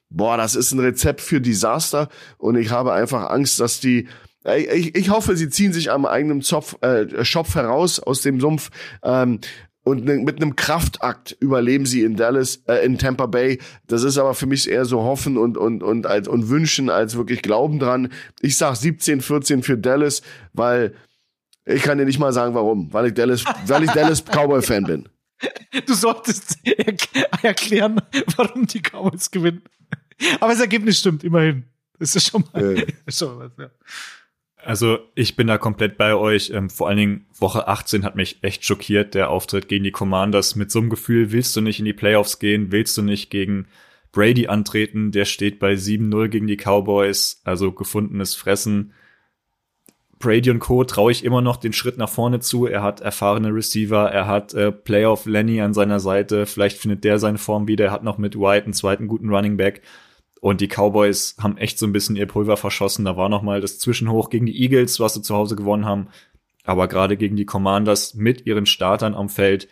Boah, 0.10 0.38
das 0.38 0.56
ist 0.56 0.72
ein 0.72 0.80
Rezept 0.80 1.22
für 1.22 1.42
Desaster 1.42 2.10
und 2.38 2.56
ich 2.56 2.72
habe 2.72 2.94
einfach 2.94 3.30
Angst, 3.30 3.60
dass 3.60 3.80
die 3.80 4.08
ich, 4.54 4.96
ich 4.96 5.10
hoffe, 5.10 5.36
sie 5.36 5.50
ziehen 5.50 5.74
sich 5.74 5.90
am 5.90 6.06
eigenen 6.06 6.44
Zopf, 6.44 6.78
äh, 6.82 7.26
Schopf 7.26 7.56
heraus 7.56 8.00
aus 8.00 8.22
dem 8.22 8.40
Sumpf. 8.40 8.70
Ähm, 9.04 9.40
und 9.86 10.04
ne, 10.04 10.16
mit 10.16 10.42
einem 10.42 10.56
Kraftakt 10.56 11.38
überleben 11.40 11.86
sie 11.86 12.02
in 12.02 12.16
Dallas, 12.16 12.64
äh, 12.68 12.84
in 12.84 12.98
Tampa 12.98 13.28
Bay. 13.28 13.60
Das 13.88 14.04
ist 14.04 14.18
aber 14.18 14.34
für 14.34 14.48
mich 14.48 14.70
eher 14.70 14.84
so 14.84 15.04
hoffen 15.04 15.38
und 15.38 15.58
und 15.58 15.84
und 15.84 16.08
als 16.08 16.28
und 16.28 16.50
wünschen 16.50 16.90
als 16.90 17.16
wirklich 17.16 17.44
Glauben 17.44 17.80
dran. 17.80 18.12
Ich 18.42 18.58
sag 18.58 18.76
17, 18.76 19.22
14 19.22 19.62
für 19.62 19.78
Dallas, 19.78 20.24
weil 20.54 20.96
ich 21.66 21.84
kann 21.84 22.00
dir 22.00 22.06
nicht 22.06 22.20
mal 22.20 22.34
sagen, 22.34 22.56
warum, 22.56 22.92
weil 22.94 23.08
ich 23.08 23.14
Dallas, 23.14 23.46
weil 23.68 23.84
ich 23.84 23.92
Dallas 23.92 24.26
Cowboy 24.26 24.64
Fan 24.64 24.86
bin. 24.86 25.10
Du 25.86 25.94
solltest 25.94 26.58
er 26.64 27.44
erklären, 27.44 28.02
warum 28.38 28.66
die 28.66 28.82
Cowboys 28.82 29.30
gewinnen. 29.30 29.62
Aber 30.40 30.52
das 30.52 30.62
Ergebnis 30.62 31.00
stimmt 31.00 31.24
immerhin. 31.24 31.66
Das 32.00 32.16
ist 32.16 32.30
schon 32.30 32.44
mal, 32.52 32.78
äh. 32.78 32.86
schon 33.12 33.38
mal 33.38 33.52
was, 33.56 33.58
ja. 33.58 33.70
Also 34.66 34.98
ich 35.14 35.36
bin 35.36 35.46
da 35.46 35.60
komplett 35.60 35.96
bei 35.96 36.16
euch. 36.16 36.50
Ähm, 36.50 36.72
vor 36.72 36.88
allen 36.88 36.98
Dingen 36.98 37.26
Woche 37.38 37.68
18 37.68 38.04
hat 38.04 38.16
mich 38.16 38.40
echt 38.42 38.66
schockiert, 38.66 39.14
der 39.14 39.30
Auftritt 39.30 39.68
gegen 39.68 39.84
die 39.84 39.92
Commanders. 39.92 40.56
Mit 40.56 40.72
so 40.72 40.80
einem 40.80 40.90
Gefühl 40.90 41.32
willst 41.32 41.56
du 41.56 41.62
nicht 41.62 41.78
in 41.78 41.86
die 41.86 41.94
Playoffs 41.94 42.40
gehen, 42.40 42.72
willst 42.72 42.98
du 42.98 43.04
nicht 43.04 43.30
gegen 43.30 43.68
Brady 44.12 44.48
antreten. 44.48 45.12
Der 45.12 45.26
steht 45.26 45.60
bei 45.60 45.74
7-0 45.74 46.30
gegen 46.30 46.48
die 46.48 46.58
Cowboys, 46.58 47.42
also 47.44 47.72
gefundenes 47.74 48.34
Fressen. 48.34 48.94
Brady 50.18 50.50
und 50.50 50.60
Co. 50.60 50.84
traue 50.84 51.12
ich 51.12 51.24
immer 51.24 51.42
noch 51.42 51.58
den 51.58 51.74
Schritt 51.74 51.98
nach 51.98 52.10
vorne 52.10 52.40
zu. 52.40 52.66
Er 52.66 52.82
hat 52.82 53.02
erfahrene 53.02 53.54
Receiver, 53.54 54.10
er 54.10 54.26
hat 54.26 54.56
äh, 54.56 54.72
Playoff 54.72 55.28
Lenny 55.28 55.62
an 55.62 55.76
seiner 55.76 56.00
Seite. 56.00 56.48
Vielleicht 56.48 56.80
findet 56.80 57.04
der 57.04 57.20
seine 57.20 57.38
Form 57.38 57.68
wieder. 57.68 57.86
Er 57.86 57.92
hat 57.92 58.04
noch 58.04 58.18
mit 58.18 58.36
White 58.36 58.66
einen 58.66 58.74
zweiten 58.74 59.08
guten 59.08 59.30
Running 59.30 59.58
Back. 59.58 59.84
Und 60.46 60.62
die 60.62 60.68
Cowboys 60.68 61.38
haben 61.42 61.58
echt 61.58 61.80
so 61.80 61.88
ein 61.88 61.92
bisschen 61.92 62.16
ihr 62.16 62.28
Pulver 62.28 62.56
verschossen. 62.56 63.04
Da 63.04 63.18
war 63.18 63.30
noch 63.30 63.42
mal 63.42 63.62
das 63.62 63.80
Zwischenhoch 63.80 64.30
gegen 64.30 64.46
die 64.46 64.62
Eagles, 64.62 65.00
was 65.00 65.16
sie 65.16 65.24
zu 65.24 65.34
Hause 65.34 65.56
gewonnen 65.56 65.86
haben. 65.86 66.10
Aber 66.64 66.88
gerade 66.88 67.18
gegen 67.18 67.36
die 67.36 67.48
Commanders 67.48 68.14
mit 68.14 68.46
ihren 68.46 68.68
Startern 68.68 69.16
am 69.16 69.28
Feld, 69.28 69.68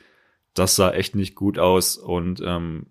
das 0.55 0.75
sah 0.75 0.89
echt 0.89 1.13
nicht 1.13 1.35
gut 1.35 1.59
aus. 1.59 1.95
Und 1.95 2.41
ähm, 2.43 2.87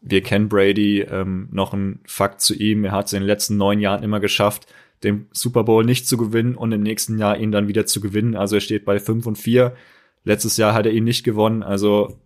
wir 0.00 0.24
kennen 0.24 0.48
Brady, 0.48 1.02
ähm, 1.02 1.48
noch 1.52 1.72
ein 1.72 2.00
Fakt 2.04 2.40
zu 2.40 2.52
ihm. 2.52 2.84
Er 2.84 2.90
hat 2.90 3.06
es 3.06 3.12
in 3.12 3.20
den 3.20 3.28
letzten 3.28 3.56
neun 3.56 3.78
Jahren 3.78 4.02
immer 4.02 4.18
geschafft, 4.18 4.66
den 5.04 5.28
Super 5.30 5.62
Bowl 5.62 5.84
nicht 5.84 6.08
zu 6.08 6.16
gewinnen 6.16 6.56
und 6.56 6.72
im 6.72 6.82
nächsten 6.82 7.16
Jahr 7.16 7.38
ihn 7.38 7.52
dann 7.52 7.68
wieder 7.68 7.86
zu 7.86 8.00
gewinnen. 8.00 8.34
Also 8.34 8.56
er 8.56 8.60
steht 8.60 8.84
bei 8.84 8.98
fünf 8.98 9.26
und 9.26 9.38
vier. 9.38 9.76
Letztes 10.24 10.56
Jahr 10.56 10.74
hat 10.74 10.84
er 10.84 10.92
ihn 10.92 11.04
nicht 11.04 11.22
gewonnen. 11.22 11.62
Also 11.62 12.18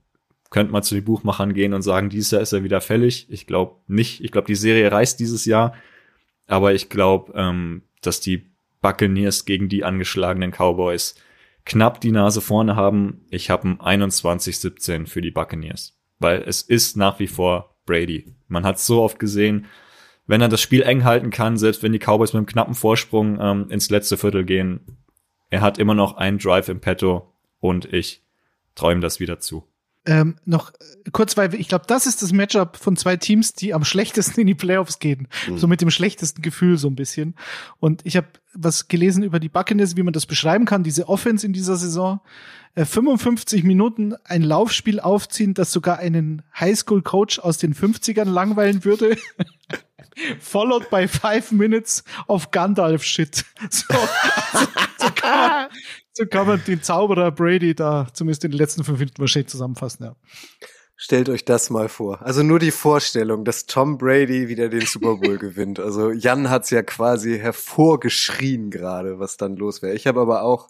könnte 0.54 0.72
man 0.72 0.84
zu 0.84 0.94
den 0.94 1.02
Buchmachern 1.02 1.52
gehen 1.52 1.74
und 1.74 1.82
sagen, 1.82 2.10
dieses 2.10 2.30
Jahr 2.30 2.40
ist 2.40 2.52
er 2.52 2.62
wieder 2.62 2.80
fällig. 2.80 3.26
Ich 3.28 3.48
glaube 3.48 3.80
nicht. 3.88 4.22
Ich 4.22 4.30
glaube, 4.30 4.46
die 4.46 4.54
Serie 4.54 4.92
reißt 4.92 5.18
dieses 5.18 5.46
Jahr. 5.46 5.74
Aber 6.46 6.74
ich 6.74 6.88
glaube, 6.88 7.32
ähm, 7.34 7.82
dass 8.02 8.20
die 8.20 8.52
Buccaneers 8.80 9.46
gegen 9.46 9.68
die 9.68 9.82
angeschlagenen 9.82 10.52
Cowboys 10.52 11.16
knapp 11.64 12.00
die 12.00 12.12
Nase 12.12 12.40
vorne 12.40 12.76
haben. 12.76 13.24
Ich 13.30 13.50
habe 13.50 13.68
ein 13.68 14.04
21-17 14.04 15.08
für 15.08 15.20
die 15.20 15.32
Buccaneers. 15.32 15.98
Weil 16.20 16.44
es 16.46 16.62
ist 16.62 16.96
nach 16.96 17.18
wie 17.18 17.26
vor 17.26 17.74
Brady. 17.84 18.36
Man 18.46 18.64
hat 18.64 18.78
so 18.78 19.02
oft 19.02 19.18
gesehen, 19.18 19.66
wenn 20.28 20.40
er 20.40 20.48
das 20.48 20.60
Spiel 20.60 20.82
eng 20.82 21.02
halten 21.02 21.30
kann, 21.30 21.56
selbst 21.56 21.82
wenn 21.82 21.90
die 21.90 21.98
Cowboys 21.98 22.32
mit 22.32 22.38
einem 22.38 22.46
knappen 22.46 22.74
Vorsprung 22.74 23.40
ähm, 23.40 23.66
ins 23.70 23.90
letzte 23.90 24.16
Viertel 24.16 24.44
gehen, 24.44 24.98
er 25.50 25.62
hat 25.62 25.78
immer 25.78 25.96
noch 25.96 26.16
einen 26.16 26.38
Drive 26.38 26.68
im 26.68 26.80
Petto 26.80 27.34
und 27.58 27.92
ich 27.92 28.22
träume 28.76 29.00
das 29.00 29.18
wieder 29.18 29.40
zu. 29.40 29.66
Ähm, 30.06 30.36
noch 30.44 30.70
äh, 30.70 31.10
kurz, 31.12 31.36
weil 31.36 31.54
ich 31.54 31.68
glaube, 31.68 31.86
das 31.86 32.06
ist 32.06 32.22
das 32.22 32.32
Matchup 32.32 32.76
von 32.76 32.96
zwei 32.96 33.16
Teams, 33.16 33.54
die 33.54 33.72
am 33.72 33.84
schlechtesten 33.84 34.40
in 34.40 34.46
die 34.46 34.54
Playoffs 34.54 34.98
gehen. 34.98 35.28
Mhm. 35.48 35.58
So 35.58 35.66
mit 35.66 35.80
dem 35.80 35.90
schlechtesten 35.90 36.42
Gefühl 36.42 36.76
so 36.76 36.88
ein 36.88 36.94
bisschen. 36.94 37.34
Und 37.80 38.02
ich 38.04 38.16
habe 38.16 38.28
was 38.52 38.88
gelesen 38.88 39.22
über 39.22 39.40
die 39.40 39.48
Buccaneers, 39.48 39.96
wie 39.96 40.02
man 40.02 40.12
das 40.12 40.26
beschreiben 40.26 40.66
kann, 40.66 40.82
diese 40.82 41.08
Offense 41.08 41.46
in 41.46 41.52
dieser 41.52 41.76
Saison. 41.76 42.20
Äh, 42.74 42.84
55 42.84 43.64
Minuten 43.64 44.14
ein 44.24 44.42
Laufspiel 44.42 45.00
aufziehen, 45.00 45.54
das 45.54 45.72
sogar 45.72 45.98
einen 45.98 46.42
Highschool-Coach 46.58 47.38
aus 47.38 47.58
den 47.58 47.74
50ern 47.74 48.28
langweilen 48.28 48.84
würde. 48.84 49.16
Followed 50.38 50.90
by 50.90 51.08
five 51.08 51.50
minutes 51.50 52.04
of 52.28 52.50
Gandalf-Shit. 52.50 53.44
So, 53.70 53.94
also, 53.94 54.70
so, 54.98 55.06
kann 55.14 55.38
man, 55.38 55.68
so 56.14 56.26
kann 56.26 56.46
man 56.46 56.62
den 56.64 56.82
Zauberer 56.82 57.30
Brady 57.32 57.74
da 57.74 58.06
zumindest 58.12 58.44
in 58.44 58.52
den 58.52 58.58
letzten 58.58 58.84
fünf 58.84 58.98
Minuten 58.98 59.18
wahrscheinlich 59.18 59.50
zusammenfassen, 59.50 60.04
ja. 60.04 60.16
Stellt 60.96 61.28
euch 61.28 61.44
das 61.44 61.70
mal 61.70 61.88
vor. 61.88 62.22
Also 62.22 62.44
nur 62.44 62.60
die 62.60 62.70
Vorstellung, 62.70 63.44
dass 63.44 63.66
Tom 63.66 63.98
Brady 63.98 64.48
wieder 64.48 64.68
den 64.68 64.86
Super 64.86 65.16
Bowl 65.16 65.38
gewinnt. 65.38 65.80
Also 65.80 66.12
Jan 66.12 66.50
hat's 66.50 66.70
ja 66.70 66.82
quasi 66.82 67.38
hervorgeschrien 67.38 68.70
gerade, 68.70 69.18
was 69.18 69.36
dann 69.36 69.56
los 69.56 69.82
wäre. 69.82 69.94
Ich 69.94 70.06
habe 70.06 70.20
aber 70.20 70.42
auch 70.42 70.68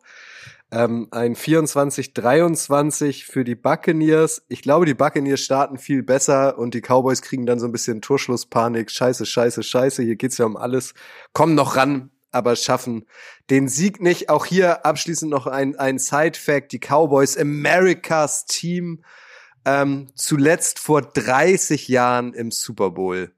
ähm, 0.71 1.09
ein 1.11 1.37
24-23 1.37 3.27
für 3.27 3.45
die 3.45 3.55
Buccaneers. 3.55 4.43
Ich 4.49 4.63
glaube, 4.63 4.87
die 4.87 4.95
Buccaneers 4.95 5.41
starten 5.41 5.77
viel 5.77 6.03
besser 6.03 6.59
und 6.59 6.73
die 6.73 6.81
Cowboys 6.81 7.21
kriegen 7.21 7.45
dann 7.45 7.61
so 7.61 7.67
ein 7.67 7.73
bisschen 7.73 8.01
Torschlusspanik. 8.01 8.91
Scheiße, 8.91 9.27
scheiße, 9.27 9.63
scheiße. 9.63 10.03
Hier 10.03 10.17
geht's 10.17 10.39
ja 10.39 10.47
um 10.47 10.57
alles. 10.57 10.95
Kommen 11.35 11.55
noch 11.55 11.77
ran, 11.77 12.11
aber 12.35 12.57
schaffen 12.57 13.07
den 13.51 13.69
Sieg 13.69 14.01
nicht. 14.01 14.29
Auch 14.29 14.47
hier 14.47 14.85
abschließend 14.85 15.31
noch 15.31 15.47
ein, 15.47 15.77
ein 15.77 15.99
Side-Fact. 15.99 16.73
Die 16.73 16.81
Cowboys, 16.81 17.37
Americas 17.37 18.47
Team, 18.47 19.05
ähm, 19.65 20.09
zuletzt 20.15 20.79
vor 20.79 21.03
30 21.03 21.89
Jahren 21.89 22.35
im 22.35 22.51
Super 22.51 22.91
Bowl. 22.91 23.33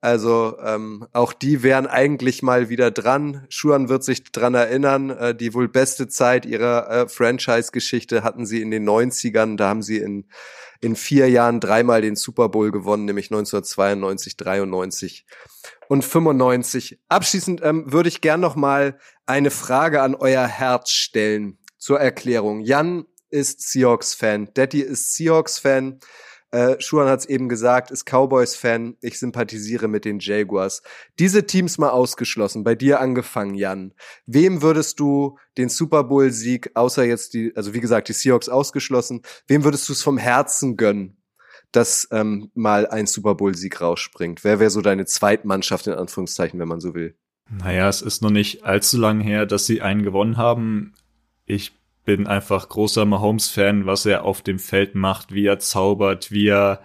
Also 0.00 0.56
ähm, 0.62 1.06
auch 1.12 1.32
die 1.32 1.62
wären 1.62 1.86
eigentlich 1.86 2.42
mal 2.42 2.68
wieder 2.68 2.90
dran. 2.90 3.46
Schuan 3.48 3.88
wird 3.88 4.04
sich 4.04 4.22
dran 4.24 4.54
erinnern. 4.54 5.10
Äh, 5.10 5.34
die 5.34 5.54
wohl 5.54 5.68
beste 5.68 6.06
Zeit 6.06 6.46
ihrer 6.46 6.88
äh, 6.88 7.08
Franchise-Geschichte 7.08 8.22
hatten 8.22 8.46
sie 8.46 8.62
in 8.62 8.70
den 8.70 8.88
90ern. 8.88 9.56
Da 9.56 9.68
haben 9.68 9.82
sie 9.82 9.98
in, 9.98 10.26
in 10.80 10.96
vier 10.96 11.28
Jahren 11.28 11.60
dreimal 11.60 12.02
den 12.02 12.16
Super 12.16 12.48
Bowl 12.48 12.70
gewonnen, 12.70 13.04
nämlich 13.04 13.26
1992, 13.26 14.36
93 14.36 15.26
und 15.88 16.04
95. 16.04 17.00
Abschließend 17.08 17.60
ähm, 17.62 17.92
würde 17.92 18.08
ich 18.08 18.20
gern 18.20 18.40
noch 18.40 18.56
mal 18.56 18.98
eine 19.26 19.50
Frage 19.50 20.02
an 20.02 20.14
euer 20.14 20.46
Herz 20.46 20.90
stellen 20.90 21.58
zur 21.78 22.00
Erklärung. 22.00 22.60
Jan 22.60 23.06
ist 23.30 23.60
Seahawks-Fan. 23.68 24.50
Daddy 24.54 24.80
ist 24.80 25.14
Seahawks-Fan. 25.14 26.00
Äh, 26.56 26.80
Schuhan 26.80 27.08
hat 27.08 27.20
es 27.20 27.26
eben 27.26 27.50
gesagt, 27.50 27.90
ist 27.90 28.06
Cowboys-Fan. 28.06 28.96
Ich 29.02 29.18
sympathisiere 29.18 29.88
mit 29.88 30.06
den 30.06 30.20
Jaguars. 30.20 30.82
Diese 31.18 31.46
Teams 31.46 31.76
mal 31.76 31.90
ausgeschlossen, 31.90 32.64
bei 32.64 32.74
dir 32.74 32.98
angefangen, 32.98 33.54
Jan. 33.54 33.92
Wem 34.24 34.62
würdest 34.62 34.98
du 34.98 35.38
den 35.58 35.68
Super 35.68 36.04
Bowl-Sieg, 36.04 36.70
außer 36.72 37.04
jetzt 37.04 37.34
die, 37.34 37.54
also 37.54 37.74
wie 37.74 37.80
gesagt, 37.80 38.08
die 38.08 38.14
Seahawks 38.14 38.48
ausgeschlossen, 38.48 39.20
wem 39.46 39.64
würdest 39.64 39.86
du 39.90 39.92
es 39.92 40.02
vom 40.02 40.16
Herzen 40.16 40.76
gönnen? 40.76 41.18
dass 41.72 42.08
ähm, 42.10 42.50
mal 42.54 42.86
ein 42.86 43.06
Super 43.06 43.34
Bowl-Sieg 43.34 43.82
rausspringt? 43.82 44.44
Wer 44.44 44.60
wäre 44.60 44.70
so 44.70 44.80
deine 44.80 45.04
Zweitmannschaft 45.04 45.86
in 45.88 45.92
Anführungszeichen, 45.92 46.58
wenn 46.58 46.68
man 46.68 46.80
so 46.80 46.94
will? 46.94 47.16
Naja, 47.50 47.88
es 47.88 48.00
ist 48.00 48.22
noch 48.22 48.30
nicht 48.30 48.64
allzu 48.64 48.98
lang 48.98 49.20
her, 49.20 49.44
dass 49.44 49.66
sie 49.66 49.82
einen 49.82 50.02
gewonnen 50.02 50.38
haben. 50.38 50.94
Ich 51.44 51.72
bin 52.06 52.26
einfach 52.26 52.70
großer 52.70 53.04
Mahomes-Fan, 53.04 53.84
was 53.84 54.06
er 54.06 54.24
auf 54.24 54.40
dem 54.40 54.58
Feld 54.58 54.94
macht, 54.94 55.34
wie 55.34 55.44
er 55.44 55.58
zaubert, 55.58 56.32
wie 56.32 56.46
er 56.48 56.80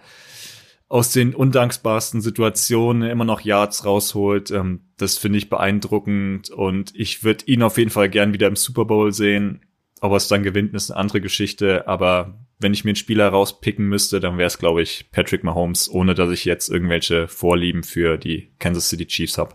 aus 0.88 1.10
den 1.10 1.34
undankbarsten 1.34 2.20
Situationen 2.20 3.08
immer 3.08 3.24
noch 3.24 3.40
Yards 3.40 3.86
rausholt. 3.86 4.50
Ähm, 4.50 4.82
das 4.98 5.16
finde 5.16 5.38
ich 5.38 5.48
beeindruckend 5.48 6.50
und 6.50 6.92
ich 6.94 7.24
würde 7.24 7.46
ihn 7.46 7.62
auf 7.62 7.78
jeden 7.78 7.88
Fall 7.88 8.10
gern 8.10 8.34
wieder 8.34 8.48
im 8.48 8.56
Super 8.56 8.84
Bowl 8.84 9.10
sehen. 9.10 9.62
Ob 10.02 10.12
er 10.12 10.16
es 10.16 10.28
dann 10.28 10.42
gewinnt, 10.42 10.74
ist 10.74 10.90
eine 10.90 11.00
andere 11.00 11.22
Geschichte, 11.22 11.88
aber 11.88 12.38
wenn 12.58 12.74
ich 12.74 12.84
mir 12.84 12.90
einen 12.90 12.96
Spieler 12.96 13.28
rauspicken 13.28 13.88
müsste, 13.88 14.20
dann 14.20 14.36
wäre 14.36 14.48
es, 14.48 14.58
glaube 14.58 14.82
ich, 14.82 15.06
Patrick 15.12 15.44
Mahomes, 15.44 15.88
ohne 15.88 16.14
dass 16.14 16.30
ich 16.30 16.44
jetzt 16.44 16.68
irgendwelche 16.68 17.26
Vorlieben 17.26 17.84
für 17.84 18.18
die 18.18 18.52
Kansas 18.58 18.90
City 18.90 19.06
Chiefs 19.06 19.38
habe. 19.38 19.54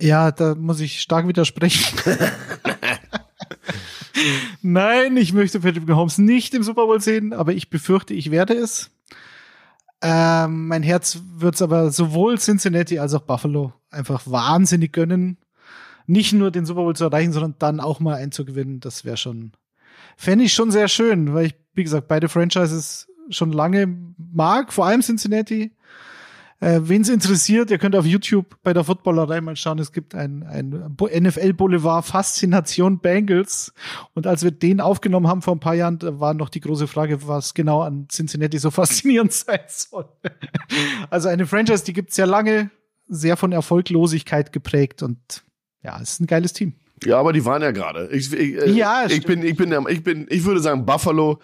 Ja, 0.00 0.30
da 0.30 0.54
muss 0.54 0.80
ich 0.80 1.00
stark 1.00 1.28
widersprechen. 1.28 1.98
Nein, 4.62 5.16
ich 5.16 5.32
möchte 5.32 5.60
Patrick 5.60 5.86
Mahomes 5.86 6.18
nicht 6.18 6.54
im 6.54 6.62
Super 6.62 6.86
Bowl 6.86 7.00
sehen, 7.00 7.32
aber 7.32 7.52
ich 7.52 7.70
befürchte, 7.70 8.14
ich 8.14 8.30
werde 8.30 8.54
es. 8.54 8.90
Ähm, 10.00 10.68
mein 10.68 10.82
Herz 10.82 11.20
wird 11.36 11.56
es 11.56 11.62
aber 11.62 11.90
sowohl 11.90 12.38
Cincinnati 12.38 12.98
als 12.98 13.14
auch 13.14 13.22
Buffalo 13.22 13.72
einfach 13.90 14.22
wahnsinnig 14.26 14.92
gönnen. 14.92 15.38
Nicht 16.06 16.32
nur 16.32 16.50
den 16.50 16.66
Super 16.66 16.82
Bowl 16.82 16.96
zu 16.96 17.04
erreichen, 17.04 17.32
sondern 17.32 17.56
dann 17.58 17.80
auch 17.80 18.00
mal 18.00 18.14
einzugewinnen. 18.14 18.80
Das 18.80 19.04
wäre 19.04 19.16
schon, 19.16 19.52
fände 20.16 20.44
ich 20.44 20.54
schon 20.54 20.70
sehr 20.70 20.88
schön, 20.88 21.34
weil 21.34 21.46
ich, 21.46 21.54
wie 21.74 21.84
gesagt, 21.84 22.08
beide 22.08 22.28
Franchises 22.28 23.08
schon 23.30 23.52
lange 23.52 23.94
mag, 24.16 24.72
vor 24.72 24.86
allem 24.86 25.02
Cincinnati. 25.02 25.72
Äh, 26.60 26.80
Wen 26.82 27.02
es 27.02 27.08
interessiert, 27.08 27.70
ihr 27.70 27.78
könnt 27.78 27.94
auf 27.94 28.04
YouTube 28.04 28.56
bei 28.62 28.72
der 28.72 28.82
Footballerei 28.82 29.40
mal 29.40 29.54
schauen. 29.54 29.78
Es 29.78 29.92
gibt 29.92 30.14
ein, 30.14 30.42
ein 30.42 30.96
NFL 30.98 31.52
Boulevard 31.52 32.04
Faszination 32.04 32.98
Bengals. 32.98 33.72
Und 34.14 34.26
als 34.26 34.42
wir 34.42 34.50
den 34.50 34.80
aufgenommen 34.80 35.28
haben 35.28 35.42
vor 35.42 35.54
ein 35.54 35.60
paar 35.60 35.74
Jahren, 35.74 35.98
da 35.98 36.18
war 36.18 36.34
noch 36.34 36.48
die 36.48 36.60
große 36.60 36.88
Frage, 36.88 37.26
was 37.28 37.54
genau 37.54 37.82
an 37.82 38.08
Cincinnati 38.10 38.58
so 38.58 38.70
faszinierend 38.72 39.32
sein 39.32 39.60
soll. 39.68 40.06
also 41.10 41.28
eine 41.28 41.46
Franchise, 41.46 41.84
die 41.84 41.92
gibt's 41.92 42.16
sehr 42.16 42.26
lange, 42.26 42.70
sehr 43.06 43.36
von 43.36 43.52
Erfolglosigkeit 43.52 44.52
geprägt 44.52 45.02
und 45.02 45.44
ja, 45.82 45.96
es 46.02 46.12
ist 46.12 46.20
ein 46.20 46.26
geiles 46.26 46.52
Team. 46.52 46.74
Ja, 47.04 47.20
aber 47.20 47.32
die 47.32 47.44
waren 47.44 47.62
ja 47.62 47.70
gerade. 47.70 48.08
Ich, 48.10 48.32
ich, 48.32 48.56
äh, 48.56 48.70
Ja, 48.70 49.06
ich 49.08 49.24
bin, 49.24 49.42
ich 49.44 49.56
bin, 49.56 49.72
ich 49.88 50.02
bin, 50.02 50.26
ich 50.28 50.44
würde 50.44 50.60
sagen 50.60 50.84
Buffalo, 50.84 51.38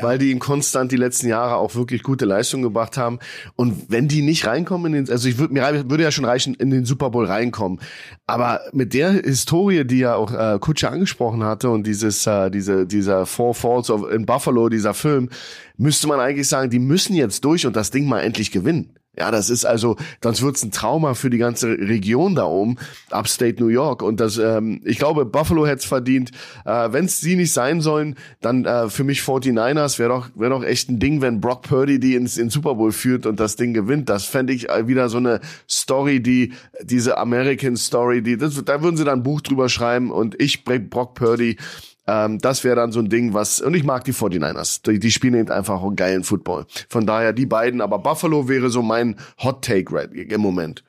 weil 0.00 0.18
die 0.18 0.30
ihn 0.30 0.38
konstant 0.38 0.90
die 0.90 0.96
letzten 0.96 1.28
Jahre 1.28 1.56
auch 1.56 1.74
wirklich 1.74 2.02
gute 2.02 2.24
Leistungen 2.24 2.62
gebracht 2.62 2.96
haben. 2.96 3.18
Und 3.56 3.90
wenn 3.90 4.08
die 4.08 4.22
nicht 4.22 4.46
reinkommen 4.46 4.94
in 4.94 5.04
den, 5.04 5.12
also 5.12 5.28
ich 5.28 5.38
würde 5.38 5.52
mir 5.52 5.90
würde 5.90 6.02
ja 6.02 6.10
schon 6.10 6.24
reichen, 6.24 6.54
in 6.54 6.70
den 6.70 6.84
Super 6.84 7.10
Bowl 7.10 7.26
reinkommen. 7.26 7.80
Aber 8.26 8.60
mit 8.72 8.94
der 8.94 9.12
Historie, 9.12 9.84
die 9.84 9.98
ja 9.98 10.14
auch 10.14 10.32
äh, 10.32 10.58
Kutscher 10.58 10.90
angesprochen 10.90 11.44
hatte 11.44 11.70
und 11.70 11.86
dieses, 11.86 12.26
äh, 12.26 12.50
diese, 12.50 12.86
dieser 12.86 13.26
Four 13.26 13.54
Falls 13.54 13.90
of, 13.90 14.10
in 14.10 14.24
Buffalo, 14.24 14.68
dieser 14.68 14.94
Film, 14.94 15.28
müsste 15.76 16.06
man 16.06 16.20
eigentlich 16.20 16.48
sagen, 16.48 16.70
die 16.70 16.78
müssen 16.78 17.14
jetzt 17.14 17.44
durch 17.44 17.66
und 17.66 17.76
das 17.76 17.90
Ding 17.90 18.08
mal 18.08 18.20
endlich 18.20 18.50
gewinnen. 18.50 18.96
Ja, 19.18 19.30
das 19.30 19.50
ist 19.50 19.66
also, 19.66 19.96
sonst 20.22 20.40
wird's 20.40 20.62
ein 20.62 20.70
Trauma 20.70 21.12
für 21.12 21.28
die 21.28 21.36
ganze 21.36 21.68
Region 21.68 22.34
da 22.34 22.46
oben, 22.46 22.76
Upstate 23.10 23.62
New 23.62 23.68
York. 23.68 24.02
Und 24.02 24.20
das, 24.20 24.38
ähm, 24.38 24.80
ich 24.84 24.96
glaube, 24.98 25.26
Buffalo 25.26 25.66
hätte 25.66 25.80
es 25.80 25.84
verdient. 25.84 26.30
Äh, 26.64 26.92
Wenn 26.92 27.04
es 27.04 27.20
sie 27.20 27.36
nicht 27.36 27.52
sein 27.52 27.82
sollen, 27.82 28.16
dann 28.40 28.64
äh, 28.64 28.88
für 28.88 29.04
mich 29.04 29.20
49ers 29.20 29.98
wäre 29.98 30.08
doch, 30.08 30.30
wäre 30.34 30.50
doch 30.52 30.64
echt 30.64 30.88
ein 30.88 30.98
Ding, 30.98 31.20
wenn 31.20 31.42
Brock 31.42 31.60
Purdy 31.60 32.00
die 32.00 32.14
ins, 32.14 32.38
ins 32.38 32.54
Super 32.54 32.74
Bowl 32.74 32.90
führt 32.90 33.26
und 33.26 33.38
das 33.38 33.56
Ding 33.56 33.74
gewinnt. 33.74 34.08
Das 34.08 34.24
fände 34.24 34.54
ich 34.54 34.70
äh, 34.70 34.88
wieder 34.88 35.10
so 35.10 35.18
eine 35.18 35.40
Story, 35.68 36.22
die, 36.22 36.54
diese 36.82 37.18
American 37.18 37.76
Story, 37.76 38.22
die, 38.22 38.38
das, 38.38 38.64
da 38.64 38.82
würden 38.82 38.96
sie 38.96 39.04
dann 39.04 39.18
ein 39.18 39.22
Buch 39.22 39.42
drüber 39.42 39.68
schreiben 39.68 40.10
und 40.10 40.40
ich 40.40 40.64
bring 40.64 40.88
Brock 40.88 41.14
Purdy. 41.16 41.58
Ähm, 42.06 42.38
das 42.38 42.64
wäre 42.64 42.76
dann 42.76 42.92
so 42.92 43.00
ein 43.00 43.08
Ding, 43.08 43.32
was, 43.32 43.60
und 43.60 43.74
ich 43.74 43.84
mag 43.84 44.04
die 44.04 44.12
49ers. 44.12 44.82
Die, 44.82 44.98
die 44.98 45.10
spielen 45.10 45.34
eben 45.34 45.50
einfach 45.50 45.74
auch 45.74 45.86
einen 45.86 45.96
geilen 45.96 46.24
Football. 46.24 46.66
Von 46.88 47.06
daher 47.06 47.32
die 47.32 47.46
beiden, 47.46 47.80
aber 47.80 47.98
Buffalo 47.98 48.48
wäre 48.48 48.70
so 48.70 48.82
mein 48.82 49.16
Hot 49.42 49.64
Take 49.64 49.94
right, 49.94 50.12
im 50.12 50.40
Moment. 50.40 50.84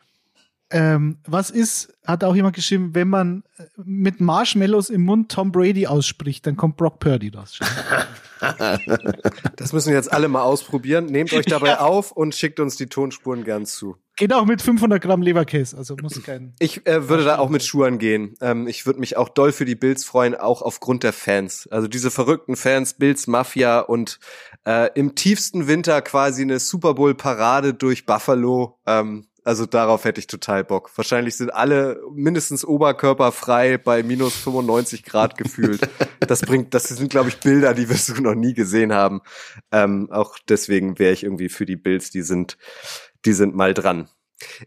Ähm, 0.72 1.18
was 1.28 1.52
ist, 1.52 1.94
hat 2.04 2.24
auch 2.24 2.36
jemand 2.36 2.56
geschrieben, 2.56 2.96
wenn 2.96 3.08
man 3.08 3.44
äh, 3.58 3.66
mit 3.86 4.20
Marshmallows 4.20 4.90
im 4.90 5.04
Mund 5.04 5.32
Tom 5.32 5.52
Brady 5.52 5.86
ausspricht, 5.86 6.48
dann 6.48 6.58
kommt 6.58 6.78
Brock 6.78 7.00
Purdy 7.00 7.30
raus. 7.30 7.60
Das 9.56 9.72
müssen 9.74 9.90
wir 9.90 9.96
jetzt 9.96 10.12
alle 10.12 10.28
mal 10.28 10.44
ausprobieren. 10.44 11.06
Nehmt 11.06 11.34
euch 11.34 11.46
dabei 11.46 11.80
auf 11.80 12.12
und 12.12 12.36
schickt 12.36 12.60
uns 12.60 12.76
die 12.76 12.88
Tonspuren 12.88 13.44
gern 13.44 13.66
zu. 13.66 13.96
Geht 14.16 14.32
auch 14.32 14.46
mit 14.46 14.62
500 14.62 15.02
Gramm 15.02 15.22
Leberkäse, 15.24 15.76
also 15.76 15.96
muss 16.02 16.22
kein. 16.22 16.54
Ich 16.60 16.86
äh, 16.86 17.10
würde 17.10 17.24
da 17.24 17.40
auch 17.40 17.50
mit 17.50 17.64
Schuhen 17.64 17.98
gehen. 17.98 18.36
Ähm, 18.42 18.68
ich 18.68 18.86
würde 18.86 19.00
mich 19.00 19.18
auch 19.18 19.30
doll 19.30 19.52
für 19.52 19.66
die 19.66 19.76
Bills 19.76 20.06
freuen, 20.06 20.36
auch 20.36 20.62
aufgrund 20.62 21.04
der 21.04 21.14
Fans. 21.14 21.68
Also 21.72 21.88
diese 21.88 22.12
verrückten 22.12 22.56
Fans, 22.56 22.94
Bills 22.96 23.26
Mafia 23.26 23.80
und 23.80 24.20
äh, 24.66 24.90
im 24.94 25.16
tiefsten 25.16 25.68
Winter 25.68 26.02
quasi 26.02 26.44
eine 26.44 26.60
Super 26.60 26.94
Bowl 26.94 27.16
Parade 27.16 27.74
durch 27.74 28.06
Buffalo. 28.06 28.80
Ähm, 28.86 29.28
also 29.44 29.66
darauf 29.66 30.06
hätte 30.06 30.20
ich 30.20 30.28
total 30.28 30.64
Bock. 30.64 30.92
Wahrscheinlich 30.96 31.36
sind 31.36 31.54
alle 31.54 32.02
mindestens 32.14 32.66
oberkörperfrei 32.66 33.78
bei 33.78 34.04
minus 34.04 34.36
95 34.36 35.04
Grad 35.04 35.38
gefühlt. 35.38 35.88
Das 36.20 36.42
bringt, 36.42 36.74
das 36.74 36.86
sind 36.86 37.10
glaube 37.10 37.30
ich 37.30 37.40
Bilder, 37.40 37.74
die 37.74 37.90
wir 37.90 37.96
so 37.96 38.14
noch 38.16 38.36
nie 38.36 38.54
gesehen 38.54 38.94
haben. 38.94 39.22
Ähm, 39.72 40.10
auch 40.12 40.38
deswegen 40.48 41.00
wäre 41.00 41.14
ich 41.14 41.24
irgendwie 41.24 41.50
für 41.50 41.66
die 41.66 41.76
Bills. 41.76 42.10
Die 42.12 42.22
sind, 42.22 42.58
die 43.26 43.34
sind 43.34 43.56
mal 43.56 43.74
dran. 43.74 44.10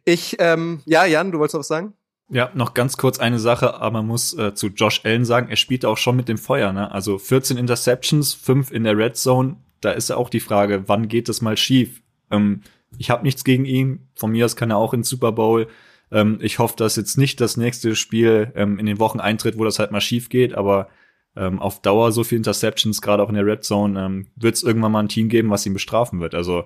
Ich, 0.05 0.37
ähm, 0.39 0.83
ja, 0.87 1.05
Jan, 1.05 1.33
du 1.33 1.39
wolltest 1.39 1.55
noch 1.55 1.61
was 1.61 1.69
sagen? 1.69 1.95
Ja, 2.29 2.51
noch 2.55 2.75
ganz 2.75 2.97
kurz 2.97 3.21
eine 3.21 3.39
Sache, 3.39 3.75
aber 3.75 3.99
man 3.99 4.07
muss 4.07 4.37
äh, 4.37 4.53
zu 4.55 4.69
Josh 4.69 5.03
Allen 5.05 5.25
sagen, 5.25 5.49
er 5.49 5.57
spielt 5.57 5.85
auch 5.85 5.97
schon 5.97 6.17
mit 6.17 6.29
dem 6.29 6.39
Feuer, 6.39 6.73
ne? 6.73 6.91
Also 6.91 7.19
14 7.19 7.57
Interceptions, 7.57 8.35
5 8.35 8.73
in 8.73 8.83
der 8.83 8.99
Red 8.99 9.17
Zone, 9.17 9.57
da 9.81 9.93
ist 9.93 10.11
ja 10.11 10.17
auch 10.17 10.29
die 10.29 10.41
Frage, 10.41 10.89
wann 10.89 11.07
geht 11.07 11.29
das 11.29 11.41
mal 11.41 11.57
schief? 11.57 12.03
Ähm, 12.31 12.63
ich 12.99 13.11
habe 13.11 13.23
nichts 13.25 13.45
gegen 13.45 13.65
ihn, 13.65 14.09
von 14.15 14.31
mir 14.33 14.45
aus 14.45 14.57
kann 14.57 14.71
er 14.71 14.77
auch 14.79 14.95
ins 14.95 15.09
Super 15.09 15.33
Bowl. 15.33 15.69
Ähm, 16.11 16.39
ich 16.41 16.59
hoffe, 16.59 16.77
dass 16.77 16.97
jetzt 16.97 17.19
nicht 17.19 17.41
das 17.41 17.57
nächste 17.57 17.97
Spiel 17.97 18.53
ähm, 18.55 18.79
in 18.79 18.87
den 18.87 18.99
Wochen 18.99 19.21
eintritt, 19.21 19.59
wo 19.59 19.65
das 19.65 19.79
halt 19.79 19.91
mal 19.91 20.01
schief 20.01 20.29
geht, 20.29 20.55
aber 20.55 20.89
ähm, 21.37 21.59
auf 21.61 21.83
Dauer 21.83 22.13
so 22.13 22.25
viele 22.25 22.39
Interceptions, 22.39 23.03
gerade 23.03 23.23
auch 23.23 23.29
in 23.29 23.35
der 23.35 23.45
Red 23.45 23.65
Zone, 23.65 24.01
ähm, 24.01 24.27
wird 24.37 24.55
es 24.55 24.63
irgendwann 24.63 24.93
mal 24.93 25.01
ein 25.03 25.09
Team 25.09 25.29
geben, 25.29 25.51
was 25.51 25.67
ihn 25.67 25.75
bestrafen 25.75 26.21
wird. 26.21 26.35
Also 26.35 26.65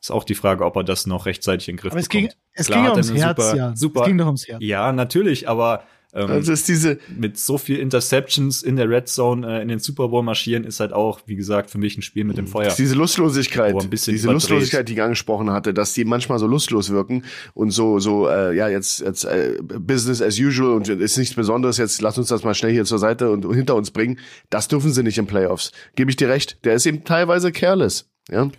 ist 0.00 0.10
auch 0.10 0.24
die 0.24 0.34
Frage, 0.34 0.64
ob 0.66 0.76
er 0.76 0.84
das 0.84 1.06
noch 1.06 1.24
rechtzeitig 1.26 1.68
in 1.68 1.76
den 1.76 1.80
Griff 1.80 1.92
Aber 1.92 2.00
es 2.00 2.08
bekommt. 2.08 2.28
ging, 2.30 2.38
es 2.52 2.66
Klar 2.66 2.82
ging 2.82 2.92
ums 2.92 3.12
Herz, 3.14 3.36
super, 3.42 3.56
ja. 3.56 3.74
Super, 3.76 4.00
Es 4.02 4.06
ging 4.06 4.18
doch 4.18 4.26
ums 4.26 4.46
Herz. 4.46 4.58
ja, 4.62 4.92
natürlich, 4.92 5.48
aber 5.48 5.84
ähm, 6.14 6.30
Also 6.30 6.52
ist 6.52 6.68
diese, 6.68 6.98
mit 7.16 7.38
so 7.38 7.58
viel 7.58 7.78
Interceptions 7.78 8.62
in 8.62 8.76
der 8.76 8.88
Red 8.88 9.08
Zone 9.08 9.58
äh, 9.58 9.62
in 9.62 9.68
den 9.68 9.78
Super 9.78 10.08
Bowl 10.08 10.22
marschieren, 10.22 10.64
ist 10.64 10.80
halt 10.80 10.92
auch, 10.92 11.20
wie 11.26 11.36
gesagt, 11.36 11.70
für 11.70 11.78
mich 11.78 11.96
ein 11.98 12.02
Spiel 12.02 12.24
mit 12.24 12.38
dem 12.38 12.46
Feuer. 12.46 12.68
ist 12.68 12.78
diese 12.78 12.94
Lustlosigkeit, 12.94 13.74
diese 13.92 14.10
überdreht. 14.10 14.32
Lustlosigkeit, 14.32 14.88
die 14.88 14.94
ich 14.94 15.02
angesprochen 15.02 15.50
hatte, 15.50 15.74
dass 15.74 15.92
die 15.92 16.04
manchmal 16.04 16.38
so 16.38 16.46
lustlos 16.46 16.90
wirken 16.90 17.24
und 17.54 17.70
so, 17.70 17.98
so, 17.98 18.28
äh, 18.28 18.54
ja, 18.56 18.68
jetzt, 18.68 19.00
jetzt 19.00 19.24
äh, 19.24 19.58
Business 19.62 20.22
as 20.22 20.38
usual 20.38 20.70
und 20.70 20.88
ist 20.88 21.18
nichts 21.18 21.34
Besonderes, 21.34 21.78
jetzt 21.78 22.00
lass 22.00 22.16
uns 22.18 22.28
das 22.28 22.44
mal 22.44 22.54
schnell 22.54 22.72
hier 22.72 22.84
zur 22.84 22.98
Seite 22.98 23.30
und 23.30 23.52
hinter 23.52 23.74
uns 23.74 23.90
bringen. 23.90 24.18
Das 24.50 24.68
dürfen 24.68 24.92
sie 24.92 25.02
nicht 25.02 25.18
in 25.18 25.26
Playoffs. 25.26 25.72
Gebe 25.96 26.10
ich 26.10 26.16
dir 26.16 26.28
recht. 26.28 26.58
Der 26.64 26.74
ist 26.74 26.86
eben 26.86 27.04
teilweise 27.04 27.52
careless. 27.52 28.08
Ja. 28.30 28.50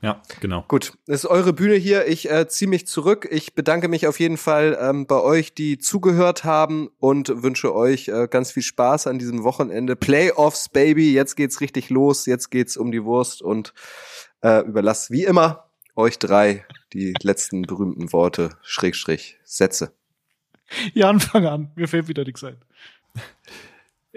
Ja, 0.00 0.22
genau. 0.40 0.64
Gut, 0.68 0.92
ist 1.06 1.26
eure 1.26 1.52
Bühne 1.52 1.74
hier. 1.74 2.06
Ich 2.06 2.30
äh, 2.30 2.46
ziehe 2.46 2.68
mich 2.68 2.86
zurück. 2.86 3.26
Ich 3.32 3.54
bedanke 3.54 3.88
mich 3.88 4.06
auf 4.06 4.20
jeden 4.20 4.36
Fall 4.36 4.78
ähm, 4.80 5.06
bei 5.06 5.20
euch, 5.20 5.54
die 5.54 5.78
zugehört 5.78 6.44
haben 6.44 6.88
und 7.00 7.42
wünsche 7.42 7.74
euch 7.74 8.06
äh, 8.06 8.28
ganz 8.30 8.52
viel 8.52 8.62
Spaß 8.62 9.08
an 9.08 9.18
diesem 9.18 9.42
Wochenende. 9.42 9.96
Playoffs, 9.96 10.68
Baby. 10.68 11.12
Jetzt 11.12 11.34
geht's 11.34 11.60
richtig 11.60 11.90
los. 11.90 12.26
Jetzt 12.26 12.50
geht's 12.50 12.76
um 12.76 12.92
die 12.92 13.02
Wurst 13.02 13.42
und 13.42 13.74
äh, 14.40 14.60
überlasst 14.64 15.10
wie 15.10 15.24
immer 15.24 15.64
euch 15.96 16.20
drei 16.20 16.64
die 16.92 17.12
letzten 17.22 17.62
berühmten 17.62 18.12
Worte, 18.12 18.50
Schrägstrich, 18.62 19.36
Sätze. 19.42 19.92
Jan, 20.94 21.18
fang 21.18 21.46
an. 21.46 21.72
Mir 21.74 21.88
fällt 21.88 22.06
wieder 22.06 22.24
nichts 22.24 22.44
ein. 22.44 22.56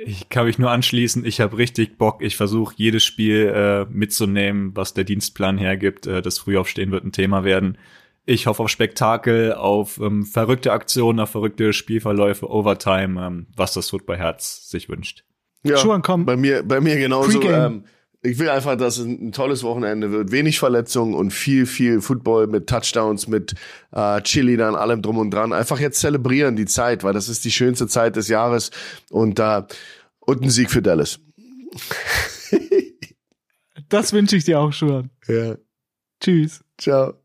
Ich 0.03 0.29
kann 0.29 0.45
mich 0.45 0.57
nur 0.57 0.71
anschließen. 0.71 1.25
Ich 1.25 1.41
habe 1.41 1.57
richtig 1.57 1.97
Bock. 1.97 2.21
Ich 2.21 2.35
versuche 2.35 2.73
jedes 2.77 3.03
Spiel 3.03 3.51
äh, 3.53 3.85
mitzunehmen, 3.91 4.75
was 4.75 4.93
der 4.93 5.03
Dienstplan 5.03 5.57
hergibt. 5.57 6.07
Äh, 6.07 6.21
das 6.21 6.39
Frühaufstehen 6.39 6.91
wird 6.91 7.03
ein 7.03 7.11
Thema 7.11 7.43
werden. 7.43 7.77
Ich 8.25 8.47
hoffe 8.47 8.63
auf 8.63 8.69
Spektakel, 8.69 9.53
auf 9.53 9.99
ähm, 9.99 10.25
verrückte 10.25 10.71
Aktionen, 10.71 11.19
auf 11.19 11.31
verrückte 11.31 11.73
Spielverläufe, 11.73 12.49
Overtime, 12.49 13.25
ähm, 13.25 13.47
was 13.55 13.73
das 13.73 13.89
Footballherz 13.89 14.69
sich 14.69 14.89
wünscht. 14.89 15.23
Ja, 15.63 15.77
Schuhan, 15.77 16.01
komm. 16.01 16.25
bei 16.25 16.37
mir, 16.37 16.63
bei 16.63 16.81
mir 16.81 16.97
genauso. 16.97 17.39
Pre-Game. 17.39 17.73
Ähm, 17.73 17.83
ich 18.23 18.37
will 18.37 18.49
einfach, 18.49 18.75
dass 18.77 18.97
es 18.97 19.05
ein 19.05 19.31
tolles 19.31 19.63
Wochenende 19.63 20.11
wird. 20.11 20.31
Wenig 20.31 20.59
Verletzungen 20.59 21.15
und 21.15 21.31
viel, 21.31 21.65
viel 21.65 22.01
Football 22.01 22.47
mit 22.47 22.67
Touchdowns, 22.67 23.27
mit 23.27 23.55
äh, 23.91 24.21
Chili 24.21 24.57
dann 24.57 24.75
allem 24.75 25.01
drum 25.01 25.17
und 25.17 25.31
dran. 25.31 25.53
Einfach 25.53 25.79
jetzt 25.79 25.99
zelebrieren 25.99 26.55
die 26.55 26.65
Zeit, 26.65 27.03
weil 27.03 27.13
das 27.13 27.29
ist 27.29 27.43
die 27.45 27.51
schönste 27.51 27.87
Zeit 27.87 28.15
des 28.15 28.27
Jahres 28.27 28.71
und 29.09 29.39
äh, 29.39 29.63
und 30.19 30.43
ein 30.43 30.49
Sieg 30.49 30.69
für 30.69 30.81
Dallas. 30.81 31.19
Das 33.89 34.13
wünsche 34.13 34.37
ich 34.37 34.45
dir 34.45 34.59
auch 34.59 34.71
schon. 34.71 35.09
Ja, 35.27 35.55
Tschüss. 36.21 36.63
ciao. 36.77 37.20